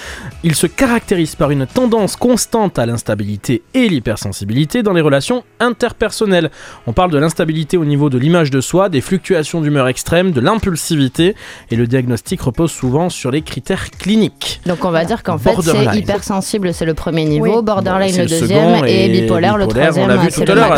il 0.44 0.56
se 0.56 0.68
caractérise 0.68 1.36
par 1.36 1.52
une 1.52 1.66
tendance 1.66 2.16
constante 2.16 2.78
à 2.80 2.86
l'instabilité 2.86 3.62
et 3.74 3.88
l'hypersensibilité 3.90 4.84
dans 4.84 4.94
les 4.94 5.02
relations 5.02 5.23
interpersonnelles. 5.60 6.50
On 6.88 6.94
parle 6.94 7.12
de 7.12 7.18
l'instabilité 7.18 7.78
au 7.78 7.86
niveau 7.86 8.10
de 8.10 8.18
l'image 8.18 8.52
de 8.52 8.62
soi, 8.62 8.90
des 8.90 9.02
fluctuations 9.02 9.62
d'humeur 9.62 9.88
extrêmes, 9.88 10.32
de 10.32 10.42
l'impulsivité, 10.42 11.36
et 11.72 11.76
le 11.76 11.88
diagnostic 11.88 12.42
repose 12.42 12.72
souvent 12.72 13.10
sur 13.10 13.32
les 13.32 13.42
critères 13.42 13.92
cliniques. 13.92 14.62
Donc 14.66 14.84
on 14.86 14.92
va 14.92 15.06
dire 15.06 15.24
qu'en 15.24 15.38
fait, 15.38 15.56
c'est 15.62 15.96
hypersensible, 15.98 16.74
c'est 16.74 16.86
le 16.86 16.94
premier 16.94 17.26
niveau, 17.26 17.58
Oui. 17.58 17.64
borderline 17.64 18.16
Bon, 18.16 18.22
le 18.24 18.28
deuxième 18.28 18.86
et, 18.86 19.06
et 19.06 19.22
bipolaire 19.22 19.58
le 19.58 19.66
bipolaire, 19.68 19.90
on 19.90 19.94
troisième. 19.94 20.08
l'a 20.10 20.18
vu 20.18 20.28
c'est 20.32 20.46
tout 20.46 20.52
à 20.52 20.56
le 20.56 20.62
l'heure, 20.62 20.76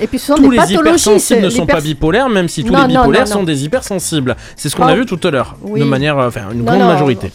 et 0.00 0.06
puis 0.06 0.18
ce 0.18 0.26
sont 0.26 0.36
Tous 0.36 0.48
des 0.50 0.56
les 0.58 0.72
hypersensibles 0.72 1.40
ne 1.42 1.50
sont 1.50 1.66
pas 1.66 1.80
bipolaires, 1.80 2.28
même 2.28 2.48
si 2.48 2.64
tous 2.64 2.72
Non, 2.72 2.86
les 2.86 2.94
non, 2.94 3.00
bipolaires 3.02 3.26
non, 3.26 3.32
sont 3.32 3.42
des 3.42 3.64
hypersensibles. 3.64 4.36
C'est 4.56 4.68
ce 4.68 4.76
qu'on 4.76 4.84
Oh. 4.86 4.88
a 4.88 4.94
vu 4.94 5.06
tout 5.06 5.20
à 5.24 5.30
l'heure, 5.30 5.56
Oui. 5.62 5.80
de 5.80 5.84
manière, 5.84 6.18
euh, 6.18 6.28
enfin, 6.28 6.42
une 6.52 6.58
Non, 6.60 6.64
grande 6.64 6.78
non, 6.80 6.86
majorité. 6.86 7.30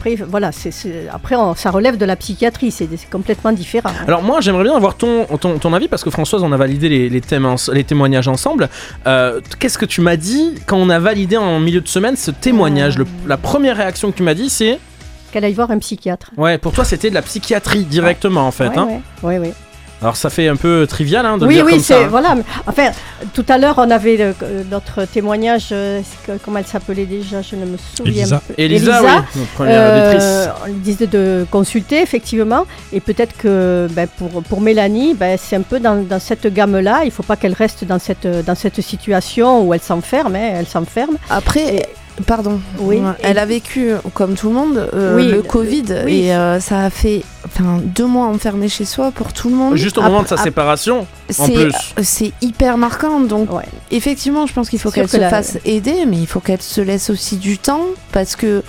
Après, 0.00 0.14
voilà, 0.16 0.50
c'est- 0.50 0.70
c'est- 0.70 1.08
après 1.12 1.36
on- 1.36 1.54
ça 1.54 1.70
relève 1.70 1.98
de 1.98 2.06
la 2.06 2.16
psychiatrie, 2.16 2.70
c'est 2.70 2.88
c'est 2.96 3.10
complètement 3.10 3.52
différent. 3.52 3.90
hein. 3.90 4.04
Alors 4.06 4.22
moi 4.22 4.40
j'aimerais 4.40 4.64
bien 4.64 4.74
avoir 4.74 4.94
ton, 4.96 5.26
ton, 5.38 5.58
ton 5.58 5.74
avis 5.74 5.88
parce 5.88 6.02
que 6.02 6.08
Françoise 6.08 6.42
on 6.42 6.52
a 6.52 6.56
validé 6.56 6.88
les, 6.88 7.10
les, 7.10 7.20
thèmes 7.20 7.46
les 7.74 7.84
témoignages 7.84 8.26
ensemble. 8.26 8.70
Euh, 9.06 9.42
Qu'est-ce 9.58 9.76
que 9.76 9.84
tu 9.84 10.00
m'as 10.00 10.16
dit 10.16 10.54
quand 10.64 10.78
on 10.78 10.88
a 10.88 10.98
validé 10.98 11.36
en 11.36 11.60
milieu 11.60 11.82
de 11.82 11.88
semaine 11.88 12.16
ce 12.16 12.30
témoignage? 12.30 12.96
Le- 12.96 13.06
La 13.26 13.36
première 13.36 13.76
réaction 13.76 14.10
que 14.10 14.16
tu 14.16 14.22
m'as 14.22 14.32
dit 14.32 14.48
c'est? 14.48 14.78
Qu'elle 15.32 15.44
aille 15.44 15.52
voir 15.52 15.70
un 15.70 15.78
psychiatre. 15.78 16.30
ouais 16.38 16.56
pour 16.56 16.72
toi 16.72 16.84
c'était 16.86 17.10
de 17.10 17.14
la 17.14 17.20
psychiatrie 17.22 17.84
directement 17.84 18.46
en 18.46 18.52
fait. 18.52 18.68
Ouais, 18.68 18.78
hein. 18.78 18.88
ouais, 19.22 19.38
ouais, 19.38 19.38
ouais. 19.48 19.54
Alors 20.02 20.16
ça 20.16 20.30
fait 20.30 20.48
un 20.48 20.56
peu 20.56 20.86
trivial 20.88 21.26
hein, 21.26 21.36
de 21.36 21.42
le 21.42 21.48
Oui, 21.48 21.54
dire 21.56 21.64
oui, 21.66 21.72
comme 21.72 21.80
ça. 21.80 21.94
c'est 21.98 22.04
hein. 22.04 22.08
voilà. 22.10 22.34
Enfin, 22.66 22.90
tout 23.34 23.44
à 23.48 23.58
l'heure, 23.58 23.74
on 23.78 23.90
avait 23.90 24.16
le- 24.16 24.34
euh, 24.42 24.62
notre 24.70 25.04
témoignage. 25.04 25.68
euh, 25.72 26.00
comment 26.44 26.58
elle 26.58 26.66
s'appelait 26.66 27.04
déjà 27.04 27.42
Je 27.42 27.56
ne 27.56 27.66
me 27.66 27.76
souviens 27.96 28.22
Elisa. 28.22 28.40
plus. 28.46 28.54
Elisa, 28.64 29.02
oui, 29.02 29.08
notre 29.36 29.50
première 29.52 29.80
Euh, 29.80 30.10
auditrice. 30.10 30.48
on 30.64 30.66
lui 30.68 30.74
disait 30.80 31.06
de 31.06 31.46
consulter 31.50 32.00
effectivement 32.00 32.66
et 32.92 33.00
peut-être 33.00 33.36
que 33.36 33.88
ben, 33.90 34.08
pour, 34.16 34.42
pour 34.42 34.60
Mélanie 34.60 35.14
ben, 35.14 35.36
c'est 35.40 35.56
un 35.56 35.62
peu 35.62 35.78
dans, 35.80 35.96
dans 36.02 36.18
cette 36.20 36.46
gamme 36.52 36.78
là 36.80 37.00
il 37.02 37.06
ne 37.06 37.10
faut 37.12 37.22
pas 37.22 37.36
qu'elle 37.36 37.52
reste 37.52 37.84
dans 37.84 37.98
cette, 37.98 38.26
dans 38.46 38.54
cette 38.54 38.80
situation 38.80 39.62
où 39.66 39.74
elle 39.74 39.80
s'enferme 39.82 40.34
hein, 40.34 40.52
elle 40.58 40.66
s'enferme 40.66 41.16
Après, 41.28 41.86
pardon, 42.26 42.60
Oui, 42.78 42.96
Ouais, 42.96 43.10
et- 43.20 43.26
elle 43.26 43.38
a 43.38 43.46
vécu, 43.46 43.90
comme 44.14 44.34
tout 44.34 44.48
le 44.48 44.54
monde, 44.54 44.88
euh, 44.94 45.16
Oui, 45.16 45.26
le 45.26 45.36
le- 45.36 45.42
Covid 45.42 45.84
oui. 46.04 46.20
et 46.26 46.34
euh, 46.34 46.60
ça 46.60 46.80
a 46.84 46.90
fait 46.90 47.22
enfin, 47.46 47.80
deux 47.84 48.06
mois 48.06 48.26
enfermé 48.26 48.68
chez 48.68 48.84
soi 48.84 49.10
pour 49.10 49.32
tout 49.32 49.48
le 49.48 49.54
monde. 49.56 49.76
Juste 49.76 49.98
au 49.98 50.02
moment 50.02 50.22
de 50.22 50.28
sa 50.28 50.36
séparation 50.36 51.00
en 51.38 51.46
c'est- 51.46 51.52
plus. 51.52 51.74
C'est 52.02 52.32
hyper 52.42 52.76
marquant, 52.78 53.20
donc 53.20 53.52
Ouais. 53.52 53.64
effectivement, 53.90 54.46
je 54.46 54.52
pense 54.52 54.68
qu'il 54.70 54.78
faut 54.78 54.90
qu'elle 54.90 55.06
que 55.06 55.10
se 55.12 55.16
la- 55.16 55.30
fasse 55.30 55.58
aider, 55.64 56.04
mais 56.06 56.18
il 56.18 56.26
faut 56.26 56.40
qu'elle 56.40 56.62
se 56.62 56.80
laisse 56.80 57.10
aussi 57.10 57.36
du 57.36 57.58
temps 57.58 57.84
parce 58.12 58.36
que 58.36 58.62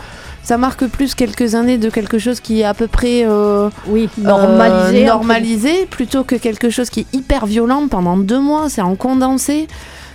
ça 0.43 0.58
marque 0.58 0.88
plus 0.88 1.14
quelques 1.14 1.54
années 1.54 1.78
de 1.78 1.89
quelque 1.91 2.18
chose 2.18 2.39
qui 2.39 2.62
est 2.62 2.64
à 2.64 2.74
peu 2.74 2.88
près 2.88 3.24
euh, 3.28 3.70
oui 3.88 4.10
euh, 4.20 4.24
normalisé 4.28 5.06
normalisé 5.06 5.86
plutôt 5.86 6.24
que 6.24 6.34
quelque 6.36 6.72
chose 6.72 6.89
qui 6.89 7.02
est 7.02 7.14
hyper 7.16 7.45
violent 7.45 7.88
pendant 7.88 8.18
deux 8.18 8.39
mois, 8.39 8.68
c'est 8.70 8.82
en 8.82 8.95
condensé. 8.95 9.68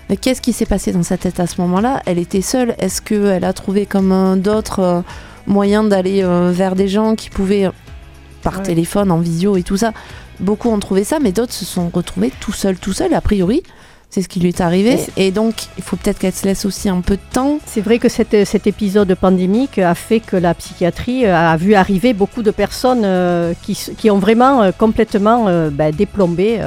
Mais 0.09 0.16
qu'est-ce 0.16 0.40
qui 0.40 0.52
s'est 0.52 0.66
passé 0.66 0.92
dans 0.92 1.02
sa 1.02 1.16
tête 1.16 1.40
à 1.40 1.46
ce 1.46 1.61
moment-là 1.61 2.00
Elle 2.07 2.18
était 2.18 2.40
seule. 2.42 2.74
Est-ce 2.78 3.02
qu'elle 3.02 3.44
a 3.44 3.52
trouvé 3.52 3.86
comme 3.86 4.40
d'autres 4.40 4.80
euh, 4.80 5.00
moyens 5.46 5.88
d'aller 5.88 6.22
euh, 6.22 6.50
vers 6.52 6.76
des 6.76 6.86
gens 6.88 7.14
qui 7.16 7.28
pouvaient, 7.30 7.66
euh, 7.66 7.70
par 8.42 8.59
Ouais. 8.59 8.62
téléphone, 8.62 9.11
en 9.11 9.18
visio 9.18 9.57
et 9.57 9.62
tout 9.64 9.76
ça? 9.76 9.92
Beaucoup 10.38 10.68
ont 10.70 10.78
trouvé 10.78 11.02
ça, 11.02 11.18
mais 11.20 11.32
d'autres 11.32 11.52
se 11.54 11.64
sont 11.64 11.90
retrouvés 11.92 12.32
tout 12.40 12.52
seuls, 12.52 12.76
tout 12.76 12.92
seuls, 12.92 13.14
a 13.14 13.20
priori. 13.20 13.62
C'est 14.09 14.22
ce 14.22 14.28
qui 14.28 14.38
lui 14.38 14.48
est 14.50 14.61
arrivé. 14.61 15.00
Et 15.16 15.32
donc, 15.32 15.54
il 15.76 15.82
faut 15.82 15.96
peut-être 15.96 16.20
qu'elle 16.20 16.32
se 16.32 16.44
laisse 16.46 16.64
aussi 16.64 16.88
un 16.88 17.00
peu 17.00 17.16
de 17.16 17.20
temps. 17.32 17.59
c'est 17.66 17.80
vrai 17.80 17.98
que 17.98 18.09
cette- 18.09 18.44
cet 18.46 18.68
épisode 18.68 19.12
pandémique 19.16 19.78
a 19.78 19.96
fait 19.96 20.20
que 20.20 20.36
la 20.36 20.54
psychiatrie 20.54 21.26
a 21.26 21.57
vu 21.57 21.74
arriver 21.74 22.12
beaucoup 22.14 22.42
de 22.44 22.52
personnes 22.52 23.02
euh, 23.04 23.52
qui, 23.62 24.11
ont 24.11 24.18
vraiment 24.20 24.62
euh, 24.62 24.70
complètement 24.70 25.48
euh, 25.48 25.70
ben, 25.70 25.92
déplombé 25.92 26.61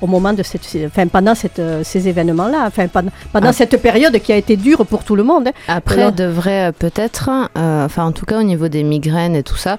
au 0.00 0.06
moment 0.06 0.32
de 0.32 0.42
cette, 0.42 0.62
enfin, 0.86 1.06
pendant 1.06 1.34
cette, 1.34 1.58
euh, 1.58 1.82
ces 1.84 2.08
événements-là, 2.08 2.64
enfin, 2.66 2.88
pendant, 2.88 3.10
pendant 3.32 3.48
Ah. 3.48 3.52
cette 3.52 3.80
période 3.82 4.18
qui 4.20 4.32
a 4.32 4.36
été 4.36 4.56
dure 4.56 4.86
pour 4.86 5.04
tout 5.04 5.16
le 5.16 5.22
monde. 5.24 5.48
hein. 5.48 5.52
Après, 5.68 6.00
Alors- 6.00 6.12
devrait 6.12 6.68
euh, 6.68 6.72
peut-être, 6.72 7.30
euh, 7.56 7.84
enfin 7.84 8.04
en 8.04 8.12
tout 8.12 8.24
cas 8.26 8.38
au 8.40 8.42
niveau 8.42 8.68
des 8.68 8.82
migraines 8.82 9.36
et 9.36 9.42
tout 9.42 9.56
ça, 9.56 9.76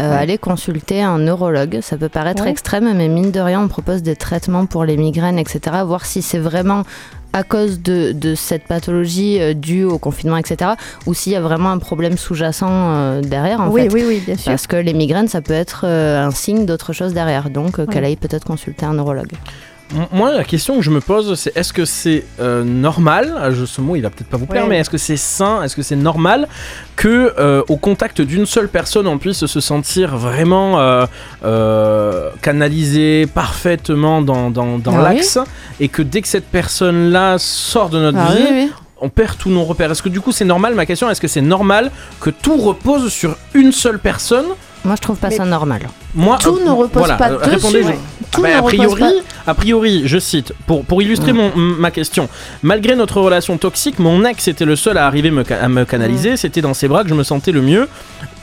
euh, 0.00 0.10
Ouais. 0.10 0.16
aller 0.16 0.38
consulter 0.38 1.02
un 1.02 1.18
neurologue. 1.18 1.78
Ça 1.82 1.96
peut 1.96 2.08
paraître 2.08 2.44
Ouais. 2.44 2.50
extrême, 2.50 2.92
mais 2.96 3.08
mine 3.08 3.30
de 3.30 3.40
rien, 3.40 3.60
on 3.62 3.68
propose 3.68 4.02
des 4.02 4.16
traitements 4.16 4.66
pour 4.66 4.84
les 4.84 4.96
migraines, 4.96 5.38
etc. 5.38 5.60
Voir 5.84 6.04
si 6.04 6.20
c'est 6.22 6.38
vraiment 6.38 6.82
à 7.34 7.42
cause 7.42 7.80
de, 7.82 8.12
de 8.12 8.34
cette 8.34 8.62
pathologie 8.64 9.40
euh, 9.40 9.52
due 9.54 9.84
au 9.84 9.98
confinement, 9.98 10.36
etc. 10.36 10.70
Ou 11.06 11.12
s'il 11.14 11.32
y 11.32 11.36
a 11.36 11.40
vraiment 11.40 11.70
un 11.70 11.78
problème 11.78 12.16
sous-jacent 12.16 12.68
euh, 12.70 13.20
derrière, 13.20 13.60
en 13.60 13.68
oui, 13.68 13.82
fait. 13.82 13.92
oui, 13.92 14.04
oui, 14.06 14.22
bien 14.24 14.36
sûr. 14.36 14.52
Parce 14.52 14.66
que 14.66 14.76
les 14.76 14.94
migraines, 14.94 15.28
ça 15.28 15.42
peut 15.42 15.52
être 15.52 15.82
euh, 15.84 16.24
un 16.24 16.30
signe 16.30 16.64
d'autre 16.64 16.92
chose 16.92 17.12
derrière. 17.12 17.50
Donc, 17.50 17.78
Ouais. 17.78 17.86
qu'elle 17.88 18.04
aille 18.04 18.16
peut-être 18.16 18.44
consulter 18.46 18.86
un 18.86 18.94
neurologue. 18.94 19.32
Moi, 20.12 20.32
la 20.32 20.42
question 20.44 20.76
que 20.76 20.82
je 20.82 20.90
me 20.90 21.00
pose, 21.00 21.34
c'est 21.38 21.56
est-ce 21.56 21.72
que 21.72 21.84
c'est 21.84 22.24
euh, 22.40 22.64
normal 22.64 23.34
ah, 23.38 23.50
je- 23.52 23.64
Ce 23.64 23.80
mot, 23.80 23.94
il 23.96 24.00
va 24.02 24.10
peut-être 24.10 24.28
pas 24.28 24.36
vous 24.38 24.46
plaire, 24.46 24.64
Ouais. 24.64 24.70
mais 24.70 24.78
est-ce 24.78 24.90
que 24.90 24.98
c'est 24.98 25.16
sain 25.16 25.62
Est-ce 25.62 25.76
que 25.76 25.82
c'est 25.82 25.94
normal 25.94 26.48
que, 26.96 27.32
euh, 27.38 27.62
au 27.68 27.76
contact 27.76 28.20
d'une 28.20 28.46
seule 28.46 28.68
personne, 28.68 29.06
on 29.06 29.18
puisse 29.18 29.46
se 29.46 29.60
sentir 29.60 30.16
vraiment 30.16 30.80
euh, 31.44 32.30
canalisé 32.42 33.26
parfaitement 33.32 34.22
dans, 34.22 34.50
dans, 34.50 34.78
dans 34.78 34.94
Ah 34.96 35.10
oui. 35.10 35.16
l'axe, 35.16 35.38
et 35.80 35.88
que 35.88 36.02
dès 36.02 36.22
que 36.22 36.28
cette 36.28 36.46
personne-là 36.46 37.36
sort 37.38 37.90
de 37.90 38.00
notre 38.00 38.18
Ah 38.18 38.34
vie, 38.34 38.42
oui, 38.42 38.48
oui. 38.66 38.72
on 39.00 39.08
perd 39.10 39.36
tous 39.38 39.50
nos 39.50 39.64
repères 39.64 39.90
Est-ce 39.90 40.02
que 40.02 40.08
du 40.08 40.20
coup, 40.20 40.32
c'est 40.32 40.44
normal? 40.44 40.74
Ma 40.74 40.86
question, 40.86 41.08
est-ce 41.10 41.20
que 41.20 41.28
c'est 41.28 41.40
normal 41.42 41.90
que 42.20 42.30
tout 42.30 42.56
repose 42.56 43.12
sur 43.12 43.36
une 43.52 43.70
seule 43.72 43.98
personne 43.98 44.46
Moi, 44.84 44.96
je 44.96 45.00
trouve 45.00 45.16
pas 45.16 45.28
Mais- 45.30 45.36
ça 45.36 45.44
normal. 45.44 45.88
moi, 46.14 46.38
Tout 46.40 46.58
euh, 46.60 46.64
ne 46.66 46.70
repose 46.70 46.98
voilà, 46.98 47.14
pas 47.16 47.30
euh, 47.30 47.54
dessus. 47.54 47.94
Tout 48.30 48.42
bah, 48.42 48.48
ne 48.48 48.54
a 48.54 48.56
repose 48.60 48.74
priori, 48.76 49.00
pas- 49.00 49.50
a 49.50 49.54
priori, 49.54 50.02
je 50.04 50.18
cite, 50.18 50.52
pour, 50.66 50.84
pour 50.84 51.00
illustrer 51.02 51.32
mon, 51.32 51.52
m- 51.52 51.76
ma 51.78 51.90
question, 51.90 52.28
malgré 52.62 52.94
notre 52.96 53.20
relation 53.20 53.56
toxique, 53.56 53.98
mon 53.98 54.24
ex 54.24 54.46
était 54.48 54.64
le 54.66 54.76
seul 54.76 54.98
à 54.98 55.06
arriver 55.06 55.30
me 55.30 55.42
à 55.52 55.68
me 55.68 55.84
canaliser, 55.84 56.36
c'était 56.36 56.60
dans 56.60 56.74
ses 56.74 56.88
bras 56.88 57.02
que 57.02 57.08
je 57.08 57.14
me 57.14 57.22
sentais 57.24 57.52
le 57.52 57.62
mieux, 57.62 57.88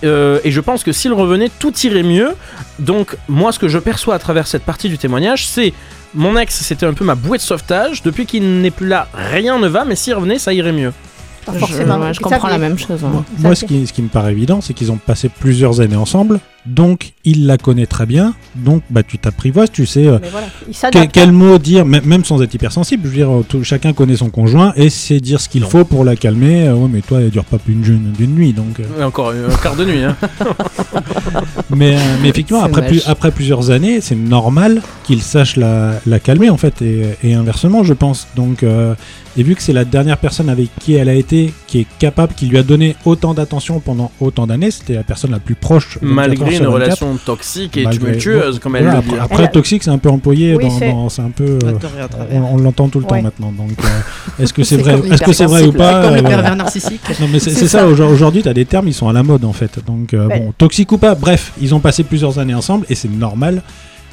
Euh, 0.03 0.39
et 0.43 0.49
je 0.49 0.59
pense 0.61 0.83
que 0.83 0.91
s'il 0.91 1.13
revenait, 1.13 1.51
tout 1.59 1.73
irait 1.83 2.01
mieux. 2.01 2.31
Donc, 2.79 3.15
moi, 3.29 3.51
ce 3.51 3.59
que 3.59 3.67
je 3.67 3.77
perçois 3.77 4.15
à 4.15 4.19
travers 4.19 4.47
cette 4.47 4.63
partie 4.63 4.89
du 4.89 4.97
témoignage, 4.97 5.47
c'est 5.47 5.73
mon 6.15 6.35
ex, 6.37 6.55
c'était 6.55 6.87
un 6.87 6.93
peu 6.95 7.05
ma 7.05 7.13
bouée 7.13 7.37
de 7.37 7.43
sauvetage. 7.43 8.01
Depuis 8.01 8.25
qu'il 8.25 8.61
n'est 8.61 8.71
plus 8.71 8.87
là, 8.87 9.07
rien 9.13 9.59
ne 9.59 9.67
va, 9.67 9.85
mais 9.85 9.95
s'il 9.95 10.15
revenait, 10.15 10.39
ça 10.39 10.53
irait 10.53 10.71
mieux. 10.71 10.91
Pas 11.45 11.53
Je- 11.57 11.65
ouais, 11.65 12.13
comprends 12.21 12.47
la 12.49 12.57
même 12.59 12.77
chose. 12.77 13.01
ouais. 13.03 13.09
Moi, 13.39 13.55
ce 13.55 13.65
qui, 13.65 13.87
ce 13.87 13.93
qui 13.93 14.01
me 14.01 14.09
paraît 14.09 14.31
évident, 14.31 14.61
c'est 14.61 14.73
qu'ils 14.73 14.91
ont 14.91 14.97
passé 14.97 15.27
plusieurs 15.29 15.81
années 15.81 15.95
ensemble, 15.95 16.39
donc 16.67 17.13
il 17.25 17.47
la 17.47 17.57
connaît 17.57 17.87
très 17.87 18.05
bien, 18.05 18.35
donc 18.55 18.83
bah, 18.91 19.01
tu 19.01 19.17
t'apprivoises, 19.17 19.71
tu 19.71 19.87
sais 19.87 20.05
euh, 20.07 20.19
voilà, 20.31 21.07
quel 21.07 21.31
mot 21.31 21.57
dire, 21.57 21.83
même, 21.85 22.23
sans 22.23 22.41
être 22.43 22.53
hypersensible, 22.53 23.03
je 23.05 23.09
veux 23.09 23.15
dire, 23.15 23.31
euh, 23.31 23.43
tout- 23.47 23.63
chacun 23.63 23.93
connaît 23.93 24.17
son 24.17 24.29
conjoint 24.29 24.71
et 24.75 24.89
sait 24.91 25.19
dire 25.19 25.41
ce 25.41 25.49
qu'il 25.49 25.63
faut 25.63 25.83
pour 25.83 26.03
la 26.05 26.15
calmer. 26.15 26.67
Euh, 26.67 26.75
ouais, 26.75 26.89
mais 26.91 27.01
toi, 27.01 27.19
elle 27.21 27.31
dure 27.31 27.45
pas 27.45 27.57
plus 27.57 27.73
d'une 27.73 28.11
d'une 28.11 28.35
nuit, 28.35 28.53
donc. 28.53 28.79
euh, 28.79 29.03
encore 29.03 29.31
un 29.31 29.55
quart 29.63 29.75
de 29.75 29.85
nuit. 29.85 30.03
Hein. 30.03 30.15
mais, 31.75 31.95
euh, 31.95 31.99
mais 32.21 32.29
effectivement, 32.29 32.63
après, 32.63 32.85
plus, 32.85 32.97
moche. 32.97 33.07
après 33.07 33.31
plusieurs 33.31 33.69
années, 33.71 34.01
c'est 34.01 34.15
normal 34.15 34.81
qu'il 35.03 35.21
sache 35.21 35.55
la, 35.57 35.93
la 36.05 36.19
calmer, 36.19 36.49
en 36.49 36.57
fait, 36.57 36.81
et, 36.81 37.03
et 37.23 37.33
inversement, 37.33 37.83
je 37.83 37.93
pense. 37.93 38.27
Donc, 38.35 38.63
euh, 38.63 38.93
et 39.38 39.43
vu 39.43 39.55
que 39.55 39.61
c'est 39.61 39.73
la 39.73 39.86
dernière 39.86 40.17
personne 40.17 40.49
avec 40.49 40.67
qui 40.79 40.93
elle 40.95 41.09
a 41.09 41.13
été, 41.13 41.53
qui 41.67 41.79
est 41.79 41.88
capable, 41.99 42.34
qui 42.34 42.45
lui 42.47 42.57
a 42.57 42.63
donné 42.63 42.95
autant 43.05 43.34
d'attention 43.34 43.79
pendant 43.79 44.11
autant 44.19 44.45
d'années, 44.47 44.71
c'était 44.71 44.93
la 44.95 45.03
personne 45.03 45.32
la 45.32 45.39
plus 45.39 45.55
proche. 45.55 45.97
24 46.01 46.03
heures 46.09 46.15
Malgré 46.15 46.51
une 46.51 46.57
sur 46.57 46.71
24. 46.71 46.73
relation 46.73 47.17
toxique 47.25 47.77
et 47.77 47.84
Malgré- 47.84 48.05
tumultueuse, 48.07 48.59
comme 48.59 48.75
elle 48.75 48.84
Voilà, 48.84 48.99
le 49.01 49.07
dit. 49.07 49.15
après, 49.19 49.49
toxique, 49.49 49.84
c'est 49.84 49.89
un 49.89 49.97
peu 49.97 50.09
employé, 50.09 50.56
Oui, 50.56 50.64
dans, 50.65 50.69
c'est- 50.80 50.89
dans- 50.91 51.10
c'est 51.10 51.22
un 51.22 51.30
peu. 51.30 51.60
euh, 51.64 51.73
on 52.31 52.41
on 52.53 52.57
l'entend 52.57 52.89
tout 52.89 52.99
le 52.99 53.06
temps 53.06 53.15
Ouais. 53.15 53.22
maintenant. 53.22 53.51
Donc, 53.51 53.72
euh, 53.80 53.88
est-ce 54.43 54.53
que 54.53 54.64
c'est 54.64 54.76
C'est 54.77 54.81
vrai, 54.81 54.99
est-ce 55.14 55.22
que 55.23 55.34
c'est 55.34 55.45
vrai 55.45 55.64
ou 55.64 55.72
pas 55.72 56.03
Comme 56.03 56.15
le 56.15 56.19
euh, 56.19 56.23
pervers 56.23 56.56
narcissique. 56.56 57.01
Non 57.19 57.27
mais 57.31 57.39
c'est 57.39 57.49
C'est 57.51 57.60
c'est 57.61 57.68
ça, 57.68 57.80
ça. 57.80 57.88
aujourd- 57.88 58.11
aujourd'hui 58.11 58.41
tu 58.43 58.49
as 58.49 58.53
des 58.53 58.65
termes, 58.65 58.88
ils 58.88 58.93
sont 58.93 59.07
à 59.10 59.14
la 59.14 59.23
mode 59.23 59.45
en 59.45 59.53
fait. 59.53 59.80
Donc 59.85 60.14
euh, 60.14 60.27
Ouais. 60.27 60.39
bon, 60.39 60.53
toxique 60.57 60.91
ou 60.91 60.97
pas, 60.97 61.15
bref, 61.15 61.51
ils 61.61 61.73
ont 61.76 61.80
passé 61.80 62.03
plusieurs 62.03 62.39
années 62.39 62.53
ensemble 62.53 62.85
et 62.89 62.95
c'est 62.95 63.10
normal 63.10 63.61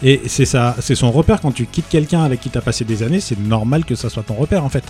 Et 0.02 0.20
c'est 0.26 0.44
ça, 0.44 0.76
c'est 0.80 0.94
son 0.94 1.10
repère 1.10 1.40
quand 1.40 1.50
tu 1.52 1.66
quittes 1.66 1.88
quelqu'un 1.88 2.22
avec 2.22 2.40
qui 2.40 2.50
tu 2.50 2.58
as 2.58 2.60
passé 2.60 2.84
des 2.84 3.02
années, 3.02 3.20
c'est 3.20 3.38
normal 3.38 3.84
que 3.84 3.94
ça 3.96 4.08
soit 4.08 4.22
ton 4.22 4.34
repère 4.34 4.64
en 4.64 4.68
fait. 4.68 4.84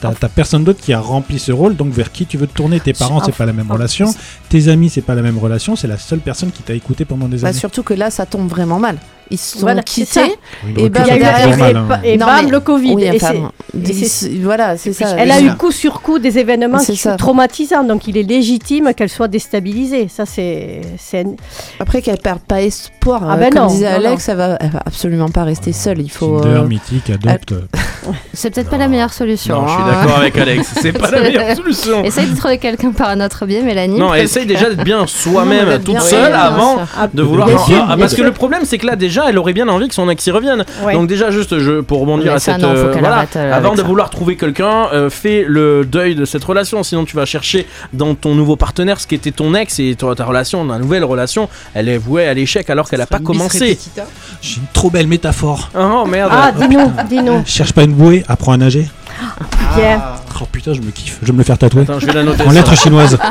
T'as 0.00 0.12
personne 0.28 0.62
d'autre 0.62 0.80
qui 0.80 0.92
a 0.92 1.00
rempli 1.00 1.40
ce 1.40 1.50
rôle, 1.50 1.74
donc 1.74 1.92
vers 1.92 2.12
qui 2.12 2.24
tu 2.24 2.36
veux 2.38 2.46
te 2.46 2.52
tourner 2.54 2.78
Tes 2.78 2.92
parents, 2.92 3.20
c'est 3.24 3.34
pas 3.34 3.46
la 3.46 3.52
même 3.52 3.70
relation. 3.70 4.14
Tes 4.48 4.68
amis, 4.68 4.90
c'est 4.90 5.02
pas 5.02 5.16
la 5.16 5.22
même 5.22 5.38
relation. 5.38 5.74
C'est 5.74 5.88
la 5.88 5.98
seule 5.98 6.20
personne 6.20 6.52
qui 6.52 6.62
t'a 6.62 6.74
écouté 6.74 7.04
pendant 7.04 7.26
des 7.28 7.38
Bah, 7.38 7.48
années. 7.48 7.58
surtout 7.58 7.82
que 7.82 7.94
là, 7.94 8.08
ça 8.10 8.24
tombe 8.24 8.48
vraiment 8.48 8.78
mal. 8.78 8.96
Ils 9.30 9.36
se 9.38 9.52
sont 9.54 9.60
Voilà, 9.60 9.82
c'est 9.86 10.02
quittés. 10.04 10.20
Et 10.20 10.34
mais 10.64 10.72
que 10.74 10.78
Il 10.78 10.80
y 10.80 10.82
a 10.82 10.88
eu- 10.88 10.90
c'est 10.90 11.18
derrière, 11.18 11.48
normal, 11.48 11.70
et, 11.70 11.76
hein. 11.76 12.00
et 12.04 12.16
Non, 12.16 12.26
bam, 12.26 12.44
mais- 12.46 12.50
le 12.50 12.60
Covid. 12.60 12.94
Oui, 12.94 13.04
Et 13.04 13.10
enfin, 13.10 13.32
c'est- 13.74 13.78
dis- 13.78 13.90
et 14.04 14.08
c'est- 14.08 14.28
voilà, 14.42 14.76
c'est 14.76 14.92
ça. 14.92 15.14
Elle 15.18 15.30
a 15.30 15.34
C'est 15.38 15.44
eu 15.44 15.54
coup 15.54 15.70
sur 15.70 16.00
coup 16.00 16.18
des 16.18 16.38
événements 16.38 16.78
C'est 16.78 16.92
qui 16.92 16.98
ça. 16.98 17.10
sont 17.12 17.16
traumatisants, 17.18 17.84
donc 17.84 18.06
il 18.08 18.16
est 18.16 18.22
légitime 18.22 18.92
qu'elle 18.96 19.08
soit 19.10 19.28
déstabilisée. 19.28 20.08
Ça, 20.08 20.24
c'est. 20.26 20.80
c'est 20.98 21.20
un- 21.20 21.34
Après 21.80 22.00
qu'elle 22.02 22.18
perd 22.18 22.38
pas 22.40 22.62
espoir, 22.62 23.22
Ah 23.28 23.34
euh, 23.34 23.36
ben 23.36 23.50
comme 23.52 23.62
non, 23.62 23.66
disait 23.68 23.90
non, 23.90 24.06
Alex, 24.06 24.28
Elle, 24.28 24.36
va, 24.36 24.56
elle 24.60 24.70
va 24.70 24.82
absolument 24.86 25.28
pas 25.28 25.44
rester 25.44 25.72
seule. 25.72 26.00
Il 26.00 26.10
faut. 26.10 26.40
Tinder, 26.40 26.56
euh, 26.56 26.64
mythique, 26.64 27.10
adopte. 27.10 27.54
C'est 28.32 28.50
peut-être 28.54 28.70
pas 28.70 28.78
la 28.78 28.88
meilleure 28.88 29.12
solution. 29.12 29.60
Non, 29.60 29.66
je 29.68 29.72
suis 29.74 29.82
hein. 29.82 29.86
d'accord 30.02 30.18
avec 30.18 30.36
Alex. 30.38 30.74
C'est 30.80 30.92
pas 30.92 31.10
la 31.10 31.20
meilleure 31.20 31.54
solution. 31.56 32.04
Essaye 32.04 32.26
de 32.30 32.36
trouver 32.36 32.58
quelqu'un 32.58 32.92
par 32.92 33.10
un 33.10 33.20
autre 33.20 33.44
biais, 33.44 33.62
Mélanie. 33.62 33.98
Non, 33.98 34.14
essaye 34.14 34.46
déjà 34.46 34.70
d'être 34.70 34.84
bien 34.84 35.00
Non, 35.00 35.06
soi-même, 35.06 35.82
toute 35.82 36.00
seule, 36.00 36.32
avant 36.32 36.78
de 37.12 37.22
vouloir. 37.22 37.48
Ah, 37.88 37.96
parce 37.98 38.14
que 38.14 38.22
le 38.22 38.32
problème, 38.32 38.62
c'est 38.64 38.78
que 38.78 38.86
là, 38.86 38.96
déjà, 38.96 39.17
elle 39.28 39.38
aurait 39.38 39.52
bien 39.52 39.68
envie 39.68 39.88
que 39.88 39.94
son 39.94 40.08
ex 40.10 40.26
y 40.26 40.30
revienne. 40.30 40.64
ouais. 40.84 40.92
Donc 40.92 41.08
déjà, 41.08 41.30
juste 41.30 41.58
je, 41.58 41.80
pour 41.80 42.00
rebondir 42.00 42.26
Mais 42.32 42.36
à 42.36 42.38
ça, 42.38 42.52
cette... 42.52 42.62
non, 42.62 42.70
euh, 42.74 42.92
qu'elle 42.92 43.00
voilà, 43.00 43.16
arrête, 43.16 43.36
euh, 43.36 43.52
avant 43.52 43.72
de 43.72 43.78
ça. 43.78 43.82
vouloir 43.84 44.10
trouver 44.10 44.36
quelqu'un, 44.36 44.88
euh, 44.92 45.10
fais 45.10 45.44
le 45.46 45.84
deuil 45.84 46.14
de 46.14 46.24
cette 46.24 46.44
relation. 46.44 46.82
Sinon, 46.82 47.04
tu 47.04 47.16
vas 47.16 47.24
chercher 47.24 47.66
dans 47.92 48.14
ton 48.14 48.34
nouveau 48.34 48.56
partenaire 48.56 49.00
ce 49.00 49.06
qui 49.06 49.14
était 49.14 49.30
ton 49.32 49.54
ex 49.54 49.78
et 49.78 49.94
ta, 49.96 50.14
ta 50.14 50.24
relation, 50.24 50.66
ta 50.66 50.78
nouvelle 50.78 51.04
relation, 51.04 51.48
elle 51.74 51.88
est 51.88 51.98
vouée 51.98 52.26
à 52.26 52.34
l'échec 52.34 52.68
alors 52.70 52.88
qu'elle 52.88 53.00
a 53.00 53.06
pas 53.06 53.18
commencé. 53.18 53.58
repetita. 53.70 54.06
J'ai 54.42 54.56
une 54.56 54.66
trop 54.72 54.90
belle 54.90 55.06
métaphore. 55.06 55.70
Oh 55.78 56.04
merde. 56.06 56.30
Ah, 56.34 56.52
dis-nous, 56.52 56.92
dis-nous. 57.08 57.42
Cherche 57.46 57.72
pas 57.72 57.84
une 57.84 57.92
bouée, 57.94 58.24
apprends 58.28 58.52
à 58.52 58.56
nager. 58.56 58.86
Pierre. 59.74 60.00
Oh 60.40 60.44
putain, 60.50 60.72
je 60.72 60.80
me 60.80 60.90
kiffe. 60.90 61.18
Je 61.20 61.26
vais 61.26 61.32
me 61.32 61.38
le 61.38 61.44
faire 61.44 61.58
tatouer. 61.58 61.82
Attends, 61.82 61.98
je 61.98 62.06
vais 62.06 62.12
la 62.12 62.22
noter. 62.22 62.42
En 62.42 62.48
ça. 62.48 62.54
lettres 62.54 62.76
chinoises. 62.76 63.18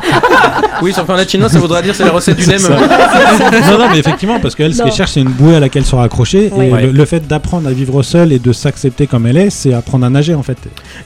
Oui, 0.82 0.94
sauf 0.94 1.08
qu'en 1.08 1.16
lettres 1.16 1.32
chinoises, 1.32 1.52
ça 1.54 1.60
voudra 1.60 1.82
dire 1.82 1.96
c'est 1.96 2.06
la 2.06 2.12
recette 2.12 2.38
du 2.38 2.46
nem. 2.46 2.62
non, 2.62 3.78
non, 3.80 3.90
mais 3.92 3.98
effectivement, 3.98 4.40
parce 4.40 4.54
qu'elle, 4.54 4.76
ce 4.76 4.84
qu'elle 4.84 4.92
cherche, 4.92 5.12
c'est 5.12 5.22
une 5.22 5.30
bouée 5.32 5.56
à 5.56 5.60
laquelle 5.60 5.86
se 5.86 5.96
raccrocher. 5.96 6.52
Oui. 6.54 6.66
Et 6.68 6.72
Ouais. 6.72 6.82
le, 6.84 6.92
le 6.92 7.06
fait 7.06 7.26
d'apprendre 7.28 7.68
à 7.68 7.72
vivre 7.72 8.04
seule 8.04 8.32
et 8.32 8.38
de 8.38 8.52
s'accepter 8.54 9.08
comme 9.08 9.26
elle 9.26 9.38
est, 9.38 9.50
c'est 9.50 9.74
apprendre 9.74 10.06
à 10.06 10.10
nager 10.12 10.36
en 10.36 10.44
fait. 10.44 10.58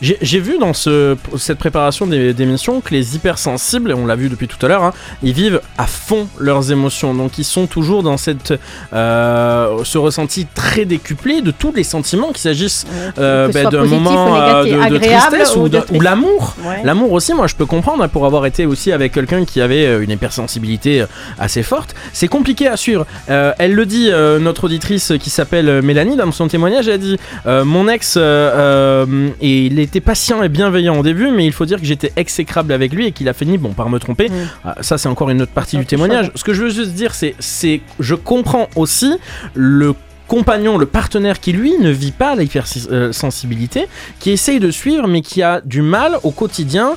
J'ai 0.01 0.39
vu 0.39 0.57
dans 0.59 0.73
ce, 0.73 1.15
cette 1.37 1.57
préparation 1.57 2.05
des- 2.05 2.33
d'émissions 2.33 2.81
que 2.81 2.93
les 2.93 3.15
hypersensibles, 3.15 3.91
et 3.91 3.93
on 3.93 4.05
l'a 4.05 4.15
vu 4.17 4.27
depuis 4.27 4.47
tout 4.49 4.63
à 4.65 4.67
l'heure, 4.69 4.83
hein, 4.83 4.93
ils 5.23 5.33
vivent 5.33 5.61
à 5.77 5.85
fond 5.87 6.27
leurs 6.37 6.71
émotions. 6.71 7.13
Donc 7.13 7.37
ils 7.37 7.45
sont 7.45 7.65
toujours 7.67 8.03
dans 8.03 8.17
cette, 8.17 8.53
euh, 8.93 9.77
ce 9.85 9.97
ressenti 9.97 10.47
très 10.53 10.83
décuplé 10.85 11.41
de 11.41 11.51
tous 11.51 11.71
les 11.73 11.83
sentiments, 11.85 12.27
qu'il 12.29 12.39
s'agisse 12.39 12.85
euh, 13.19 13.47
ben, 13.53 13.69
d'un 13.69 13.85
moment 13.85 14.31
ou 14.31 14.35
euh, 14.35 14.47
négatif, 14.63 14.70
de, 14.71 14.97
tristesse 14.97 15.55
ou 15.55 15.69
de 15.69 15.81
l'amour. 16.03 16.55
Ouais. 16.63 16.81
L'amour 16.83 17.11
aussi, 17.11 17.33
moi 17.33 17.47
je 17.47 17.55
peux 17.55 17.65
comprendre, 17.65 18.03
hein, 18.03 18.07
pour 18.07 18.25
avoir 18.25 18.45
été 18.45 18.65
aussi 18.65 18.91
avec 18.91 19.13
quelqu'un 19.13 19.45
qui 19.45 19.61
avait 19.61 19.85
euh, 19.85 20.03
une 20.03 20.11
hypersensibilité 20.11 21.01
euh, 21.01 21.05
assez 21.39 21.63
forte, 21.63 21.95
c'est 22.13 22.27
compliqué 22.27 22.67
à 22.67 22.77
suivre. 22.77 23.05
Euh, 23.29 23.53
elle 23.59 23.73
le 23.73 23.85
dit, 23.85 24.09
euh, 24.09 24.39
notre 24.39 24.65
auditrice 24.65 25.13
qui 25.19 25.29
s'appelle 25.29 25.81
Mélanie, 25.81 26.15
dans 26.15 26.31
son 26.31 26.47
témoignage, 26.47 26.87
elle 26.87 26.93
a 26.95 26.97
dit 26.97 27.17
euh, 27.45 27.65
Mon 27.65 27.87
ex, 27.87 28.17
et 28.17 29.65
il 29.65 29.79
était 29.79 30.01
patient 30.01 30.43
et 30.43 30.49
bienveillant 30.49 30.97
au 30.97 31.03
début, 31.03 31.31
mais 31.31 31.45
il 31.45 31.53
faut 31.53 31.65
dire 31.65 31.79
que 31.79 31.85
j'étais 31.85 32.11
exécrable 32.15 32.73
avec 32.73 32.93
lui 32.93 33.07
et 33.07 33.11
qu'il 33.11 33.29
a 33.29 33.33
fini 33.33 33.57
bon, 33.57 33.73
par 33.73 33.89
me 33.89 33.99
tromper. 33.99 34.29
Mm. 34.29 34.33
Ah, 34.65 34.75
ça, 34.81 34.97
c'est 34.97 35.09
encore 35.09 35.29
une 35.29 35.41
autre 35.41 35.51
partie 35.51 35.77
du 35.77 35.85
témoignage. 35.85 36.31
Ce 36.35 36.43
que 36.43 36.53
je 36.53 36.63
veux 36.63 36.69
juste 36.69 36.91
dire, 36.91 37.13
c'est, 37.13 37.35
c'est 37.39 37.81
je 37.99 38.15
comprends 38.15 38.67
aussi 38.75 39.13
le 39.53 39.93
compagnon, 40.31 40.77
le 40.77 40.85
partenaire 40.85 41.41
qui 41.41 41.51
lui 41.51 41.77
ne 41.77 41.89
vit 41.89 42.13
pas 42.13 42.37
l'hypersensibilité, 42.37 43.87
qui 44.21 44.31
essaye 44.31 44.61
de 44.61 44.71
suivre 44.71 45.05
mais 45.05 45.21
qui 45.21 45.43
a 45.43 45.59
du 45.59 45.81
mal 45.81 46.19
au 46.23 46.31
quotidien 46.31 46.93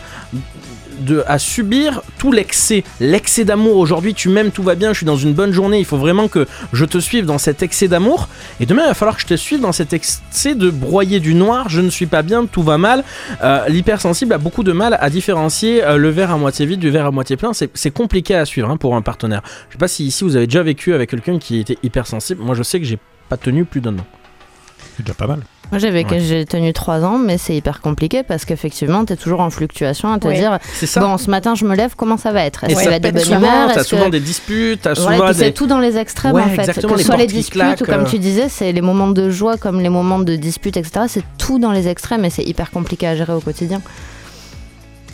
à 1.26 1.40
subir 1.40 2.02
tout 2.16 2.30
l'excès. 2.30 2.84
L'excès 3.00 3.44
d'amour. 3.44 3.78
Aujourd'hui, 3.78 4.14
tu 4.14 4.28
m'aimes, 4.28 4.52
tout 4.52 4.62
va 4.62 4.76
bien, 4.76 4.92
je 4.92 4.98
suis 4.98 5.06
dans 5.06 5.16
une 5.16 5.34
bonne 5.34 5.50
journée. 5.50 5.80
Il 5.80 5.84
faut 5.84 5.96
vraiment 5.96 6.28
que 6.28 6.46
je 6.72 6.84
te 6.84 6.98
suive 6.98 7.26
dans 7.26 7.38
cet 7.38 7.64
excès 7.64 7.88
d'amour. 7.88 8.28
Et 8.60 8.66
demain, 8.66 8.82
il 8.84 8.88
va 8.88 8.94
falloir 8.94 9.16
que 9.16 9.22
je 9.22 9.26
te 9.26 9.34
suive 9.34 9.60
dans 9.60 9.72
cet 9.72 9.92
excès 9.92 10.54
de 10.54 10.70
broyer 10.70 11.18
du 11.18 11.34
noir. 11.34 11.68
Je 11.68 11.80
ne 11.80 11.90
suis 11.90 12.06
pas 12.06 12.22
bien, 12.22 12.46
tout 12.46 12.62
va 12.62 12.78
mal. 12.78 13.02
Euh, 13.42 13.66
L'hypersensible 13.66 14.32
a 14.32 14.38
beaucoup 14.38 14.62
de 14.62 14.70
mal 14.70 14.96
à 15.00 15.10
différencier 15.10 15.82
euh, 15.82 15.96
le 15.96 16.10
verre 16.10 16.30
à 16.30 16.36
moitié 16.36 16.66
vide 16.66 16.78
du 16.78 16.90
verre 16.90 17.06
à 17.06 17.10
moitié 17.10 17.36
plein. 17.36 17.50
C'est 17.52 17.90
compliqué 17.90 18.36
à 18.36 18.44
suivre 18.44 18.70
hein, 18.70 18.76
pour 18.76 18.94
un 18.94 19.02
partenaire. 19.02 19.42
Je 19.70 19.72
sais 19.72 19.78
pas 19.78 19.88
si 19.88 20.06
ici 20.06 20.22
vous 20.22 20.36
avez 20.36 20.46
déjà 20.46 20.62
vécu 20.62 20.94
avec 20.94 21.10
quelqu'un 21.10 21.40
qui 21.40 21.58
était 21.58 21.78
hypersensible. 21.82 22.40
Moi, 22.40 22.54
je 22.54 22.62
sais 22.62 22.78
que 22.78 22.86
j'ai 22.86 23.00
pas 23.28 23.36
tenu 23.36 23.64
plus 23.64 23.80
d'un 23.80 23.94
an. 23.98 24.04
C'est 24.96 25.02
déjà 25.04 25.14
pas 25.14 25.26
mal. 25.26 25.40
Moi, 25.70 25.78
j'ai 25.78 25.90
vécu- 25.90 26.12
Ouais. 26.14 26.20
j'ai 26.20 26.44
tenu 26.44 26.72
trois 26.74 27.02
ans, 27.04 27.18
mais 27.18 27.38
c'est 27.38 27.56
hyper 27.56 27.80
compliqué 27.80 28.22
parce 28.22 28.44
qu'effectivement, 28.44 29.04
tu 29.04 29.14
es 29.14 29.16
toujours 29.16 29.40
en 29.40 29.48
fluctuation 29.50 30.12
à 30.12 30.18
te 30.18 30.28
dire 30.28 30.58
bon, 31.00 31.16
ce 31.18 31.30
matin, 31.30 31.54
je 31.54 31.64
me 31.64 31.74
lève, 31.74 31.94
comment 31.96 32.18
ça 32.18 32.32
va 32.32 32.44
être? 32.44 32.64
Est-ce 32.64 32.80
qu'il 32.80 32.88
va 32.90 32.96
être 32.96 33.02
de 33.02 33.10
bonne 33.10 33.20
souvent. 33.24 33.38
humeur? 33.38 33.68
T'as 33.72 33.80
Est-ce 33.80 33.88
souvent 33.88 34.04
que- 34.04 34.10
des 34.10 34.20
disputes, 34.20 34.86
et 34.86 34.94
souvent 34.94 35.24
puis 35.24 35.34
c'est 35.34 35.44
des. 35.46 35.52
tout 35.54 35.66
dans 35.66 35.78
les 35.80 35.96
extrêmes 35.96 36.34
Ouais, 36.34 36.42
en 36.42 36.48
fait. 36.50 36.66
que 36.80 36.86
les 36.86 36.98
ce 36.98 37.04
soit 37.04 37.16
les 37.16 37.26
disputes 37.26 37.54
claquent, 37.54 37.80
ou 37.80 37.84
comme 37.86 38.02
euh. 38.02 38.04
tu 38.04 38.18
disais, 38.18 38.48
c'est 38.50 38.70
les 38.72 38.82
moments 38.82 39.08
de 39.08 39.30
joie 39.30 39.56
comme 39.56 39.80
les 39.80 39.88
moments 39.88 40.18
de 40.20 40.36
dispute, 40.36 40.76
etc. 40.76 41.06
C'est 41.08 41.24
tout 41.38 41.58
dans 41.58 41.72
les 41.72 41.88
extrêmes 41.88 42.24
et 42.26 42.30
c'est 42.30 42.44
hyper 42.44 42.70
compliqué 42.70 43.08
à 43.08 43.16
gérer 43.16 43.32
au 43.32 43.40
quotidien. 43.40 43.80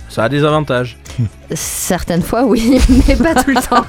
Ça 0.09 0.25
a 0.25 0.29
des 0.29 0.45
avantages. 0.45 0.99
Certaines 1.55 2.23
fois, 2.23 2.45
oui, 2.45 2.81
mais 3.09 3.15
pas 3.17 3.37
tout 3.41 3.51
le 3.51 3.63
temps. 3.63 3.85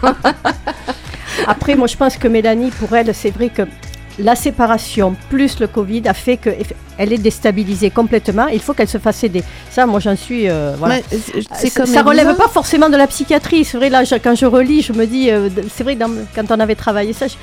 Après, 1.47 1.75
moi, 1.75 1.87
je 1.87 1.97
pense 1.97 2.17
que 2.17 2.27
Mélanie, 2.27 2.69
pour 2.69 2.95
elle, 2.95 3.13
c'est 3.15 3.31
vrai 3.31 3.49
que 3.49 3.63
la 4.23 4.35
séparation 4.35 5.15
plus 5.29 5.59
le 5.59 5.67
Covid 5.67 6.03
a 6.07 6.13
fait 6.13 6.37
qu'elle 6.37 7.13
est 7.13 7.17
déstabilisée 7.17 7.89
complètement. 7.89 8.47
Il 8.47 8.59
faut 8.59 8.73
qu'elle 8.73 8.87
se 8.87 8.97
fasse 8.97 9.23
aider. 9.23 9.43
Ça, 9.69 9.85
moi, 9.85 9.99
j'en 9.99 10.15
suis. 10.15 10.49
euh, 10.49 10.75
voilà. 10.77 10.95
C'est 11.53 11.69
Ça- 11.69 11.85
ça 11.85 12.01
relève 12.09 12.35
pas 12.35 12.47
forcément 12.49 12.89
de 12.89 12.97
la 12.97 13.07
psychiatrie. 13.07 13.65
C'est 13.65 13.77
vrai, 13.77 13.89
là, 13.89 14.03
je- 14.03 14.15
quand 14.15 14.35
je 14.35 14.45
relis, 14.45 14.81
je 14.81 14.93
me 14.93 15.05
dis, 15.05 15.29
euh, 15.31 15.49
c'est 15.73 15.83
vrai, 15.83 15.95
dans- 15.95 16.09
quand 16.35 16.49
on 16.51 16.59
avait 16.59 16.75
travaillé 16.75 17.13
ça, 17.13 17.27
je- 17.27 17.33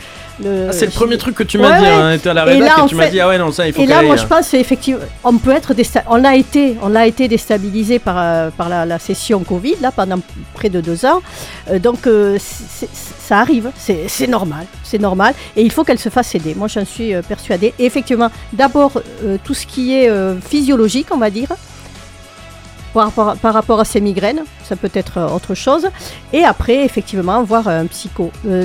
le- 0.42 0.66
Ah, 0.68 0.72
c'est 0.72 0.86
le 0.86 0.92
premier 0.92 1.18
truc 1.18 1.34
que 1.34 1.42
tu 1.42 1.58
m'as 1.58 1.70
Ouais, 1.72 1.78
dit. 1.78 1.84
ouais. 1.84 1.90
hein, 1.90 2.12
était 2.12 2.28
à 2.30 2.34
la 2.34 2.46
Et 2.46 2.54
rédac 2.54 2.68
là, 2.68 2.74
et 2.78 2.80
en 2.82 2.86
tu 2.86 2.94
m'as 2.94 3.08
dit 3.08 3.20
ah 3.20 3.28
ouais 3.28 3.38
non 3.38 3.50
ça 3.52 3.66
il 3.66 3.72
faut 3.72 3.82
Et 3.82 3.86
là, 3.86 4.02
moi, 4.02 4.14
aille, 4.14 4.20
je 4.20 4.26
pense 4.26 4.54
effectivement, 4.54 5.02
on 5.24 5.36
peut 5.38 5.50
être, 5.52 5.74
désta- 5.74 6.04
on 6.08 6.16
l'a 6.16 6.36
été, 6.36 6.76
on 6.82 6.88
l'a 6.88 7.06
été 7.06 7.28
déstabilisé 7.28 7.98
par 7.98 8.16
euh, 8.18 8.50
par 8.50 8.68
la, 8.68 8.84
la 8.86 8.98
session 8.98 9.40
Covid 9.40 9.76
là 9.80 9.90
pendant 9.92 10.18
près 10.54 10.68
de 10.68 10.80
deux 10.80 11.04
ans. 11.04 11.20
Euh, 11.70 11.78
donc 11.78 12.06
euh, 12.06 12.38
ça 12.40 13.40
arrive, 13.40 13.70
c'est 13.76 14.26
normal, 14.26 14.66
c'est 14.84 14.98
normal, 15.00 15.34
et 15.56 15.62
il 15.62 15.70
faut 15.70 15.84
qu'elle 15.84 15.98
se 15.98 16.08
fasse 16.08 16.34
aider. 16.34 16.54
Moi, 16.54 16.68
j'en 16.68 16.84
suis 16.84 17.12
persuadée. 17.28 17.74
Et 17.78 17.84
effectivement, 17.84 18.30
d'abord 18.52 18.92
tout 19.44 19.54
ce 19.54 19.66
qui 19.66 19.94
est 19.94 20.10
physiologique, 20.40 21.08
on 21.10 21.18
va 21.18 21.28
dire. 21.30 21.48
Par 22.94 23.04
rapport, 23.04 23.28
à, 23.28 23.36
par 23.36 23.52
rapport 23.54 23.80
à 23.80 23.84
ses 23.84 24.00
migraines, 24.00 24.40
ça 24.64 24.74
peut 24.74 24.90
être 24.94 25.20
autre 25.34 25.54
chose. 25.54 25.86
Et 26.32 26.42
après, 26.42 26.84
effectivement, 26.86 27.42
voir 27.42 27.68
un 27.68 27.84
psycho. 27.86 28.32
Euh, 28.46 28.64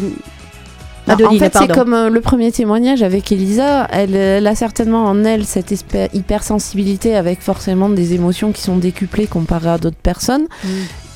Non, 1.08 1.16
en 1.26 1.38
fait, 1.38 1.54
c'est 1.58 1.68
comme 1.68 1.94
euh, 1.94 2.10
le 2.10 2.22
premier 2.22 2.52
témoignage 2.52 3.04
avec 3.04 3.32
Elisa. 3.32 3.88
Elle, 3.92 4.16
elle 4.16 4.48
a 4.48 4.56
certainement 4.56 5.06
en 5.06 5.24
elle 5.26 5.46
cette 5.46 5.74
hypersensibilité 6.14 7.16
avec 7.16 7.42
forcément 7.42 7.90
des 7.90 8.14
émotions 8.14 8.52
qui 8.52 8.62
sont 8.62 8.78
décuplées 8.78 9.28
comparées 9.28 9.70
à 9.72 9.78
d'autres 9.78 9.98
personnes. 9.98 10.48
Mm. 10.64 10.70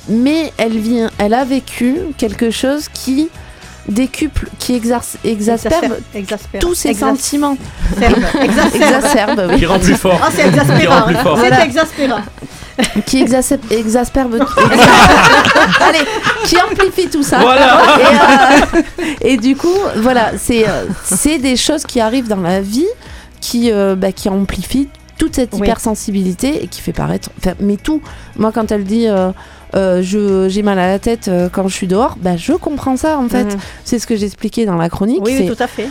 Mais 0.10 0.54
elle, 0.58 0.78
vient, 0.78 1.10
elle 1.18 1.34
a 1.34 1.44
vécu 1.46 1.96
quelque 2.18 2.50
chose 2.50 2.88
qui 2.94 3.30
décuple, 3.90 4.50
qui 4.60 4.74
exerce, 4.74 5.18
exasperbe 5.24 5.96
tous 6.60 6.76
ses 6.76 6.94
sentiments. 6.94 7.58
Exacerbe. 8.02 8.76
Exacerbe, 8.76 9.48
oui. 9.50 9.60
qui 9.60 9.66
rend 9.66 9.80
plus 9.80 9.96
fort. 9.96 10.20
Ah, 10.24 10.30
c'est 10.34 10.48
exaspérant. 10.48 11.06
C'est 11.08 11.24
Voilà. 11.24 11.66
exaspérant. 11.66 12.22
Qui 13.06 13.22
exasperbe, 13.22 13.62
exasperbe 13.72 14.36
allez, 15.82 16.06
qui 16.46 16.56
amplifie 16.60 17.08
tout 17.10 17.24
ça. 17.24 17.40
Voilà. 17.40 17.82
Et, 18.00 18.78
euh, 18.78 18.82
et 19.22 19.38
du 19.38 19.56
coup, 19.56 19.74
voilà, 19.98 20.32
c'est 20.38 20.68
euh, 20.68 20.86
c'est 21.04 21.38
des 21.40 21.56
choses 21.56 21.84
qui 21.84 22.00
arrivent 22.00 22.28
dans 22.28 22.42
la 22.42 22.62
vie 22.62 22.86
qui, 23.42 23.72
euh, 23.72 23.96
bah, 23.96 24.12
qui 24.12 24.30
amplifient 24.30 24.90
toute 25.18 25.36
cette 25.36 25.54
Oui. 25.54 25.60
hypersensibilité 25.62 26.64
et 26.64 26.68
qui 26.68 26.82
fait 26.82 26.94
paraître. 26.94 27.30
enfin, 27.40 27.54
mais 27.60 27.78
tout. 27.78 28.02
Moi, 28.38 28.52
quand 28.54 28.72
elle 28.72 28.84
dit. 28.84 29.08
euh, 29.08 29.32
euh, 29.76 30.02
je 30.02 30.48
j'ai 30.48 30.62
mal 30.64 30.80
à 30.80 30.88
la 30.88 30.98
tête 30.98 31.28
euh, 31.28 31.50
quand 31.52 31.68
je 31.68 31.74
suis 31.74 31.88
dehors, 31.88 32.16
bah, 32.22 32.38
je 32.38 32.54
comprends 32.54 32.96
ça 32.96 33.18
en 33.18 33.28
fait. 33.28 33.44
Mhm. 33.44 33.58
C'est 33.84 34.00
ce 34.00 34.08
que 34.08 34.16
j'expliquais 34.16 34.66
dans 34.66 34.78
la 34.78 34.88
chronique. 34.90 35.20
Oui, 35.22 35.46
tout 35.46 35.62
à 35.62 35.68
fait. 35.68 35.90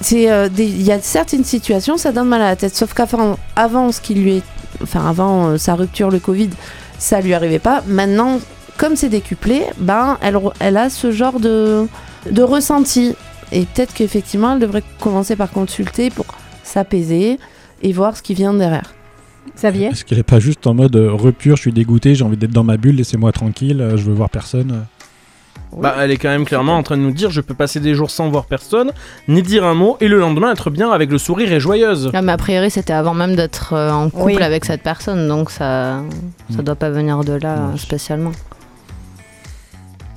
c'est 0.00 0.30
euh, 0.30 0.48
il 0.56 0.82
y 0.82 0.90
a 0.92 0.98
certaines 1.02 1.44
situations 1.44 1.98
ça 1.98 2.10
donne 2.10 2.28
mal 2.28 2.40
à 2.40 2.46
la 2.46 2.56
tête 2.56 2.74
sauf 2.74 2.94
qu'avant 2.94 3.38
avant 3.54 3.92
ce 3.92 4.00
qui 4.00 4.14
lui 4.14 4.36
est 4.38 4.42
enfin 4.82 5.06
avant 5.08 5.48
euh, 5.48 5.56
sa 5.58 5.74
rupture 5.74 6.10
le 6.10 6.18
covid 6.18 6.50
ça 6.98 7.20
lui 7.20 7.34
arrivait 7.34 7.58
pas. 7.58 7.82
Maintenant 7.86 8.40
comme 8.76 8.96
c'est 8.96 9.08
décuplé 9.08 9.64
ben 9.78 10.18
elle, 10.22 10.38
elle 10.60 10.76
a 10.76 10.90
ce 10.90 11.10
genre 11.10 11.40
de 11.40 11.86
de 12.30 12.42
ressenti. 12.42 13.14
Et 13.50 13.64
peut-être 13.64 13.94
qu'effectivement 13.94 14.52
elle 14.52 14.60
devrait 14.60 14.82
commencer 15.00 15.36
par 15.36 15.50
consulter 15.50 16.10
pour 16.10 16.26
s'apaiser 16.62 17.38
et 17.82 17.92
voir 17.92 18.16
ce 18.16 18.22
qui 18.22 18.34
vient 18.34 18.52
derrière. 18.52 18.94
Xavier 19.56 19.86
Est-ce 19.86 20.04
qu'elle 20.04 20.18
est 20.18 20.22
pas 20.22 20.40
juste 20.40 20.66
en 20.66 20.74
mode 20.74 20.94
euh, 20.96 21.10
rupture, 21.12 21.56
je 21.56 21.62
suis 21.62 21.72
dégoûté, 21.72 22.14
j'ai 22.14 22.24
envie 22.24 22.36
d'être 22.36 22.52
dans 22.52 22.64
ma 22.64 22.76
bulle, 22.76 22.96
laissez-moi 22.96 23.32
tranquille, 23.32 23.80
euh, 23.80 23.96
je 23.96 24.04
veux 24.04 24.14
voir 24.14 24.28
personne. 24.28 24.84
Bah, 25.76 25.94
elle 26.00 26.10
est 26.10 26.16
quand 26.16 26.28
même 26.30 26.44
clairement 26.44 26.76
en 26.76 26.82
train 26.82 26.96
de 26.96 27.02
nous 27.02 27.12
dire 27.12 27.30
je 27.30 27.40
peux 27.40 27.54
passer 27.54 27.78
des 27.78 27.94
jours 27.94 28.10
sans 28.10 28.28
voir 28.30 28.46
personne, 28.46 28.90
ni 29.28 29.42
dire 29.42 29.64
un 29.64 29.74
mot, 29.74 29.96
et 30.00 30.08
le 30.08 30.18
lendemain 30.18 30.50
être 30.52 30.70
bien 30.70 30.90
avec 30.90 31.10
le 31.10 31.18
sourire 31.18 31.52
et 31.52 31.60
joyeuse. 31.60 32.10
Ah, 32.14 32.22
mais 32.22 32.32
a 32.32 32.36
priori, 32.38 32.70
c'était 32.70 32.92
avant 32.94 33.14
même 33.14 33.36
d'être 33.36 33.74
euh, 33.74 33.90
en 33.92 34.08
couple 34.10 34.24
Oui. 34.36 34.42
avec 34.42 34.64
cette 34.64 34.82
personne, 34.82 35.28
donc 35.28 35.50
ça, 35.50 36.00
ça 36.50 36.62
Mm. 36.62 36.64
doit 36.64 36.74
pas 36.74 36.90
venir 36.90 37.22
de 37.22 37.34
là 37.34 37.58
spécialement. 37.76 38.32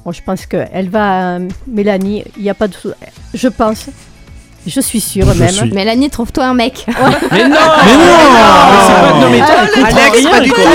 Bon, 0.06 0.12
je 0.12 0.22
pense 0.24 0.46
qu'elle 0.48 0.90
va. 0.90 1.36
euh, 1.36 1.48
Mélanie, 1.68 2.24
il 2.38 2.44
n'y 2.44 2.50
a 2.50 2.56
pas 2.56 2.68
de. 2.68 2.74
sou- 2.74 2.94
Je 3.34 3.48
pense. 3.48 3.90
Je 4.68 4.80
suis 4.80 5.00
sûre 5.02 5.26
Je 5.34 5.40
même. 5.40 5.50
suis- 5.50 5.72
Mélanie, 5.72 6.10
trouve-toi 6.12 6.46
un 6.46 6.54
mec. 6.54 6.86
Mais 6.88 6.94
non 7.00 7.06
Mais 7.32 7.48
non 7.48 7.50
Mais 7.50 8.78
c'est 8.86 8.94
pas- 8.94 9.20
non, 9.20 9.30
mais 9.32 9.38
toi, 9.40 9.48
Alex, 9.58 9.74
elle 9.76 9.82
comprend 9.84 9.98
Alex, 10.02 10.18
rien, 10.20 10.30
pas 10.30 10.40
du 10.42 10.52
quoi. 10.52 10.64
tout. 10.64 10.70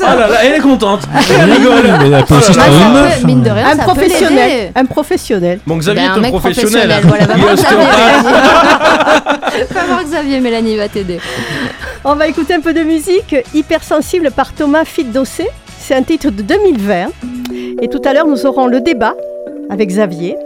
Oh 0.00 0.02
là 0.04 0.28
là, 0.28 0.36
elle 0.44 0.52
est 0.54 0.58
contente. 0.60 1.00
Elle 1.30 1.52
rigole. 1.52 1.82
mais 2.00 2.16
elle 2.16 2.24
peut 2.26 2.34
aussi 2.34 2.52
là 2.52 2.64
se 2.64 2.68
trouver 2.68 2.78
là. 2.80 2.86
une 2.90 2.96
Ah, 2.96 3.02
meuf. 3.02 3.24
mine 3.24 3.42
de 3.42 3.50
rien, 3.50 3.66
Un 3.66 3.70
ça 3.70 3.76
peut 3.76 3.82
professionnel. 3.82 4.34
l'aider. 4.50 4.70
Un 4.76 4.84
professionnel. 4.84 5.60
Bon, 5.66 5.76
Xavier 5.78 6.02
Ben, 6.02 6.08
est 6.14 6.16
un 6.18 6.20
mec 6.20 6.30
professionnel. 6.32 6.88
professionnel, 6.88 7.04
voilà, 7.06 7.24
Il 7.36 7.42
est 7.42 7.46
va 7.46 7.52
ostéopathe. 7.54 8.22
Xavier. 8.22 9.64
Va 9.74 9.84
voir 9.86 10.04
Xavier, 10.04 10.40
Mélanie 10.40 10.76
va 10.76 10.88
t'aider. 10.88 11.20
On 12.04 12.14
va 12.16 12.26
écouter 12.28 12.54
un 12.54 12.60
peu 12.60 12.74
de 12.74 12.82
musique. 12.82 13.34
Hypersensible 13.54 14.30
par 14.32 14.52
Thomas 14.52 14.84
Fitdossé. 14.84 15.48
C'est 15.80 15.94
un 15.94 16.02
titre 16.02 16.30
de 16.30 16.42
2020. 16.42 17.06
Et 17.80 17.88
tout 17.88 18.00
à 18.04 18.12
l'heure, 18.12 18.26
nous 18.26 18.44
aurons 18.46 18.66
le 18.66 18.80
débat 18.80 19.14
avec 19.70 19.88
Xavier, 19.88 20.36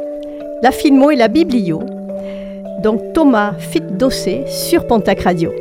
la 0.62 0.70
filmo 0.70 1.10
et 1.10 1.16
la 1.16 1.26
biblio. 1.28 1.82
Donc 2.78 3.12
Thomas 3.12 3.54
Fitdossé 3.58 4.44
sur 4.46 4.86
Pontac 4.86 5.22
Radio. 5.22 5.52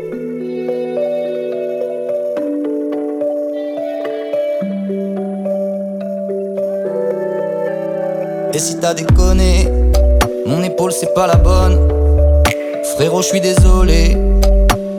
Et 8.54 8.60
si 8.60 8.78
t'as 8.78 8.94
déconné, 8.94 9.68
mon 10.46 10.62
épaule 10.62 10.92
c'est 10.92 11.14
pas 11.16 11.26
la 11.26 11.36
bonne. 11.36 11.80
Frérot, 12.96 13.24
je 13.24 13.28
suis 13.28 13.42
désolé, 13.42 14.16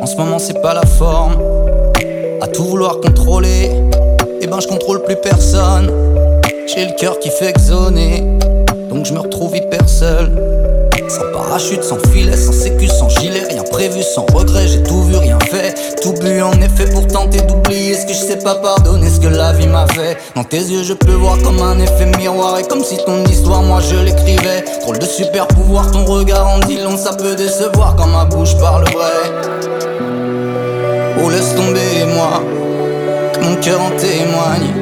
en 0.01 0.07
ce 0.07 0.17
moment 0.17 0.41
c'est 0.41 0.61
pas 0.61 0.75
la 0.75 0.87
forme. 0.87 1.37
À 2.41 2.49
tout 2.49 2.65
vouloir 2.65 3.01
contrôler, 3.01 3.71
eh 4.41 4.47
ben 4.49 4.59
je 4.59 4.67
contrôle 4.67 5.03
plus 5.05 5.17
personne. 5.17 5.91
J'ai 6.67 6.85
le 6.85 6.97
cœur 6.99 7.21
qui 7.21 7.31
fait 7.31 7.51
exoner, 7.51 8.25
donc 8.91 9.07
je 9.07 9.15
me 9.15 9.21
retrouve 9.21 9.57
hyper 9.57 9.89
seul. 9.89 10.68
Parachute, 11.39 11.85
sans 11.85 11.99
filet, 12.11 12.37
sans 12.37 12.53
sécu, 12.53 12.89
sans 12.89 13.09
gilet, 13.09 13.45
rien 13.49 13.63
prévu, 13.63 14.03
sans 14.03 14.27
regret, 14.35 14.67
j'ai 14.67 14.83
tout 14.83 15.05
vu, 15.05 15.17
rien 15.17 15.39
fait. 15.39 15.73
Tout 16.03 16.13
bu 16.15 16.43
en 16.43 16.51
effet 16.61 16.91
pour 16.93 17.07
tenter 17.07 17.41
d'oublier 17.43 17.95
ce 17.95 18.07
que 18.07 18.13
je 18.13 18.19
sais 18.19 18.39
pas 18.39 18.57
pardonner, 18.57 19.09
ce 19.09 19.21
que 19.21 19.29
la 19.29 19.53
vie 19.53 19.69
m'a 19.69 19.87
fait. 19.87 20.17
Dans 20.35 20.43
tes 20.43 20.57
yeux, 20.57 20.83
je 20.83 20.95
peux 20.95 21.13
voir 21.13 21.39
comme 21.45 21.63
un 21.63 21.79
effet 21.79 22.07
miroir, 22.19 22.59
et 22.59 22.65
comme 22.65 22.83
si 22.83 22.97
ton 23.07 23.25
histoire, 23.25 23.63
moi 23.63 23.79
je 23.81 23.95
l'écrivais. 23.95 24.65
Drôle 24.83 24.99
de 24.99 25.07
super 25.07 25.47
pouvoir, 25.47 25.89
ton 25.93 26.05
regard 26.05 26.49
en 26.49 26.59
dit 26.59 26.79
long, 26.79 26.97
ça 26.97 27.13
peut 27.15 27.37
décevoir 27.37 27.95
quand 27.95 28.09
ma 28.09 28.25
bouche 28.25 28.59
parle 28.59 28.83
vrai. 28.91 29.31
Oh, 31.25 31.31
laisse 31.31 31.55
tomber, 31.55 32.05
moi, 32.17 32.43
mon 33.43 33.55
cœur 33.61 33.81
en 33.81 33.91
témoigne. 33.91 34.75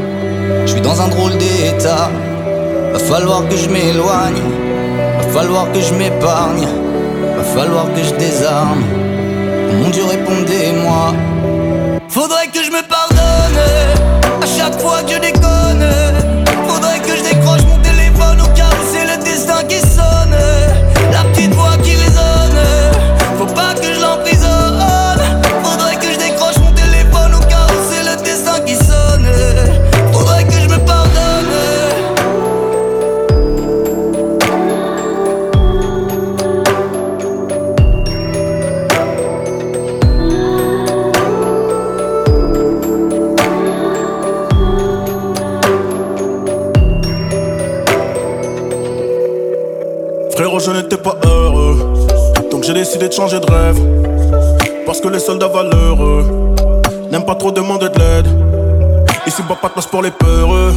Je 0.65 0.73
suis 0.73 0.81
dans 0.81 1.03
un 1.03 1.09
drôle 1.09 1.37
d'état, 1.37 2.11
va 2.95 2.99
falloir 2.99 3.47
que 3.47 3.57
je 3.59 3.69
m'éloigne. 3.69 4.56
Va 5.37 5.43
falloir 5.43 5.71
que 5.71 5.83
je 5.83 5.93
m'épargne, 5.93 6.67
va 7.37 7.45
falloir 7.45 7.85
que 7.93 8.03
je 8.03 8.15
désarme. 8.15 8.83
Mon 9.83 9.91
Dieu, 9.91 10.05
répondez-moi. 10.07 11.13
Faudrait 12.09 12.47
que 12.47 12.65
je 12.65 12.71
me 12.71 12.81
pardonne 12.89 13.61
à 14.43 14.47
chaque 14.47 14.81
fois 14.81 15.03
que 15.03 15.13
je 15.13 15.19
déconne. 15.19 16.26
De 52.98 53.12
changer 53.12 53.39
de 53.39 53.47
rêve. 53.51 53.78
Parce 54.86 55.01
que 55.01 55.09
les 55.09 55.18
soldats 55.18 55.48
valeureux 55.48 56.55
n'aiment 57.10 57.27
pas 57.27 57.35
trop 57.35 57.51
demander 57.51 57.89
de 57.89 57.98
l'aide. 57.98 58.27
Ici, 59.27 59.43
bas 59.48 59.56
pas 59.60 59.68
de 59.68 59.73
place 59.74 59.86
pour 59.86 60.02
les 60.02 60.10
peureux. 60.10 60.73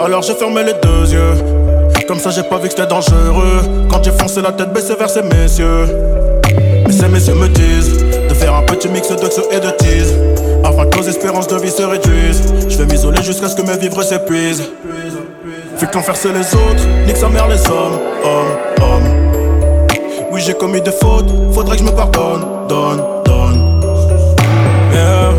Alors 0.00 0.22
j'ai 0.22 0.34
fermé 0.34 0.62
les 0.62 0.74
deux 0.74 1.12
yeux. 1.12 1.34
Comme 2.06 2.18
ça, 2.18 2.30
j'ai 2.30 2.42
pas 2.42 2.58
vu 2.58 2.68
que 2.68 2.74
c'était 2.74 2.86
dangereux. 2.86 3.62
Quand 3.90 4.02
j'ai 4.04 4.12
foncé 4.12 4.42
la 4.42 4.52
tête 4.52 4.72
baissée 4.72 4.94
vers 4.96 5.10
ces 5.10 5.22
messieurs. 5.22 5.86
Mais 6.86 6.92
ces 6.92 7.08
messieurs 7.08 7.34
me 7.34 7.48
disent 7.48 8.04
de 8.28 8.34
faire 8.34 8.54
un 8.54 8.62
petit 8.62 8.88
mix 8.88 9.08
d'oxo 9.08 9.42
et 9.50 9.58
de 9.58 9.70
tease. 9.70 10.14
Afin 10.64 10.86
que 10.86 10.98
nos 10.98 11.04
espérances 11.04 11.48
de 11.48 11.56
vie 11.56 11.70
se 11.70 11.82
réduisent. 11.82 12.42
Je 12.68 12.78
vais 12.78 12.86
m'isoler 12.86 13.22
jusqu'à 13.22 13.48
ce 13.48 13.56
que 13.56 13.62
mes 13.62 13.76
vivres 13.76 14.02
s'épuisent. 14.02 14.70
Fait 15.78 15.90
qu'en 15.90 16.02
c'est 16.14 16.32
les 16.32 16.54
autres, 16.54 16.86
nique 17.06 17.16
sa 17.16 17.28
mère 17.28 17.48
les 17.48 17.60
hommes. 17.66 17.98
J'ai 20.46 20.52
commis 20.52 20.82
des 20.82 20.90
fautes, 20.90 21.32
faudrait 21.54 21.78
que 21.78 21.84
je 21.84 21.88
me 21.88 21.96
pardonne, 21.96 22.44
donne, 22.68 23.02
donne. 23.24 23.80
Yeah. 24.92 25.32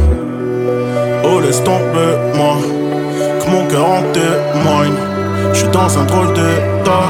Oh, 1.23 1.39
laisse 1.39 1.63
tomber, 1.63 2.17
moi, 2.33 2.55
que 3.39 3.51
mon 3.51 3.67
cœur 3.67 3.85
en 3.85 4.01
témoigne. 4.13 4.95
Je 5.53 5.59
suis 5.59 5.67
dans 5.67 5.95
un 5.99 6.05
drôle 6.05 6.33
d'état, 6.33 7.09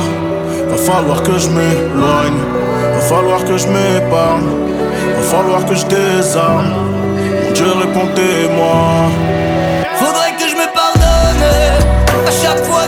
va 0.70 0.76
falloir 0.76 1.24
que 1.24 1.40
je 1.40 1.48
m'éloigne, 1.48 2.42
va 2.96 3.00
falloir 3.00 3.46
que 3.46 3.58
je 3.58 3.68
m'épargne, 3.68 4.50
va 5.16 5.22
falloir 5.22 5.66
que 5.66 5.76
je 5.76 5.86
désarme. 5.86 6.74
Mon 7.46 7.52
Dieu, 7.54 7.72
répondez-moi. 7.80 9.08
Faudrait 9.96 10.36
que 10.38 10.50
je 10.50 10.56
me 10.56 10.68
pardonne 10.74 11.46
à 12.28 12.32
chaque 12.44 12.62
fois 12.66 12.85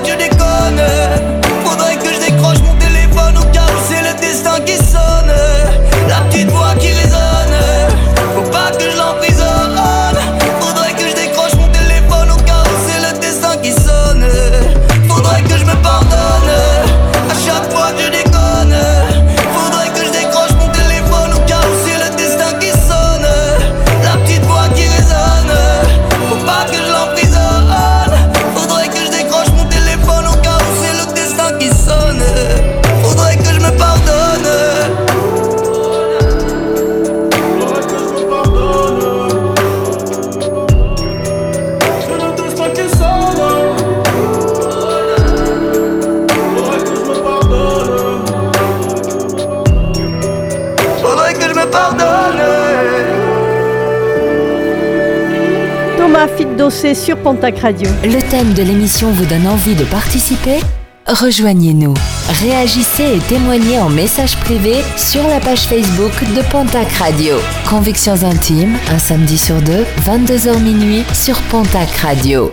Thomas 56.67 56.81
Fitdossé 56.81 56.95
sur 56.95 57.17
Pontac 57.17 57.59
Radio. 57.59 57.89
Le 58.03 58.19
thème 58.29 58.53
de 58.53 58.61
l'émission 58.61 59.11
vous 59.11 59.25
donne 59.25 59.47
envie 59.47 59.75
de 59.75 59.85
participer? 59.85 60.59
Rejoignez-nous. 61.07 61.93
Réagissez 62.41 63.15
et 63.15 63.19
témoignez 63.29 63.79
en 63.79 63.89
message 63.89 64.35
privé 64.37 64.75
sur 64.97 65.25
la 65.27 65.39
page 65.39 65.61
Facebook 65.61 66.11
de 66.35 66.41
Pontac 66.51 66.91
Radio. 66.93 67.35
Convictions 67.69 68.21
intimes, 68.23 68.75
un 68.91 68.99
samedi 68.99 69.37
sur 69.37 69.61
deux, 69.61 69.85
22h 70.05 70.59
minuit 70.59 71.03
sur 71.13 71.39
Pontac 71.43 71.89
Radio. 72.01 72.51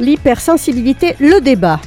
L'hypersensibilité, 0.00 1.14
le 1.20 1.40
débat. 1.40 1.78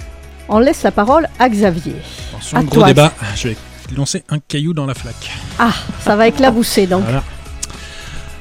On 0.47 0.59
laisse 0.59 0.83
la 0.83 0.91
parole 0.91 1.27
à 1.39 1.49
Xavier. 1.49 1.95
Attention, 2.31 2.57
À 2.59 2.63
gros 2.63 2.75
toi. 2.75 2.87
débat. 2.87 3.13
Je 3.35 3.49
vais 3.49 3.57
lancer 3.97 4.23
un 4.29 4.39
caillou 4.39 4.73
dans 4.73 4.85
la 4.85 4.93
flaque. 4.93 5.31
Ah, 5.59 5.73
ça 5.99 6.15
va 6.15 6.27
éclabousser 6.29 6.87
donc. 6.87 7.03
Voilà. 7.03 7.23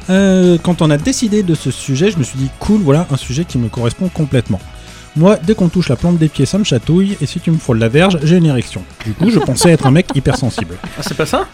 Euh, 0.08 0.56
quand 0.62 0.82
on 0.82 0.90
a 0.90 0.96
décidé 0.96 1.42
de 1.42 1.54
ce 1.54 1.70
sujet, 1.70 2.10
je 2.10 2.18
me 2.18 2.22
suis 2.22 2.38
dit 2.38 2.50
cool, 2.58 2.80
voilà 2.80 3.06
un 3.10 3.16
sujet 3.16 3.44
qui 3.44 3.58
me 3.58 3.68
correspond 3.68 4.08
complètement. 4.08 4.60
Moi, 5.16 5.38
dès 5.42 5.54
qu'on 5.54 5.68
touche 5.68 5.88
la 5.88 5.96
plante 5.96 6.18
des 6.18 6.28
pieds, 6.28 6.44
ça 6.44 6.58
me 6.58 6.64
chatouille, 6.64 7.16
et 7.22 7.26
si 7.26 7.40
tu 7.40 7.50
me 7.50 7.56
frôles 7.56 7.78
la 7.78 7.88
verge, 7.88 8.18
j'ai 8.22 8.36
une 8.36 8.44
érection. 8.44 8.84
Du 9.04 9.14
coup, 9.14 9.30
je 9.30 9.38
pensais 9.38 9.70
être 9.70 9.86
un 9.86 9.90
mec 9.90 10.08
hypersensible. 10.14 10.74
Ah, 10.84 11.00
c'est 11.00 11.16
pas 11.16 11.24
ça? 11.24 11.46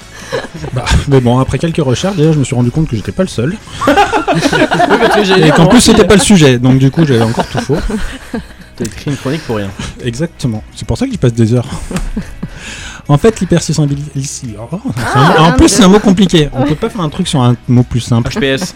Bah, 0.72 0.84
mais 1.06 1.20
bon, 1.20 1.38
après 1.38 1.58
quelques 1.58 1.76
recherches, 1.76 2.16
déjà, 2.16 2.32
je 2.32 2.40
me 2.40 2.44
suis 2.44 2.56
rendu 2.56 2.72
compte 2.72 2.88
que 2.88 2.96
j'étais 2.96 3.12
pas 3.12 3.22
le 3.22 3.28
seul. 3.28 3.56
Et 5.38 5.50
qu'en 5.52 5.66
plus, 5.66 5.80
c'était 5.80 6.04
pas 6.04 6.16
le 6.16 6.20
sujet, 6.20 6.58
donc 6.58 6.78
du 6.78 6.90
coup, 6.90 7.06
j'avais 7.06 7.22
encore 7.22 7.46
tout 7.46 7.60
faux. 7.60 7.78
T'as 8.74 8.84
écrit 8.84 9.12
une 9.12 9.16
chronique 9.16 9.42
pour 9.42 9.56
rien. 9.56 9.70
Exactement. 10.04 10.64
C'est 10.74 10.86
pour 10.86 10.98
ça 10.98 11.06
que 11.06 11.12
j'y 11.12 11.18
passe 11.18 11.34
des 11.34 11.54
heures. 11.54 11.68
En 13.08 13.18
fait, 13.18 13.40
l'hypersensibilité. 13.40 14.56
oh, 14.58 14.80
Ah, 15.14 15.36
en 15.40 15.44
un, 15.44 15.52
plus, 15.52 15.68
c'est 15.68 15.82
un 15.82 15.88
mot 15.88 15.98
compliqué. 15.98 16.48
On 16.52 16.64
peut 16.64 16.74
pas 16.74 16.88
faire 16.88 17.00
un 17.00 17.08
truc 17.08 17.28
sur 17.28 17.40
un 17.42 17.56
mot 17.68 17.82
plus 17.82 18.00
simple. 18.00 18.30
HPS. 18.30 18.74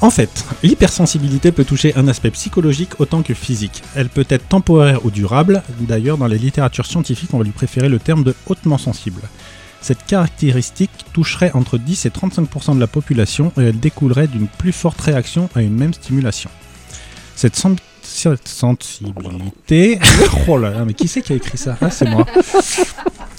En 0.00 0.10
fait, 0.10 0.44
l'hypersensibilité 0.64 1.52
peut 1.52 1.64
toucher 1.64 1.94
un 1.96 2.08
aspect 2.08 2.32
psychologique 2.32 2.98
autant 2.98 3.22
que 3.22 3.34
physique. 3.34 3.84
Elle 3.94 4.08
peut 4.08 4.26
être 4.28 4.48
temporaire 4.48 5.04
ou 5.06 5.12
durable. 5.12 5.62
D'ailleurs, 5.78 6.18
dans 6.18 6.26
les 6.26 6.38
littératures 6.38 6.86
scientifiques, 6.86 7.32
on 7.32 7.38
va 7.38 7.44
lui 7.44 7.52
préférer 7.52 7.88
le 7.88 8.00
terme 8.00 8.24
de 8.24 8.34
hautement 8.46 8.78
sensible. 8.78 9.22
Cette 9.80 10.04
caractéristique 10.04 10.90
toucherait 11.12 11.52
entre 11.54 11.78
10 11.78 12.06
et 12.06 12.10
35% 12.10 12.74
de 12.74 12.80
la 12.80 12.88
population 12.88 13.52
et 13.58 13.62
elle 13.62 13.78
découlerait 13.78 14.26
d'une 14.26 14.48
plus 14.48 14.72
forte 14.72 15.00
réaction 15.00 15.48
à 15.54 15.62
une 15.62 15.74
même 15.76 15.94
stimulation. 15.94 16.50
Cette 17.36 17.56
sensibilité. 18.44 19.98
oh 20.48 20.58
là 20.58 20.70
là, 20.70 20.84
mais 20.84 20.94
qui 20.94 21.08
c'est 21.08 21.22
qui 21.22 21.32
a 21.32 21.36
écrit 21.36 21.58
ça? 21.58 21.76
Ah, 21.80 21.90
c'est 21.90 22.08
moi. 22.08 22.26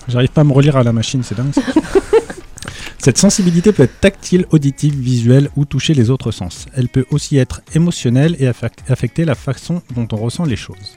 J'arrive 0.07 0.29
pas 0.29 0.41
à 0.41 0.43
me 0.43 0.53
relire 0.53 0.75
à 0.77 0.83
la 0.83 0.91
machine, 0.93 1.23
c'est 1.23 1.35
dingue. 1.35 1.53
ça. 1.53 1.61
Cette 2.99 3.17
sensibilité 3.17 3.73
peut 3.73 3.83
être 3.83 3.99
tactile, 3.99 4.45
auditive, 4.51 4.97
visuelle 4.97 5.49
ou 5.57 5.65
toucher 5.65 5.93
les 5.93 6.09
autres 6.09 6.31
sens. 6.31 6.67
Elle 6.73 6.87
peut 6.87 7.05
aussi 7.11 7.37
être 7.37 7.61
émotionnelle 7.75 8.35
et 8.39 8.45
affec- 8.47 8.79
affecter 8.87 9.25
la 9.25 9.35
façon 9.35 9.81
dont 9.93 10.07
on 10.13 10.15
ressent 10.15 10.45
les 10.45 10.55
choses. 10.55 10.95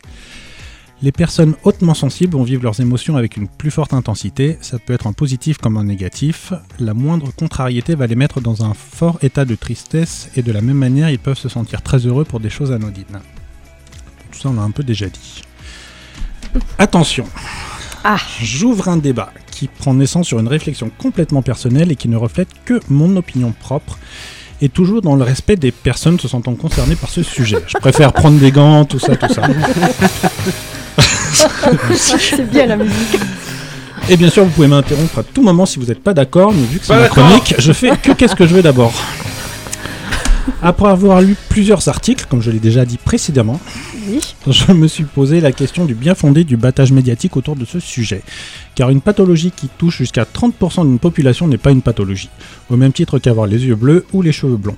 Les 1.02 1.12
personnes 1.12 1.56
hautement 1.64 1.94
sensibles 1.94 2.32
vont 2.34 2.42
vivre 2.44 2.62
leurs 2.62 2.80
émotions 2.80 3.16
avec 3.16 3.36
une 3.36 3.48
plus 3.48 3.70
forte 3.70 3.92
intensité, 3.92 4.56
ça 4.62 4.78
peut 4.78 4.94
être 4.94 5.06
en 5.06 5.12
positif 5.12 5.58
comme 5.58 5.76
en 5.76 5.84
négatif. 5.84 6.52
La 6.78 6.94
moindre 6.94 7.32
contrariété 7.34 7.94
va 7.94 8.06
les 8.06 8.14
mettre 8.14 8.40
dans 8.40 8.64
un 8.64 8.72
fort 8.72 9.18
état 9.22 9.44
de 9.44 9.54
tristesse 9.56 10.30
et 10.36 10.42
de 10.42 10.52
la 10.52 10.62
même 10.62 10.78
manière 10.78 11.10
ils 11.10 11.18
peuvent 11.18 11.36
se 11.36 11.48
sentir 11.50 11.82
très 11.82 11.98
heureux 12.06 12.24
pour 12.24 12.40
des 12.40 12.48
choses 12.50 12.72
anodines. 12.72 13.20
Ça 14.46 14.52
on 14.52 14.54
l'a 14.54 14.62
un 14.62 14.70
peu 14.70 14.84
déjà 14.84 15.06
dit. 15.06 15.42
Attention 16.78 17.24
Ah. 18.04 18.16
J'ouvre 18.40 18.88
un 18.88 18.96
débat 18.96 19.32
qui 19.50 19.66
prend 19.66 19.92
naissance 19.92 20.28
sur 20.28 20.38
une 20.38 20.46
réflexion 20.46 20.88
complètement 20.98 21.42
personnelle 21.42 21.90
et 21.90 21.96
qui 21.96 22.08
ne 22.08 22.16
reflète 22.16 22.48
que 22.64 22.80
mon 22.88 23.16
opinion 23.16 23.52
propre 23.58 23.98
et 24.62 24.68
toujours 24.68 25.02
dans 25.02 25.16
le 25.16 25.24
respect 25.24 25.56
des 25.56 25.72
personnes 25.72 26.20
se 26.20 26.28
sentant 26.28 26.54
concernées 26.54 26.94
par 26.94 27.10
ce 27.10 27.24
sujet. 27.24 27.56
Je 27.66 27.76
préfère 27.78 28.12
prendre 28.12 28.38
des 28.38 28.52
gants, 28.52 28.84
tout 28.84 29.00
ça, 29.00 29.16
tout 29.16 29.32
ça. 29.34 29.42
C'est 31.34 32.48
bien 32.48 32.66
la 32.66 32.76
musique. 32.76 33.18
Et 34.08 34.16
bien 34.16 34.30
sûr, 34.30 34.44
vous 34.44 34.50
pouvez 34.50 34.68
m'interrompre 34.68 35.18
à 35.18 35.22
tout 35.24 35.42
moment 35.42 35.66
si 35.66 35.80
vous 35.80 35.86
n'êtes 35.86 36.04
pas 36.04 36.14
d'accord, 36.14 36.52
mais 36.52 36.62
vu 36.62 36.78
que 36.78 36.86
c'est 36.86 36.96
ma 36.96 37.08
chronique, 37.08 37.56
je 37.58 37.72
fais 37.72 37.96
que 37.96 38.12
qu'est-ce 38.12 38.36
que 38.36 38.46
je 38.46 38.54
veux 38.54 38.62
d'abord? 38.62 38.94
Après 40.62 40.88
avoir 40.88 41.20
lu 41.20 41.36
plusieurs 41.48 41.88
articles, 41.88 42.26
comme 42.28 42.40
je 42.42 42.50
l'ai 42.50 42.58
déjà 42.58 42.84
dit 42.84 42.98
précédemment, 42.98 43.60
Oui. 44.08 44.20
je 44.46 44.72
me 44.72 44.86
suis 44.88 45.04
posé 45.04 45.40
la 45.40 45.52
question 45.52 45.84
du 45.84 45.94
bien 45.94 46.14
fondé 46.14 46.44
du 46.44 46.56
battage 46.56 46.92
médiatique 46.92 47.36
autour 47.36 47.56
de 47.56 47.64
ce 47.64 47.80
sujet. 47.80 48.22
Car 48.74 48.90
une 48.90 49.00
pathologie 49.00 49.50
qui 49.54 49.68
touche 49.68 49.98
jusqu'à 49.98 50.24
30% 50.24 50.84
d'une 50.84 50.98
population 50.98 51.48
n'est 51.48 51.58
pas 51.58 51.70
une 51.72 51.82
pathologie, 51.82 52.30
au 52.70 52.76
même 52.76 52.92
titre 52.92 53.18
qu'avoir 53.18 53.46
les 53.46 53.64
yeux 53.66 53.74
bleus 53.76 54.06
ou 54.12 54.22
les 54.22 54.32
cheveux 54.32 54.56
blonds. 54.56 54.76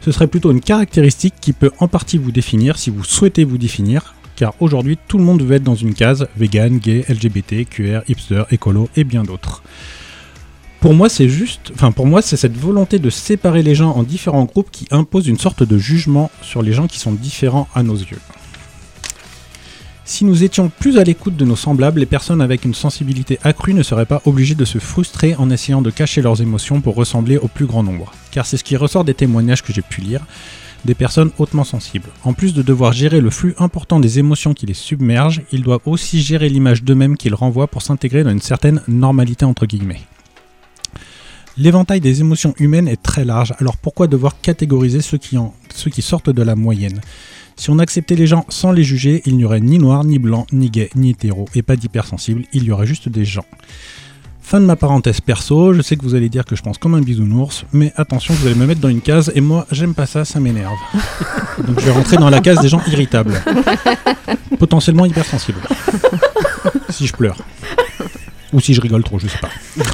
Ce 0.00 0.12
serait 0.12 0.26
plutôt 0.26 0.50
une 0.52 0.60
caractéristique 0.60 1.34
qui 1.40 1.52
peut 1.52 1.70
en 1.78 1.88
partie 1.88 2.18
vous 2.18 2.32
définir 2.32 2.78
si 2.78 2.90
vous 2.90 3.04
souhaitez 3.04 3.44
vous 3.44 3.58
définir, 3.58 4.14
car 4.36 4.54
aujourd'hui 4.60 4.98
tout 5.08 5.18
le 5.18 5.24
monde 5.24 5.42
veut 5.42 5.56
être 5.56 5.62
dans 5.64 5.74
une 5.74 5.94
case 5.94 6.28
vegan, 6.36 6.78
gay, 6.78 7.04
LGBT, 7.08 7.68
QR, 7.68 8.00
hipster, 8.08 8.42
écolo 8.50 8.88
et 8.96 9.04
bien 9.04 9.22
d'autres. 9.24 9.62
Pour 10.86 10.94
moi, 10.94 11.08
c'est 11.08 11.28
juste, 11.28 11.72
enfin 11.74 11.90
pour 11.90 12.06
moi, 12.06 12.22
c'est 12.22 12.36
cette 12.36 12.56
volonté 12.56 13.00
de 13.00 13.10
séparer 13.10 13.64
les 13.64 13.74
gens 13.74 13.90
en 13.90 14.04
différents 14.04 14.44
groupes 14.44 14.70
qui 14.70 14.86
impose 14.92 15.26
une 15.26 15.36
sorte 15.36 15.64
de 15.64 15.78
jugement 15.78 16.30
sur 16.42 16.62
les 16.62 16.72
gens 16.72 16.86
qui 16.86 17.00
sont 17.00 17.10
différents 17.10 17.66
à 17.74 17.82
nos 17.82 17.96
yeux. 17.96 18.20
Si 20.04 20.24
nous 20.24 20.44
étions 20.44 20.68
plus 20.68 20.98
à 20.98 21.02
l'écoute 21.02 21.34
de 21.34 21.44
nos 21.44 21.56
semblables, 21.56 21.98
les 21.98 22.06
personnes 22.06 22.40
avec 22.40 22.64
une 22.64 22.72
sensibilité 22.72 23.40
accrue 23.42 23.74
ne 23.74 23.82
seraient 23.82 24.06
pas 24.06 24.22
obligées 24.26 24.54
de 24.54 24.64
se 24.64 24.78
frustrer 24.78 25.34
en 25.34 25.50
essayant 25.50 25.82
de 25.82 25.90
cacher 25.90 26.22
leurs 26.22 26.40
émotions 26.40 26.80
pour 26.80 26.94
ressembler 26.94 27.36
au 27.36 27.48
plus 27.48 27.66
grand 27.66 27.82
nombre. 27.82 28.12
Car 28.30 28.46
c'est 28.46 28.56
ce 28.56 28.62
qui 28.62 28.76
ressort 28.76 29.02
des 29.02 29.14
témoignages 29.14 29.64
que 29.64 29.72
j'ai 29.72 29.82
pu 29.82 30.02
lire, 30.02 30.24
des 30.84 30.94
personnes 30.94 31.32
hautement 31.38 31.64
sensibles. 31.64 32.10
En 32.22 32.32
plus 32.32 32.54
de 32.54 32.62
devoir 32.62 32.92
gérer 32.92 33.20
le 33.20 33.30
flux 33.30 33.56
important 33.58 33.98
des 33.98 34.20
émotions 34.20 34.54
qui 34.54 34.66
les 34.66 34.74
submergent, 34.74 35.42
ils 35.50 35.64
doivent 35.64 35.80
aussi 35.84 36.22
gérer 36.22 36.48
l'image 36.48 36.84
d'eux-mêmes 36.84 37.16
qu'ils 37.16 37.34
renvoient 37.34 37.66
pour 37.66 37.82
s'intégrer 37.82 38.22
dans 38.22 38.30
une 38.30 38.40
certaine 38.40 38.82
normalité 38.86 39.44
entre 39.44 39.66
guillemets. 39.66 40.02
L'éventail 41.58 42.00
des 42.00 42.20
émotions 42.20 42.54
humaines 42.58 42.86
est 42.86 43.02
très 43.02 43.24
large, 43.24 43.54
alors 43.60 43.78
pourquoi 43.78 44.08
devoir 44.08 44.38
catégoriser 44.42 45.00
ceux 45.00 45.16
qui, 45.16 45.38
en, 45.38 45.54
ceux 45.74 45.90
qui 45.90 46.02
sortent 46.02 46.28
de 46.28 46.42
la 46.42 46.54
moyenne? 46.54 47.00
Si 47.56 47.70
on 47.70 47.78
acceptait 47.78 48.14
les 48.14 48.26
gens 48.26 48.44
sans 48.50 48.72
les 48.72 48.84
juger, 48.84 49.22
il 49.24 49.38
n'y 49.38 49.44
aurait 49.46 49.60
ni 49.60 49.78
noir, 49.78 50.04
ni 50.04 50.18
blanc, 50.18 50.46
ni 50.52 50.68
gay, 50.68 50.90
ni 50.94 51.10
hétéro, 51.10 51.46
et 51.54 51.62
pas 51.62 51.76
d'hypersensible, 51.76 52.44
il 52.52 52.64
y 52.64 52.72
aurait 52.72 52.86
juste 52.86 53.08
des 53.08 53.24
gens. 53.24 53.46
Fin 54.42 54.60
de 54.60 54.66
ma 54.66 54.76
parenthèse 54.76 55.22
perso, 55.22 55.72
je 55.72 55.80
sais 55.80 55.96
que 55.96 56.02
vous 56.02 56.14
allez 56.14 56.28
dire 56.28 56.44
que 56.44 56.56
je 56.56 56.62
pense 56.62 56.76
comme 56.76 56.94
un 56.94 57.00
bisounours, 57.00 57.64
mais 57.72 57.90
attention, 57.96 58.34
vous 58.34 58.46
allez 58.46 58.54
me 58.54 58.66
mettre 58.66 58.82
dans 58.82 58.90
une 58.90 59.00
case, 59.00 59.32
et 59.34 59.40
moi 59.40 59.66
j'aime 59.72 59.94
pas 59.94 60.04
ça, 60.04 60.26
ça 60.26 60.38
m'énerve. 60.38 60.76
Donc 61.66 61.80
je 61.80 61.86
vais 61.86 61.90
rentrer 61.90 62.18
dans 62.18 62.28
la 62.28 62.40
case 62.40 62.60
des 62.60 62.68
gens 62.68 62.82
irritables. 62.86 63.42
Potentiellement 64.58 65.06
hypersensibles. 65.06 65.60
Si 66.90 67.06
je 67.06 67.14
pleure. 67.14 67.38
Ou 68.56 68.60
si 68.60 68.72
je 68.72 68.80
rigole 68.80 69.04
trop, 69.04 69.18
je 69.18 69.28
sais 69.28 69.36
pas. 69.36 69.50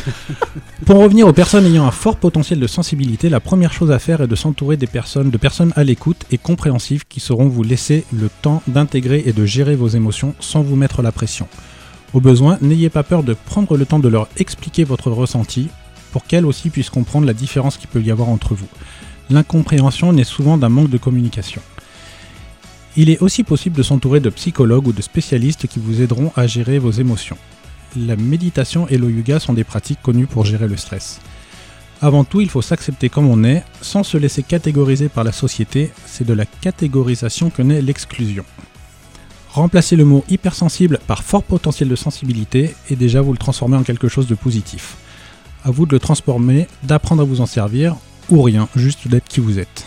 Pour 0.86 0.98
revenir 0.98 1.26
aux 1.26 1.32
personnes 1.32 1.66
ayant 1.66 1.84
un 1.84 1.90
fort 1.90 2.16
potentiel 2.16 2.60
de 2.60 2.68
sensibilité, 2.68 3.28
la 3.28 3.40
première 3.40 3.72
chose 3.72 3.90
à 3.90 3.98
faire 3.98 4.20
est 4.20 4.28
de 4.28 4.36
s'entourer 4.36 4.76
de 4.76 4.86
personnes 4.86 5.72
à 5.74 5.82
l'écoute 5.82 6.26
et 6.30 6.38
compréhensives 6.38 7.02
qui 7.08 7.18
sauront 7.18 7.48
vous 7.48 7.64
laisser 7.64 8.04
le 8.12 8.28
temps 8.28 8.62
d'intégrer 8.68 9.24
et 9.26 9.32
de 9.32 9.44
gérer 9.44 9.74
vos 9.74 9.88
émotions 9.88 10.36
sans 10.38 10.62
vous 10.62 10.76
mettre 10.76 11.02
la 11.02 11.10
pression. 11.10 11.48
Au 12.14 12.20
besoin, 12.20 12.56
n'ayez 12.60 12.88
pas 12.88 13.02
peur 13.02 13.24
de 13.24 13.34
prendre 13.34 13.76
le 13.76 13.84
temps 13.84 13.98
de 13.98 14.06
leur 14.06 14.28
expliquer 14.36 14.84
votre 14.84 15.10
ressenti 15.10 15.68
pour 16.12 16.24
qu'elles 16.24 16.46
aussi 16.46 16.70
puissent 16.70 16.88
comprendre 16.88 17.26
la 17.26 17.34
différence 17.34 17.76
qu'il 17.76 17.88
peut 17.88 18.00
y 18.00 18.12
avoir 18.12 18.28
entre 18.28 18.54
vous. 18.54 18.68
L'incompréhension 19.28 20.12
naît 20.12 20.22
souvent 20.22 20.56
d'un 20.56 20.68
manque 20.68 20.90
de 20.90 20.98
communication. 20.98 21.62
Il 22.96 23.10
est 23.10 23.22
aussi 23.22 23.42
possible 23.42 23.76
de 23.76 23.82
s'entourer 23.82 24.20
de 24.20 24.30
psychologues 24.30 24.86
ou 24.86 24.92
de 24.92 25.02
spécialistes 25.02 25.66
qui 25.66 25.80
vous 25.80 26.00
aideront 26.00 26.30
à 26.36 26.46
gérer 26.46 26.78
vos 26.78 26.92
émotions. 26.92 27.38
La 27.96 28.16
méditation 28.16 28.88
et 28.88 28.96
le 28.96 29.10
yoga 29.10 29.38
sont 29.38 29.52
des 29.52 29.64
pratiques 29.64 30.00
connues 30.02 30.26
pour 30.26 30.44
gérer 30.44 30.66
le 30.66 30.76
stress. 30.76 31.20
Avant 32.00 32.24
tout, 32.24 32.40
il 32.40 32.48
faut 32.48 32.62
s'accepter 32.62 33.08
comme 33.08 33.28
on 33.28 33.44
est, 33.44 33.62
sans 33.80 34.02
se 34.02 34.16
laisser 34.16 34.42
catégoriser 34.42 35.08
par 35.08 35.24
la 35.24 35.32
société, 35.32 35.92
c'est 36.06 36.26
de 36.26 36.32
la 36.32 36.46
catégorisation 36.46 37.50
que 37.50 37.62
naît 37.62 37.82
l'exclusion. 37.82 38.44
Remplacez 39.50 39.96
le 39.96 40.06
mot 40.06 40.24
hypersensible 40.30 40.98
par 41.06 41.22
fort 41.22 41.44
potentiel 41.44 41.88
de 41.88 41.94
sensibilité 41.94 42.74
et 42.88 42.96
déjà 42.96 43.20
vous 43.20 43.32
le 43.32 43.38
transformez 43.38 43.76
en 43.76 43.82
quelque 43.82 44.08
chose 44.08 44.26
de 44.26 44.34
positif. 44.34 44.96
À 45.62 45.70
vous 45.70 45.84
de 45.84 45.92
le 45.92 46.00
transformer, 46.00 46.66
d'apprendre 46.82 47.22
à 47.22 47.24
vous 47.26 47.42
en 47.42 47.46
servir, 47.46 47.94
ou 48.30 48.40
rien, 48.42 48.68
juste 48.74 49.06
d'être 49.06 49.28
qui 49.28 49.40
vous 49.40 49.58
êtes. 49.58 49.84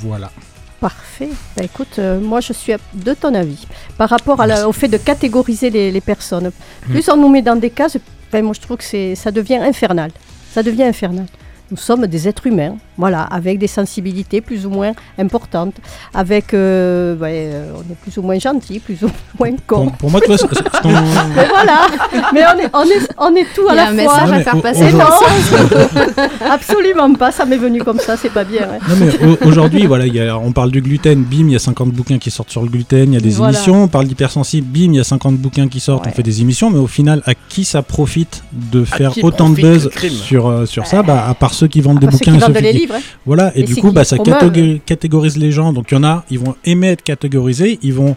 Voilà. 0.00 0.32
Parfait. 0.80 1.28
Bah, 1.56 1.62
écoute, 1.64 1.98
euh, 1.98 2.18
moi 2.20 2.40
je 2.40 2.52
suis 2.54 2.72
de 2.94 3.12
ton 3.14 3.34
avis. 3.34 3.66
Par 3.98 4.08
rapport 4.08 4.40
à 4.40 4.46
la- 4.46 4.66
au 4.68 4.72
fait 4.72 4.88
de 4.88 4.96
catégoriser 4.96 5.68
les, 5.70 5.90
les 5.92 6.00
personnes, 6.00 6.50
plus 6.88 7.06
on 7.10 7.16
nous 7.18 7.28
met 7.28 7.42
dans 7.42 7.56
des 7.56 7.68
cases, 7.70 7.98
ben, 8.32 8.42
moi 8.44 8.54
je 8.54 8.60
trouve 8.60 8.78
que 8.78 8.84
c'est, 8.84 9.14
ça 9.14 9.30
devient 9.30 9.56
infernal. 9.56 10.10
Ça 10.52 10.62
devient 10.62 10.84
infernal. 10.84 11.26
Nous 11.70 11.76
sommes 11.76 12.06
des 12.08 12.26
êtres 12.26 12.46
humains, 12.48 12.74
voilà, 12.98 13.22
avec 13.22 13.58
des 13.58 13.68
sensibilités 13.68 14.40
plus 14.40 14.66
ou 14.66 14.70
moins 14.70 14.92
importantes, 15.18 15.74
avec, 16.12 16.52
euh, 16.52 17.16
ouais, 17.16 17.48
euh, 17.52 17.72
on 17.76 17.80
est 17.92 17.96
plus 18.02 18.18
ou 18.18 18.22
moins 18.22 18.38
gentil, 18.40 18.80
plus 18.80 18.98
ou 19.04 19.10
moins 19.38 19.52
con. 19.68 19.84
Pour, 19.86 19.92
pour 19.92 20.10
moi, 20.10 20.20
tu 20.20 20.26
vois, 20.26 20.38
ce- 20.38 20.48
ce- 20.48 20.54
ce 20.54 20.80
qu'on- 20.82 20.88
Mais 21.36 21.46
voilà, 21.48 21.86
mais 22.34 22.42
on 22.52 22.58
est, 22.58 22.70
on 22.74 22.84
est, 22.84 23.08
on 23.18 23.34
est 23.36 23.46
tout 23.54 23.68
à 23.68 23.74
Il 23.74 23.76
y 23.76 23.78
a 23.78 23.84
la 23.84 23.90
un 23.90 24.04
fois. 24.04 24.26
message 24.26 24.32
à 24.32 24.40
faire 24.42 24.60
passer. 24.62 24.92
non 24.92 25.04
Absolument 26.50 27.14
pas, 27.14 27.30
ça 27.30 27.44
m'est 27.44 27.56
venu 27.56 27.82
comme 27.82 27.98
ça, 27.98 28.16
c'est 28.16 28.30
pas 28.32 28.44
bien. 28.44 28.62
hein. 28.62 28.78
Non 28.88 28.96
mais 28.96 29.26
au- 29.44 29.48
aujourd'hui, 29.48 29.86
voilà, 29.86 30.06
il 30.06 30.14
y 30.14 30.20
a- 30.20 30.36
on 30.36 30.52
parle 30.52 30.70
du 30.70 30.80
gluten, 30.82 31.22
bim, 31.22 31.46
il 31.46 31.52
y 31.52 31.56
a 31.56 31.60
50 31.60 31.90
bouquins 31.92 32.18
qui 32.18 32.30
sortent 32.30 32.50
sur 32.50 32.62
le 32.62 32.68
gluten, 32.68 33.12
il 33.12 33.14
y 33.14 33.16
a 33.16 33.20
des 33.20 33.30
Voilà. 33.30 33.52
émissions, 33.52 33.84
on 33.84 33.88
parle 33.88 34.06
d'hypersensible, 34.06 34.66
bim, 34.66 34.92
il 34.92 34.96
y 34.96 35.00
a 35.00 35.04
50 35.04 35.36
bouquins 35.36 35.68
qui 35.68 35.80
sortent, 35.80 36.04
Ouais. 36.06 36.12
on 36.12 36.16
fait 36.16 36.22
des 36.22 36.40
émissions, 36.40 36.70
mais 36.70 36.78
au 36.78 36.86
final, 36.86 37.22
à 37.26 37.34
qui 37.48 37.64
ça 37.64 37.82
profite 37.82 38.42
de 38.52 38.84
faire 38.84 39.12
autant 39.22 39.50
de 39.50 39.54
buzz 39.56 39.90
sur, 40.10 40.48
euh, 40.48 40.66
sur 40.66 40.86
ça? 40.86 41.02
Bah, 41.02 41.26
À 41.28 41.34
part 41.34 41.54
ceux 41.60 41.68
qui 41.68 41.80
vendent 41.80 42.00
des 42.00 42.06
Parce 42.06 42.18
bouquins 42.18 42.32
ceux 42.40 42.46
vendent 42.46 42.56
les 42.62 42.72
qui- 42.72 42.78
livres. 42.78 42.94
hein. 42.96 43.02
Voilà, 43.26 43.52
et 43.56 43.62
du 43.62 43.76
coup, 43.76 43.88
qui 43.88 43.94
bah, 43.94 44.04
ça 44.04 44.16
catég- 44.16 44.80
catégorise 44.84 45.36
les 45.36 45.52
gens. 45.52 45.72
Donc 45.72 45.86
il 45.90 45.94
y 45.94 45.98
en 45.98 46.04
a, 46.04 46.24
ils 46.30 46.38
vont 46.38 46.56
aimer 46.64 46.88
être 46.88 47.02
catégorisés, 47.02 47.78
ils 47.82 47.94
vont 47.94 48.16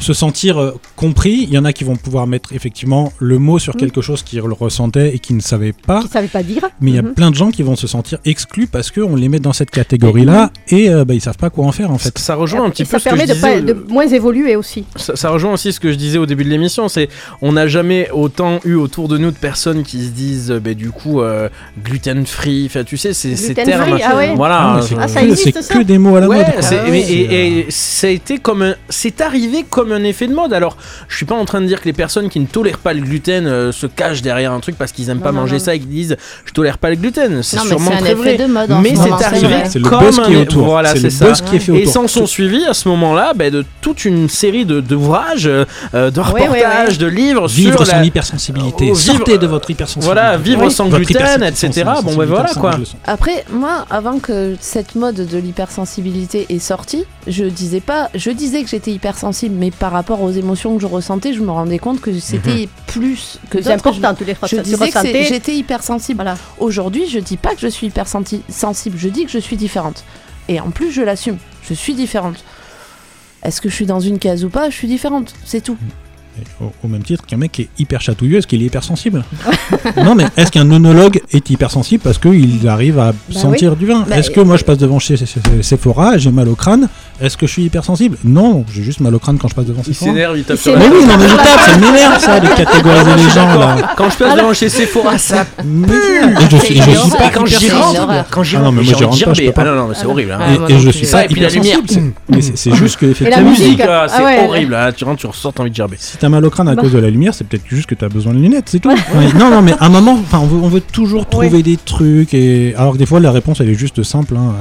se 0.00 0.12
sentir 0.12 0.58
euh, 0.60 0.72
compris. 0.96 1.44
Il 1.48 1.50
y 1.54 1.58
en 1.58 1.64
a 1.64 1.72
qui 1.72 1.84
vont 1.84 1.96
pouvoir 1.96 2.26
mettre 2.26 2.52
effectivement 2.52 3.12
le 3.18 3.38
mot 3.38 3.58
sur 3.58 3.74
Mm. 3.74 3.78
quelque 3.78 4.00
chose 4.00 4.22
qu'ils 4.22 4.40
le 4.40 4.52
ressentaient 4.52 5.14
et 5.14 5.18
qui 5.18 5.34
ne 5.34 5.40
savaient 5.40 5.72
pas. 5.72 6.00
Qui 6.00 6.06
ne 6.06 6.10
savait 6.10 6.26
pas 6.28 6.42
dire. 6.42 6.62
Mais 6.80 6.90
il 6.90 6.94
y 6.96 6.98
a 6.98 7.02
Mhm. 7.02 7.14
plein 7.14 7.30
de 7.30 7.36
gens 7.36 7.50
qui 7.50 7.62
vont 7.62 7.76
se 7.76 7.86
sentir 7.86 8.18
exclus 8.24 8.66
parce 8.66 8.90
qu'on 8.90 9.14
les 9.16 9.28
met 9.28 9.38
dans 9.38 9.52
cette 9.52 9.70
catégorie-là 9.70 10.50
et 10.68 10.90
euh, 10.90 11.04
bah, 11.04 11.14
ils 11.14 11.20
savent 11.20 11.36
pas 11.36 11.50
quoi 11.50 11.66
en 11.66 11.72
faire 11.72 11.90
en 11.90 11.98
fait. 11.98 12.18
Ça 12.18 12.34
rejoint 12.34 12.64
un 12.64 12.70
petit 12.70 12.82
Et 12.82 12.84
peu 12.86 12.92
ça 12.92 12.98
ce 12.98 13.04
que 13.04 13.10
permet 13.16 13.26
je 13.26 13.60
de, 13.60 13.72
moins 13.88 14.06
évoluer 14.06 14.56
aussi. 14.56 14.84
Ça, 14.96 15.14
ça 15.16 15.30
rejoint 15.30 15.52
aussi 15.52 15.72
ce 15.72 15.80
que 15.80 15.92
je 15.92 15.96
disais 15.96 16.18
au 16.18 16.26
début 16.26 16.44
de 16.44 16.48
l'émission, 16.50 16.88
c'est 16.88 17.08
on 17.42 17.52
n'a 17.52 17.66
jamais 17.68 18.08
autant 18.12 18.60
eu 18.64 18.74
autour 18.74 19.08
de 19.08 19.18
nous 19.18 19.30
de 19.30 19.36
personnes 19.36 19.82
qui 19.82 20.02
se 20.04 20.10
disent 20.10 20.50
bah, 20.64 20.74
du 20.74 20.90
coup 20.90 21.20
euh, 21.20 21.48
gluten 21.84 22.26
free, 22.26 22.64
enfin 22.66 22.84
tu 22.84 22.96
sais 22.96 23.12
ces, 23.12 23.54
termes, 23.54 23.82
free, 23.92 24.02
ah 24.02 24.16
ouais. 24.16 24.34
voilà, 24.34 24.78
Ah, 24.78 24.82
c'est 24.82 24.96
Ah, 24.98 25.06
que- 25.74 25.82
des 25.82 25.98
mots 25.98 26.16
à 26.16 26.20
la 26.20 26.28
Ouais, 26.28 26.36
mode. 26.38 26.46
Ah 26.62 26.88
et, 26.88 27.58
et 27.60 27.66
ça 27.70 28.06
a 28.06 28.10
été 28.10 28.38
comme 28.38 28.62
un, 28.62 28.74
c'est 28.88 29.20
arrivé 29.20 29.64
comme 29.68 29.89
un 29.92 30.04
effet 30.04 30.26
de 30.26 30.34
mode. 30.34 30.52
Alors, 30.52 30.76
je 31.08 31.16
suis 31.16 31.26
pas 31.26 31.34
en 31.34 31.44
train 31.44 31.60
de 31.60 31.66
dire 31.66 31.80
que 31.80 31.86
les 31.86 31.92
personnes 31.92 32.28
qui 32.28 32.40
ne 32.40 32.46
tolèrent 32.46 32.78
pas 32.78 32.92
le 32.92 33.00
gluten 33.00 33.46
euh, 33.46 33.72
se 33.72 33.86
cachent 33.86 34.22
derrière 34.22 34.52
un 34.52 34.60
truc 34.60 34.76
parce 34.76 34.92
qu'ils 34.92 35.08
aiment 35.10 35.18
Non, 35.18 35.22
pas 35.24 35.32
non, 35.32 35.40
manger 35.42 35.54
non. 35.56 35.64
ça 35.64 35.74
et 35.74 35.78
qu'ils 35.80 35.88
disent 35.88 36.16
je 36.44 36.52
tolère 36.52 36.78
pas 36.78 36.90
le 36.90 36.96
gluten. 36.96 37.42
C'est 37.42 37.58
sûrement 37.58 37.90
très 37.90 38.12
effet 38.12 38.14
vrai. 38.14 38.36
de 38.36 38.46
mode 38.46 38.72
en 38.72 38.80
mais 38.80 38.94
c'est 38.94 39.24
arrivé 39.24 39.56
comme 39.82 40.18
un 40.20 40.34
autour. 40.40 40.66
Voilà, 40.66 40.94
c'est 40.96 41.10
ça. 41.10 41.26
Et 41.74 41.86
s'en 41.86 42.06
sont 42.08 42.26
suivis 42.26 42.64
à 42.66 42.74
ce 42.74 42.88
moment-là 42.88 43.32
bah, 43.34 43.50
de 43.50 43.64
toute 43.80 44.04
une 44.04 44.28
série 44.28 44.64
de 44.64 44.80
d'ouvrages, 44.80 45.46
euh, 45.46 45.64
de 45.92 46.20
ouais, 46.20 46.46
reportages, 46.46 46.98
de 46.98 47.06
livres 47.06 47.48
Vivre 47.48 47.76
sur 47.78 47.86
son 47.86 47.96
la, 47.96 48.04
hypersensibilité. 48.04 48.84
Vivre- 48.86 48.96
Sortez 48.98 49.38
de 49.38 49.46
votre 49.46 49.70
hypersensibilité. 49.70 50.14
voilà, 50.14 50.36
vivre 50.36 50.64
Oui. 50.64 50.70
sans 50.70 50.88
gluten, 50.88 51.42
etc. 51.42 51.84
Bon, 52.02 52.14
ben 52.14 52.26
voilà 52.26 52.50
quoi. 52.54 52.72
Après, 53.06 53.44
moi, 53.52 53.86
avant 53.90 54.18
que 54.18 54.56
cette 54.60 54.94
mode 54.94 55.26
de 55.26 55.38
l'hypersensibilité 55.38 56.46
est 56.48 56.58
sortie, 56.58 57.04
je 57.26 57.44
disais 57.44 57.80
pas, 57.80 58.10
je 58.14 58.30
disais 58.30 58.62
que 58.62 58.68
j'étais 58.68 58.90
hypersensible, 58.92 59.54
mais 59.58 59.70
par 59.80 59.92
rapport 59.92 60.20
aux 60.20 60.30
émotions 60.30 60.76
que 60.76 60.82
je 60.82 60.86
ressentais, 60.86 61.32
je 61.32 61.40
me 61.40 61.50
rendais 61.50 61.78
compte 61.78 62.02
que 62.02 62.16
c'était 62.20 62.68
plus 62.86 63.40
que 63.48 63.62
C'est 63.62 63.72
important, 63.72 64.14
tous 64.14 64.24
les 64.24 64.36
Je, 64.46 64.56
disais 64.58 64.90
que 64.90 65.24
j'étais 65.24 65.56
hypersensible. 65.56 66.18
Voilà. 66.22 66.36
Aujourd'hui, 66.58 67.08
je 67.08 67.18
dis 67.18 67.38
pas 67.38 67.54
que 67.54 67.60
je 67.62 67.66
suis 67.66 67.86
hypersensible, 67.86 68.44
je 68.98 69.08
dis 69.08 69.24
que 69.24 69.30
je 69.30 69.38
suis 69.38 69.56
différente. 69.56 70.04
Et 70.48 70.60
en 70.60 70.70
plus, 70.70 70.92
je 70.92 71.00
l'assume. 71.00 71.38
Je 71.62 71.72
suis 71.72 71.94
différente. 71.94 72.44
Est-ce 73.42 73.62
que 73.62 73.70
je 73.70 73.74
suis 73.74 73.86
dans 73.86 74.00
une 74.00 74.18
case 74.18 74.44
ou 74.44 74.50
pas? 74.50 74.68
Je 74.68 74.76
suis 74.76 74.86
différente, 74.86 75.32
c'est 75.46 75.62
tout. 75.62 75.78
Au, 76.60 76.72
au 76.84 76.88
même 76.88 77.02
titre 77.02 77.24
qu'un 77.26 77.36
mec 77.36 77.52
qui 77.52 77.62
est 77.62 77.68
hyper 77.78 78.00
chatouilleux, 78.00 78.38
est-ce 78.38 78.46
qu'il 78.46 78.62
est 78.62 78.66
hypersensible 78.66 79.24
Non, 79.96 80.14
mais 80.14 80.24
est-ce 80.36 80.50
qu'un 80.50 80.70
œnologue 80.70 81.20
est 81.32 81.48
hypersensible 81.50 82.02
parce 82.02 82.18
qu'il 82.18 82.66
arrive 82.68 82.98
à 82.98 83.12
sentir 83.30 83.76
du 83.76 83.86
vin? 83.86 84.04
Bah, 84.08 84.16
Est-ce 84.18 84.30
que 84.30 84.40
moi 84.40 84.56
je 84.56 84.64
passe 84.64 84.78
devant 84.78 84.98
chez 84.98 85.16
Sephora, 85.62 86.18
j'ai 86.18 86.30
mal 86.30 86.48
au 86.48 86.54
crâne? 86.54 86.88
Est-ce 87.20 87.36
que 87.36 87.46
je 87.46 87.52
suis 87.52 87.64
hypersensible? 87.64 88.16
Non, 88.24 88.64
j'ai 88.72 88.82
juste 88.82 89.00
mal 89.00 89.14
au 89.14 89.18
crâne 89.18 89.38
quand 89.38 89.48
je 89.48 89.54
passe 89.54 89.66
devant 89.66 89.82
Il 89.86 89.94
Sephora. 89.94 90.10
s'énerve, 90.12 90.38
il 90.38 90.44
tape 90.44 90.56
Il 90.56 90.62
sur 90.62 90.72
la 90.72 90.78
Mais 90.78 90.88
oui, 90.88 91.04
non, 91.06 91.14
mais 91.18 91.28
je 91.28 91.36
tape, 91.36 91.60
ça 91.60 91.76
m'énerve 91.76 92.18
ça 92.20 92.40
de 92.40 92.46
catégoriser 92.48 93.16
les 93.16 93.30
gens 93.30 93.58
là. 93.58 93.94
Quand 93.96 94.10
je 94.10 94.16
passe 94.16 94.36
devant 94.36 94.54
chez 94.54 94.68
Sephora, 94.68 95.18
ça 95.18 95.44
Mais- 95.64 95.88
Et 95.96 96.50
je 96.50 96.56
suis, 96.56 96.78
et 96.78 96.82
je 96.82 96.90
une 96.90 96.96
suis 96.96 97.10
pas 97.10 97.30
quand 97.30 97.46
j'y 97.46 97.70
rentre, 97.70 98.24
quand 98.30 98.42
j'y 98.42 98.56
Ah 98.56 98.60
non, 98.60 98.64
rentre, 98.66 98.76
mais 98.78 98.84
j'ai 98.84 98.90
moi, 98.92 98.98
j'y 98.98 99.04
rentre 99.04 99.24
pas, 99.26 99.34
je 99.34 99.42
peux 99.46 99.52
pas. 99.52 99.62
Ah 99.62 99.64
non, 99.66 99.74
non, 99.76 99.88
mais 99.88 99.94
c'est 99.94 100.06
horrible. 100.06 100.32
hein. 100.32 100.38
Ah, 100.40 100.52
Et, 100.54 100.58
non 100.72 100.78
je 100.78 100.90
suis 100.90 101.06
pas 101.06 101.24
la 101.26 101.30
hypersensible. 101.30 101.88
c'est- 101.88 102.70
Mais 102.70 102.76
juste 102.76 102.96
que 102.98 103.06
La 103.06 103.12
effectivement, 103.12 103.50
musique. 103.50 103.64
musique, 103.66 103.80
ah, 103.82 104.06
c'est 104.08 104.22
Ah 104.24 104.44
horrible. 104.46 104.74
hein. 104.74 104.90
Tu 104.96 105.04
rentres, 105.04 105.20
tu 105.20 105.26
ressors, 105.26 105.52
t'as 105.52 105.62
envie 105.62 105.70
de 105.70 105.76
gerber. 105.76 105.96
Si 105.98 106.16
t'as 106.16 106.28
mal 106.30 106.44
au 106.46 106.50
crâne 106.50 106.68
à 106.68 106.76
cause 106.76 106.92
de 106.92 106.98
la 106.98 107.10
lumière, 107.10 107.34
c'est 107.34 107.44
peut-être 107.44 107.64
juste 107.68 107.86
que 107.88 107.94
t'as 107.94 108.08
besoin 108.08 108.32
de 108.32 108.38
lunettes, 108.38 108.68
c'est 108.70 108.78
tout. 108.80 108.88
Ouais, 108.88 108.96
non, 109.38 109.50
non, 109.50 109.60
mais 109.62 109.72
à 109.78 109.86
un 109.86 109.88
moment, 109.90 110.12
enfin, 110.12 110.38
on 110.38 110.46
veut, 110.46 110.60
on 110.62 110.68
veut 110.68 110.80
toujours 110.80 111.26
trouver 111.26 111.62
des 111.62 111.76
trucs 111.76 112.32
et 112.32 112.74
alors 112.76 112.94
que 112.94 112.98
des 112.98 113.06
fois 113.06 113.20
la 113.20 113.30
réponse 113.32 113.60
elle 113.60 113.68
est 113.68 113.74
juste 113.74 114.02
simple. 114.02 114.34
Hein. 114.36 114.54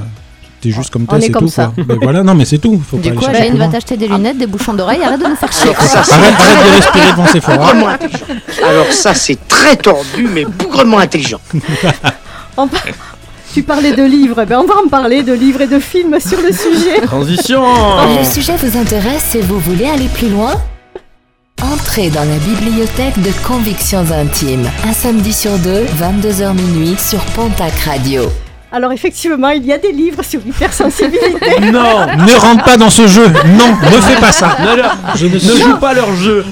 T'es 0.61 0.71
juste 0.71 0.89
comme 0.89 1.03
est 1.03 1.21
c'est 1.21 1.31
comme 1.31 1.43
tout. 1.45 1.47
ça. 1.47 1.71
Quoi. 1.73 1.85
Mais 1.87 1.95
voilà, 2.01 2.21
non, 2.21 2.35
mais 2.35 2.43
c'est 2.43 2.57
tout. 2.57 2.81
Faut 2.85 2.97
Du 2.97 3.03
pas 3.03 3.09
aller 3.09 3.17
coup, 3.17 3.25
Aline 3.43 3.57
va 3.57 3.67
t'acheter 3.69 3.95
des 3.95 4.09
lunettes, 4.09 4.37
des 4.37 4.45
bouchons 4.45 4.73
d'oreilles, 4.73 5.01
arrête 5.01 5.21
de 5.21 5.27
nous 5.27 5.35
faire 5.37 5.53
chier. 5.53 5.71
Arrête, 5.73 6.11
arrête 6.11 6.67
de 6.67 6.75
respirer 6.75 7.11
devant 7.11 7.27
Sephora. 7.27 7.57
Bougrement 7.73 7.87
intelligent. 7.87 8.25
Alors 8.67 8.91
ça, 8.91 9.13
c'est 9.13 9.37
très 9.47 9.77
tordu, 9.77 10.27
mais 10.33 10.43
bougrement 10.43 10.99
intelligent. 10.99 11.39
On 12.57 12.67
par- 12.67 12.83
Tu 13.53 13.63
parlais 13.63 13.93
de 13.93 14.03
livres, 14.03 14.43
ben 14.43 14.59
on 14.59 14.65
va 14.65 14.75
en 14.85 14.89
parler 14.89 15.23
de 15.23 15.31
livres 15.31 15.61
et 15.61 15.67
de 15.67 15.79
films 15.79 16.19
sur 16.19 16.39
le 16.41 16.51
sujet. 16.51 17.01
Transition 17.05 17.63
Le 18.19 18.25
sujet 18.29 18.55
vous 18.57 18.77
intéresse 18.77 19.35
et 19.35 19.41
vous 19.41 19.59
voulez 19.59 19.85
aller 19.85 20.09
plus 20.13 20.27
loin 20.29 20.51
Entrez 21.61 22.09
dans 22.09 22.23
la 22.23 22.37
bibliothèque 22.37 23.19
de 23.21 23.31
Convictions 23.45 24.05
Intimes, 24.11 24.69
un 24.87 24.93
samedi 24.93 25.33
sur 25.33 25.57
deux, 25.59 25.83
22h 26.01 26.53
minuit 26.53 26.95
sur 26.97 27.19
Pontac 27.35 27.73
Radio. 27.85 28.23
Alors 28.71 28.91
effectivement, 28.91 29.49
il 29.49 29.65
y 29.65 29.73
a 29.73 29.77
des 29.77 29.91
livres 29.91 30.23
sur 30.23 30.39
l'hypersensibilité. 30.45 31.59
Non 31.61 32.05
Ne 32.17 32.39
rentre 32.39 32.63
pas 32.63 32.77
dans 32.77 32.89
ce 32.89 33.07
jeu. 33.07 33.27
Non, 33.57 33.75
ne 33.81 34.01
fais 34.01 34.19
pas 34.21 34.31
ça. 34.31 34.55
Ne, 34.61 34.75
leur- 34.77 34.95
Je 35.15 35.25
ne 35.27 35.33
ne 35.33 35.39
suis- 35.39 35.61
joue 35.61 35.77
pas 35.77 35.93
leur 35.93 36.13
jeu 36.15 36.45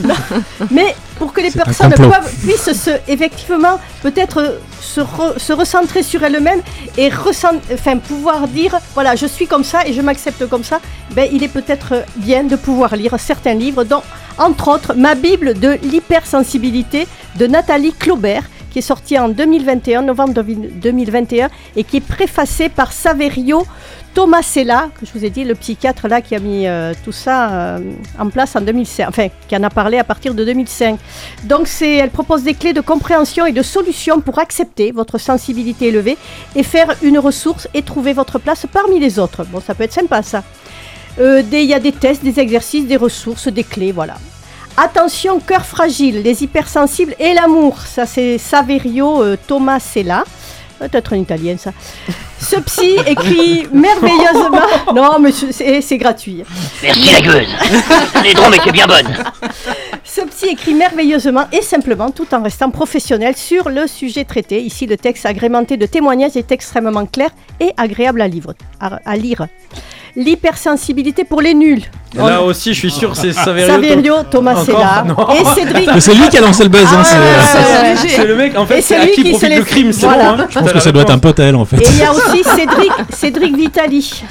Mais 0.72 0.96
pour 1.18 1.34
que 1.34 1.42
les 1.42 1.52
personnes 1.52 1.92
puissent 2.44 2.72
se, 2.74 2.92
effectivement 3.08 3.80
peut-être 4.02 4.60
se, 4.82 5.02
re- 5.02 5.38
se 5.40 5.54
recentrer 5.54 6.04
sur 6.04 6.24
elles-mêmes 6.24 6.62
et 6.98 7.10
ressent- 7.10 7.60
enfin, 7.74 7.98
pouvoir 7.98 8.48
dire 8.48 8.78
voilà 8.94 9.16
je 9.16 9.26
suis 9.26 9.48
comme 9.48 9.64
ça 9.64 9.86
et 9.86 9.94
je 9.94 10.02
m'accepte 10.02 10.46
comme 10.48 10.64
ça, 10.64 10.80
ben, 11.16 11.28
il 11.32 11.44
est 11.44 11.48
peut-être 11.48 12.04
bien 12.18 12.44
de 12.44 12.56
pouvoir 12.56 12.96
lire 12.96 13.16
certains 13.20 13.54
livres 13.54 13.84
dont 13.84 14.02
entre 14.38 14.68
autres 14.70 14.94
ma 14.96 15.16
Bible 15.16 15.60
de 15.60 15.78
l'hypersensibilité 15.84 17.08
de 17.38 17.48
Nathalie 17.48 17.94
Claubert 17.94 18.44
qui 18.72 18.80
est 18.80 18.82
sortie 18.82 19.18
en 19.18 19.30
2021, 19.30 20.02
novembre 20.04 20.34
2021 20.44 21.50
et 21.76 21.84
qui 21.84 21.98
est 21.98 22.02
préfacée 22.02 22.70
par 22.70 22.92
Saverio 22.92 23.66
Tomasella, 24.18 24.90
que 25.00 25.06
je 25.06 25.12
vous 25.14 25.24
ai 25.26 25.30
dit, 25.30 25.44
le 25.44 25.54
psychiatre 25.54 26.08
là 26.08 26.22
qui 26.22 26.34
a 26.34 26.40
mis 26.40 26.66
euh, 26.66 26.96
tout 27.06 27.12
ça 27.12 27.52
euh, 27.52 27.80
en 28.18 28.32
place 28.32 28.56
en 28.56 28.62
2005, 28.62 29.08
enfin 29.08 29.28
qui 29.48 29.56
en 29.56 29.62
a 29.62 29.70
parlé 29.70 30.00
à 30.00 30.04
partir 30.04 30.34
de 30.34 30.44
2005. 30.44 30.98
Donc 31.44 31.68
c'est, 31.68 31.98
elle 31.98 32.10
propose 32.10 32.42
des 32.42 32.56
clés 32.56 32.74
de 32.74 32.82
compréhension 32.82 33.46
et 33.46 33.52
de 33.52 33.62
solutions 33.62 34.20
pour 34.20 34.40
accepter 34.40 34.92
votre 34.92 35.20
sensibilité 35.20 35.90
élevée 35.90 36.18
et 36.56 36.64
faire 36.64 36.96
une 37.04 37.20
ressource 37.20 37.68
et 37.76 37.84
trouver 37.84 38.14
votre 38.14 38.40
place 38.40 38.66
parmi 38.74 39.00
les 39.00 39.20
autres. 39.20 39.46
Bon, 39.52 39.62
ça 39.62 39.76
peut 39.76 39.84
être 39.84 39.94
sympa 39.94 40.24
ça. 40.24 40.42
Euh, 41.20 41.44
Il 41.52 41.66
y 41.66 41.76
a 41.76 41.80
des 41.80 41.92
tests, 41.92 42.24
des 42.24 42.40
exercices, 42.40 42.88
des 42.88 42.98
ressources, 42.98 43.50
des 43.50 43.64
clés, 43.64 43.92
voilà. 43.92 44.16
Attention, 44.78 45.40
cœur 45.40 45.64
fragile, 45.64 46.24
les 46.24 46.44
hypersensibles 46.44 47.14
et 47.20 47.36
l'amour. 47.36 47.82
Ça, 47.82 48.08
c'est 48.08 48.40
Saverio 48.40 49.22
euh, 49.22 49.38
Tomasella. 49.46 50.24
Peut-être 50.80 51.14
un 51.14 51.18
italien, 51.18 51.56
ça. 51.60 51.72
Ce 52.40 52.56
psy 52.58 52.98
écrit 53.06 53.68
merveilleusement. 53.74 54.62
Non, 54.96 55.20
mais 55.20 55.32
c'est 55.32 55.98
gratuit. 55.98 56.44
Merci 56.82 57.12
la 57.12 57.22
gueuse. 57.22 57.48
Les 58.24 58.34
drômes 58.34 58.54
étaient 58.54 58.72
bien 58.72 58.88
bonnes. 58.88 59.18
Écrit 60.44 60.74
merveilleusement 60.76 61.46
et 61.52 61.62
simplement 61.62 62.12
tout 62.12 62.28
en 62.34 62.42
restant 62.44 62.70
professionnel 62.70 63.36
sur 63.36 63.70
le 63.70 63.86
sujet 63.88 64.24
traité. 64.24 64.62
Ici, 64.62 64.86
le 64.86 64.96
texte 64.96 65.26
agrémenté 65.26 65.76
de 65.78 65.86
témoignages 65.86 66.36
est 66.38 66.52
extrêmement 66.52 67.06
clair 67.06 67.30
et 67.60 67.72
agréable 67.76 68.22
à, 68.22 68.28
livre- 68.28 68.54
à- 68.80 69.00
à 69.06 69.16
lire. 69.18 69.48
L'hypersensibilité 70.16 71.24
pour 71.24 71.42
les 71.42 71.54
nuls. 71.54 71.82
Là 72.16 72.42
aussi, 72.42 72.74
je 72.74 72.80
suis 72.80 72.92
sûr 72.92 73.16
c'est 73.16 73.34
Saverio. 73.34 73.68
Saverio 73.74 74.24
Tomasella 74.32 75.04
Encore 75.10 75.32
et. 75.56 75.60
Cédric. 75.60 75.90
Mais 75.94 76.02
c'est 76.02 76.14
lui 76.16 76.28
qui 76.30 76.38
a 76.38 76.42
lancé 76.42 76.64
le 76.64 76.70
buzz. 76.70 76.86
hein, 76.86 76.98
Ah, 77.00 77.04
c'est- 77.04 77.18
ouais, 77.18 77.24
ouais, 77.24 77.90
ouais. 78.02 78.10
C'est 78.10 78.26
le 78.26 78.36
mec, 78.36 78.58
en 78.58 78.66
fait, 78.66 78.76
c'est 78.82 78.82
c'est 78.82 78.96
à 78.96 79.06
lui 79.06 79.12
qui 79.12 79.24
qui 79.24 79.30
profite 79.32 79.50
le 79.50 79.56
les- 79.58 79.64
crime, 79.64 79.92
c'est 79.94 80.06
Voilà. 80.08 80.34
bon. 80.34 80.42
hein. 80.44 80.48
Je 80.50 80.60
pense 80.60 80.72
que 80.72 80.80
ça 80.80 80.92
doit 80.92 81.04
être 81.04 81.12
un 81.14 81.20
pote 81.20 81.40
à 81.40 81.44
elle 81.44 81.56
en 81.56 81.66
fait. 81.66 81.78
Et 81.78 81.88
il 81.88 81.98
y 81.98 82.04
a 82.04 82.12
aussi 82.12 82.44
Cédric, 82.44 82.92
Cédric 83.12 83.56
Vitali. 83.56 84.24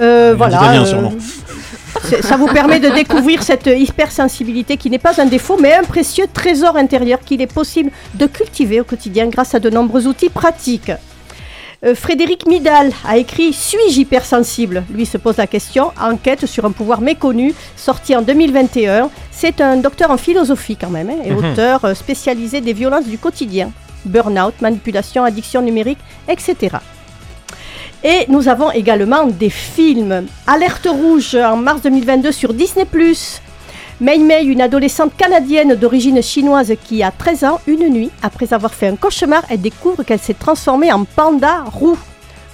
Euh, 0.00 0.34
voilà. 0.36 0.56
Italien, 0.58 0.82
euh, 0.82 0.86
sûrement. 0.86 1.12
c'est- 1.18 1.37
ça 2.22 2.36
vous 2.36 2.46
permet 2.48 2.80
de 2.80 2.88
découvrir 2.88 3.42
cette 3.42 3.66
hypersensibilité 3.66 4.76
qui 4.76 4.90
n'est 4.90 4.98
pas 4.98 5.20
un 5.20 5.26
défaut, 5.26 5.56
mais 5.60 5.74
un 5.74 5.82
précieux 5.82 6.26
trésor 6.32 6.76
intérieur 6.76 7.20
qu'il 7.24 7.40
est 7.42 7.52
possible 7.52 7.90
de 8.14 8.26
cultiver 8.26 8.80
au 8.80 8.84
quotidien 8.84 9.26
grâce 9.28 9.54
à 9.54 9.60
de 9.60 9.70
nombreux 9.70 10.06
outils 10.06 10.28
pratiques. 10.30 10.92
Euh, 11.84 11.94
Frédéric 11.94 12.46
Midal 12.48 12.90
a 13.06 13.16
écrit 13.18 13.52
Suis-je 13.52 14.00
hypersensible? 14.00 14.82
Lui 14.92 15.06
se 15.06 15.16
pose 15.16 15.36
la 15.36 15.46
question. 15.46 15.92
Enquête 16.00 16.44
sur 16.46 16.64
un 16.64 16.72
pouvoir 16.72 17.00
méconnu, 17.00 17.54
sorti 17.76 18.16
en 18.16 18.22
2021. 18.22 19.10
C'est 19.30 19.60
un 19.60 19.76
docteur 19.76 20.10
en 20.10 20.16
philosophie 20.16 20.76
quand 20.76 20.90
même, 20.90 21.10
hein, 21.10 21.22
et 21.24 21.30
Mhm. 21.30 21.52
auteur 21.52 21.84
euh, 21.84 21.94
spécialisé 21.94 22.60
des 22.60 22.72
violences 22.72 23.06
du 23.06 23.16
quotidien. 23.18 23.70
Burnout, 24.04 24.54
manipulation, 24.60 25.22
addiction 25.22 25.62
numérique, 25.62 25.98
etc. 26.28 26.78
Et 28.04 28.26
nous 28.28 28.48
avons 28.48 28.70
également 28.70 29.26
des 29.26 29.50
films. 29.50 30.26
Alerte 30.46 30.88
rouge 30.90 31.34
en 31.34 31.56
mars 31.56 31.82
2022 31.82 32.30
sur 32.32 32.54
Disney+. 32.54 32.86
Mei 34.00 34.18
Mei, 34.18 34.44
une 34.44 34.60
adolescente 34.60 35.16
canadienne 35.16 35.74
d'origine 35.74 36.22
chinoise 36.22 36.72
qui 36.84 37.02
a 37.02 37.10
13 37.10 37.44
ans, 37.44 37.60
une 37.66 37.88
nuit, 37.88 38.10
après 38.22 38.54
avoir 38.54 38.72
fait 38.72 38.86
un 38.86 38.94
cauchemar, 38.94 39.42
elle 39.50 39.60
découvre 39.60 40.04
qu'elle 40.04 40.20
s'est 40.20 40.34
transformée 40.34 40.92
en 40.92 41.04
panda 41.04 41.64
roux. 41.64 41.98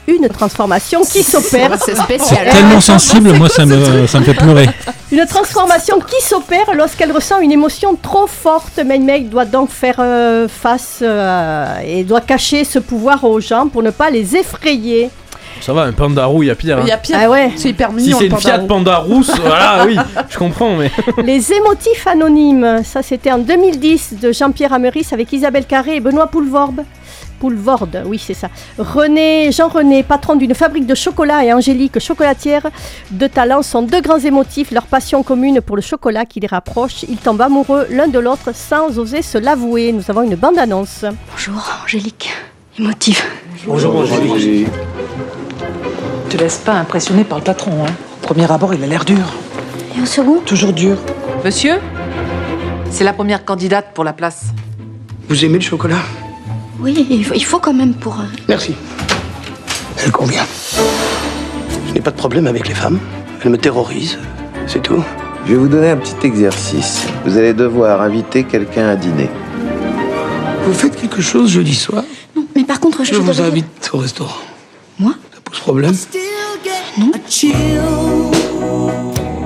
Une 0.06 0.28
transformation 0.28 1.02
qui 1.02 1.22
s'opère. 1.22 1.78
C'est 1.82 1.96
spécial. 1.96 2.50
Tellement 2.50 2.80
sensible, 2.80 3.32
moi 3.34 3.48
ça 3.48 3.64
me, 3.64 4.06
ça 4.06 4.20
me 4.20 4.24
fait 4.24 4.34
pleurer. 4.34 4.68
Une 5.12 5.24
transformation 5.26 5.98
qui 6.00 6.22
s'opère 6.22 6.74
lorsqu'elle 6.74 7.12
ressent 7.12 7.40
une 7.40 7.52
émotion 7.52 7.94
trop 7.94 8.26
forte. 8.26 8.78
Mei 8.84 8.98
Mei 8.98 9.20
doit 9.20 9.44
donc 9.44 9.70
faire 9.70 9.96
euh, 10.00 10.48
face 10.48 10.98
euh, 11.02 11.78
et 11.86 12.04
doit 12.04 12.20
cacher 12.20 12.64
ce 12.64 12.78
pouvoir 12.78 13.24
aux 13.24 13.40
gens 13.40 13.68
pour 13.68 13.82
ne 13.82 13.90
pas 13.90 14.10
les 14.10 14.36
effrayer. 14.36 15.10
Ça 15.60 15.72
va, 15.72 15.82
un 15.82 15.92
panda 15.92 16.26
roux, 16.26 16.42
il 16.42 16.46
y 16.46 16.50
a 16.50 16.54
pire. 16.54 16.78
hein. 16.78 16.82
Il 16.84 16.88
y 16.88 16.92
a 16.92 16.98
pire. 16.98 17.16
Ah 17.20 17.30
ouais. 17.30 17.52
C'est 17.56 17.70
hyper 17.70 17.90
Si 17.90 17.96
mignon. 17.96 18.18
c'est 18.18 18.28
le 18.28 18.32
une 18.32 18.38
Fiat 18.38 18.58
pandarou. 18.60 18.66
Panda 18.68 18.96
rousse, 18.98 19.32
voilà, 19.44 19.84
oui, 19.86 19.96
je 20.28 20.36
comprends, 20.38 20.76
mais. 20.76 20.90
Les 21.24 21.52
émotifs 21.52 22.06
anonymes, 22.06 22.82
ça 22.84 23.02
c'était 23.02 23.32
en 23.32 23.38
2010 23.38 24.14
de 24.20 24.32
Jean-Pierre 24.32 24.72
Ameris 24.72 25.08
avec 25.12 25.32
Isabelle 25.32 25.64
Carré 25.66 25.96
et 25.96 26.00
Benoît 26.00 26.26
Poulvorde. 26.26 26.84
Poulvorde, 27.40 28.02
oui 28.06 28.18
c'est 28.24 28.32
ça. 28.34 28.48
René, 28.78 29.50
Jean-René, 29.52 30.02
patron 30.02 30.36
d'une 30.36 30.54
fabrique 30.54 30.86
de 30.86 30.94
chocolat 30.94 31.44
et 31.44 31.52
Angélique, 31.52 31.98
chocolatière 31.98 32.62
de 33.10 33.26
talent, 33.26 33.62
sont 33.62 33.82
deux 33.82 34.00
grands 34.00 34.18
émotifs. 34.20 34.70
Leur 34.70 34.84
passion 34.86 35.22
commune 35.22 35.60
pour 35.60 35.76
le 35.76 35.82
chocolat 35.82 36.24
qui 36.24 36.40
les 36.40 36.46
rapproche. 36.46 37.02
Ils 37.08 37.16
tombent 37.18 37.42
amoureux 37.42 37.86
l'un 37.90 38.06
de 38.08 38.18
l'autre 38.18 38.50
sans 38.54 38.98
oser 38.98 39.20
se 39.22 39.36
l'avouer. 39.38 39.92
Nous 39.92 40.04
avons 40.08 40.22
une 40.22 40.36
bande-annonce. 40.36 41.04
Bonjour, 41.32 41.62
Angélique. 41.84 42.30
Émotive. 42.78 43.22
Bonjour 43.66 43.94
Angélique. 43.96 44.66
Te 46.34 46.40
laisse 46.40 46.56
pas 46.58 46.72
impressionner 46.72 47.22
par 47.22 47.38
le 47.38 47.44
patron. 47.44 47.70
Hein. 47.86 47.92
Au 48.20 48.26
premier 48.26 48.50
abord, 48.50 48.74
il 48.74 48.82
a 48.82 48.88
l'air 48.88 49.04
dur. 49.04 49.22
Et 49.96 50.00
au 50.02 50.04
second? 50.04 50.40
Toujours 50.44 50.72
dur. 50.72 50.96
Monsieur? 51.44 51.74
C'est 52.90 53.04
la 53.04 53.12
première 53.12 53.44
candidate 53.44 53.92
pour 53.94 54.02
la 54.02 54.12
place. 54.12 54.46
Vous 55.28 55.44
aimez 55.44 55.54
le 55.58 55.60
chocolat? 55.60 56.00
Oui, 56.80 57.06
il 57.08 57.24
faut, 57.24 57.34
il 57.34 57.44
faut 57.44 57.60
quand 57.60 57.72
même 57.72 57.94
pour. 57.94 58.14
euh, 58.18 58.24
Merci. 58.48 58.74
Elle 60.04 60.10
convient. 60.10 60.42
Je 61.86 61.92
n'ai 61.94 62.00
pas 62.00 62.10
de 62.10 62.16
problème 62.16 62.48
avec 62.48 62.66
les 62.66 62.74
femmes. 62.74 62.98
Elles 63.44 63.52
me 63.52 63.56
terrorisent. 63.58 64.18
C'est 64.66 64.82
tout. 64.82 65.04
Je 65.46 65.52
vais 65.52 65.56
vous 65.58 65.68
donner 65.68 65.90
un 65.90 65.96
petit 65.98 66.26
exercice. 66.26 67.06
Vous 67.24 67.38
allez 67.38 67.54
devoir 67.54 68.02
inviter 68.02 68.42
quelqu'un 68.42 68.88
à 68.88 68.96
dîner. 68.96 69.30
Vous 70.66 70.74
faites 70.74 70.96
quelque 71.00 71.22
chose 71.22 71.48
jeudi 71.52 71.76
soir? 71.76 72.02
Non, 72.34 72.44
mais 72.56 72.64
par 72.64 72.80
contre, 72.80 73.04
je, 73.04 73.14
Je 73.14 73.20
vous 73.20 73.40
invite 73.40 73.88
au 73.92 73.98
restaurant. 73.98 74.34
Moi? 74.98 75.12
Problème 75.60 75.94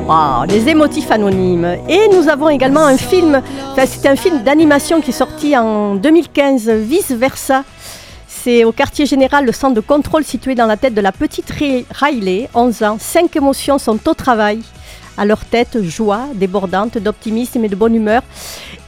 Wow, 0.09 0.45
les 0.49 0.69
émotifs 0.69 1.11
anonymes. 1.11 1.77
Et 1.89 2.09
nous 2.13 2.29
avons 2.29 2.49
également 2.49 2.85
un 2.85 2.97
film, 2.97 3.41
enfin, 3.73 3.85
c'est 3.87 4.09
un 4.09 4.17
film 4.17 4.43
d'animation 4.43 5.01
qui 5.01 5.11
est 5.11 5.15
sorti 5.15 5.57
en 5.57 5.95
2015, 5.97 6.71
Vice 6.71 7.11
Versa. 7.11 7.65
C'est 8.27 8.65
au 8.65 8.73
quartier 8.73 9.05
général, 9.05 9.45
le 9.45 9.53
centre 9.53 9.75
de 9.75 9.81
contrôle 9.81 10.25
situé 10.25 10.55
dans 10.55 10.67
la 10.67 10.77
tête 10.79 10.95
de 10.95 11.01
la 11.03 11.13
petite 11.13 11.51
Ri- 11.51 11.85
Riley, 11.95 12.49
11 12.55 12.83
ans. 12.85 12.97
Cinq 12.99 13.37
émotions 13.37 13.79
sont 13.79 13.99
au 14.09 14.15
travail. 14.15 14.61
À 15.19 15.25
leur 15.25 15.45
tête, 15.45 15.83
joie 15.83 16.21
débordante, 16.35 16.97
d'optimisme 16.99 17.65
et 17.65 17.69
de 17.69 17.75
bonne 17.77 17.95
humeur. 17.95 18.23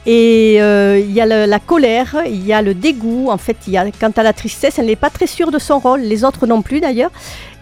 Et 0.05 0.57
euh, 0.61 0.97
il 0.99 1.11
y 1.11 1.19
a 1.21 1.25
le- 1.25 1.45
la 1.49 1.59
colère, 1.59 2.15
il 2.25 2.45
y 2.45 2.53
a 2.53 2.61
le 2.61 2.73
dégoût. 2.73 3.29
En 3.29 3.37
fait, 3.37 3.57
il 3.67 3.73
y 3.73 3.77
a, 3.77 3.85
quant 3.91 4.11
à 4.15 4.23
la 4.23 4.33
tristesse, 4.33 4.79
elle 4.79 4.85
n'est 4.87 4.95
pas 4.95 5.09
très 5.09 5.27
sûre 5.27 5.51
de 5.51 5.59
son 5.59 5.79
rôle, 5.79 5.99
les 6.01 6.23
autres 6.23 6.47
non 6.47 6.61
plus 6.61 6.79
d'ailleurs. 6.79 7.11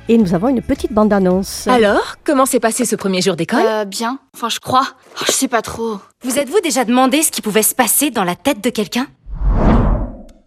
Et 0.08 0.18
nous 0.18 0.34
avons 0.34 0.48
une 0.50 0.62
petite 0.62 0.92
bande-annonce. 0.94 1.68
Alors, 1.68 2.16
comment 2.24 2.46
s'est 2.46 2.60
passé 2.60 2.86
ce 2.86 2.96
premier 2.96 3.22
jour 3.22 3.36
d'école? 3.36 3.64
Euh, 3.66 3.86
bien. 3.86 4.20
Enfin, 4.36 4.50
je 4.50 4.60
crois. 4.60 4.88
Oh, 5.20 5.24
je 5.28 5.32
sais 5.32 5.48
pas 5.48 5.62
trop. 5.62 5.98
Vous 6.24 6.40
êtes-vous 6.40 6.62
déjà 6.62 6.86
demandé 6.86 7.22
ce 7.22 7.32
qui 7.32 7.42
pouvait 7.42 7.62
se 7.64 7.76
passer 7.76 8.10
dans 8.10 8.24
la 8.24 8.36
tête 8.36 8.64
de 8.64 8.70
quelqu'un? 8.70 9.08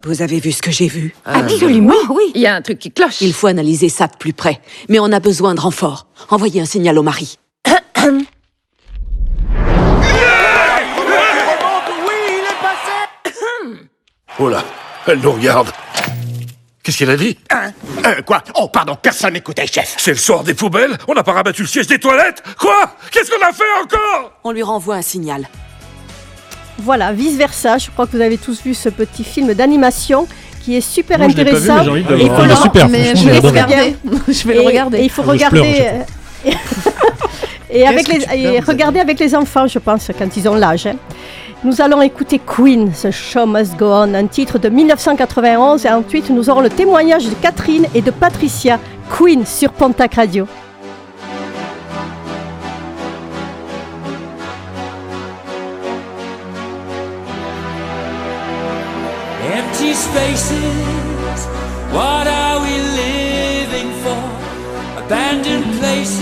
Vous 0.05 0.21
avez 0.21 0.39
vu 0.41 0.51
ce 0.51 0.61
que 0.61 0.71
j'ai 0.71 0.87
vu? 0.87 1.15
Absolument, 1.23 1.93
oui. 2.09 2.23
Il 2.35 2.41
y 2.41 2.47
a 2.47 2.55
un 2.55 2.61
truc 2.61 2.77
qui 2.79 2.91
cloche. 2.91 3.21
Il 3.21 3.31
faut 3.33 3.47
analyser 3.47 3.87
ça 3.87 4.07
de 4.07 4.17
plus 4.17 4.33
près. 4.33 4.59
Mais 4.89 4.99
on 4.99 5.11
a 5.13 5.21
besoin 5.21 5.55
de 5.55 5.61
renfort. 5.61 6.07
Envoyez 6.29 6.59
un 6.59 6.65
signal 6.65 6.99
au 6.99 7.03
mari. 7.03 7.37
Oh 14.39 14.49
là, 14.49 14.63
elle 15.07 15.19
nous 15.19 15.31
regarde. 15.31 15.67
Qu'est-ce 16.83 16.97
qu'elle 16.97 17.11
a 17.11 17.17
dit? 17.17 17.37
Euh, 18.05 18.21
quoi? 18.25 18.43
Oh, 18.55 18.67
pardon, 18.67 18.97
personne 19.01 19.33
n'écoutait, 19.33 19.67
chef. 19.67 19.95
C'est 19.97 20.11
le 20.11 20.17
soir 20.17 20.43
des 20.43 20.53
poubelles 20.53 20.97
On 21.07 21.13
n'a 21.13 21.23
pas 21.23 21.31
rabattu 21.31 21.61
le 21.61 21.67
siège 21.67 21.87
des 21.87 21.97
toilettes? 21.99 22.43
Quoi? 22.59 22.95
Qu'est-ce 23.11 23.31
qu'on 23.31 23.41
a 23.45 23.53
fait 23.53 23.63
encore? 23.81 24.33
On 24.43 24.51
lui 24.51 24.63
renvoie 24.63 24.95
un 24.95 25.01
signal. 25.01 25.47
Voilà, 26.79 27.13
vice 27.13 27.37
versa. 27.37 27.77
Je 27.77 27.89
crois 27.91 28.05
que 28.07 28.17
vous 28.17 28.21
avez 28.21 28.37
tous 28.37 28.61
vu 28.63 28.73
ce 28.73 28.89
petit 28.89 29.23
film 29.23 29.53
d'animation 29.53 30.27
qui 30.65 30.75
est 30.75 30.81
super 30.81 31.19
Moi, 31.19 31.29
je 31.29 31.37
l'ai 31.37 31.45
pas 31.45 31.51
vu, 31.51 31.69
intéressant. 31.69 31.77
mais 31.77 31.83
j'ai 31.83 31.89
envie 31.91 32.03
de 32.03 32.09
le 32.09 32.19
Et 32.19 32.23
il 32.23 32.27
voir. 32.29 32.39
faut 32.39 32.43
Il 32.45 32.49
est 32.51 32.55
le- 32.55 32.61
super, 32.61 32.89
mais 32.89 33.03
franchement, 33.05 33.15
je 33.15 33.23
j'ai 33.23 33.25
vais 33.25 33.31
le 33.31 33.37
adoré. 33.37 33.61
regarder. 33.61 33.95
Je 34.27 34.47
vais 34.47 34.53
le 34.55 34.61
Et- 34.61 34.65
regarder. 34.65 34.97
Et 34.97 35.03
il 35.03 35.09
faut 35.09 35.21
Ah, 35.27 35.33
je 35.37 35.45
pleure 35.49 35.63
regarder. 35.63 35.81
euh, 36.45 36.51
et 37.73 37.87
avec 37.87 38.07
les, 38.07 38.23
et 38.37 38.59
regarder 38.59 38.99
avec 38.99 39.19
les 39.19 39.35
enfants, 39.35 39.67
je 39.67 39.79
pense, 39.79 40.09
quand 40.17 40.37
ils 40.37 40.47
ont 40.47 40.55
l'âge. 40.55 40.87
hein. 40.87 40.95
Nous 41.63 41.81
allons 41.81 42.01
écouter 42.01 42.39
Queen, 42.45 42.91
The 42.91 43.09
Show 43.09 43.45
Must 43.45 43.77
Go 43.77 43.85
On, 43.85 44.13
un 44.13 44.27
titre 44.27 44.59
de 44.59 44.67
1991. 44.69 45.85
Et 45.85 45.89
ensuite, 45.89 46.29
nous 46.29 46.49
aurons 46.49 46.61
le 46.61 46.69
témoignage 46.69 47.25
de 47.25 47.33
Catherine 47.35 47.85
et 47.95 48.01
de 48.01 48.11
Patricia. 48.11 48.79
Queen 49.17 49.45
sur 49.45 49.71
Pontac 49.71 50.15
Radio. 50.15 50.45
Empty 59.55 59.93
spaces, 59.93 61.47
what 61.91 62.27
are 62.27 62.61
we 62.61 62.75
living 62.95 63.91
for? 64.03 64.17
Abandoned 65.03 65.77
places, 65.79 66.21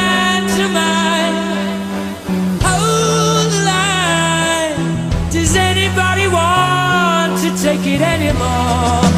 It 7.93 8.01
anymore? 8.01 9.10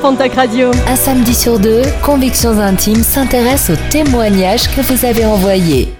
Pontac 0.00 0.34
Radio. 0.34 0.70
Un 0.86 0.96
samedi 0.96 1.34
sur 1.34 1.58
deux, 1.58 1.82
Convictions 2.02 2.58
Intimes 2.58 3.02
s'intéresse 3.02 3.70
aux 3.70 3.90
témoignages 3.90 4.68
que 4.74 4.80
vous 4.80 5.04
avez 5.04 5.24
envoyés. 5.24 5.92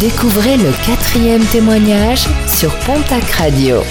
Découvrez 0.00 0.56
le 0.56 0.72
quatrième 0.86 1.44
témoignage 1.44 2.26
sur 2.46 2.74
Pontac 2.80 3.24
Radio. 3.32 3.82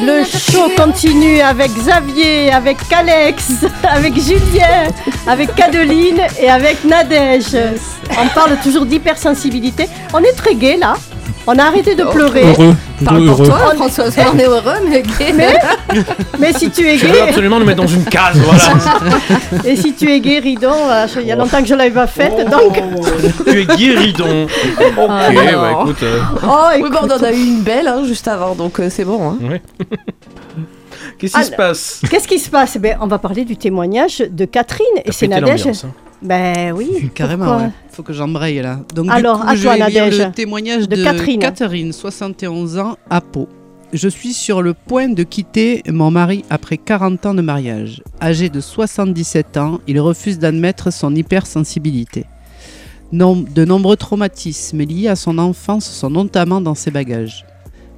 Le 0.00 0.24
show 0.24 0.70
continue 0.76 1.40
avec 1.40 1.70
Xavier, 1.72 2.52
avec 2.52 2.78
Alex, 2.92 3.64
avec 3.88 4.14
Julien, 4.14 4.88
avec 5.26 5.54
Cadeline 5.54 6.20
et 6.40 6.50
avec 6.50 6.84
Nadège. 6.84 7.56
On 8.20 8.28
parle 8.34 8.56
toujours 8.62 8.86
d'hypersensibilité. 8.86 9.88
On 10.12 10.18
est 10.18 10.36
très 10.36 10.54
gay 10.54 10.76
là. 10.76 10.94
On 11.46 11.58
a 11.58 11.64
arrêté 11.64 11.94
de 11.94 12.04
pleurer. 12.04 12.42
Heureux, 12.42 12.74
Parle 13.04 13.26
heureux, 13.28 13.36
pour 13.36 13.46
toi, 13.58 13.74
François, 13.76 14.04
on 14.34 14.38
est 14.38 14.44
heureux, 14.46 14.74
mais 14.88 15.02
gay. 15.02 15.32
Mais, 15.36 15.56
mais 16.38 16.52
si 16.52 16.70
tu 16.70 16.86
es 16.88 16.98
Je 16.98 17.06
veux 17.06 17.12
gay, 17.12 17.20
absolument 17.20 17.58
nous 17.60 17.64
mettre 17.66 17.80
dans 17.82 17.86
une 17.88 18.04
case, 18.04 18.36
voilà. 18.38 19.64
et 19.64 19.76
si 19.76 19.94
tu 19.94 20.10
es 20.10 20.20
gay, 20.20 20.38
Ridon, 20.40 20.72
euh, 20.90 21.06
il 21.20 21.26
y 21.26 21.32
a 21.32 21.36
longtemps 21.36 21.60
que 21.60 21.66
je 21.68 21.74
l'avais 21.74 21.90
pas 21.90 22.06
faite, 22.06 22.34
donc. 22.50 22.80
tu 23.46 23.60
es 23.60 23.64
guéridon. 23.76 24.46
Ok, 24.98 25.10
Ah, 25.10 25.28
bah 25.32 25.70
écoute. 25.82 26.02
euh, 26.02 26.20
Oh, 26.44 26.48
Oui, 26.72 26.78
écoute. 26.80 26.92
bon, 26.92 26.98
on 27.04 27.10
en 27.12 27.22
a 27.22 27.32
eu 27.32 27.36
une 27.46 27.62
belle 27.62 27.86
hein, 27.88 28.02
juste 28.04 28.26
avant, 28.28 28.54
donc 28.54 28.80
euh, 28.80 28.88
c'est 28.90 29.04
bon. 29.04 29.30
hein. 29.30 29.38
ouais. 29.48 29.62
Qu'est-ce 31.18 31.36
qui 31.38 31.44
se 31.44 31.52
passe? 31.52 32.00
Qu'est-ce 32.10 32.28
qui 32.28 32.38
se 32.38 32.50
passe? 32.50 32.76
Eh 32.76 32.78
ben, 32.78 32.96
On 33.00 33.06
va 33.06 33.18
parler 33.18 33.44
du 33.44 33.56
témoignage 33.56 34.18
de 34.28 34.44
Catherine 34.44 34.86
et 35.04 35.12
c'est 35.12 35.28
Nadège. 35.28 35.66
hein. 35.66 35.72
Ben 36.22 36.72
oui. 36.76 37.10
Carrément, 37.14 37.44
pourquoi? 37.46 37.62
ouais. 37.64 37.70
Faut 37.98 38.04
que 38.04 38.12
j'embraye 38.12 38.62
là. 38.62 38.78
Donc, 38.94 39.08
Alors, 39.10 39.38
du 39.38 39.42
coup, 39.42 39.48
à 39.50 39.56
je 39.56 39.62
toi, 39.64 39.72
vais 39.76 39.90
lire 39.90 40.04
Nadège. 40.04 40.18
le 40.26 40.30
témoignage 40.30 40.88
De 40.88 40.94
de, 40.94 41.02
Catherine. 41.02 41.40
Catherine, 41.40 41.92
71 41.92 42.78
ans, 42.78 42.96
à 43.10 43.20
Pau. 43.20 43.48
Je 43.92 44.08
suis 44.08 44.32
sur 44.34 44.62
le 44.62 44.72
point 44.72 45.08
de 45.08 45.24
quitter 45.24 45.82
mon 45.88 46.12
mari 46.12 46.44
après 46.48 46.76
40 46.76 47.26
ans 47.26 47.34
de 47.34 47.42
mariage. 47.42 48.00
Âgé 48.22 48.50
de 48.50 48.60
77 48.60 49.56
ans, 49.56 49.80
il 49.88 49.98
refuse 49.98 50.38
d'admettre 50.38 50.92
son 50.92 51.12
hypersensibilité. 51.12 52.26
Nom- 53.10 53.42
de 53.52 53.64
nombreux 53.64 53.96
traumatismes 53.96 54.84
liés 54.84 55.08
à 55.08 55.16
son 55.16 55.36
enfance 55.36 55.90
sont 55.90 56.10
notamment 56.10 56.60
dans 56.60 56.76
ses 56.76 56.92
bagages. 56.92 57.44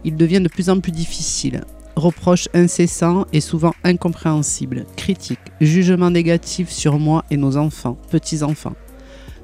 Il 0.05 0.17
devient 0.17 0.41
de 0.41 0.49
plus 0.49 0.71
en 0.71 0.81
plus 0.81 0.93
difficile. 0.93 1.61
Reproches 1.95 2.49
incessants 2.55 3.27
et 3.35 3.43
souvent 3.43 3.75
incompréhensibles, 3.85 4.87
critiques, 4.97 5.39
jugements 5.61 6.11
négatifs 6.11 6.71
sur 6.71 6.99
moi 6.99 7.27
et 7.31 7.37
nos 7.37 7.59
enfants, 7.59 7.99
petits-enfants. 8.11 8.73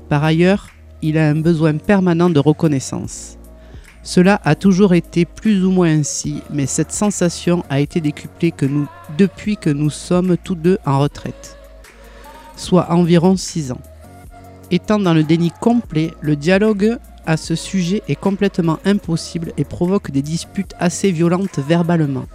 Par 0.09 0.23
ailleurs, 0.23 0.69
il 1.03 1.19
a 1.19 1.29
un 1.29 1.41
besoin 1.41 1.77
permanent 1.77 2.31
de 2.31 2.39
reconnaissance. 2.39 3.37
Cela 4.03 4.41
a 4.45 4.55
toujours 4.55 4.95
été 4.95 5.25
plus 5.25 5.65
ou 5.65 5.73
moins 5.73 5.91
ainsi, 5.91 6.41
mais 6.51 6.67
cette 6.67 6.93
sensation 6.93 7.65
a 7.69 7.81
été 7.81 8.01
décuplée 8.01 8.55
depuis 9.19 9.57
que 9.57 9.71
nous 9.71 9.91
sommes 9.91 10.37
tous 10.37 10.55
deux 10.55 10.79
en 10.87 11.01
retraite, 11.01 11.59
soit 12.57 12.93
environ 12.93 13.37
6 13.37 13.73
ans. 13.73 13.81
Étant 14.71 15.01
dans 15.01 15.13
le 15.13 15.25
déni 15.25 15.51
complet, 15.61 16.13
le 16.21 16.37
dialogue 16.37 16.99
à 17.27 17.37
ce 17.37 17.57
sujet 17.57 18.03
est 18.07 18.15
complètement 18.15 18.79
impossible 18.85 19.53
et 19.57 19.65
provoque 19.65 20.13
des 20.13 20.23
disputes 20.23 20.75
assez 20.79 21.11
violentes 21.11 21.59
verbalement. 21.59 22.27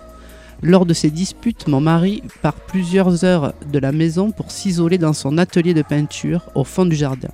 Lors 0.61 0.85
de 0.85 0.93
ces 0.93 1.09
disputes, 1.09 1.67
mon 1.67 1.81
mari 1.81 2.21
part 2.41 2.53
plusieurs 2.53 3.23
heures 3.23 3.53
de 3.71 3.79
la 3.79 3.93
maison 3.93 4.31
pour 4.31 4.51
s'isoler 4.51 4.97
dans 4.97 5.13
son 5.13 5.37
atelier 5.37 5.73
de 5.73 5.81
peinture 5.81 6.49
au 6.53 6.65
fond 6.65 6.85
du 6.85 6.95
jardin. 6.95 7.29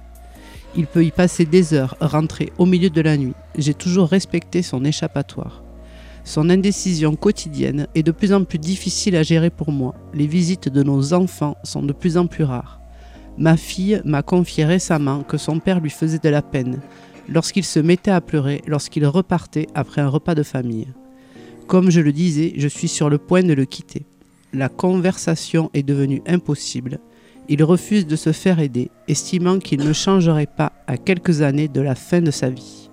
Il 0.78 0.86
peut 0.86 1.04
y 1.04 1.10
passer 1.10 1.46
des 1.46 1.74
heures, 1.74 1.98
rentrer 2.00 2.54
au 2.60 2.68
milieu 2.68 2.92
de 2.92 3.02
la 3.02 3.18
nuit. 3.18 3.34
J'ai 3.58 3.74
toujours 3.74 4.10
respecté 4.10 4.62
son 4.62 4.86
échappatoire. 4.86 5.64
Son 6.24 6.52
indécision 6.52 7.16
quotidienne 7.16 7.88
est 7.96 8.04
de 8.04 8.12
plus 8.12 8.32
en 8.32 8.44
plus 8.44 8.60
difficile 8.60 9.16
à 9.16 9.24
gérer 9.24 9.50
pour 9.50 9.72
moi. 9.72 9.96
Les 10.14 10.28
visites 10.28 10.70
de 10.70 10.84
nos 10.84 11.14
enfants 11.14 11.58
sont 11.64 11.82
de 11.82 11.94
plus 11.94 12.16
en 12.16 12.28
plus 12.28 12.44
rares. 12.44 12.80
Ma 13.40 13.58
fille 13.58 14.02
m'a 14.06 14.22
confié 14.22 14.66
récemment 14.66 15.24
que 15.24 15.38
son 15.38 15.60
père 15.60 15.80
lui 15.80 15.90
faisait 15.90 16.20
de 16.20 16.30
la 16.30 16.44
peine 16.44 16.80
lorsqu'il 17.28 17.64
se 17.64 17.80
mettait 17.80 18.12
à 18.12 18.22
pleurer 18.22 18.62
lorsqu'il 18.68 19.06
repartait 19.08 19.68
après 19.74 20.02
un 20.02 20.10
repas 20.10 20.36
de 20.36 20.44
famille. 20.44 20.88
Comme 21.66 21.90
je 21.90 22.02
le 22.02 22.14
disais, 22.14 22.54
je 22.56 22.68
suis 22.68 22.88
sur 22.88 23.10
le 23.10 23.18
point 23.18 23.44
de 23.44 23.54
le 23.54 23.66
quitter. 23.66 24.06
La 24.54 24.70
conversation 24.70 25.72
est 25.74 25.84
devenue 25.84 26.22
impossible. 26.28 27.00
Il 27.50 27.64
refuse 27.64 28.06
de 28.06 28.16
se 28.16 28.32
faire 28.34 28.60
aider, 28.60 28.92
estimant 29.08 29.60
qu'il 29.60 29.80
ne 29.84 29.94
changerait 29.94 30.48
pas 30.48 30.74
à 30.86 30.98
quelques 30.98 31.42
années 31.42 31.68
de 31.70 31.80
la 31.82 31.96
fin 31.96 32.22
de 32.22 32.32
sa 32.32 32.50
vie. 32.50 32.90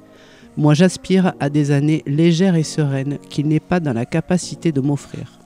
Moi 0.56 0.74
j'aspire 0.74 1.32
à 1.40 1.51
des 1.51 1.72
années 1.72 2.05
légères 2.06 2.55
et 2.55 2.62
sereines 2.62 3.18
qu'il 3.28 3.48
n'est 3.48 3.59
pas 3.60 3.81
dans 3.81 3.93
la 3.93 4.06
capacité 4.06 4.70
de 4.70 4.81
m'offrir. 4.81 5.40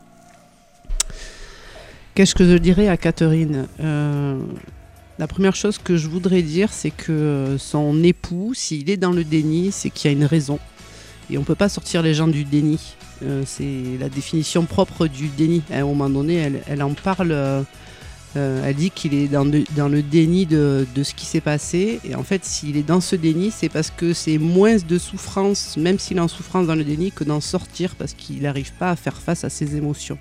Qu'est-ce 2.14 2.34
que 2.34 2.44
je 2.44 2.56
dirais 2.58 2.88
à 2.88 2.96
Catherine 2.96 3.66
Euh, 3.80 4.38
La 5.18 5.26
première 5.26 5.56
chose 5.56 5.78
que 5.78 5.96
je 5.96 6.08
voudrais 6.08 6.42
dire, 6.42 6.70
c'est 6.72 6.90
que 6.90 7.56
son 7.58 8.02
époux, 8.04 8.52
s'il 8.54 8.90
est 8.90 8.96
dans 8.98 9.12
le 9.12 9.24
déni, 9.24 9.72
c'est 9.72 9.88
qu'il 9.90 10.10
y 10.10 10.14
a 10.14 10.16
une 10.16 10.24
raison. 10.26 10.58
Et 11.30 11.36
on 11.38 11.40
ne 11.40 11.46
peut 11.46 11.54
pas 11.54 11.68
sortir 11.68 12.02
les 12.02 12.14
gens 12.14 12.28
du 12.28 12.44
déni. 12.44 12.78
Euh, 13.24 13.42
c'est 13.46 13.98
la 13.98 14.08
définition 14.08 14.64
propre 14.64 15.06
du 15.06 15.28
déni. 15.28 15.62
À 15.72 15.78
un 15.78 15.84
moment 15.84 16.10
donné, 16.10 16.60
elle, 16.68 16.82
en 16.82 16.92
parle. 16.94 17.32
euh, 17.32 17.62
euh, 18.38 18.62
elle 18.64 18.76
dit 18.76 18.90
qu'il 18.90 19.12
est 19.14 19.28
dans, 19.28 19.44
le- 19.44 20.02
déni 20.02 20.46
de, 20.46 20.86
de 20.94 21.02
ce 21.02 21.12
qui 21.12 21.26
s'est 21.26 21.40
passé. 21.42 22.00
Et 22.04 22.14
en 22.14 22.22
fait, 22.22 22.44
s'il 22.44 22.76
est 22.76 22.82
dans 22.82 23.00
ce 23.00 23.16
déni, 23.16 23.50
c'est 23.50 23.68
parce 23.68 23.90
que 23.90 24.12
c'est 24.12 24.38
moins 24.38 24.76
de 24.76 24.98
souffrance, 24.98 25.76
même 25.76 25.98
s'il 25.98 26.16
est 26.16 26.20
en 26.20 26.28
souffrance 26.28 26.66
dans 26.66 26.74
le 26.74 26.84
déni, 26.84 27.10
que 27.12 27.24
d'en 27.24 27.40
sortir 27.40 27.94
parce 27.96 28.14
qu'il 28.14 28.42
n'arrive 28.42 28.72
pas 28.74 28.90
à 28.90 28.96
faire 28.96 29.16
face 29.16 29.44
à 29.44 29.50
ses 29.50 29.76
émotions. 29.76 30.18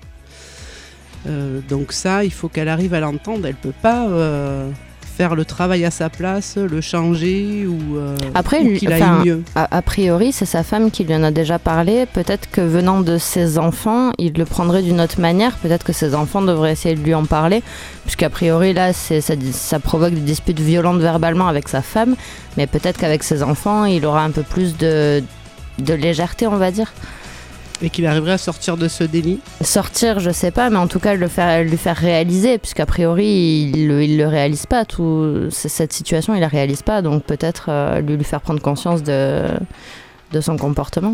Euh, 1.26 1.60
donc 1.68 1.92
ça, 1.92 2.24
il 2.24 2.32
faut 2.32 2.48
qu'elle 2.48 2.68
arrive 2.68 2.94
à 2.94 3.00
l'entendre. 3.00 3.46
Elle 3.46 3.54
peut 3.56 3.72
pas 3.82 4.08
euh, 4.08 4.70
faire 5.18 5.34
le 5.34 5.44
travail 5.44 5.84
à 5.84 5.90
sa 5.90 6.08
place, 6.10 6.56
le 6.56 6.80
changer 6.80 7.66
ou, 7.66 7.96
euh, 7.96 8.16
Après, 8.34 8.60
ou 8.62 8.74
qu'il 8.76 8.92
aille 8.92 9.02
mieux. 9.24 9.42
A, 9.56 9.76
a 9.76 9.82
priori, 9.82 10.30
c'est 10.30 10.46
sa 10.46 10.62
femme 10.62 10.92
qui 10.92 11.02
lui 11.02 11.12
en 11.16 11.24
a 11.24 11.32
déjà 11.32 11.58
parlé. 11.58 12.06
Peut-être 12.06 12.48
que 12.48 12.60
venant 12.60 13.00
de 13.00 13.18
ses 13.18 13.58
enfants, 13.58 14.12
il 14.18 14.34
le 14.34 14.44
prendrait 14.44 14.82
d'une 14.82 15.00
autre 15.00 15.20
manière. 15.20 15.56
Peut-être 15.56 15.82
que 15.84 15.92
ses 15.92 16.14
enfants 16.14 16.40
devraient 16.40 16.70
essayer 16.70 16.94
de 16.94 17.00
lui 17.02 17.14
en 17.14 17.24
parler. 17.24 17.64
Puisqu'a 18.04 18.30
priori, 18.30 18.72
là, 18.74 18.92
c'est- 18.92 19.20
ça, 19.20 19.34
ça 19.50 19.80
provoque 19.80 20.14
des 20.14 20.20
disputes 20.20 20.60
violentes 20.60 21.00
verbalement 21.00 21.48
avec 21.48 21.68
sa 21.68 21.82
femme. 21.82 22.14
Mais 22.56 22.68
peut-être 22.68 22.96
qu'avec 23.00 23.24
ses 23.24 23.42
enfants, 23.42 23.86
il 23.86 24.06
aura 24.06 24.22
un 24.22 24.30
peu 24.30 24.44
plus 24.44 24.76
de, 24.76 25.20
de 25.80 25.94
légèreté, 25.94 26.46
on 26.46 26.58
va 26.58 26.70
dire. 26.70 26.92
Et 27.80 27.90
qu'il 27.90 28.06
arriverait 28.06 28.32
à 28.32 28.38
sortir 28.38 28.76
de 28.76 28.88
ce 28.88 29.04
déni. 29.04 29.38
Sortir, 29.60 30.18
je 30.18 30.30
sais 30.30 30.50
pas, 30.50 30.68
mais 30.68 30.78
en 30.78 30.88
tout 30.88 30.98
cas, 30.98 31.14
le 31.14 31.28
faire, 31.28 31.62
lui 31.62 31.76
faire 31.76 31.96
réaliser. 31.96 32.58
Puisqu'a 32.58 32.86
priori, 32.86 33.70
il, 33.72 33.86
le- 33.86 34.02
il 34.02 34.18
le 34.18 34.26
réalise 34.26 34.66
pas. 34.66 34.84
Tout, 34.84 35.46
cette 35.50 35.92
situation, 35.92 36.34
il 36.34 36.40
la 36.40 36.48
réalise 36.48 36.82
pas. 36.82 37.02
Donc 37.02 37.22
peut-être 37.22 37.66
euh, 37.68 38.00
lui, 38.00 38.16
lui 38.16 38.24
faire 38.24 38.40
prendre 38.40 38.60
conscience 38.60 39.02
de, 39.04 39.44
de 40.32 40.40
son 40.40 40.56
comportement. 40.56 41.12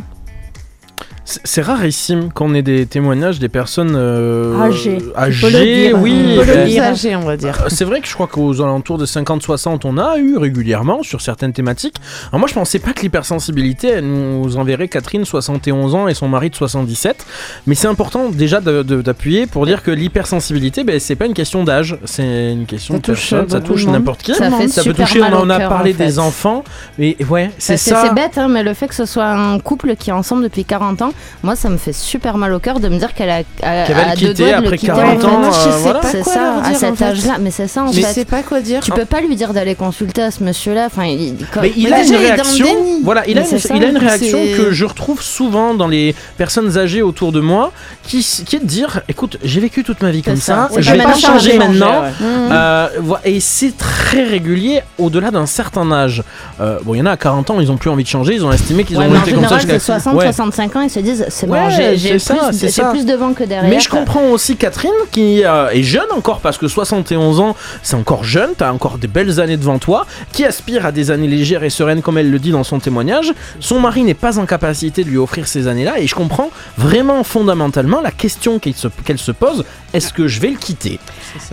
C'est 1.26 1.62
rarissime 1.62 2.30
qu'on 2.30 2.52
ait 2.54 2.60
des 2.62 2.84
témoignages 2.84 3.38
des 3.38 3.48
personnes 3.48 3.94
euh, 3.96 4.60
Âgées. 4.60 4.98
Âgées, 5.16 5.88
dire. 5.88 5.98
oui. 5.98 6.38
Ben, 6.46 6.66
dire. 6.66 6.82
âgé, 6.82 7.16
on 7.16 7.20
va 7.22 7.38
dire. 7.38 7.62
Euh, 7.64 7.68
C'est 7.68 7.84
vrai 7.86 8.00
que 8.02 8.06
je 8.08 8.12
crois 8.12 8.26
qu'aux 8.26 8.60
alentours 8.60 8.98
de 8.98 9.06
50-60, 9.06 9.80
on 9.84 9.96
a 9.96 10.18
eu 10.18 10.36
régulièrement 10.36 11.02
sur 11.02 11.22
certaines 11.22 11.54
thématiques. 11.54 11.96
Alors 12.28 12.40
moi, 12.40 12.48
je 12.48 12.52
pensais 12.52 12.78
pas 12.78 12.92
que 12.92 13.00
l'hypersensibilité, 13.00 13.88
elle 13.88 14.06
nous 14.06 14.58
enverrait 14.58 14.88
Catherine, 14.88 15.24
71 15.24 15.94
ans, 15.94 16.08
et 16.08 16.14
son 16.14 16.28
mari 16.28 16.50
de 16.50 16.56
77. 16.56 17.24
Mais 17.66 17.74
c'est 17.74 17.88
important 17.88 18.28
déjà 18.28 18.60
d'appuyer 18.60 19.46
pour 19.46 19.64
dire 19.64 19.82
que 19.82 19.90
l'hypersensibilité, 19.90 20.84
ben, 20.84 21.00
c'est 21.00 21.16
pas 21.16 21.24
une 21.26 21.34
question 21.34 21.64
d'âge, 21.64 21.96
c'est 22.04 22.52
une 22.52 22.66
question 22.66 22.94
Ça 22.94 22.98
de 23.00 23.02
touche, 23.04 23.30
personne, 23.30 23.48
ça 23.48 23.56
euh, 23.56 23.60
touche 23.60 23.80
beaucoup 23.80 23.92
de 23.92 23.98
n'importe 23.98 24.22
qui. 24.22 24.34
Ça 24.34 24.50
fait 24.50 24.64
peut 24.66 24.82
super 24.82 25.06
toucher, 25.06 25.22
on 25.22 25.32
en 25.32 25.48
a 25.48 25.58
cœur, 25.58 25.68
parlé 25.70 25.94
en 25.94 25.96
fait. 25.96 26.04
des 26.04 26.18
enfants. 26.18 26.64
Mais 26.98 27.16
ouais, 27.30 27.50
c'est 27.56 27.78
C'est 27.78 27.90
ça. 27.90 28.02
c'est 28.08 28.14
bête, 28.14 28.36
hein, 28.36 28.48
mais 28.48 28.62
le 28.62 28.74
fait 28.74 28.88
que 28.88 28.94
ce 28.94 29.06
soit 29.06 29.24
un 29.26 29.58
couple 29.58 29.96
qui 29.96 30.10
est 30.10 30.12
ensemble 30.12 30.42
depuis 30.42 30.66
40 30.66 31.00
ans, 31.00 31.12
moi 31.42 31.56
ça 31.56 31.68
me 31.68 31.76
fait 31.76 31.92
super 31.92 32.36
mal 32.36 32.52
au 32.52 32.58
cœur 32.58 32.80
de 32.80 32.88
me 32.88 32.98
dire 32.98 33.14
qu'elle 33.14 33.30
a, 33.30 33.42
a- 33.62 34.16
deux 34.16 34.34
doigts 34.34 34.46
de 34.46 34.52
le 34.52 34.56
après 34.66 34.78
quitter, 34.78 34.92
40 34.92 35.16
en 35.16 35.18
fait. 35.20 35.26
ans, 35.26 35.52
je 35.52 35.68
euh, 35.68 35.72
sais 35.72 35.78
voilà. 35.82 35.98
pas 36.00 36.08
C'est 36.08 36.20
quoi 36.22 36.32
ça, 36.32 36.54
à 36.64 36.74
cet 36.74 37.02
âge-là. 37.02 37.34
Mais 37.40 37.50
c'est 37.50 37.68
ça 37.68 37.84
en 37.84 37.92
Je 37.92 38.00
fait. 38.00 38.12
sais 38.12 38.24
pas 38.24 38.42
quoi 38.42 38.60
dire. 38.60 38.80
Tu 38.82 38.90
peux 38.90 39.04
pas 39.04 39.20
lui 39.20 39.36
dire 39.36 39.52
d'aller 39.52 39.74
consulter 39.74 40.22
à 40.22 40.30
ce 40.30 40.42
monsieur-là. 40.42 40.84
Enfin, 40.86 41.04
il, 41.04 41.34
comme- 41.52 41.62
Mais 41.62 41.72
il 41.76 41.92
a 41.92 42.02
une 42.02 42.14
réaction. 42.16 42.66
Voilà, 43.02 43.26
il 43.26 43.38
a, 43.38 43.42
Mais 43.42 43.50
une, 43.50 43.58
c'est 43.58 43.68
ça, 43.68 43.74
il 43.76 43.84
a 43.84 43.88
une 43.88 43.98
réaction 43.98 44.38
que 44.56 44.72
je 44.72 44.84
retrouve 44.84 45.22
souvent 45.22 45.74
dans 45.74 45.88
les 45.88 46.14
personnes 46.36 46.78
âgées 46.78 47.02
autour 47.02 47.32
de 47.32 47.40
moi, 47.40 47.72
qui, 48.02 48.18
qui 48.46 48.56
est 48.56 48.60
de 48.60 48.66
dire, 48.66 49.00
écoute, 49.08 49.38
j'ai 49.42 49.60
vécu 49.60 49.84
toute 49.84 50.02
ma 50.02 50.10
vie 50.10 50.22
comme 50.22 50.36
ça, 50.36 50.68
je 50.76 50.90
vais 50.92 50.98
pas 51.02 51.14
changer 51.16 51.58
maintenant. 51.58 52.02
Mmh. 52.02 52.24
Euh, 52.52 52.88
et 53.24 53.40
c'est 53.40 53.76
très 53.76 54.24
régulier 54.24 54.80
au-delà 54.98 55.30
d'un 55.30 55.46
certain 55.46 55.90
âge. 55.92 56.22
Euh, 56.60 56.78
bon, 56.84 56.94
il 56.94 56.98
y 56.98 57.02
en 57.02 57.06
a 57.06 57.12
à 57.12 57.16
40 57.16 57.50
ans, 57.50 57.60
ils 57.60 57.70
ont 57.70 57.76
plus 57.76 57.90
envie 57.90 58.04
de 58.04 58.08
changer, 58.08 58.34
ils 58.34 58.44
ont 58.44 58.52
estimé 58.52 58.84
qu'ils 58.84 58.96
ont 58.98 59.00
mais 59.00 59.18
été 59.18 59.32
comme 59.32 59.42
ça 59.44 59.58
général, 59.58 59.60
jusqu'à 59.60 59.78
c'est 59.78 59.84
60, 60.00 60.14
Ouais. 60.14 60.24
65 60.26 60.76
ans, 60.76 60.80
ils 60.82 60.90
se 60.90 61.00
disent 61.04 61.24
c'est 61.28 61.48
Ouais, 61.48 61.60
bon, 61.60 61.70
j'ai 61.96 62.10
plus, 62.10 62.18
ça, 62.20 62.50
c'est 62.52 62.66
j'ai 62.66 62.72
ça. 62.72 62.90
plus 62.90 63.04
devant 63.06 63.32
que 63.34 63.44
derrière. 63.44 63.68
Mais 63.70 63.80
je 63.80 63.88
comprends 63.88 64.24
aussi 64.30 64.56
Catherine 64.56 64.90
qui 65.10 65.44
euh, 65.44 65.68
est 65.70 65.82
jeune 65.82 66.10
encore 66.16 66.40
parce 66.40 66.58
que 66.58 66.68
71 66.68 67.40
ans 67.40 67.56
c'est 67.82 67.96
encore 67.96 68.24
jeune, 68.24 68.50
t'as 68.56 68.72
encore 68.72 68.98
des 68.98 69.06
belles 69.08 69.40
années 69.40 69.56
devant 69.56 69.78
toi, 69.78 70.06
qui 70.32 70.44
aspire 70.44 70.86
à 70.86 70.92
des 70.92 71.10
années 71.10 71.28
légères 71.28 71.64
et 71.64 71.70
sereines 71.70 72.02
comme 72.02 72.18
elle 72.18 72.30
le 72.30 72.38
dit 72.38 72.50
dans 72.50 72.64
son 72.64 72.78
témoignage. 72.80 73.32
Son 73.60 73.80
mari 73.80 74.02
n'est 74.02 74.14
pas 74.14 74.38
en 74.38 74.46
capacité 74.46 75.04
de 75.04 75.10
lui 75.10 75.18
offrir 75.18 75.46
ces 75.46 75.68
années-là 75.68 75.98
et 75.98 76.06
je 76.06 76.14
comprends 76.14 76.50
vraiment 76.78 77.22
fondamentalement 77.24 78.00
la 78.00 78.10
question 78.10 78.58
qu'elle 78.58 78.74
se, 79.18 79.30
pose, 79.32 79.64
est-ce 79.92 80.12
que 80.12 80.26
je 80.28 80.40
vais 80.40 80.50
le 80.50 80.56
quitter? 80.56 80.98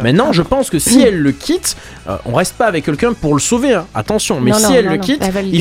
Maintenant 0.02 0.32
je 0.32 0.42
pense 0.42 0.70
que 0.70 0.80
si 0.80 1.02
elle 1.02 1.18
le 1.20 1.32
quitte, 1.32 1.76
euh, 2.08 2.18
on 2.26 2.34
reste 2.34 2.56
pas 2.56 2.66
avec 2.66 2.86
quelqu'un 2.86 3.14
pour 3.14 3.34
le 3.34 3.40
sauver, 3.40 3.74
hein. 3.74 3.86
attention, 3.94 4.40
mais 4.40 4.52
Non, 4.52 4.58
si 4.58 4.64
non, 4.64 4.74
elle 4.76 4.86
non, 4.86 4.92
le 4.92 4.98
non. 4.98 5.04
quitte, 5.04 5.24
Elle 5.24 5.52
le 5.52 5.58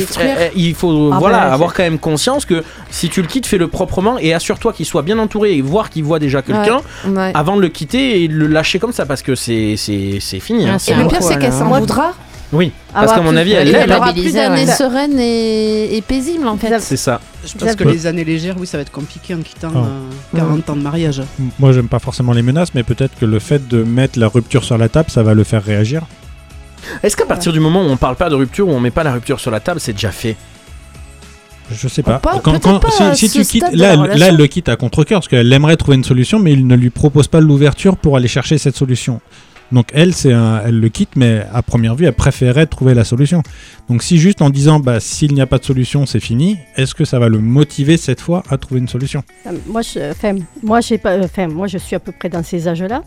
il, 0.55 0.75
faut 0.75 1.11
Ah 1.13 1.19
voilà, 1.19 1.39
bah, 1.41 1.53
avoir 1.53 1.75
quand 1.75 1.83
même 1.83 1.99
conscience 1.99 2.45
que 2.45 2.63
si 2.91 3.09
tu 3.09 3.23
le 3.23 3.29
quittes, 3.29 3.47
fais-le 3.47 3.69
proprement 3.87 4.19
et 4.19 4.35
assure-toi 4.35 4.73
qu'il 4.73 4.85
soit 4.87 5.03
bien 5.03 5.19
entouré 5.19 5.57
et 5.57 5.63
voir 5.63 5.89
qu'il 5.91 6.05
voit 6.05 6.19
déjà 6.19 6.43
quelqu'un 6.43 6.81
Ouais. 7.09 7.31
avant 7.35 7.57
de 7.57 7.63
le 7.63 7.69
quitter 7.69 8.23
et 8.23 8.29
de 8.29 8.35
le 8.35 8.47
lâcher 8.47 8.79
comme 8.79 8.93
ça 8.93 9.07
parce 9.07 9.23
que 9.23 9.35
c'est 9.35 9.75
c'est 9.77 10.19
c'est 10.21 10.41
fini. 10.41 10.69
hein. 10.69 10.77
Ah, 10.79 10.91
Et 10.91 10.95
le 10.95 11.09
pire, 11.09 11.23
c'est 11.23 11.35
qu'elle 11.39 11.53
alors. 11.55 11.59
s'en 11.73 11.79
voudra. 11.81 12.13
Oui, 12.53 12.73
Ah 12.93 13.03
parce 13.03 13.13
bah, 13.13 13.19
qu'à 13.19 13.23
mon 13.23 13.37
avis, 13.37 13.53
elle 13.53 13.69
elle 13.69 13.73
l'aime. 13.75 13.83
Elle 13.85 13.91
est 13.91 13.95
hein. 13.95 13.99
aura 13.99 14.13
plus 14.13 14.35
d'années 14.35 14.65
ouais. 14.67 14.73
sereines 14.73 15.19
et, 15.21 15.97
et 15.97 16.03
paisibles 16.03 16.49
en 16.49 16.57
fait. 16.57 16.81
C'est 16.81 16.97
ça. 16.97 17.21
Je 17.47 17.57
pense 17.57 17.77
que 17.77 17.85
les 17.85 18.07
années 18.09 18.25
légères, 18.25 18.57
oui, 18.59 18.67
ça 18.67 18.77
va 18.77 18.83
être 18.83 18.91
compliqué 18.91 19.35
en 19.37 19.39
quittant 19.41 19.71
Ah. 19.75 19.79
euh, 20.35 20.39
40 20.39 20.69
ans 20.71 20.77
de 20.77 20.83
mariage. 20.83 21.23
Moi, 21.61 21.73
j'aime 21.73 21.87
pas 21.89 22.01
forcément 22.01 22.33
les 22.33 22.43
menaces, 22.43 22.75
mais 22.75 22.83
peut-être 22.83 23.17
que 23.19 23.25
le 23.25 23.39
fait 23.39 23.69
de 23.69 23.85
mettre 23.85 24.19
la 24.19 24.27
rupture 24.29 24.65
sur 24.65 24.77
la 24.79 24.89
table, 24.89 25.11
ça 25.11 25.23
va 25.23 25.33
le 25.35 25.45
faire 25.45 25.63
réagir. 25.65 26.03
Est-ce 27.05 27.17
qu'à 27.17 27.27
partir 27.27 27.53
du 27.53 27.61
moment 27.61 27.83
où 27.83 27.89
on 27.89 27.97
parle 27.97 28.17
pas 28.17 28.29
de 28.31 28.35
rupture, 28.35 28.67
où 28.69 28.73
on 28.73 28.81
met 28.81 28.91
pas 28.91 29.05
la 29.05 29.13
rupture 29.13 29.39
sur 29.39 29.51
la 29.53 29.61
table, 29.61 29.79
c'est 29.81 29.93
déjà 29.93 30.11
fait? 30.11 30.37
Je 31.73 31.89
sais 31.89 32.03
pas. 32.03 32.19
Pas- 32.19 32.41
Quand- 32.43 32.53
peut-être 32.53 32.63
quand- 32.65 32.79
pas 32.81 33.15
si 33.15 33.29
tu 33.31 33.43
quittes, 33.45 33.65
là, 33.73 33.97
là, 33.97 34.29
elle 34.29 34.37
le 34.37 34.47
quitte 34.47 34.69
à 34.69 34.77
contre-cœur 34.77 35.21
parce 35.21 35.29
qu'elle 35.29 35.53
aimerait 35.53 35.77
trouver 35.77 35.97
une 35.97 36.05
solution, 36.05 36.39
mais 36.39 36.53
il 36.53 36.67
ne 36.67 36.75
lui 36.77 36.91
propose 36.91 37.29
pas 37.29 37.41
l'ouverture 37.41 37.97
pour 37.97 38.17
aller 38.17 38.29
chercher 38.29 38.59
cette 38.59 38.77
solution. 38.77 39.21
Donc 39.73 39.87
elle, 39.95 40.13
c'est 40.15 40.33
un- 40.33 40.63
elle 40.67 40.81
le 40.81 40.89
quitte, 40.89 41.11
mais 41.15 41.47
à 41.55 41.63
première 41.63 41.95
vue, 41.95 42.05
elle 42.07 42.13
préférait 42.13 42.67
trouver 42.67 42.93
la 42.93 43.05
solution. 43.05 43.45
Donc 43.89 44.03
si 44.03 44.19
juste 44.19 44.43
en 44.43 44.51
disant, 44.51 44.81
bah, 44.81 44.99
s'il 44.99 45.33
n'y 45.33 45.41
a 45.41 45.47
pas 45.47 45.59
de 45.59 45.65
solution, 45.65 46.07
c'est 46.07 46.19
fini, 46.19 46.57
est-ce 46.77 46.93
que 46.93 47.05
ça 47.05 47.21
va 47.21 47.29
le 47.29 47.39
motiver 47.39 47.97
cette 47.97 48.21
fois 48.21 48.43
à 48.51 48.57
trouver 48.59 48.81
une 48.81 48.89
solution? 48.89 49.23
Euh, 49.47 49.51
Moi, 49.69 49.83
je, 49.83 50.11
enfin, 50.11 50.35
moi, 50.65 50.81
j'ai 50.81 50.99
pas, 50.99 51.17
enfin, 51.23 51.47
moi, 51.47 51.69
je 51.69 51.79
suis 51.79 51.95
à 51.95 52.01
peu 52.01 52.11
près 52.11 52.29
dans 52.29 52.43
ces 52.43 52.67
âges-là. 52.67 53.03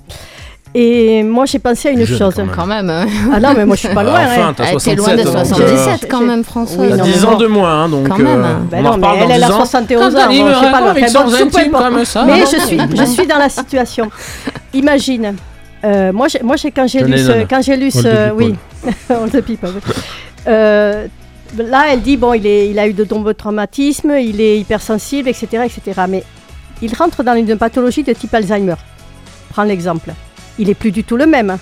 Et 0.76 1.22
moi, 1.22 1.46
j'ai 1.46 1.60
pensé 1.60 1.90
à 1.90 1.92
une 1.92 2.04
Jeune, 2.04 2.18
chose. 2.18 2.34
quand 2.56 2.66
même. 2.66 2.90
Hein. 2.90 3.06
Ah 3.32 3.40
non, 3.40 3.54
mais 3.56 3.64
moi, 3.66 3.76
je 3.76 3.82
suis 3.86 3.94
pas 3.94 4.02
loin. 4.04 4.14
Ah, 4.18 4.26
enfin, 4.28 4.48
hein. 4.48 4.54
t'as 4.58 4.64
Elle 4.64 4.70
était 4.74 4.96
67 4.96 4.98
loin 4.98 5.16
de 5.16 5.24
donc, 5.24 5.36
euh, 5.36 5.46
77 5.46 6.08
quand 6.10 6.22
même, 6.22 6.44
François. 6.44 6.84
Oui, 6.84 6.90
T'as 6.90 6.98
non, 6.98 7.04
10 7.04 7.12
mais 7.20 7.26
ans 7.26 7.32
bon. 7.34 7.38
de 7.38 7.48
moins, 7.48 7.84
hein, 7.84 7.90
donc 7.90 8.08
Quand 8.10 8.18
même. 8.18 8.28
euh, 8.44 8.54
Ben 8.72 8.80
on 8.80 8.82
non, 8.82 8.90
en 8.90 8.94
reparle 8.94 9.14
mais 9.18 9.24
dans 9.24 9.30
elle, 9.30 9.36
elle 9.36 9.44
a 9.44 9.48
10 9.48 9.54
ans. 9.54 9.58
71 9.66 10.00
Quand 10.00 10.06
ans. 10.08 10.10
Bon, 10.12 10.48
je 10.48 10.54
sais 10.54 10.72
pas, 10.72 10.78
avec 10.78 11.14
bon. 11.14 12.26
Mais 12.26 12.40
je 12.40 12.66
suis, 12.66 12.76
non. 12.78 12.88
je 12.96 13.04
suis 13.06 13.28
dans 13.28 13.38
la 13.38 13.50
situation. 13.50 14.10
Imagine. 14.74 15.36
euh, 15.86 16.12
moi, 16.12 16.28
j'ai, 16.28 16.40
moi, 16.42 16.56
j'ai 16.56 16.72
quand 16.72 16.88
j'ai 16.88 17.04
lu, 17.04 17.18
ce, 17.20 17.46
quand 17.48 17.62
j'ai 17.62 17.78
lu 17.78 17.92
oui, 18.36 18.56
people, 19.46 19.70
oui. 19.76 19.94
Euh, 20.48 21.08
là, 21.58 21.86
elle 21.92 22.02
dit 22.02 22.18
bon, 22.18 22.34
il 22.34 22.46
est, 22.48 22.68
il 22.70 22.78
a 22.80 22.86
eu 22.88 22.94
de 22.94 23.06
nombreux 23.10 23.34
traumatismes, 23.34 24.12
il 24.20 24.42
est 24.42 24.60
hypersensible, 24.60 25.30
etc., 25.30 25.48
etc. 25.66 26.02
Mais 26.10 26.24
il 26.82 26.94
rentre 26.96 27.24
dans 27.24 27.36
une 27.36 27.58
pathologie 27.58 28.04
de 28.04 28.12
type 28.12 28.34
Alzheimer. 28.34 28.76
Prends 29.52 29.64
l'exemple. 29.64 30.10
Il 30.60 30.70
est 30.70 30.76
plus 30.76 30.92
du 30.92 31.04
tout 31.04 31.18
le 31.18 31.26
même. 31.26 31.58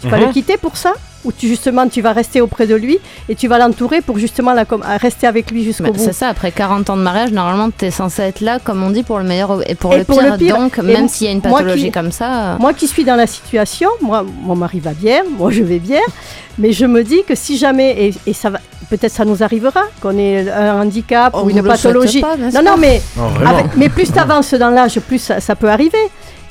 Tu 0.00 0.08
vas 0.08 0.16
Mhm. 0.18 0.26
le 0.26 0.32
quitter 0.32 0.56
pour 0.56 0.76
ça 0.76 0.92
ou 1.24 1.30
tu 1.30 1.46
justement 1.46 1.86
tu 1.88 2.00
vas 2.02 2.12
rester 2.12 2.40
auprès 2.40 2.66
de 2.66 2.74
lui 2.74 2.98
et 3.28 3.36
tu 3.36 3.46
vas 3.46 3.56
l'entourer 3.58 4.00
pour 4.00 4.18
justement 4.18 4.52
la, 4.52 4.64
rester 5.00 5.28
avec 5.28 5.52
lui 5.52 5.62
jusqu'au 5.62 5.84
Bah, 5.84 5.90
bout? 5.90 6.02
c'est 6.04 6.12
ça, 6.12 6.26
après 6.28 6.50
40 6.50 6.90
ans 6.90 6.96
de 6.96 7.02
mariage, 7.02 7.30
normalement, 7.30 7.68
tu 7.70 7.84
es 7.84 7.92
censé 7.92 8.22
être 8.22 8.40
là, 8.40 8.58
comme 8.58 8.82
on 8.82 8.90
dit, 8.90 9.04
pour 9.04 9.18
le 9.18 9.24
meilleur 9.24 9.62
et 9.70 9.76
pour, 9.76 9.94
Et 9.94 9.98
le, 9.98 10.04
pour 10.04 10.18
pire. 10.18 10.32
le 10.32 10.38
pire. 10.38 10.56
Donc, 10.58 10.78
Et 10.78 10.82
même 10.82 11.08
s'il 11.08 11.28
y 11.28 11.30
a 11.30 11.32
une 11.32 11.40
moi 11.44 11.58
pathologie 11.60 11.84
qui- 11.84 11.92
comme 11.92 12.10
ça. 12.10 12.56
Moi 12.58 12.72
qui 12.72 12.88
suis 12.88 13.04
dans 13.04 13.14
la 13.14 13.28
situation, 13.28 13.88
moi, 14.00 14.24
mon 14.42 14.56
mari 14.56 14.80
va 14.80 14.92
bien, 14.94 15.22
moi 15.38 15.52
je 15.52 15.62
vais 15.62 15.78
bien, 15.78 16.00
mais 16.58 16.72
je 16.72 16.86
me 16.86 17.04
dis 17.04 17.22
que 17.28 17.36
si 17.36 17.56
jamais, 17.56 18.06
et, 18.08 18.14
et 18.26 18.32
ça 18.32 18.50
va, 18.50 18.58
peut-être 18.90 19.12
ça 19.12 19.24
nous 19.24 19.44
arrivera, 19.44 19.82
qu'on 20.00 20.18
ait 20.18 20.50
un 20.50 20.80
handicap 20.82 21.32
On 21.36 21.44
ou 21.44 21.50
une 21.50 21.62
pathologie. 21.62 22.20
pas, 22.22 22.36
non, 22.36 22.62
non, 22.64 22.76
mais, 22.76 23.00
Oh, 23.16 23.20
vraiment. 23.36 23.50
avec- 23.58 23.76
mais 23.76 23.88
plus 23.88 24.10
tu 24.12 24.18
avances 24.18 24.54
dans 24.54 24.70
l'âge, 24.70 24.98
plus 24.98 25.18
ça, 25.20 25.38
ça 25.38 25.54
peut 25.54 25.70
arriver. 25.70 25.96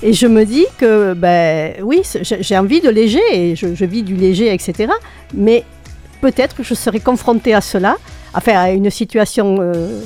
Et 0.03 0.13
je 0.13 0.27
me 0.27 0.45
dis 0.45 0.65
que, 0.77 1.13
ben 1.13 1.73
oui, 1.83 2.01
j'ai 2.21 2.57
envie 2.57 2.81
de 2.81 2.89
léger, 2.89 3.21
et 3.31 3.55
je, 3.55 3.85
vis 3.85 4.03
du 4.03 4.15
léger, 4.15 4.51
etc. 4.53 4.91
Mais 5.33 5.63
peut-être 6.21 6.55
que 6.55 6.63
je 6.63 6.73
serai 6.73 6.99
confrontée 6.99 7.53
à 7.53 7.61
cela, 7.61 7.97
enfin 8.33 8.53
à 8.57 8.71
une 8.71 8.89
situation 8.89 9.57
euh, 9.59 10.01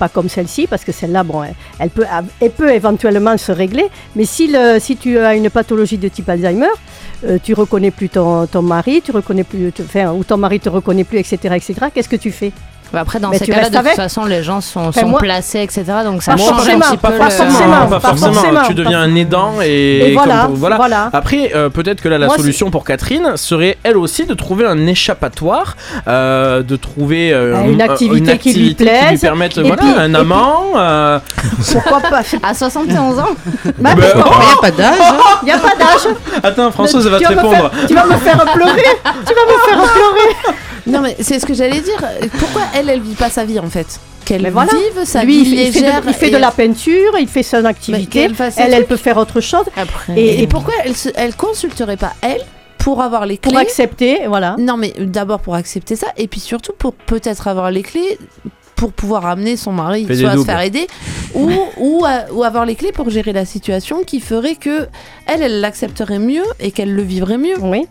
pas 0.00 0.08
comme 0.08 0.28
celle-ci, 0.28 0.66
parce 0.66 0.84
que 0.84 0.92
celle-là, 0.92 1.22
bon, 1.24 1.42
elle, 1.78 1.90
peut, 1.90 2.06
elle 2.40 2.50
peut 2.50 2.72
éventuellement 2.72 3.36
se 3.36 3.52
régler. 3.52 3.86
Mais 4.16 4.24
si, 4.24 4.48
le, 4.48 4.78
si 4.80 4.96
tu 4.96 5.18
as 5.18 5.34
une 5.34 5.50
pathologie 5.50 5.98
de 5.98 6.08
type 6.08 6.28
Alzheimer, 6.28 6.74
euh, 7.26 7.38
tu 7.42 7.52
reconnais 7.52 7.90
plus 7.90 8.08
ton, 8.08 8.48
mari, 8.62 9.02
tu 9.04 9.10
reconnais 9.10 9.44
plus, 9.44 9.70
enfin, 9.80 10.12
ou 10.12 10.24
ton 10.24 10.38
mari 10.38 10.58
te 10.58 10.70
reconnaît 10.70 11.04
plus, 11.04 11.18
etc., 11.18 11.36
etc. 11.54 11.74
Qu'est-ce 11.94 12.08
que 12.08 12.16
tu 12.16 12.32
fais? 12.32 12.52
Après, 12.98 13.20
dans 13.20 13.30
Mais 13.30 13.38
ces 13.38 13.46
cas-là, 13.46 13.70
de 13.70 13.76
toute 13.76 13.88
façon, 13.96 14.24
les 14.24 14.42
gens 14.42 14.60
sont, 14.60 14.90
sont 14.92 15.06
moi- 15.06 15.20
placés, 15.20 15.62
etc. 15.62 15.84
Donc, 16.04 16.22
ça 16.22 16.32
Pas 16.32 16.38
change 16.38 16.68
un 16.68 16.78
petit 16.80 16.96
pas 16.96 17.10
peu 17.10 17.16
forcément. 17.18 17.44
le... 17.46 17.50
forcément, 17.52 17.76
pas 17.86 17.86
pas 17.86 18.08
forcément. 18.08 18.32
forcément, 18.32 18.62
tu 18.62 18.74
pas 18.74 18.82
deviens 18.82 19.00
un 19.00 19.14
aidant 19.14 19.52
et, 19.62 20.10
Et 20.10 20.12
voilà, 20.14 20.46
comme- 20.46 20.54
voilà. 20.54 21.10
Après, 21.12 21.52
euh, 21.54 21.68
peut-être 21.68 22.00
que 22.02 22.08
là, 22.08 22.18
la 22.18 22.26
Moi, 22.26 22.36
solution 22.36 22.70
pour 22.70 22.84
Catherine 22.84 23.36
serait 23.36 23.78
elle 23.82 23.96
aussi 23.96 24.26
de 24.26 24.34
trouver 24.34 24.66
un 24.66 24.86
échappatoire, 24.86 25.76
euh, 26.08 26.62
de 26.62 26.76
trouver 26.76 27.32
euh, 27.32 27.54
Euh, 27.56 27.64
une 27.72 27.80
un- 27.82 27.84
activité 27.88 28.38
qui 28.38 28.52
lui 28.54 28.74
plaise, 28.74 29.20
permette, 29.20 29.56
et 29.58 29.62
voilà, 29.62 29.76
puis- 29.76 29.90
un 29.98 30.14
amant. 30.14 30.64
euh, 30.76 31.18
Pourquoi 31.72 32.00
pas 32.00 32.22
À 32.42 32.54
71 32.54 33.18
ans 33.18 33.24
Bah, 33.78 33.90
Bah, 33.94 34.02
pourquoi 34.12 34.36
oh, 34.56 34.60
pas 34.60 34.68
Il 34.70 34.74
n'y 34.76 34.80
a 34.80 34.82
pas 34.88 34.92
d'âge. 34.92 34.98
Il 35.42 35.44
n'y 35.46 35.52
a 35.52 35.58
pas 35.58 35.74
d'âge. 35.78 36.14
Attends, 36.42 36.70
Françoise, 36.70 37.06
elle 37.06 37.12
va 37.12 37.18
te 37.20 37.28
répondre. 37.28 37.50
faire- 37.70 37.70
tu 37.88 37.94
vas 37.94 38.04
me 38.06 38.16
faire 38.16 38.44
pleurer. 38.52 38.84
Tu 39.26 39.34
vas 39.34 39.46
me 39.46 39.58
faire 39.68 39.92
pleurer. 39.92 40.56
Non, 40.86 41.00
mais 41.00 41.16
c'est 41.20 41.38
ce 41.38 41.46
que 41.46 41.54
j'allais 41.54 41.80
dire. 41.80 42.02
Pourquoi 42.38 42.62
elle, 42.74 42.88
elle 42.88 43.00
vit 43.00 43.14
pas 43.14 43.30
sa 43.30 43.44
vie 43.44 43.58
en 43.58 43.68
fait? 43.70 44.00
Qu'elle 44.24 44.48
voilà. 44.50 44.70
vive 44.72 45.04
sa 45.04 45.24
Lui, 45.24 45.42
vie 45.42 45.50
il 45.50 45.56
fait, 45.56 45.66
il 45.68 45.72
fait 45.72 45.80
légère. 45.80 46.02
de, 46.02 46.08
il 46.08 46.14
fait 46.14 46.28
et- 46.28 46.30
de 46.30 46.36
la 46.36 46.50
peinture, 46.50 47.12
il 47.18 47.26
fait 47.28 47.42
son 47.42 47.64
activité. 47.64 48.28
Elle, 48.58 48.74
elle 48.74 48.86
peut 48.86 48.96
faire 48.96 49.16
autre 49.16 49.40
chose. 49.40 49.64
Après. 49.76 50.12
Et, 50.16 50.42
et 50.42 50.46
pourquoi 50.46 50.74
elle, 50.84 50.96
se- 50.96 51.08
elle 51.16 51.34
consulterait 51.34 51.96
pas 51.96 52.12
elle 52.22 52.42
pour 52.78 53.02
avoir 53.02 53.26
les 53.26 53.38
clés 53.38 53.50
Pour 53.50 53.58
accepter, 53.60 54.20
voilà. 54.28 54.56
Non, 54.58 54.76
mais 54.76 54.92
d'abord 54.98 55.40
pour 55.40 55.54
accepter 55.54 55.96
ça, 55.96 56.08
et 56.16 56.28
puis 56.28 56.40
surtout 56.40 56.72
pour 56.78 56.94
peut-être 56.94 57.48
avoir 57.48 57.70
les 57.70 57.82
clés 57.82 58.18
pour 58.76 58.92
pouvoir 58.92 59.26
amener 59.26 59.58
son 59.58 59.72
mari 59.72 60.06
soit 60.06 60.30
à 60.30 60.36
se 60.38 60.44
faire 60.44 60.60
aider 60.62 60.86
ou, 61.34 61.50
ou, 61.76 62.04
à- 62.06 62.32
ou 62.32 62.44
avoir 62.44 62.64
les 62.64 62.76
clés 62.76 62.92
pour 62.92 63.10
gérer 63.10 63.32
la 63.34 63.44
situation 63.44 64.02
qui 64.06 64.20
ferait 64.20 64.54
que 64.54 64.86
elle 65.26 65.42
elle 65.42 65.60
l'accepterait 65.60 66.18
mieux 66.18 66.44
et 66.60 66.70
qu'elle 66.70 66.94
le 66.94 67.02
vivrait 67.02 67.36
mieux. 67.36 67.58
Oui. 67.60 67.86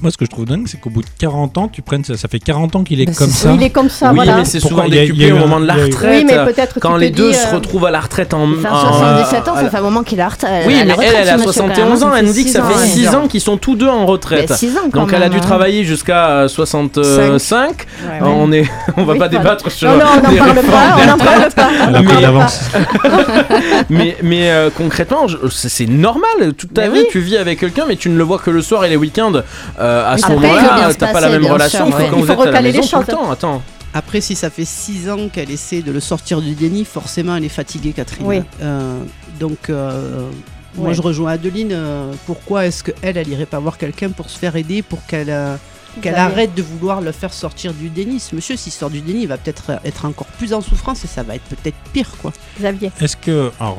Moi, 0.00 0.10
ce 0.10 0.16
que 0.16 0.24
je 0.24 0.30
trouve 0.30 0.46
dingue, 0.46 0.66
c'est 0.66 0.80
qu'au 0.80 0.88
bout 0.88 1.02
de 1.02 1.06
40 1.18 1.58
ans, 1.58 1.68
tu 1.68 1.82
prennes 1.82 2.04
ça. 2.04 2.16
Ça 2.16 2.26
fait 2.26 2.38
40 2.38 2.74
ans 2.74 2.84
qu'il 2.84 3.02
est 3.02 3.06
Bah, 3.06 3.12
comme 3.18 3.28
ça. 3.28 3.52
Il 3.52 3.62
est 3.62 3.68
comme 3.70 3.90
ça, 3.90 4.08
oui, 4.10 4.16
voilà. 4.16 4.36
mais 4.38 4.44
c'est 4.46 4.58
souvent 4.60 4.88
décuplé 4.88 5.30
au 5.30 5.36
un- 5.36 5.40
moment 5.40 5.60
de 5.60 5.66
la 5.66 5.74
retraite. 5.74 6.10
Oui, 6.10 6.24
mais 6.26 6.42
peut-être 6.52 6.80
quand 6.80 6.96
les 6.96 7.10
deux 7.10 7.30
euh, 7.30 7.32
se 7.34 7.54
retrouvent 7.54 7.84
à 7.84 7.90
la 7.90 8.00
retraite 8.00 8.32
en. 8.32 8.46
Faire 8.56 8.72
en- 8.72 8.92
77 8.92 9.48
ans, 9.48 9.52
à 9.52 9.56
ça 9.56 9.62
la- 9.64 9.70
fait 9.70 9.76
un 9.76 9.80
moment 9.82 10.02
qu'il 10.02 10.20
a 10.22 10.28
retraite. 10.28 10.64
Oui, 10.66 10.74
à 10.80 10.84
la 10.86 10.96
mais 10.96 11.04
elle, 11.06 11.14
elle 11.20 11.28
a 11.28 11.32
ce 11.38 11.46
monsieur, 11.46 11.60
quand 11.62 11.68
71 11.74 12.00
même, 12.00 12.08
ans, 12.08 12.16
elle 12.16 12.24
nous 12.24 12.32
dit 12.32 12.44
que 12.44 12.48
six 12.50 12.56
ça 12.56 12.62
fait 12.64 12.74
ouais. 12.80 12.86
6 12.86 13.08
ans 13.14 13.28
qu'ils 13.28 13.40
sont 13.42 13.58
tous 13.58 13.76
deux 13.76 13.88
en 13.88 14.06
retraite. 14.06 14.50
Quand 14.92 15.00
Donc 15.00 15.12
elle 15.12 15.22
a 15.22 15.28
dû 15.28 15.36
hein. 15.36 15.40
travailler 15.40 15.84
jusqu'à 15.84 16.28
euh, 16.30 16.48
65. 16.48 17.68
Ouais, 17.68 17.74
ouais. 18.10 18.18
On 18.22 18.52
est, 18.52 18.64
on 18.96 19.04
va 19.04 19.16
pas 19.16 19.28
débattre 19.28 19.70
sur. 19.70 19.90
Non, 19.90 19.98
non, 19.98 20.04
on 20.14 20.16
n'en 20.16 20.36
parle 20.44 20.62
pas, 20.64 20.96
on 21.02 21.06
n'en 21.06 21.18
parle 21.18 21.50
pas. 21.54 21.70
Elle 21.88 21.94
a 21.96 22.00
on 22.00 22.04
pris 22.04 22.06
en 22.06 22.10
parle 22.10 22.22
d'avance. 22.22 22.60
mais 23.90 24.16
mais 24.22 24.50
euh, 24.50 24.70
concrètement, 24.74 25.26
c'est 25.50 25.86
normal. 25.86 26.54
Toute 26.56 26.72
ta 26.74 26.88
vie, 26.88 27.04
tu 27.10 27.20
vis 27.20 27.36
avec 27.36 27.60
quelqu'un, 27.60 27.84
mais 27.86 27.96
tu 27.96 28.08
ne 28.08 28.16
le 28.16 28.24
vois 28.24 28.38
que 28.38 28.50
le 28.50 28.62
soir 28.62 28.84
et 28.86 28.88
les 28.88 28.96
week-ends. 28.96 29.32
Euh, 29.78 30.12
à 30.12 30.18
ce 30.18 30.28
moment-là, 30.28 30.92
t'as 30.94 31.12
pas 31.12 31.20
la 31.20 31.30
même 31.30 31.46
relation 31.46 31.86
sûr, 31.86 31.96
ouais. 31.96 32.08
quand 32.10 32.16
Il 32.16 32.20
vous 32.22 32.26
faut 32.26 32.32
êtes 32.32 32.40
à 32.40 32.44
la 32.44 32.50
recaler 32.50 32.72
les 32.72 32.78
maison 32.78 32.88
tout 32.90 32.98
le 33.00 33.04
choses. 33.06 33.14
temps. 33.14 33.30
Attends. 33.30 33.62
Après, 33.92 34.20
si 34.20 34.34
ça 34.34 34.50
fait 34.50 34.64
6 34.64 35.08
ans 35.10 35.28
qu'elle 35.32 35.50
essaie 35.50 35.80
de 35.82 35.92
le 35.92 36.00
sortir 36.00 36.40
du 36.40 36.54
déni, 36.54 36.84
forcément, 36.84 37.36
elle 37.36 37.44
est 37.44 37.48
fatiguée, 37.48 37.92
Catherine. 37.92 38.26
Oui. 38.26 38.40
Euh, 38.60 38.98
donc, 39.38 39.70
euh, 39.70 40.28
moi, 40.76 40.92
je 40.92 41.00
rejoins 41.02 41.32
Adeline. 41.32 41.70
euh, 41.72 42.12
pourquoi 42.26 42.66
est-ce 42.66 42.82
qu'elle, 42.84 43.16
elle 43.16 43.28
irait 43.28 43.46
pas 43.46 43.60
voir 43.60 43.78
quelqu'un 43.78 44.10
pour 44.10 44.30
se 44.30 44.38
faire 44.38 44.56
aider, 44.56 44.82
pour 44.82 45.04
qu'elle 45.06 45.30
euh, 45.30 45.54
qu'elle 46.02 46.14
Xavier. 46.14 46.32
arrête 46.32 46.54
de 46.56 46.62
vouloir 46.62 47.00
le 47.00 47.12
faire 47.12 47.32
sortir 47.32 47.72
du 47.72 47.88
déni? 47.88 48.18
Ce 48.18 48.34
monsieur, 48.34 48.56
s'il 48.56 48.72
sort 48.72 48.90
du 48.90 49.00
déni, 49.00 49.22
il 49.22 49.28
va 49.28 49.36
peut-être 49.38 49.70
être 49.84 50.06
encore 50.06 50.26
plus 50.38 50.52
en 50.52 50.60
souffrance 50.60 51.04
et 51.04 51.06
ça 51.08 51.22
va 51.22 51.36
être 51.36 51.44
peut-être 51.44 51.76
pire, 51.92 52.10
quoi. 52.20 52.32
Xavier. 52.58 52.90
Est-ce 53.00 53.16
que. 53.16 53.52
Alors, 53.60 53.78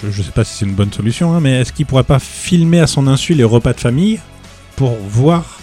je, 0.00 0.08
je 0.12 0.22
sais 0.22 0.30
pas 0.30 0.44
si 0.44 0.54
c'est 0.58 0.66
une 0.66 0.74
bonne 0.76 0.92
solution, 0.92 1.34
hein, 1.34 1.40
mais 1.40 1.60
est-ce 1.62 1.72
qu'il 1.72 1.84
pourrait 1.86 2.04
pas 2.04 2.20
filmer 2.20 2.78
à 2.78 2.86
son 2.86 3.08
insu 3.08 3.34
les 3.34 3.42
repas 3.42 3.72
de 3.72 3.80
famille 3.80 4.20
pour 4.78 4.96
voir. 5.10 5.58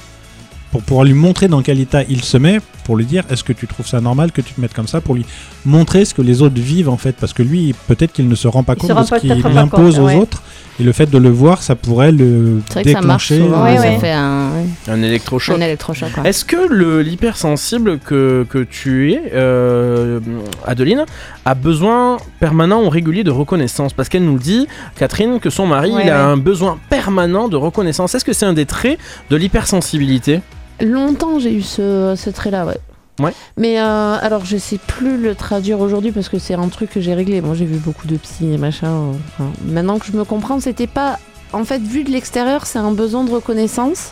pour 0.72 0.84
pouvoir 0.84 1.06
lui 1.06 1.14
montrer 1.14 1.48
dans 1.48 1.62
quel 1.62 1.80
état 1.80 2.04
il 2.04 2.22
se 2.22 2.36
met 2.38 2.60
pour 2.86 2.96
lui 2.96 3.06
dire 3.06 3.24
est-ce 3.30 3.44
que 3.44 3.52
tu 3.52 3.68
trouves 3.68 3.88
ça 3.88 4.00
normal 4.00 4.32
que 4.32 4.40
tu 4.42 4.54
te 4.54 4.62
mettes 4.62 4.74
comme 4.74 4.88
ça 4.88 5.02
pour 5.02 5.16
lui 5.16 5.26
montrer 5.66 6.06
ce 6.06 6.14
que 6.14 6.22
les 6.22 6.42
autres 6.42 6.60
vivent 6.62 6.88
en 6.90 6.98
fait? 6.98 7.18
Parce 7.20 7.34
que 7.34 7.44
lui 7.44 7.76
peut-être 7.88 8.14
qu'il 8.14 8.30
ne 8.30 8.36
se 8.36 8.48
rend 8.48 8.64
pas 8.64 8.76
compte 8.76 8.92
rend 8.92 9.02
de 9.02 9.08
ce 9.08 9.16
qu'il 9.16 9.32
impose 9.58 10.00
aux 10.00 10.04
ouais. 10.06 10.16
autres 10.16 10.42
et 10.80 10.84
le 10.84 10.92
fait 10.94 11.10
de 11.10 11.18
le 11.18 11.30
voir 11.30 11.62
ça 11.64 11.76
pourrait 11.76 12.12
le 12.14 12.62
C'est 12.68 12.74
vrai 12.76 12.84
que 12.86 12.92
ça 12.92 13.02
marche 13.02 13.30
déclencher 13.32 13.50
souvent, 13.50 13.64
Ouais, 13.66 13.76
ça 13.78 13.82
ouais. 13.84 13.98
fait 14.00 14.12
un, 14.12 14.50
Un 14.88 15.02
électrochoc. 15.02 15.58
un 15.58 15.62
électrochoc. 15.62 16.10
ouais. 16.18 16.30
Est-ce 16.30 16.46
que 16.46 16.68
le- 16.70 17.02
l'hypersensible 17.02 18.00
que, 18.00 18.46
que 18.50 18.60
tu 18.64 19.14
es, 19.14 19.32
euh, 19.34 20.20
Adeline, 20.66 21.06
a 21.46 21.56
besoin 21.56 22.18
permanent 22.40 22.84
ou 22.84 22.90
régulier 22.90 23.24
de 23.24 23.32
reconnaissance? 23.32 23.94
Parce 23.94 24.10
qu'elle 24.10 24.26
nous 24.26 24.38
dit, 24.38 24.68
Catherine, 24.98 25.40
que 25.40 25.50
son 25.50 25.66
mari 25.66 25.92
Ouais, 25.92 26.02
il 26.06 26.10
a 26.10 26.26
ouais. 26.28 26.32
un 26.34 26.38
besoin 26.38 26.78
permanent 26.90 27.48
de 27.48 27.56
reconnaissance. 27.56 28.14
Est-ce 28.14 28.26
que 28.26 28.34
c'est 28.34 28.46
un 28.46 28.54
des 28.54 28.66
traits 28.66 29.00
de 29.30 29.36
l'hypersensibilité? 29.38 30.42
Longtemps, 30.82 31.40
j'ai 31.40 31.54
eu 31.54 31.62
ce, 31.62 32.16
ce 32.18 32.30
trait-là, 32.30 32.66
ouais. 32.66 32.78
Ouais. 33.20 33.34
Mais 33.56 33.80
euh, 33.80 34.18
alors, 34.20 34.44
je 34.44 34.58
sais 34.58 34.78
plus 34.78 35.18
le 35.18 35.36
traduire 35.36 35.80
aujourd'hui 35.80 36.12
parce 36.12 36.28
que 36.28 36.38
c'est 36.38 36.54
un 36.54 36.68
truc 36.68 36.90
que 36.90 37.00
j'ai 37.00 37.14
réglé. 37.14 37.40
Moi, 37.42 37.56
j'ai 37.56 37.66
vu 37.66 37.78
beaucoup 37.78 38.08
de 38.08 38.18
psy 38.18 38.54
et 38.54 38.58
machin. 38.58 39.14
enfin, 39.38 39.52
maintenant 39.66 40.00
que 40.00 40.06
je 40.06 40.12
me 40.12 40.26
comprends, 40.26 40.60
c'était 40.60 40.88
pas. 40.88 41.20
En 41.54 41.64
fait, 41.64 41.82
vu 41.82 42.04
de 42.04 42.12
l'extérieur, 42.12 42.66
c'est 42.66 42.80
un 42.80 42.92
besoin 42.92 43.24
de 43.24 43.32
reconnaissance. 43.32 44.12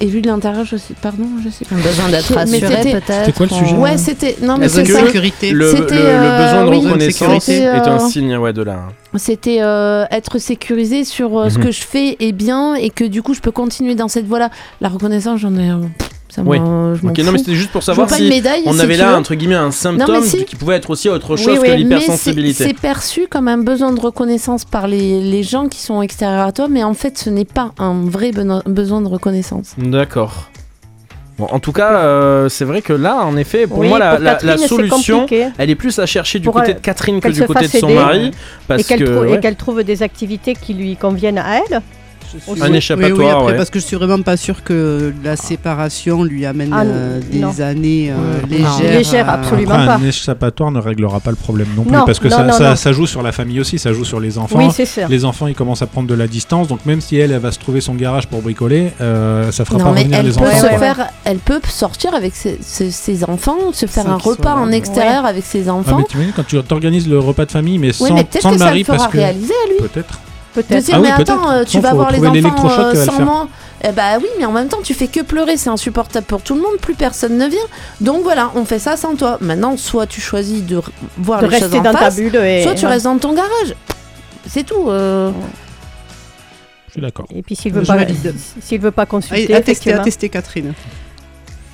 Et 0.00 0.06
vu 0.06 0.20
de 0.22 0.28
l'intérieur, 0.28 0.64
je 0.64 0.76
sais. 0.76 0.94
Pardon, 1.02 1.24
je 1.44 1.48
sais 1.50 1.64
Un 1.72 1.76
besoin 1.76 2.08
d'être 2.08 2.32
rassuré 2.32 2.60
peut-être. 2.92 3.12
C'était 3.24 3.32
quoi 3.32 3.46
le 3.46 3.52
sujet 3.52 3.74
ou- 3.74 3.80
Ouais, 3.82 3.98
c'était. 3.98 4.36
Non, 4.42 4.56
mais 4.56 4.68
c'est 4.68 4.84
sécurité. 4.84 5.50
le, 5.50 5.58
le- 5.58 5.76
C'était, 5.76 5.94
le 5.96 6.00
euh, 6.06 6.44
besoin 6.44 6.64
de 6.66 6.70
oui, 6.70 6.86
reconnaissance 6.86 7.44
c'était, 7.44 7.62
est 7.64 7.68
un 7.88 7.96
euh, 7.96 8.08
signe 8.08 8.36
ouais, 8.36 8.52
de 8.52 8.62
la... 8.62 8.78
C'était 9.16 9.58
euh, 9.60 10.04
être 10.12 10.38
sécurisé 10.38 11.02
sur 11.04 11.36
euh, 11.38 11.48
ce 11.50 11.58
Mhm. 11.58 11.64
que 11.64 11.70
je 11.72 11.82
fais 11.82 12.16
est 12.20 12.30
bien 12.32 12.74
et 12.76 12.90
que 12.90 13.04
du 13.04 13.22
coup 13.22 13.34
je 13.34 13.40
peux 13.40 13.50
continuer 13.50 13.96
dans 13.96 14.06
cette 14.08 14.26
voie-là. 14.26 14.50
La 14.80 14.88
reconnaissance, 14.88 15.40
j'en 15.40 15.56
ai. 15.56 15.68
Ça 16.28 16.42
Oui. 16.44 16.58
je 16.58 17.06
Ok, 17.06 17.18
non, 17.18 17.32
mais 17.32 17.38
c'était 17.38 17.54
juste 17.54 17.70
pour 17.70 17.82
savoir 17.82 18.10
si 18.10 18.28
médaille, 18.28 18.62
on 18.66 18.72
si 18.72 18.80
avait 18.80 18.96
là, 18.96 19.10
veux. 19.12 19.16
entre 19.16 19.34
guillemets, 19.34 19.54
un 19.54 19.70
symptôme 19.70 20.22
si. 20.24 20.44
qui 20.44 20.56
pouvait 20.56 20.76
être 20.76 20.90
aussi 20.90 21.08
autre 21.08 21.36
chose 21.36 21.58
oui, 21.60 21.68
que 21.68 21.74
l'hypersensibilité. 21.74 22.64
c'est- 22.64 22.78
perçu 22.78 23.26
comme 23.30 23.48
un 23.48 23.58
besoin 23.58 23.92
de 23.92 24.00
reconnaissance 24.00 24.64
par 24.64 24.88
les, 24.88 25.20
les 25.20 25.42
gens 25.42 25.68
qui 25.68 25.80
sont 25.80 26.02
extérieurs 26.02 26.46
à 26.46 26.52
toi, 26.52 26.68
mais 26.68 26.84
en 26.84 26.94
fait 26.94 27.16
ce 27.18 27.30
n'est 27.30 27.44
pas 27.44 27.72
un 27.78 27.94
vrai 28.04 28.30
besoin 28.66 29.00
de 29.00 29.08
reconnaissance. 29.08 29.74
D'accord. 29.78 30.50
Bon, 31.38 31.46
en 31.52 31.60
tout 31.60 31.70
cas, 31.70 31.98
euh, 32.00 32.48
c'est 32.48 32.64
vrai 32.64 32.82
que 32.82 32.92
là, 32.92 33.24
en 33.24 33.36
effet, 33.36 33.68
pour 33.68 33.78
Oui, 33.78 33.88
moi, 33.88 34.00
la, 34.00 34.16
pour 34.16 34.24
la- 34.24 34.30
Catherine, 34.32 34.50
la 34.50 34.58
c'est 34.58 34.66
solution, 34.66 35.26
elle 35.56 35.70
est 35.70 35.76
plus 35.76 35.96
à 36.00 36.04
chercher 36.06 36.40
du 36.40 36.46
Pour 36.46 36.54
côté 36.54 36.74
de 36.74 36.80
Catherine 36.80 37.20
que 37.20 37.28
du 37.28 37.44
côté 37.44 37.68
de 37.68 37.78
son 37.78 37.86
aider, 37.86 37.94
mari. 37.94 38.30
Parce 38.66 38.80
et 38.80 38.84
qu'elle 38.84 38.98
que. 38.98 39.04
trou- 39.04 39.24
et 39.24 39.28
ouais. 39.30 39.40
qu'elle 39.40 39.54
trouve 39.54 39.84
des 39.84 40.02
activités 40.02 40.54
qui 40.60 40.74
lui 40.74 40.96
conviennent 40.96 41.38
à 41.38 41.58
elle. 41.70 41.80
Un 42.60 42.72
échappatoire, 42.72 43.18
Oui, 43.18 43.24
oui, 43.24 43.30
après, 43.30 43.44
ouais. 43.52 43.56
parce 43.56 43.70
que 43.70 43.78
je 43.78 43.84
suis 43.84 43.96
vraiment 43.96 44.20
pas 44.22 44.36
sûr 44.36 44.62
que 44.62 45.12
la 45.24 45.36
séparation 45.36 46.22
lui 46.24 46.44
amène 46.46 46.70
Ah, 46.72 46.82
euh, 46.82 47.20
des 47.30 47.38
non. 47.38 47.52
années 47.60 48.10
euh, 48.12 48.40
légères. 48.48 49.28
Absolument. 49.28 49.72
Après, 49.74 49.86
pas. 49.86 49.94
un 49.96 50.02
échappatoire 50.04 50.70
ne 50.70 50.80
réglera 50.80 51.20
pas 51.20 51.30
le 51.30 51.36
problème 51.36 51.68
non 51.76 51.82
plus 51.84 51.92
Non, 51.92 52.04
parce 52.04 52.18
que 52.18 52.28
non, 52.28 52.36
ça, 52.36 52.44
non, 52.44 52.52
ça- 52.52 52.68
non. 52.70 52.76
ça 52.76 52.92
joue 52.92 53.06
sur 53.06 53.22
la 53.22 53.32
famille 53.32 53.60
aussi, 53.60 53.78
ça 53.78 53.92
joue 53.92 54.04
sur 54.04 54.20
les 54.20 54.38
enfants. 54.38 54.58
Oui, 54.58 54.66
c'est 54.74 54.84
ça. 54.86 55.06
Les 55.08 55.24
enfants 55.24 55.46
ils 55.46 55.54
commencent 55.54 55.82
à 55.82 55.86
prendre 55.86 56.08
de 56.08 56.14
la 56.14 56.26
distance, 56.26 56.68
donc 56.68 56.84
même 56.86 57.00
si 57.00 57.16
elle, 57.16 57.32
elle 57.32 57.40
va 57.40 57.52
se 57.52 57.58
trouver 57.58 57.80
son 57.80 57.94
garage 57.94 58.26
pour 58.26 58.42
bricoler, 58.42 58.92
euh, 59.00 59.50
ça 59.52 59.64
fera 59.64 59.78
Non 59.78 59.84
pas 59.84 59.92
mais 59.92 60.00
revenir 60.02 60.18
elle 60.18 60.26
les 60.26 60.32
peut, 60.32 60.40
enfants. 60.40 60.58
se 60.60 60.66
Ouais, 60.66 60.78
faire, 60.78 61.06
elle 61.24 61.38
peut 61.38 61.60
sortir 61.68 62.14
avec 62.14 62.34
ses, 62.34 62.58
ses- 62.60 62.90
ses 62.90 63.24
enfants, 63.24 63.72
se 63.72 63.86
faire 63.86 64.08
un 64.08 64.16
repas 64.16 64.54
en 64.54 64.70
extérieur 64.70 65.24
avec 65.24 65.44
ses 65.44 65.68
Ah, 65.68 65.74
enfants. 65.74 65.98
mais 65.98 66.04
t'imagines 66.04 66.32
quand 66.34 66.46
tu 66.46 66.60
t'organises 66.62 67.08
le 67.08 67.18
repas 67.18 67.46
de 67.46 67.50
famille, 67.52 67.78
mais 67.78 67.88
oui 67.88 68.08
sans, 68.08 68.14
mais 68.14 68.24
peut-être 68.24 68.42
sans 68.42 68.48
que 68.50 68.54
le 68.54 68.58
ça 68.58 68.64
mari 68.66 68.78
le 68.80 68.84
fera 68.84 68.98
parce 68.98 69.12
que 69.12 69.16
réaliser 69.18 69.52
à 69.66 69.68
lui. 69.82 69.88
Peut-être. 70.62 70.80
De 70.80 70.84
dire 70.86 70.94
Ah 70.96 71.00
oui, 71.00 71.08
mais 71.16 71.22
attends, 71.22 71.50
euh, 71.50 71.64
tu 71.64 71.80
vas 71.80 71.92
voir 71.94 72.10
les 72.10 72.18
enfants 72.26 72.68
euh, 72.70 72.94
sans 73.04 73.20
moi. 73.20 73.48
Eh 73.84 73.92
bah 73.92 74.18
oui, 74.18 74.26
mais 74.38 74.44
en 74.44 74.50
même 74.52 74.66
temps, 74.68 74.80
tu 74.82 74.92
fais 74.92 75.06
que 75.06 75.20
pleurer, 75.20 75.56
c'est 75.56 75.70
insupportable 75.70 76.26
pour 76.26 76.42
tout 76.42 76.54
le 76.54 76.60
monde, 76.60 76.76
plus 76.80 76.94
personne 76.94 77.38
ne 77.38 77.46
vient. 77.46 77.58
Donc 78.00 78.22
voilà, 78.24 78.50
on 78.56 78.64
fait 78.64 78.80
ça 78.80 78.96
sans 78.96 79.14
toi. 79.14 79.38
Maintenant, 79.40 79.76
soit 79.76 80.06
tu 80.06 80.20
choisis 80.20 80.62
de 80.64 80.78
r- 80.78 80.88
voir 81.16 81.40
De 81.40 81.46
les 81.46 81.52
choses 81.52 81.62
rester 81.62 81.78
en 81.78 81.82
dans 81.82 81.92
ta 81.92 81.98
face, 81.98 82.16
bulle. 82.16 82.34
Et, 82.36 82.64
soit 82.64 82.74
tu 82.74 82.86
restes 82.86 83.04
dans 83.04 83.18
ton 83.18 83.34
garage. 83.34 83.74
C'est 84.48 84.64
tout. 84.64 84.88
euh. 84.88 85.30
Je 86.88 86.92
suis 86.92 87.00
d'accord. 87.02 87.26
Et 87.34 87.42
puis 87.42 87.54
s'il 87.54 87.72
veut 87.72 87.82
pas, 87.82 87.98
s'il 88.60 88.80
veut 88.80 88.90
pas 88.90 89.06
consulter, 89.06 89.54
À, 89.54 89.58
à 89.58 89.60
tester, 89.60 89.92
à 89.92 89.94
effectivement. 90.00 90.02
tester, 90.04 90.28
Catherine. 90.28 90.72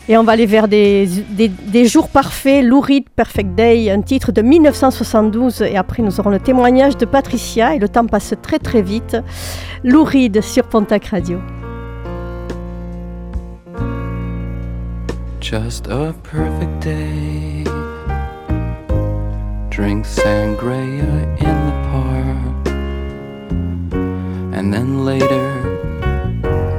Et 0.07 0.19
on 0.19 0.23
va 0.23 0.33
aller 0.33 0.45
vers 0.45 0.69
des, 0.69 1.07
des, 1.07 1.87
jours 1.87 2.09
parfaits, 2.09 2.63
Lou 2.63 2.81
Reed, 2.81 3.09
Perfect 3.09 3.55
Day, 3.55 3.91
un 3.91 4.03
titre 4.03 4.33
de 4.33 4.43
1972. 4.43 5.63
Et 5.63 5.77
après, 5.79 6.03
nous 6.03 6.21
aurons 6.21 6.29
le 6.29 6.41
témoignage 6.41 6.99
de 6.99 7.07
Patricia. 7.07 7.75
Et 7.75 7.79
le 7.79 7.89
temps 7.89 8.07
passe 8.07 8.35
très 8.43 8.59
très 8.59 8.83
vite. 8.83 9.17
Lou 9.83 10.05
Reed 10.05 10.43
sur 10.43 10.65
Pontac 10.65 11.07
Radio. 11.07 11.39
Just 15.41 15.89
a 15.89 16.13
perfect 16.23 16.81
day. 16.81 17.65
Drink 19.71 20.05
sangria 20.05 21.05
in 21.41 21.67
the 21.67 21.73
park. 21.91 22.69
And 24.55 24.71
then 24.71 25.05
later, 25.05 25.51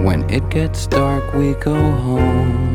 when 0.04 0.30
it 0.30 0.48
gets 0.52 0.86
dark, 0.86 1.34
we 1.34 1.54
go 1.56 1.74
home. 1.74 2.75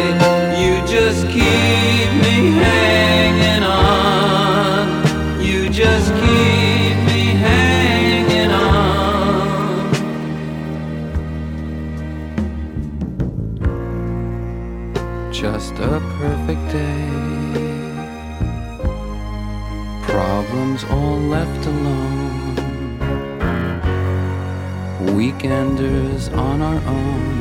You 0.62 0.74
just 0.86 1.26
keep 1.28 2.10
me 2.26 2.36
hanging 2.64 3.64
on. 3.64 4.86
You 5.42 5.70
just 5.70 6.10
keep 6.24 6.96
me 7.10 7.22
hanging 7.46 8.52
on. 8.52 9.92
Just 15.32 15.74
a 15.92 16.02
perfect 16.20 16.66
day. 16.72 17.08
Problems 20.04 20.84
all 20.96 21.20
left 21.36 21.66
alone. 21.66 22.56
Weekenders 25.18 26.24
on 26.36 26.62
our 26.62 26.80
own. 26.88 27.41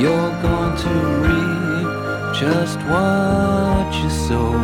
You're 0.00 0.32
going 0.40 0.76
to 0.78 0.88
reap 1.26 2.34
just 2.34 2.78
what 2.88 3.92
you 4.02 4.08
sow. 4.08 4.54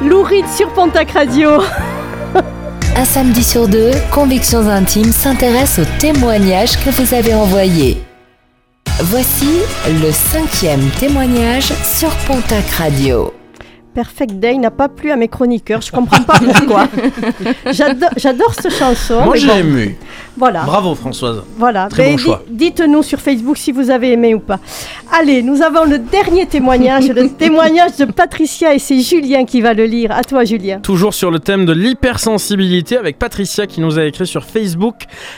Lou 0.00 0.22
Reed 0.22 0.46
sur 0.46 0.70
Pontac 0.70 1.10
Radio. 1.10 1.60
Un 2.94 3.06
samedi 3.06 3.42
sur 3.42 3.68
deux, 3.68 3.90
Convictions 4.10 4.68
Intimes 4.68 5.12
s'intéresse 5.12 5.78
aux 5.78 5.98
témoignages 5.98 6.76
que 6.84 6.90
vous 6.90 7.14
avez 7.14 7.32
envoyés. 7.32 8.02
Voici 9.00 9.60
le 9.86 10.12
cinquième 10.12 10.90
témoignage 11.00 11.72
sur 11.82 12.10
Pontac 12.26 12.68
Radio. 12.76 13.32
Perfect 13.94 14.32
Day 14.40 14.56
n'a 14.56 14.70
pas 14.70 14.88
plu 14.88 15.10
à 15.10 15.16
mes 15.16 15.28
chroniqueurs, 15.28 15.82
je 15.82 15.92
comprends 15.92 16.22
pas 16.22 16.38
pourquoi. 16.38 16.88
J'adore 17.72 18.54
cette 18.54 18.72
chanson. 18.72 19.20
Moi 19.24 19.36
j'ai 19.36 19.46
bon, 19.48 19.56
ému. 19.58 19.96
Voilà. 20.36 20.62
Bravo 20.62 20.94
Françoise. 20.94 21.42
Voilà, 21.58 21.88
Très 21.88 22.04
Ben, 22.04 22.10
bon 22.12 22.16
di- 22.16 22.22
choix. 22.22 22.42
Dites-nous 22.48 23.02
sur 23.02 23.18
Facebook 23.20 23.58
si 23.58 23.70
vous 23.70 23.90
avez 23.90 24.12
aimé 24.12 24.34
ou 24.34 24.40
pas. 24.40 24.58
Allez, 25.12 25.42
nous 25.42 25.60
avons 25.60 25.84
le 25.84 25.98
dernier 25.98 26.46
témoignage, 26.46 27.08
le 27.08 27.28
témoignage 27.38 27.96
de 27.98 28.06
Patricia 28.06 28.74
et 28.74 28.78
c'est 28.78 29.00
Julien 29.00 29.44
qui 29.44 29.60
va 29.60 29.74
le 29.74 29.84
lire. 29.84 30.10
À 30.12 30.22
toi, 30.22 30.44
Julien. 30.44 30.78
Toujours 30.80 31.12
sur 31.12 31.30
le 31.30 31.38
thème 31.38 31.66
de 31.66 31.72
l'hypersensibilité 31.72 32.96
avec 32.96 33.18
Patricia 33.18 33.66
qui 33.66 33.80
nous 33.82 33.98
a 33.98 34.04
écrit 34.04 34.26
sur 34.26 34.44
Facebook. 34.44 34.94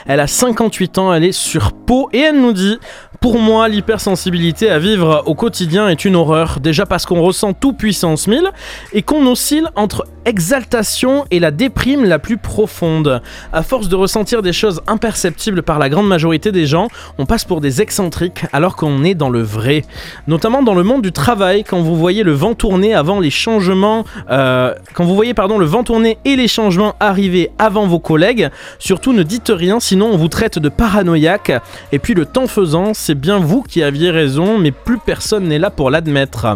Elle 0.07 0.21
a 0.21 0.27
58 0.27 0.97
ans, 0.97 1.13
elle 1.13 1.25
est 1.25 1.31
sur 1.33 1.73
Pau 1.73 2.09
et 2.13 2.19
elle 2.19 2.39
nous 2.39 2.53
dit 2.53 2.77
Pour 3.19 3.37
moi, 3.37 3.67
l'hypersensibilité 3.67 4.69
à 4.69 4.79
vivre 4.79 5.23
au 5.25 5.35
quotidien 5.35 5.89
est 5.89 6.05
une 6.05 6.15
horreur. 6.15 6.59
Déjà 6.61 6.85
parce 6.85 7.05
qu'on 7.05 7.21
ressent 7.21 7.51
tout 7.53 7.73
puissance 7.73 8.27
1000 8.27 8.43
et 8.93 9.01
qu'on 9.01 9.25
oscille 9.27 9.69
entre 9.75 10.05
exaltation 10.25 11.25
et 11.31 11.39
la 11.39 11.51
déprime 11.51 12.03
la 12.03 12.19
plus 12.19 12.37
profonde. 12.37 13.21
À 13.53 13.63
force 13.63 13.87
de 13.87 13.95
ressentir 13.95 14.41
des 14.41 14.53
choses 14.53 14.81
imperceptibles 14.87 15.63
par 15.63 15.79
la 15.79 15.89
grande 15.89 16.07
majorité 16.07 16.51
des 16.51 16.65
gens, 16.65 16.87
on 17.17 17.25
passe 17.25 17.45
pour 17.45 17.61
des 17.61 17.81
excentriques 17.81 18.45
alors 18.51 18.75
qu'on 18.75 19.03
est 19.03 19.15
dans 19.15 19.29
le 19.29 19.41
vrai. 19.41 19.83
Notamment 20.27 20.63
dans 20.63 20.73
le 20.73 20.83
monde 20.83 21.01
du 21.01 21.11
travail, 21.11 21.63
quand 21.63 21.81
vous 21.81 21.95
voyez 21.95 22.23
le 22.23 22.33
vent 22.33 22.53
tourner 22.53 22.93
avant 22.93 23.19
les 23.19 23.29
changements, 23.29 24.03
euh, 24.29 24.73
quand 24.93 25.05
vous 25.05 25.15
voyez 25.15 25.33
pardon 25.33 25.57
le 25.57 25.65
vent 25.65 25.83
tourner 25.83 26.17
et 26.25 26.35
les 26.35 26.47
changements 26.47 26.95
arriver 26.99 27.51
avant 27.59 27.87
vos 27.87 27.99
collègues, 27.99 28.49
surtout 28.79 29.13
ne 29.13 29.23
dites 29.23 29.51
rien 29.53 29.79
sinon 29.79 30.07
on 30.11 30.17
vous 30.17 30.27
traite 30.27 30.59
de 30.59 30.69
paranoïaque. 30.69 31.51
Et 31.91 31.99
puis 31.99 32.13
le 32.13 32.25
temps 32.25 32.47
faisant, 32.47 32.93
c'est 32.93 33.15
bien 33.15 33.39
vous 33.39 33.61
qui 33.61 33.83
aviez 33.83 34.11
raison, 34.11 34.57
mais 34.57 34.71
plus 34.71 34.97
personne 34.97 35.47
n'est 35.47 35.59
là 35.59 35.69
pour 35.69 35.91
l'admettre. 35.91 36.47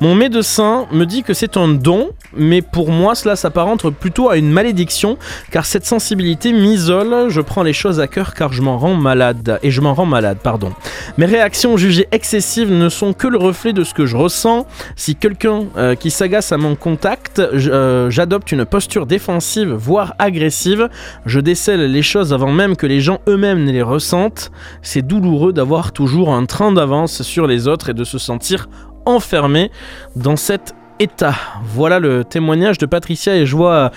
Mon 0.00 0.14
médecin 0.14 0.86
me 0.92 1.04
dit 1.04 1.22
que 1.22 1.34
c'est 1.34 1.56
un 1.56 1.68
don, 1.68 2.10
mais 2.34 2.62
pour 2.62 2.90
moi 2.90 3.09
cela 3.14 3.36
s'apparente 3.36 3.88
plutôt 3.90 4.30
à 4.30 4.36
une 4.36 4.50
malédiction, 4.50 5.18
car 5.50 5.64
cette 5.64 5.86
sensibilité 5.86 6.52
m'isole, 6.52 7.28
je 7.28 7.40
prends 7.40 7.62
les 7.62 7.72
choses 7.72 8.00
à 8.00 8.06
cœur 8.06 8.34
car 8.34 8.52
je 8.52 8.62
m'en 8.62 8.78
rends 8.78 8.94
malade, 8.94 9.58
et 9.62 9.70
je 9.70 9.80
m'en 9.80 9.94
rends 9.94 10.06
malade, 10.06 10.38
pardon. 10.42 10.72
Mes 11.18 11.26
réactions 11.26 11.76
jugées 11.76 12.08
excessives 12.12 12.72
ne 12.72 12.88
sont 12.88 13.12
que 13.12 13.26
le 13.26 13.38
reflet 13.38 13.72
de 13.72 13.84
ce 13.84 13.94
que 13.94 14.06
je 14.06 14.16
ressens. 14.16 14.66
Si 14.96 15.16
quelqu'un 15.16 15.64
euh, 15.76 15.94
qui 15.94 16.10
s'agace 16.10 16.52
à 16.52 16.56
mon 16.56 16.74
contact, 16.74 17.38
euh, 17.38 18.10
j'adopte 18.10 18.52
une 18.52 18.64
posture 18.64 19.06
défensive, 19.06 19.72
voire 19.72 20.14
agressive. 20.18 20.88
Je 21.26 21.40
décèle 21.40 21.90
les 21.90 22.02
choses 22.02 22.32
avant 22.32 22.52
même 22.52 22.76
que 22.76 22.86
les 22.86 23.00
gens 23.00 23.20
eux-mêmes 23.28 23.64
ne 23.64 23.72
les 23.72 23.82
ressentent. 23.82 24.50
C'est 24.82 25.02
douloureux 25.02 25.52
d'avoir 25.52 25.92
toujours 25.92 26.32
un 26.32 26.46
train 26.46 26.72
d'avance 26.72 27.22
sur 27.22 27.46
les 27.46 27.68
autres 27.68 27.90
et 27.90 27.94
de 27.94 28.04
se 28.04 28.18
sentir 28.18 28.68
enfermé 29.06 29.70
dans 30.16 30.36
cet 30.36 30.74
état. 31.00 31.34
Voilà 31.64 31.98
le 31.98 32.22
témoignage 32.24 32.78
de 32.78 32.86
Patricia 32.86 33.34
et 33.34 33.46
je 33.46 33.56
vois 33.56 33.90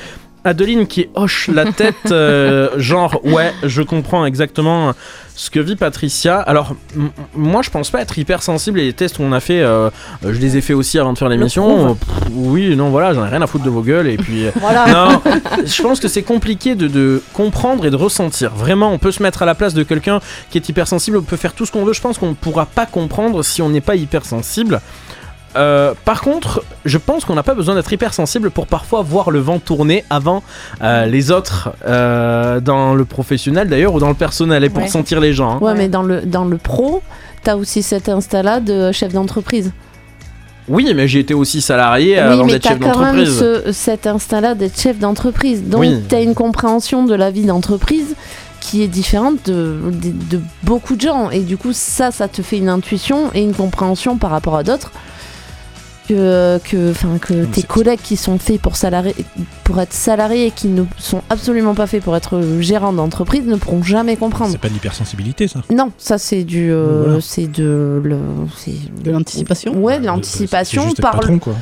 Adeline 0.45 0.87
qui 0.87 1.07
hoche 1.15 1.47
la 1.53 1.71
tête, 1.71 2.11
euh, 2.11 2.69
genre 2.77 3.21
ouais, 3.23 3.53
je 3.63 3.81
comprends 3.81 4.25
exactement 4.25 4.91
ce 5.35 5.49
que 5.49 5.59
vit 5.61 5.77
Patricia. 5.77 6.37
Alors, 6.41 6.75
moi 7.33 7.61
je 7.61 7.69
pense 7.69 7.89
pas 7.89 8.01
être 8.01 8.17
hypersensible 8.19 8.81
et 8.81 8.83
les 8.85 8.91
tests 8.93 9.15
qu'on 9.17 9.31
a 9.31 9.39
fait, 9.39 9.61
euh, 9.61 9.89
je 10.21 10.37
les 10.39 10.57
ai 10.57 10.61
fait 10.61 10.73
aussi 10.73 10.99
avant 10.99 11.13
de 11.13 11.17
faire 11.17 11.29
l'émission. 11.29 11.91
Euh, 11.91 11.93
Oui, 12.33 12.75
non, 12.75 12.89
voilà, 12.89 13.13
j'en 13.13 13.25
ai 13.25 13.29
rien 13.29 13.41
à 13.41 13.47
foutre 13.47 13.63
de 13.63 13.69
vos 13.69 13.81
gueules 13.83 14.07
et 14.07 14.17
puis. 14.17 14.45
euh, 14.47 14.51
Voilà. 14.59 14.85
Non, 14.87 15.21
je 15.65 15.81
pense 15.81 16.01
que 16.01 16.09
c'est 16.09 16.23
compliqué 16.23 16.75
de, 16.75 16.87
de 16.89 17.21
comprendre 17.31 17.85
et 17.85 17.89
de 17.89 17.95
ressentir. 17.95 18.51
Vraiment, 18.53 18.91
on 18.91 18.97
peut 18.97 19.11
se 19.13 19.23
mettre 19.23 19.43
à 19.43 19.45
la 19.45 19.55
place 19.55 19.73
de 19.73 19.83
quelqu'un 19.83 20.19
qui 20.51 20.57
est 20.57 20.67
hypersensible, 20.67 21.17
on 21.17 21.21
peut 21.23 21.37
faire 21.37 21.53
tout 21.53 21.65
ce 21.65 21.71
qu'on 21.71 21.85
veut. 21.85 21.93
Je 21.93 22.01
pense 22.01 22.17
qu'on 22.17 22.29
ne 22.29 22.35
pourra 22.35 22.65
pas 22.65 22.85
comprendre 22.85 23.43
si 23.43 23.61
on 23.61 23.69
n'est 23.69 23.81
pas 23.81 23.95
hypersensible. 23.95 24.81
Euh, 25.55 25.93
par 26.05 26.21
contre, 26.21 26.63
je 26.85 26.97
pense 26.97 27.25
qu'on 27.25 27.35
n'a 27.35 27.43
pas 27.43 27.53
besoin 27.53 27.75
d'être 27.75 27.91
hypersensible 27.93 28.49
pour 28.49 28.65
parfois 28.67 29.01
voir 29.03 29.29
le 29.31 29.39
vent 29.39 29.59
tourner 29.59 30.03
avant 30.09 30.41
euh, 30.81 31.05
les 31.05 31.29
autres, 31.31 31.69
euh, 31.87 32.59
dans 32.59 32.95
le 32.95 33.05
professionnel 33.05 33.67
d'ailleurs 33.69 33.93
ou 33.93 33.99
dans 33.99 34.09
le 34.09 34.15
personnel, 34.15 34.63
et 34.63 34.69
pour 34.69 34.81
Ouais. 34.83 34.87
sentir 34.87 35.19
les 35.19 35.33
gens. 35.33 35.51
hein. 35.51 35.59
Ouais, 35.61 35.75
mais 35.75 35.87
dans 35.89 36.01
le, 36.03 36.21
dans 36.21 36.45
le 36.45 36.57
pro, 36.57 37.01
t'as 37.43 37.55
aussi 37.55 37.83
cet 37.83 38.09
instinct-là 38.09 38.59
de 38.59 38.91
chef 38.91 39.13
d'entreprise. 39.13 39.71
Oui, 40.69 40.91
mais 40.95 41.07
j'ai 41.09 41.19
été 41.19 41.33
aussi 41.33 41.61
salarié 41.61 42.13
oui, 42.13 42.19
avant 42.19 42.45
mais 42.45 42.53
d'être 42.53 42.63
t'as 42.63 42.69
chef 42.69 42.79
quand 42.79 42.99
même 42.99 43.17
d'entreprise. 43.17 43.37
ce- 43.65 43.71
cet 43.73 44.07
instinct-là 44.07 44.55
d'être 44.55 44.79
chef 44.79 44.97
d'entreprise. 44.97 45.61
Donc, 45.63 45.81
Oui. 45.81 46.01
t'as 46.07 46.21
une 46.23 46.33
compréhension 46.35 47.03
de 47.05 47.13
la 47.13 47.31
vie 47.31 47.43
d'entreprise 47.43 48.15
qui 48.61 48.81
est 48.81 48.87
différente 48.87 49.35
de, 49.45 49.77
de, 49.91 50.37
de 50.37 50.41
beaucoup 50.63 50.95
de 50.95 51.01
gens. 51.01 51.29
Et 51.31 51.41
du 51.41 51.57
coup, 51.57 51.73
ça, 51.73 52.11
ça 52.11 52.29
te 52.29 52.41
fait 52.41 52.57
une 52.57 52.69
intuition 52.69 53.29
et 53.33 53.41
une 53.41 53.53
compréhension 53.53 54.17
par 54.17 54.31
rapport 54.31 54.55
à 54.55 54.63
d'autres. 54.63 54.91
Que, 56.07 56.59
que, 56.65 56.91
enfin, 56.91 57.17
que 57.17 57.45
tes 57.45 57.63
collègues 57.63 58.01
qui 58.03 58.17
sont 58.17 58.37
faits 58.37 58.59
pour, 58.61 58.75
salariés, 58.75 59.15
pour 59.63 59.79
être 59.79 59.93
salariés 59.93 60.47
et 60.47 60.51
qui 60.51 60.67
ne 60.67 60.83
sont 60.97 61.21
absolument 61.29 61.75
pas 61.75 61.87
faits 61.87 62.03
pour 62.03 62.15
être 62.17 62.41
gérants 62.59 62.91
d'entreprise 62.91 63.45
ne 63.45 63.55
pourront 63.55 63.83
jamais 63.83 64.17
comprendre. 64.17 64.51
C'est 64.51 64.57
pas 64.57 64.67
de 64.67 64.73
l'hypersensibilité, 64.73 65.47
ça. 65.47 65.61
Non, 65.73 65.93
ça 65.97 66.17
c'est 66.17 66.43
du, 66.43 66.69
euh, 66.71 67.03
Voilà. 67.05 67.21
c'est 67.21 67.47
de, 67.49 68.01
le, 68.03 68.17
de 69.01 69.11
l'anticipation. 69.11 69.77
Ouais, 69.77 69.99
de 70.01 70.05
l'anticipation 70.07 70.81
C'est 70.81 70.87
juste 70.87 70.99
être 70.99 71.03
par 71.03 71.19
patron, 71.19 71.39
quoi. 71.39 71.53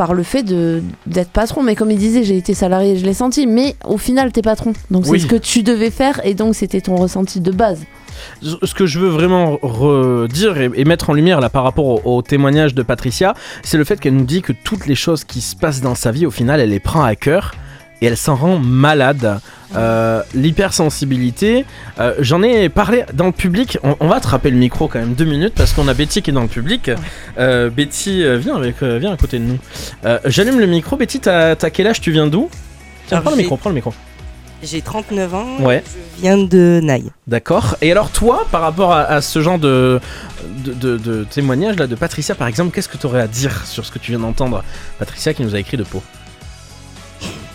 Par 0.00 0.14
le 0.14 0.22
fait 0.22 0.42
de 0.42 0.82
d'être 1.06 1.28
patron. 1.30 1.62
Mais 1.62 1.74
comme 1.76 1.90
il 1.90 1.98
disait, 1.98 2.24
j'ai 2.24 2.38
été 2.38 2.54
salarié, 2.54 2.96
je 2.96 3.04
l'ai 3.04 3.12
senti. 3.12 3.46
Mais 3.46 3.76
au 3.84 3.98
final, 3.98 4.32
t'es 4.32 4.40
patron, 4.40 4.72
donc 4.90 5.04
Oui. 5.06 5.20
c'est 5.20 5.26
ce 5.26 5.30
que 5.30 5.36
tu 5.36 5.62
devais 5.62 5.90
faire 5.90 6.22
et 6.24 6.32
donc 6.32 6.54
c'était 6.54 6.80
ton 6.80 6.96
ressenti 6.96 7.38
de 7.40 7.50
base. 7.50 7.80
ce 8.40 8.72
que 8.74 8.86
je 8.86 8.98
veux 8.98 9.08
vraiment 9.10 9.58
redire 9.62 10.58
et, 10.58 10.70
et 10.74 10.84
mettre 10.86 11.10
en 11.10 11.12
lumière 11.12 11.40
là 11.42 11.50
par 11.50 11.64
rapport 11.64 11.84
au, 12.06 12.16
au 12.16 12.22
témoignage 12.22 12.74
de 12.74 12.82
Patricia, 12.82 13.34
c'est 13.62 13.76
le 13.76 13.84
fait 13.84 14.00
qu'elle 14.00 14.14
nous 14.16 14.24
dit 14.24 14.40
que 14.40 14.54
toutes 14.54 14.86
les 14.86 14.94
choses 14.94 15.22
qui 15.24 15.42
se 15.42 15.54
passent 15.54 15.82
dans 15.82 15.94
sa 15.94 16.10
vie, 16.12 16.24
au 16.24 16.30
final, 16.30 16.60
elle 16.60 16.70
les 16.70 16.80
prend 16.80 17.02
à 17.02 17.14
cœur 17.14 17.54
et 18.00 18.06
elle 18.06 18.16
s'en 18.16 18.36
rend 18.36 18.58
malade. 18.58 19.40
Euh, 19.76 20.22
L'hypersensibilité, 20.34 21.64
euh, 21.98 22.14
j'en 22.18 22.42
ai 22.42 22.68
parlé 22.68 23.04
dans 23.14 23.26
le 23.26 23.32
public. 23.32 23.78
On, 23.82 23.96
on 24.00 24.08
va 24.08 24.16
attraper 24.16 24.50
le 24.50 24.56
micro 24.56 24.88
quand 24.88 24.98
même 24.98 25.14
deux 25.14 25.24
minutes 25.24 25.54
parce 25.56 25.72
qu'on 25.72 25.88
a 25.88 25.94
Betty 25.94 26.22
qui 26.22 26.30
est 26.30 26.32
dans 26.32 26.42
le 26.42 26.48
public. 26.48 26.90
Euh, 27.38 27.70
Betty, 27.70 28.22
euh, 28.22 28.36
viens, 28.36 28.56
avec, 28.56 28.82
viens 28.82 29.12
à 29.12 29.16
côté 29.16 29.38
de 29.38 29.44
nous. 29.44 29.58
J'allume 30.26 30.58
le 30.60 30.66
micro. 30.66 30.96
Betty, 30.96 31.20
t'as 31.20 31.54
quel 31.56 31.86
âge? 31.86 32.00
Tu 32.00 32.10
viens 32.10 32.26
d'où? 32.26 32.48
Tiens, 33.06 33.20
prends 33.20 33.30
le 33.30 33.36
micro, 33.36 33.56
prends 33.56 33.70
le 33.70 33.74
micro. 33.76 33.92
J'ai 34.62 34.82
39 34.82 35.34
ans. 35.34 35.46
Ouais. 35.60 35.82
Je 36.18 36.22
viens 36.22 36.36
de 36.36 36.80
Naï. 36.82 37.04
D'accord. 37.26 37.76
Et 37.80 37.90
alors 37.90 38.10
toi, 38.10 38.46
par 38.52 38.60
rapport 38.60 38.92
à, 38.92 39.00
à 39.04 39.22
ce 39.22 39.40
genre 39.40 39.58
de, 39.58 39.98
de, 40.64 40.74
de- 40.74 40.98
de 40.98 41.24
témoignage 41.24 41.76
là 41.76 41.86
de 41.86 41.94
Patricia 41.94 42.34
par 42.34 42.46
exemple, 42.46 42.74
qu'est-ce 42.74 42.88
que 42.90 42.98
tu 42.98 43.06
aurais 43.06 43.22
à 43.22 43.26
dire 43.26 43.64
sur 43.66 43.86
ce 43.86 43.90
que 43.90 43.98
tu 43.98 44.10
viens 44.12 44.20
d'entendre? 44.20 44.62
Patricia 44.98 45.32
qui 45.32 45.42
nous 45.44 45.54
a 45.54 45.58
écrit 45.58 45.78
de 45.78 45.82
peau. 45.82 46.02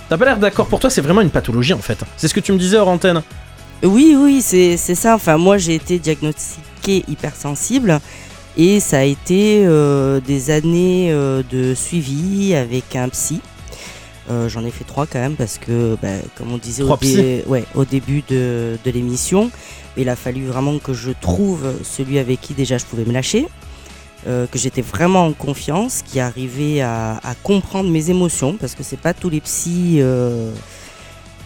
T'as 0.10 0.18
pas 0.18 0.26
l'air 0.26 0.38
d'accord 0.38 0.68
pour 0.68 0.80
toi, 0.80 0.90
c'est 0.90 1.02
vraiment 1.02 1.22
une 1.22 1.32
pathologie 1.32 1.74
en 1.74 1.80
fait. 1.80 1.98
C'est 2.18 2.28
ce 2.28 2.34
que 2.34 2.40
tu 2.40 2.52
me 2.52 2.58
disais 2.58 2.78
hors 2.78 2.88
antenne. 2.88 3.24
Oui, 3.84 4.16
oui, 4.18 4.42
c'est 4.42 4.78
c'est 4.78 4.96
ça. 4.96 5.16
Enfin, 5.16 5.38
moi, 5.38 5.58
j'ai 5.58 5.76
été 5.76 6.00
diagnostiquée 6.00 7.04
hypersensible 7.08 8.00
et 8.58 8.80
ça 8.80 9.00
a 9.00 9.04
été 9.04 9.66
euh, 9.66 10.20
des 10.20 10.50
années 10.52 11.12
euh, 11.12 11.44
de 11.52 11.74
suivi 11.74 12.56
avec 12.56 12.96
un 12.96 13.10
psy. 13.10 13.42
Euh, 14.32 14.50
J'en 14.50 14.66
ai 14.66 14.72
fait 14.72 14.86
trois 14.86 15.06
quand 15.06 15.20
même 15.20 15.36
parce 15.36 15.58
que, 15.58 15.98
bah, 16.02 16.08
comme 16.36 16.52
on 16.52 16.58
disait 16.58 16.84
au, 16.84 16.98
ouais, 17.48 17.66
début 17.90 18.24
de, 18.28 18.78
de 18.84 18.92
l'émission, 18.92 19.52
il 19.98 20.10
a 20.10 20.16
fallu 20.16 20.46
vraiment 20.46 20.80
que 20.80 20.94
je 20.94 21.12
trouve 21.20 21.66
celui 21.84 22.18
avec 22.18 22.42
qui 22.42 22.54
déjà 22.54 22.78
je 22.78 22.86
pouvais 22.86 23.06
me 23.06 23.12
lâcher, 23.12 23.48
euh, 24.28 24.48
que 24.48 24.58
j'étais 24.58 24.82
vraiment 24.82 25.28
en 25.28 25.34
confiance, 25.34 26.02
qui 26.02 26.20
arrivait 26.20 26.82
à, 26.82 27.20
comprendre 27.44 27.92
mes 27.92 28.10
émotions 28.10 28.58
parce 28.60 28.74
que 28.74 28.82
c'est 28.82 29.00
pas 29.00 29.14
tous 29.14 29.30
les 29.30 29.40
psys 29.40 29.98
euh, 30.00 30.52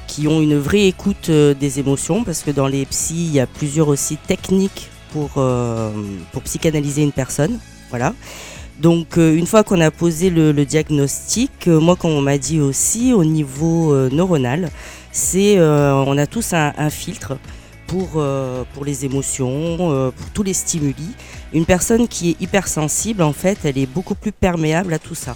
qui 0.07 0.29
ont 0.29 0.39
une 0.39 0.57
vraie 0.57 0.87
écoute 0.87 1.27
euh, 1.29 1.53
des 1.53 1.79
émotions, 1.79 2.23
parce 2.23 2.41
que 2.41 2.51
dans 2.51 2.67
les 2.67 2.85
psys, 2.85 3.25
il 3.25 3.33
y 3.33 3.39
a 3.41 3.47
plusieurs 3.47 3.89
aussi 3.89 4.15
techniques 4.15 4.89
pour, 5.11 5.43
pour 6.31 6.41
psychanalyser 6.43 7.01
une 7.01 7.11
personne. 7.11 7.59
Voilà. 7.89 8.13
Donc 8.79 9.17
une 9.17 9.47
fois 9.47 9.63
qu'on 9.63 9.81
a 9.81 9.91
posé 9.91 10.29
le, 10.29 10.53
diagnostic, 10.53 11.67
moi 11.67 11.95
comme 11.95 12.11
on 12.11 12.21
m'a 12.21 12.37
dit 12.37 12.61
aussi 12.61 13.11
au 13.11 13.25
niveau 13.25 13.93
neuronal, 14.09 14.69
c'est 15.11 15.59
on 15.59 16.17
a 16.17 16.27
tous 16.27 16.53
un 16.53 16.89
filtre 16.91 17.37
pour, 17.89 18.09
euh, 18.17 18.63
pour 18.73 18.85
les 18.85 19.03
émotions, 19.05 19.77
euh, 19.81 20.11
pour 20.11 20.29
tous 20.31 20.43
les 20.43 20.53
stimuli. 20.53 21.09
Une 21.53 21.65
personne 21.65 22.07
qui 22.07 22.31
est 22.31 22.41
hypersensible, 22.41 23.23
en 23.23 23.33
fait, 23.33 23.57
elle 23.65 23.77
est 23.77 23.85
beaucoup 23.87 24.15
plus 24.15 24.31
perméable 24.31 24.93
à 24.93 24.99
tout 24.99 25.15
ça. 25.15 25.35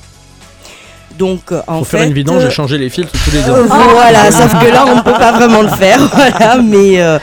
Donc 1.18 1.52
euh, 1.52 1.62
en 1.68 1.80
Faut 1.80 1.86
fait, 1.86 1.98
faire 2.00 2.08
une 2.08 2.14
vidange 2.14 2.44
euh, 2.44 2.48
et 2.48 2.52
changer 2.52 2.78
les 2.80 2.90
filtres 2.90 3.12
tous 3.12 3.32
les 3.32 3.48
euh, 3.48 3.64
voilà, 3.68 4.32
sauf 4.32 4.52
que 4.60 4.66
là, 4.72 4.86
on 4.88 4.96
ne 4.96 5.02
peut 5.02 5.12
pas 5.12 5.32
vraiment 5.32 5.62
le 5.62 5.70
faire. 5.70 6.00
Voilà, 6.16 6.58
mais 6.62 7.00
euh, 7.02 7.20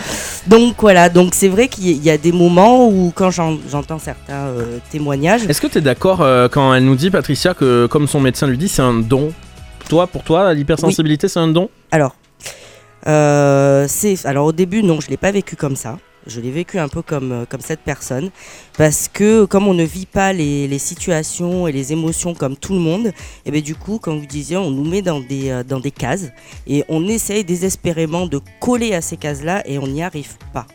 donc 0.46 0.76
voilà, 0.78 1.08
donc 1.08 1.34
c'est 1.34 1.48
vrai 1.48 1.66
qu'il 1.66 1.90
y 2.04 2.08
a- 2.10 2.16
des 2.18 2.30
moments 2.32 2.86
où, 2.88 3.12
quand 3.14 3.30
j'en- 3.32 3.58
j'entends 3.68 3.98
certains 3.98 4.46
euh, 4.46 4.78
témoignages, 4.92 5.42
Est-ce 5.48 5.60
que 5.60 5.66
tu 5.66 5.78
es 5.78 5.80
d'accord 5.80 6.20
euh, 6.22 6.48
quand 6.48 6.72
elle 6.74 6.84
nous 6.84 6.94
dit, 6.94 7.10
Patricia, 7.10 7.52
que 7.54 7.86
comme 7.86 8.06
son 8.06 8.20
médecin 8.20 8.46
lui 8.46 8.58
dit, 8.58 8.68
c'est 8.68 8.82
un 8.82 8.94
don? 8.94 9.32
Toi, 9.88 10.06
pour 10.06 10.22
toi, 10.22 10.54
l'hypersensibilité, 10.54 11.26
c'est 11.26 11.40
un 11.40 11.48
don? 11.48 11.68
Alors, 11.90 12.14
euh, 13.06 13.86
c'est 13.88 14.26
alors 14.26 14.46
au 14.46 14.52
début, 14.52 14.82
non, 14.82 15.00
je 15.00 15.08
l'ai 15.08 15.16
pas 15.16 15.30
vécu 15.32 15.56
comme 15.56 15.76
ça. 15.76 15.98
Je 16.26 16.40
l'ai 16.40 16.50
vécu 16.50 16.78
un 16.78 16.88
peu 16.88 17.00
comme, 17.00 17.32
euh, 17.32 17.44
comme 17.46 17.62
cette 17.62 17.80
personne, 17.80 18.30
parce 18.76 19.08
que 19.08 19.46
comme 19.46 19.66
on 19.66 19.72
ne 19.72 19.84
vit 19.84 20.04
pas 20.04 20.34
les, 20.34 20.68
les 20.68 20.78
situations 20.78 21.66
et 21.66 21.72
les 21.72 21.92
émotions 21.94 22.34
comme 22.34 22.56
tout 22.56 22.74
le 22.74 22.78
monde, 22.78 23.12
et 23.46 23.50
bien 23.50 23.62
du 23.62 23.74
coup, 23.74 23.98
comme 23.98 24.18
vous 24.18 24.26
disiez, 24.26 24.58
on 24.58 24.70
nous 24.70 24.84
met 24.84 25.00
dans 25.00 25.20
des, 25.20 25.48
euh, 25.48 25.64
dans 25.64 25.80
des 25.80 25.90
cases 25.90 26.26
et 26.66 26.84
on 26.90 27.08
essaye 27.08 27.42
désespérément 27.42 28.26
de 28.26 28.38
coller 28.60 28.92
à 28.92 29.00
ces 29.00 29.16
cases-là 29.16 29.62
et 29.66 29.78
on 29.78 29.86
n'y 29.86 30.02
arrive 30.02 30.36
pas. 30.52 30.66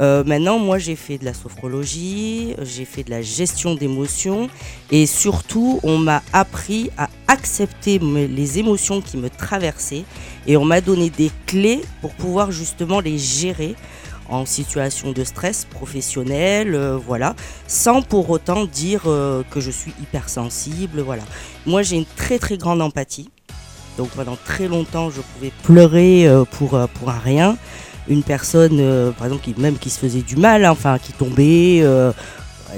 Euh, 0.00 0.24
maintenant, 0.24 0.58
moi, 0.58 0.78
j'ai 0.78 0.96
fait 0.96 1.18
de 1.18 1.24
la 1.24 1.34
sophrologie, 1.34 2.54
j'ai 2.62 2.84
fait 2.84 3.04
de 3.04 3.10
la 3.10 3.22
gestion 3.22 3.74
d'émotions 3.74 4.48
et 4.90 5.06
surtout, 5.06 5.80
on 5.82 5.98
m'a 5.98 6.22
appris 6.32 6.90
à 6.98 7.08
accepter 7.28 7.98
les 7.98 8.58
émotions 8.58 9.00
qui 9.00 9.16
me 9.16 9.30
traversaient 9.30 10.04
et 10.46 10.56
on 10.56 10.64
m'a 10.64 10.80
donné 10.80 11.10
des 11.10 11.30
clés 11.46 11.82
pour 12.00 12.12
pouvoir 12.12 12.52
justement 12.52 13.00
les 13.00 13.18
gérer 13.18 13.74
en 14.28 14.46
situation 14.46 15.12
de 15.12 15.24
stress 15.24 15.66
professionnel, 15.66 16.74
euh, 16.74 16.96
voilà, 16.96 17.34
sans 17.66 18.02
pour 18.02 18.30
autant 18.30 18.64
dire 18.64 19.02
euh, 19.06 19.42
que 19.50 19.60
je 19.60 19.70
suis 19.70 19.92
hypersensible, 20.02 21.00
voilà. 21.00 21.22
Moi, 21.66 21.82
j'ai 21.82 21.96
une 21.96 22.06
très 22.06 22.38
très 22.38 22.56
grande 22.56 22.80
empathie. 22.80 23.30
Donc 23.98 24.08
pendant 24.10 24.36
très 24.36 24.66
longtemps, 24.66 25.10
je 25.10 25.20
pouvais 25.20 25.52
pleurer 25.62 26.26
euh, 26.26 26.44
pour, 26.44 26.76
un 26.76 26.88
rien. 27.22 27.56
Une 28.08 28.22
personne, 28.22 29.12
par 29.16 29.26
exemple, 29.28 29.48
même 29.56 29.78
qui 29.78 29.88
se 29.88 29.98
faisait 29.98 30.20
du 30.20 30.36
mal, 30.36 30.64
hein, 30.64 30.72
enfin, 30.72 30.98
qui 30.98 31.12
tombait. 31.12 31.82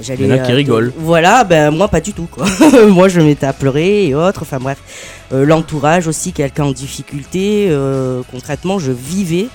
J'allais, 0.01 0.23
Il 0.25 0.29
y 0.29 0.33
en 0.33 0.35
a 0.35 0.39
qui 0.39 0.51
euh, 0.51 0.55
rigolent. 0.55 0.91
Voilà, 0.97 1.43
ben 1.43 1.71
moi 1.71 1.87
pas 1.87 2.01
du 2.01 2.13
tout 2.13 2.27
quoi. 2.29 2.45
moi 2.87 3.07
je 3.07 3.19
m'étais 3.21 3.45
à 3.45 3.53
pleurer 3.53 4.07
et 4.07 4.15
autres. 4.15 4.41
Enfin 4.43 4.59
bref, 4.59 4.77
Euh, 5.33 5.45
l'entourage 5.45 6.07
aussi, 6.07 6.31
quelqu'un 6.31 6.63
en 6.65 6.71
difficulté. 6.71 7.67
euh, 7.69 8.21
concrètement, 8.31 8.79
je 8.79 8.93
vivais 8.93 9.47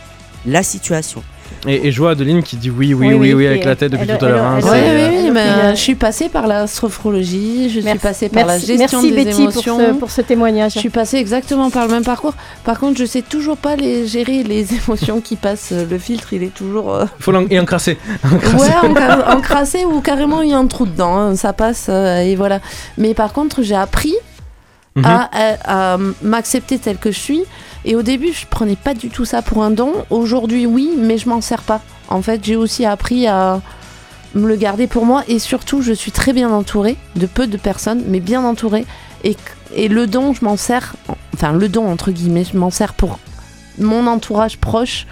la 0.44 0.62
situation. 0.62 1.22
Et, 1.66 1.88
et 1.88 1.92
je 1.92 1.98
vois 2.00 2.10
Adeline 2.12 2.42
qui 2.42 2.56
dit 2.56 2.70
oui, 2.70 2.94
oui, 2.94 3.08
oui, 3.08 3.14
Oui, 3.14 3.16
oui, 3.28 3.34
oui, 3.34 3.46
avec 3.46 3.64
la 3.64 3.76
tête 3.76 3.92
depuis 3.92 4.08
elle- 4.10 4.18
tout 4.18 4.24
à 4.24 4.28
l'heure. 4.28 4.44
hein, 4.44 4.58
Oui, 4.62 4.68
euh, 4.72 5.08
oui, 5.10 5.16
oui, 5.24 5.30
mais 5.32 5.40
Elle- 5.40 5.64
euh, 5.66 5.70
je 5.74 5.80
suis 5.80 5.94
passée 5.94 6.28
par 6.28 6.46
la 6.46 6.66
sophrologie, 6.66 7.70
je 7.70 7.80
suis 7.80 7.98
passée 7.98 8.28
par 8.28 8.46
Merci- 8.46 8.66
la 8.68 8.76
gestion 8.78 9.02
merci 9.02 9.14
des 9.16 9.24
Betty 9.24 9.44
pour 9.44 9.52
ce- 9.52 9.68
émotions. 9.68 9.94
pour 9.96 10.10
ce 10.10 10.20
témoignage. 10.22 10.72
Je 10.74 10.78
suis 10.78 10.90
passée 10.90 11.16
exactement 11.18 11.70
par 11.70 11.86
le 11.86 11.92
même 11.92 12.04
parcours. 12.04 12.34
Par 12.64 12.78
contre, 12.78 12.98
je 12.98 13.04
sais 13.04 13.22
toujours 13.22 13.56
pas 13.56 13.76
les 13.76 14.06
gérer 14.06 14.42
les 14.42 14.66
émotions 14.74 15.20
qui 15.20 15.36
passent. 15.36 15.72
Le 15.72 15.98
filtre, 15.98 16.32
il 16.32 16.42
est 16.42 16.54
toujours. 16.54 16.94
euh, 16.94 17.04
Faut 17.20 17.32
l'en- 17.32 17.46
et 17.48 17.58
encrasser. 17.60 17.98
Ouais, 18.58 18.90
encrassé 19.28 19.84
ou 19.84 20.00
carrément 20.00 20.42
il 20.42 20.50
y 20.50 20.54
a 20.54 20.58
un 20.58 20.66
trou 20.66 20.86
dedans, 20.86 21.16
hein, 21.16 21.36
ça 21.36 21.52
passe 21.52 21.86
euh, 21.88 22.18
et 22.20 22.36
voilà. 22.36 22.60
Mais 22.98 23.14
par 23.14 23.32
contre, 23.32 23.62
j'ai 23.62 23.74
appris 23.76 24.14
Mhm. 24.94 25.04
à, 25.06 25.30
à- 25.32 25.94
à 25.94 25.98
m'accepter 26.22 26.78
tel 26.78 26.98
que 26.98 27.10
je 27.10 27.18
suis. 27.18 27.40
Et 27.84 27.96
au 27.96 28.02
début, 28.02 28.32
je 28.32 28.46
prenais 28.46 28.76
pas 28.76 28.94
du 28.94 29.08
tout 29.08 29.24
ça 29.24 29.42
pour 29.42 29.62
un 29.62 29.70
don. 29.70 29.92
Aujourd'hui, 30.10 30.66
oui, 30.66 30.92
mais 30.96 31.18
je 31.18 31.28
m'en 31.28 31.40
sers 31.40 31.62
pas. 31.62 31.80
En 32.08 32.22
fait, 32.22 32.44
j'ai 32.44 32.56
aussi 32.56 32.84
appris 32.84 33.26
à 33.26 33.60
me 34.34 34.46
le 34.46 34.56
garder 34.56 34.86
pour 34.86 35.04
moi 35.04 35.24
et 35.28 35.38
surtout, 35.38 35.82
je 35.82 35.92
suis 35.92 36.12
très 36.12 36.32
bien 36.32 36.50
entourée 36.50 36.96
de 37.16 37.26
peu 37.26 37.46
de 37.46 37.56
personnes, 37.56 38.04
mais 38.06 38.20
bien 38.20 38.44
entourée. 38.44 38.86
Et, 39.24 39.36
et 39.74 39.88
le 39.88 40.06
don, 40.06 40.32
je 40.32 40.44
m'en 40.44 40.56
sers, 40.56 40.94
enfin 41.34 41.52
le 41.52 41.68
don 41.68 41.90
entre 41.90 42.10
guillemets, 42.10 42.44
je 42.44 42.56
m'en 42.56 42.70
sers 42.70 42.94
pour 42.94 43.18
mon 43.78 44.06
entourage 44.06 44.58
proche 44.58 45.06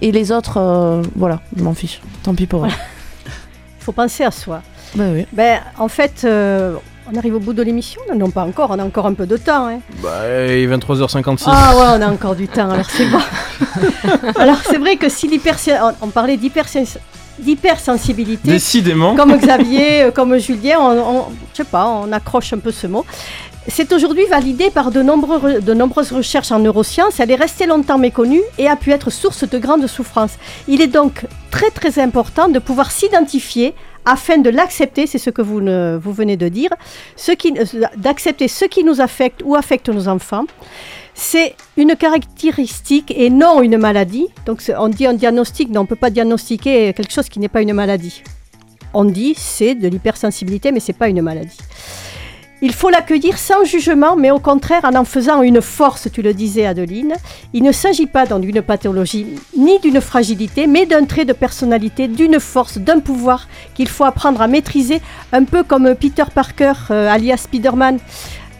et 0.00 0.12
les 0.12 0.32
autres, 0.32 0.58
euh, 0.58 1.02
voilà, 1.14 1.40
je 1.56 1.62
m'en 1.62 1.74
fiche. 1.74 2.00
Tant 2.22 2.34
pis 2.34 2.46
pour 2.46 2.64
eux. 2.66 2.68
Il 2.68 3.32
faut 3.80 3.92
penser 3.92 4.24
à 4.24 4.30
soi. 4.30 4.62
Bah 4.94 5.04
oui. 5.12 5.26
Ben, 5.32 5.60
en 5.78 5.88
fait, 5.88 6.22
euh, 6.24 6.76
on 7.12 7.16
arrive 7.16 7.34
au 7.36 7.40
bout 7.40 7.52
de 7.52 7.62
l'émission. 7.62 8.00
Non, 8.10 8.18
non, 8.18 8.30
pas 8.30 8.42
encore. 8.44 8.70
On 8.72 8.78
a 8.78 8.84
encore 8.84 9.06
un 9.06 9.14
peu 9.14 9.26
de 9.26 9.36
temps. 9.36 9.68
hein. 9.68 9.80
Bah, 10.02 10.10
il 10.48 10.50
est 10.52 10.66
23h56. 10.66 11.44
Ah 11.46 11.74
ouais, 11.76 11.98
on 11.98 12.02
a 12.02 12.08
encore 12.10 12.34
du 12.34 12.48
temps. 12.48 12.70
Alors 12.70 12.90
c'est 12.90 13.06
bon. 13.06 13.18
alors 14.36 14.58
c'est 14.64 14.78
vrai 14.78 14.96
que 14.96 15.08
si 15.08 15.28
l'hypersen- 15.28 15.78
on, 16.00 16.06
on 16.06 16.08
parlait 16.08 16.36
d'hypersen- 16.36 16.98
d'hypersensibilité. 17.38 18.48
Décidément. 18.48 19.14
Comme 19.14 19.36
Xavier, 19.36 20.02
euh, 20.04 20.10
comme 20.10 20.36
Julien, 20.38 20.78
on, 20.80 20.98
on- 21.18 21.24
je 21.52 21.58
sais 21.58 21.64
pas, 21.64 21.86
on 21.86 22.10
accroche 22.12 22.52
un 22.52 22.58
peu 22.58 22.72
ce 22.72 22.86
mot. 22.86 23.04
C'est 23.68 23.92
aujourd'hui 23.92 24.24
validé 24.30 24.70
par 24.70 24.92
de, 24.92 25.02
nombreux- 25.02 25.60
de 25.60 25.74
nombreuses 25.74 26.12
recherches 26.12 26.52
en 26.52 26.60
neurosciences. 26.60 27.18
Elle 27.18 27.32
est 27.32 27.34
restée 27.36 27.66
longtemps 27.66 27.98
méconnue 27.98 28.42
et 28.58 28.68
a 28.68 28.76
pu 28.76 28.92
être 28.92 29.10
source 29.10 29.42
de 29.48 29.58
grandes 29.58 29.86
souffrances. 29.88 30.34
Il 30.68 30.80
est 30.80 30.86
donc 30.86 31.26
très 31.50 31.70
très 31.70 31.98
important 32.00 32.48
de 32.48 32.58
pouvoir 32.60 32.90
s'identifier 32.92 33.74
afin 34.06 34.38
de 34.38 34.48
l'accepter, 34.48 35.06
c'est 35.06 35.18
ce 35.18 35.30
que 35.30 35.42
vous, 35.42 35.60
ne- 35.60 35.98
vous 36.02 36.12
venez 36.12 36.36
de 36.38 36.48
dire, 36.48 36.70
ce 37.16 37.32
euh, 37.32 37.86
d'accepter 37.96 38.48
ce 38.48 38.64
qui 38.64 38.82
nous 38.84 39.00
affecte 39.00 39.42
ou 39.44 39.54
affecte 39.56 39.88
nos 39.90 40.08
enfants. 40.08 40.44
C'est 41.14 41.54
une 41.76 41.96
caractéristique 41.96 43.12
et 43.14 43.30
non 43.30 43.62
une 43.62 43.78
maladie. 43.78 44.28
Donc 44.46 44.62
on 44.78 44.88
dit 44.88 45.06
un 45.06 45.14
diagnostic, 45.14 45.68
mais 45.70 45.78
on 45.78 45.82
ne 45.82 45.86
peut 45.86 45.96
pas 45.96 46.10
diagnostiquer 46.10 46.92
quelque 46.94 47.12
chose 47.12 47.28
qui 47.28 47.40
n'est 47.40 47.48
pas 47.48 47.62
une 47.62 47.72
maladie. 47.72 48.22
On 48.94 49.04
dit 49.04 49.34
c'est 49.36 49.74
de 49.74 49.88
l'hypersensibilité, 49.88 50.72
mais 50.72 50.80
c'est 50.80 50.92
pas 50.92 51.08
une 51.08 51.22
maladie. 51.22 51.58
Il 52.62 52.72
faut 52.72 52.88
l'accueillir 52.88 53.36
sans 53.36 53.64
jugement, 53.64 54.16
mais 54.16 54.30
au 54.30 54.38
contraire 54.38 54.84
en 54.84 54.94
en 54.94 55.04
faisant 55.04 55.42
une 55.42 55.60
force, 55.60 56.08
tu 56.10 56.22
le 56.22 56.32
disais 56.32 56.64
Adeline. 56.64 57.12
Il 57.52 57.62
ne 57.62 57.70
s'agit 57.70 58.06
pas 58.06 58.24
d'une 58.24 58.62
pathologie 58.62 59.26
ni 59.56 59.78
d'une 59.80 60.00
fragilité, 60.00 60.66
mais 60.66 60.86
d'un 60.86 61.04
trait 61.04 61.26
de 61.26 61.34
personnalité, 61.34 62.08
d'une 62.08 62.40
force, 62.40 62.78
d'un 62.78 63.00
pouvoir 63.00 63.46
qu'il 63.74 63.88
faut 63.88 64.04
apprendre 64.04 64.40
à 64.40 64.46
maîtriser, 64.46 65.02
un 65.32 65.44
peu 65.44 65.64
comme 65.64 65.94
Peter 65.94 66.24
Parker, 66.34 66.72
euh, 66.90 67.10
alias 67.10 67.42
Spider-Man. 67.44 67.98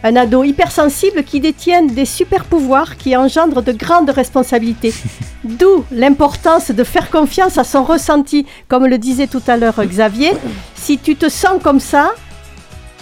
Un 0.03 0.15
ado 0.15 0.43
hypersensible 0.43 1.23
qui 1.23 1.39
détient 1.39 1.81
des 1.81 2.05
super 2.05 2.45
pouvoirs 2.45 2.97
qui 2.97 3.17
engendrent 3.17 3.63
de 3.63 3.71
grandes 3.71 4.11
responsabilités. 4.11 4.93
D'où 5.43 5.85
l'importance 5.91 6.69
de 6.69 6.83
faire 6.83 7.09
confiance 7.09 7.57
à 7.57 7.63
son 7.63 7.83
ressenti. 7.83 8.45
Comme 8.67 8.85
le 8.85 8.99
disait 8.99 9.25
tout 9.25 9.41
à 9.47 9.57
l'heure 9.57 9.83
Xavier, 9.83 10.33
si 10.75 10.99
tu 10.99 11.15
te 11.15 11.29
sens 11.29 11.59
comme 11.63 11.79
ça, 11.79 12.11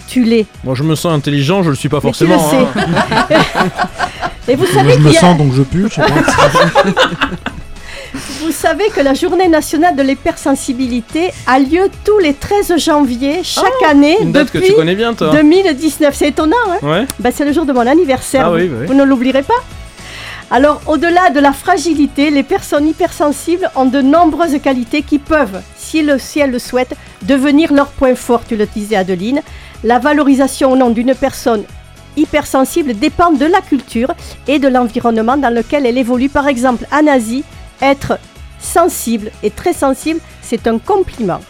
tu 0.06 0.22
l'es. 0.24 0.46
Moi, 0.64 0.74
je 0.74 0.82
me 0.82 0.94
sens 0.94 1.12
intelligent, 1.12 1.62
je 1.62 1.70
le 1.70 1.76
suis 1.76 1.88
pas 1.88 2.00
Mais 2.02 2.12
tu 2.12 2.26
forcément. 2.26 2.42
le 2.44 2.50
sais. 2.50 3.34
hein. 3.34 3.68
Et 4.48 4.54
vous 4.54 4.64
Moi, 4.64 4.72
savez 4.74 4.92
je 4.92 4.98
me 4.98 5.04
qu'il 5.06 5.14
y 5.14 5.16
a- 5.16 5.20
sens 5.20 5.36
donc 5.38 5.52
je 5.54 5.62
pue, 5.62 5.86
je 5.90 5.94
sais 5.94 6.02
pas. 6.02 6.08
Vous 8.40 8.52
savez 8.52 8.84
que 8.94 9.00
la 9.00 9.12
journée 9.14 9.48
nationale 9.48 9.94
de 9.96 10.02
l'hypersensibilité 10.02 11.32
a 11.46 11.58
lieu 11.58 11.90
tous 12.04 12.18
les 12.18 12.32
13 12.32 12.76
janvier 12.78 13.40
chaque 13.42 13.64
année 13.88 14.16
Oh, 14.20 14.22
une 14.22 14.32
date 14.32 14.50
que 14.50 14.58
tu 14.58 14.72
connais 14.72 14.94
bien, 14.94 15.12
toi. 15.14 15.30
2019. 15.32 16.14
C'est 16.14 16.28
étonnant, 16.28 16.56
hein 16.70 16.78
Ouais. 16.82 17.06
Ben, 17.18 17.32
C'est 17.34 17.44
le 17.44 17.52
jour 17.52 17.66
de 17.66 17.72
mon 17.72 17.86
anniversaire. 17.86 18.46
Ah 18.46 18.52
oui, 18.52 18.68
vous, 18.68 18.74
bah 18.74 18.78
oui. 18.82 18.86
vous 18.86 18.94
ne 18.94 19.04
l'oublierez 19.04 19.42
pas 19.42 19.54
alors, 20.48 20.80
au-delà 20.86 21.30
de 21.30 21.40
la 21.40 21.52
fragilité, 21.52 22.30
les 22.30 22.44
personnes 22.44 22.86
hypersensibles 22.86 23.68
ont 23.74 23.84
de 23.86 24.00
nombreuses 24.00 24.56
qualités 24.62 25.02
qui 25.02 25.18
peuvent, 25.18 25.60
si, 25.76 26.02
le, 26.04 26.20
si 26.20 26.38
elles 26.38 26.52
le 26.52 26.60
souhaitent, 26.60 26.94
devenir 27.22 27.72
leur 27.72 27.88
point 27.88 28.14
fort, 28.14 28.42
tu 28.48 28.56
le 28.56 28.64
disais 28.66 28.94
Adeline. 28.94 29.40
La 29.84 29.98
valorisation 29.98 30.72
au 30.72 30.76
nom 30.76 30.90
d'une 30.90 31.14
personne 31.14 31.64
hypersensible 32.16 32.94
dépend 32.94 33.30
de 33.32 33.44
la 33.44 33.60
culture 33.60 34.12
et 34.48 34.58
de 34.58 34.68
l'environnement 34.68 35.36
dans 35.36 35.54
lequel 35.54 35.86
elle 35.86 35.98
évolue. 35.98 36.28
Par 36.28 36.48
exemple, 36.48 36.86
en 36.92 37.06
Asie, 37.06 37.44
être 37.82 38.18
sensible 38.58 39.30
et 39.42 39.50
très 39.50 39.72
sensible, 39.72 40.20
c'est 40.42 40.66
un 40.66 40.78
compliment. 40.78 41.40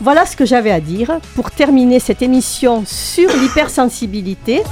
Voilà 0.00 0.26
ce 0.26 0.36
que 0.36 0.44
j'avais 0.44 0.70
à 0.70 0.80
dire 0.80 1.18
pour 1.34 1.50
terminer 1.50 2.00
cette 2.00 2.20
émission 2.20 2.84
sur 2.86 3.34
l'hypersensibilité. 3.36 4.62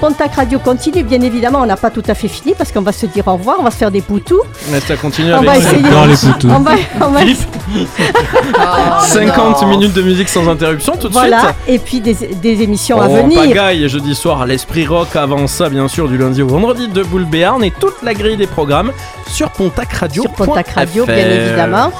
Pontac 0.00 0.34
Radio 0.34 0.58
continue, 0.58 1.02
bien 1.02 1.20
évidemment, 1.20 1.60
on 1.60 1.66
n'a 1.66 1.76
pas 1.76 1.90
tout 1.90 2.02
à 2.08 2.14
fait 2.14 2.26
fini 2.28 2.54
parce 2.56 2.72
qu'on 2.72 2.80
va 2.80 2.92
se 2.92 3.04
dire 3.04 3.28
au 3.28 3.34
revoir, 3.34 3.56
on 3.60 3.62
va 3.62 3.70
se 3.70 3.76
faire 3.76 3.90
des 3.90 4.00
poutous. 4.00 4.40
Mais 4.70 4.80
ça 4.80 4.96
continue 4.96 5.30
On 5.34 5.36
avec 5.36 5.48
va 5.50 5.56
essayer. 5.58 5.82
Dans 5.90 6.06
les 6.06 6.16
poutous. 6.16 6.48
On 6.50 6.60
va, 6.60 6.72
on 7.02 7.08
va- 7.10 7.18
Philippe. 7.20 7.38
50 9.00 9.66
minutes 9.68 9.92
de 9.92 10.02
musique 10.02 10.28
sans 10.28 10.48
interruption 10.48 10.94
tout 10.96 11.08
de 11.08 11.12
voilà, 11.12 11.40
suite. 11.40 11.54
et 11.68 11.78
puis 11.78 12.00
des, 12.00 12.14
des 12.14 12.62
émissions 12.62 12.96
On 12.98 13.02
à 13.02 13.08
venir. 13.08 13.40
pagaille 13.40 13.88
jeudi 13.88 14.14
soir 14.14 14.46
l'Esprit 14.46 14.86
Rock. 14.86 15.14
Avant 15.16 15.46
ça, 15.46 15.68
bien 15.68 15.86
sûr, 15.88 16.08
du 16.08 16.16
lundi 16.16 16.40
au 16.42 16.46
vendredi 16.48 16.88
de 16.88 17.02
Boule 17.02 17.24
Béarn 17.26 17.62
et 17.62 17.70
toute 17.70 18.02
la 18.02 18.14
grille 18.14 18.36
des 18.38 18.46
programmes 18.46 18.92
sur 19.30 19.50
Pontac 19.50 19.92
Radio. 19.92 20.22
Sur 20.22 20.32
Pontac 20.32 20.68
Radio, 20.70 21.04
bien 21.04 21.16
évidemment. 21.16 21.92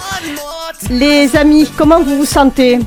Les 0.89 1.36
amis, 1.36 1.68
comment 1.77 2.01
vous 2.01 2.16
vous 2.18 2.24
sentez? 2.24 2.78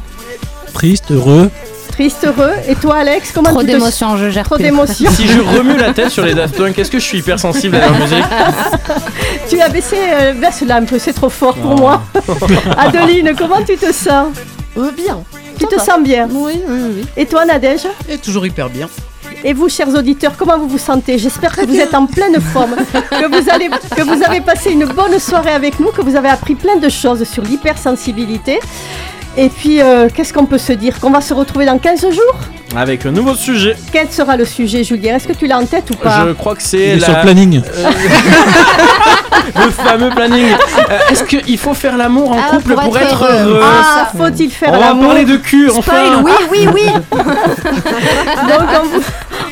Triste, 0.73 1.11
heureux. 1.11 1.51
Triste, 1.93 2.25
heureux 2.25 2.53
Et 2.67 2.73
toi, 2.73 2.95
Alex, 2.97 3.31
comment 3.33 3.51
Trop 3.51 3.59
tu 3.61 3.67
te- 3.67 3.71
d'émotions, 3.73 4.17
je 4.17 4.29
gère 4.31 4.45
Trop 4.45 4.55
plus. 4.55 4.63
d'émotions. 4.63 5.11
Si 5.11 5.27
je 5.27 5.39
remue 5.39 5.77
la 5.77 5.93
tête 5.93 6.09
sur 6.09 6.25
les 6.25 6.33
Daft 6.33 6.55
Punk, 6.57 6.77
est-ce 6.79 6.89
que 6.89 6.97
je 6.97 7.03
suis 7.05 7.19
hypersensible 7.19 7.75
à 7.75 7.81
la 7.81 7.91
musique 7.91 8.23
Tu 9.49 9.61
as 9.61 9.69
baissé, 9.69 9.97
euh, 10.11 10.33
baisse 10.33 10.61
là 10.61 10.77
un 10.77 10.85
peu, 10.85 10.97
c'est 10.97 11.13
trop 11.13 11.29
fort 11.29 11.53
pour 11.55 11.73
Oh. 11.73 11.77
moi. 11.77 12.01
Adeline, 12.77 13.33
comment 13.37 13.61
tu 13.63 13.77
te 13.77 13.91
sens 13.93 14.29
Bien. 14.75 15.19
Tu 15.59 15.67
te 15.67 15.79
sens 15.79 15.99
bien 16.01 16.27
Oui, 16.31 16.53
oui, 16.67 16.79
oui. 16.97 17.05
Et 17.15 17.27
toi, 17.27 17.45
Nadège 17.45 17.85
Et 18.09 18.17
toujours 18.17 18.45
hyper 18.47 18.69
bien. 18.69 18.89
Et 19.43 19.53
vous, 19.53 19.69
chers 19.69 19.89
auditeurs, 19.89 20.31
comment 20.37 20.57
vous 20.57 20.67
vous 20.69 20.77
sentez 20.79 21.17
J'espère 21.19 21.55
que 21.55 21.65
vous 21.65 21.75
êtes 21.75 21.93
en 21.93 22.07
pleine 22.07 22.39
forme, 22.41 22.75
que 23.11 23.27
vous, 23.27 23.49
allez, 23.51 23.69
que 23.95 24.01
vous 24.01 24.23
avez 24.23 24.41
passé 24.41 24.71
une 24.71 24.85
bonne 24.85 25.19
soirée 25.19 25.51
avec 25.51 25.79
nous, 25.79 25.89
que 25.91 26.01
vous 26.01 26.15
avez 26.15 26.29
appris 26.29 26.55
plein 26.55 26.77
de 26.77 26.89
choses 26.89 27.23
sur 27.25 27.43
l'hypersensibilité. 27.43 28.59
Et 29.37 29.49
puis, 29.49 29.81
euh, 29.81 30.09
qu'est-ce 30.13 30.31
qu'on 30.33 30.45
peut 30.45 30.57
se 30.59 30.73
dire 30.73 30.99
Qu'on 30.99 31.09
va 31.09 31.21
se 31.21 31.33
retrouver 31.33 31.65
dans 31.65 31.77
15 31.79 32.01
jours 32.01 32.35
Avec 32.75 33.05
un 33.05 33.11
nouveau 33.11 33.33
sujet. 33.35 33.75
Quel 33.91 34.11
sera 34.11 34.37
le 34.37 34.45
sujet, 34.45 34.83
Julien 34.83 35.15
Est-ce 35.15 35.27
que 35.27 35.33
tu 35.33 35.47
l'as 35.47 35.57
en 35.57 35.65
tête 35.65 35.89
ou 35.89 35.95
pas 35.95 36.25
Je 36.27 36.33
crois 36.33 36.53
que 36.55 36.61
c'est 36.61 36.79
est 36.79 36.95
la... 36.97 37.05
sur 37.07 37.15
le 37.15 37.21
planning. 37.21 37.61
Euh, 37.75 37.89
le 39.65 39.71
fameux 39.71 40.09
planning. 40.11 40.45
Euh, 40.89 40.99
Est-ce 41.11 41.23
qu'il 41.23 41.57
faut 41.57 41.73
faire 41.73 41.97
l'amour 41.97 42.31
en 42.31 42.37
Ah, 42.37 42.55
couple 42.55 42.73
pour 42.75 42.83
pour, 42.83 42.97
être 42.97 43.07
être 43.07 43.23
heureux. 43.23 43.53
heureux 43.55 43.61
Ah, 43.63 44.11
faut-il 44.15 44.51
faire 44.51 44.69
On 44.71 44.77
va 44.79 44.87
l'amour 44.89 45.07
parler 45.07 45.25
de 45.25 45.37
cul, 45.37 45.69
Spoil, 45.69 45.79
enfin 45.79 46.23
oui, 46.23 46.31
oui, 46.51 46.67
oui. 46.73 46.85
Donc 47.11 48.67
on 48.81 48.87
vous, 48.87 49.03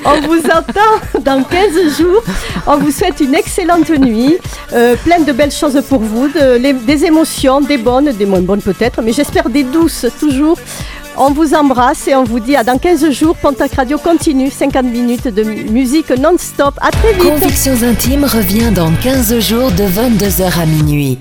on 0.05 0.27
vous 0.27 0.41
attend 0.49 1.19
dans 1.23 1.43
15 1.43 1.97
jours. 1.97 2.23
On 2.67 2.77
vous 2.77 2.91
souhaite 2.91 3.19
une 3.19 3.33
excellente 3.35 3.89
nuit, 3.89 4.37
euh, 4.73 4.95
pleine 5.03 5.25
de 5.25 5.31
belles 5.31 5.51
choses 5.51 5.81
pour 5.89 5.99
vous, 6.01 6.27
de- 6.27 6.57
les- 6.57 6.73
des 6.73 7.05
émotions, 7.05 7.61
des 7.61 7.77
bonnes, 7.77 8.11
des 8.11 8.25
moins 8.25 8.41
bonnes 8.41 8.61
peut-être, 8.61 9.01
mais 9.01 9.11
j'espère 9.13 9.49
des 9.49 9.63
douces 9.72 10.06
toujours. 10.19 10.57
On 11.18 11.31
vous 11.31 11.53
embrasse 11.53 12.07
et 12.07 12.15
on 12.15 12.23
vous 12.23 12.39
dit 12.39 12.56
à 12.56 12.64
dans 12.64 12.77
15 12.77 13.10
jours. 13.11 13.35
Pontac 13.35 13.73
Radio 13.73 13.98
continue, 13.98 14.49
50 14.49 14.85
minutes 14.85 15.27
de 15.27 15.43
mu- 15.43 15.65
musique 15.69 16.10
non-stop. 16.10 16.76
À 16.81 16.91
très 16.91 17.14
vite. 17.14 17.23
Convictions 17.23 17.84
intimes 17.84 18.23
revient 18.26 18.72
dans 18.72 18.91
15 18.91 19.39
jours 19.39 19.72
de 19.72 19.84
22h 19.84 20.60
à 20.61 20.65
minuit. 20.65 21.19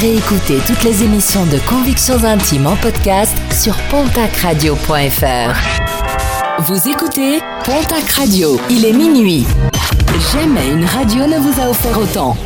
Réécoutez 0.00 0.58
toutes 0.66 0.82
les 0.84 1.02
émissions 1.04 1.44
de 1.46 1.58
Convictions 1.68 2.24
intimes 2.24 2.66
en 2.66 2.76
podcast 2.76 3.32
sur 3.52 3.74
pontacradio.fr. 3.90 6.62
Vous 6.66 6.88
écoutez 6.88 7.38
Pontac 7.64 8.10
Radio. 8.16 8.60
Il 8.70 8.84
est 8.84 8.92
minuit. 8.92 9.44
Jamais 10.32 10.68
une 10.70 10.84
radio 10.84 11.26
ne 11.26 11.38
vous 11.38 11.60
a 11.60 11.68
offert 11.70 11.98
autant. 11.98 12.36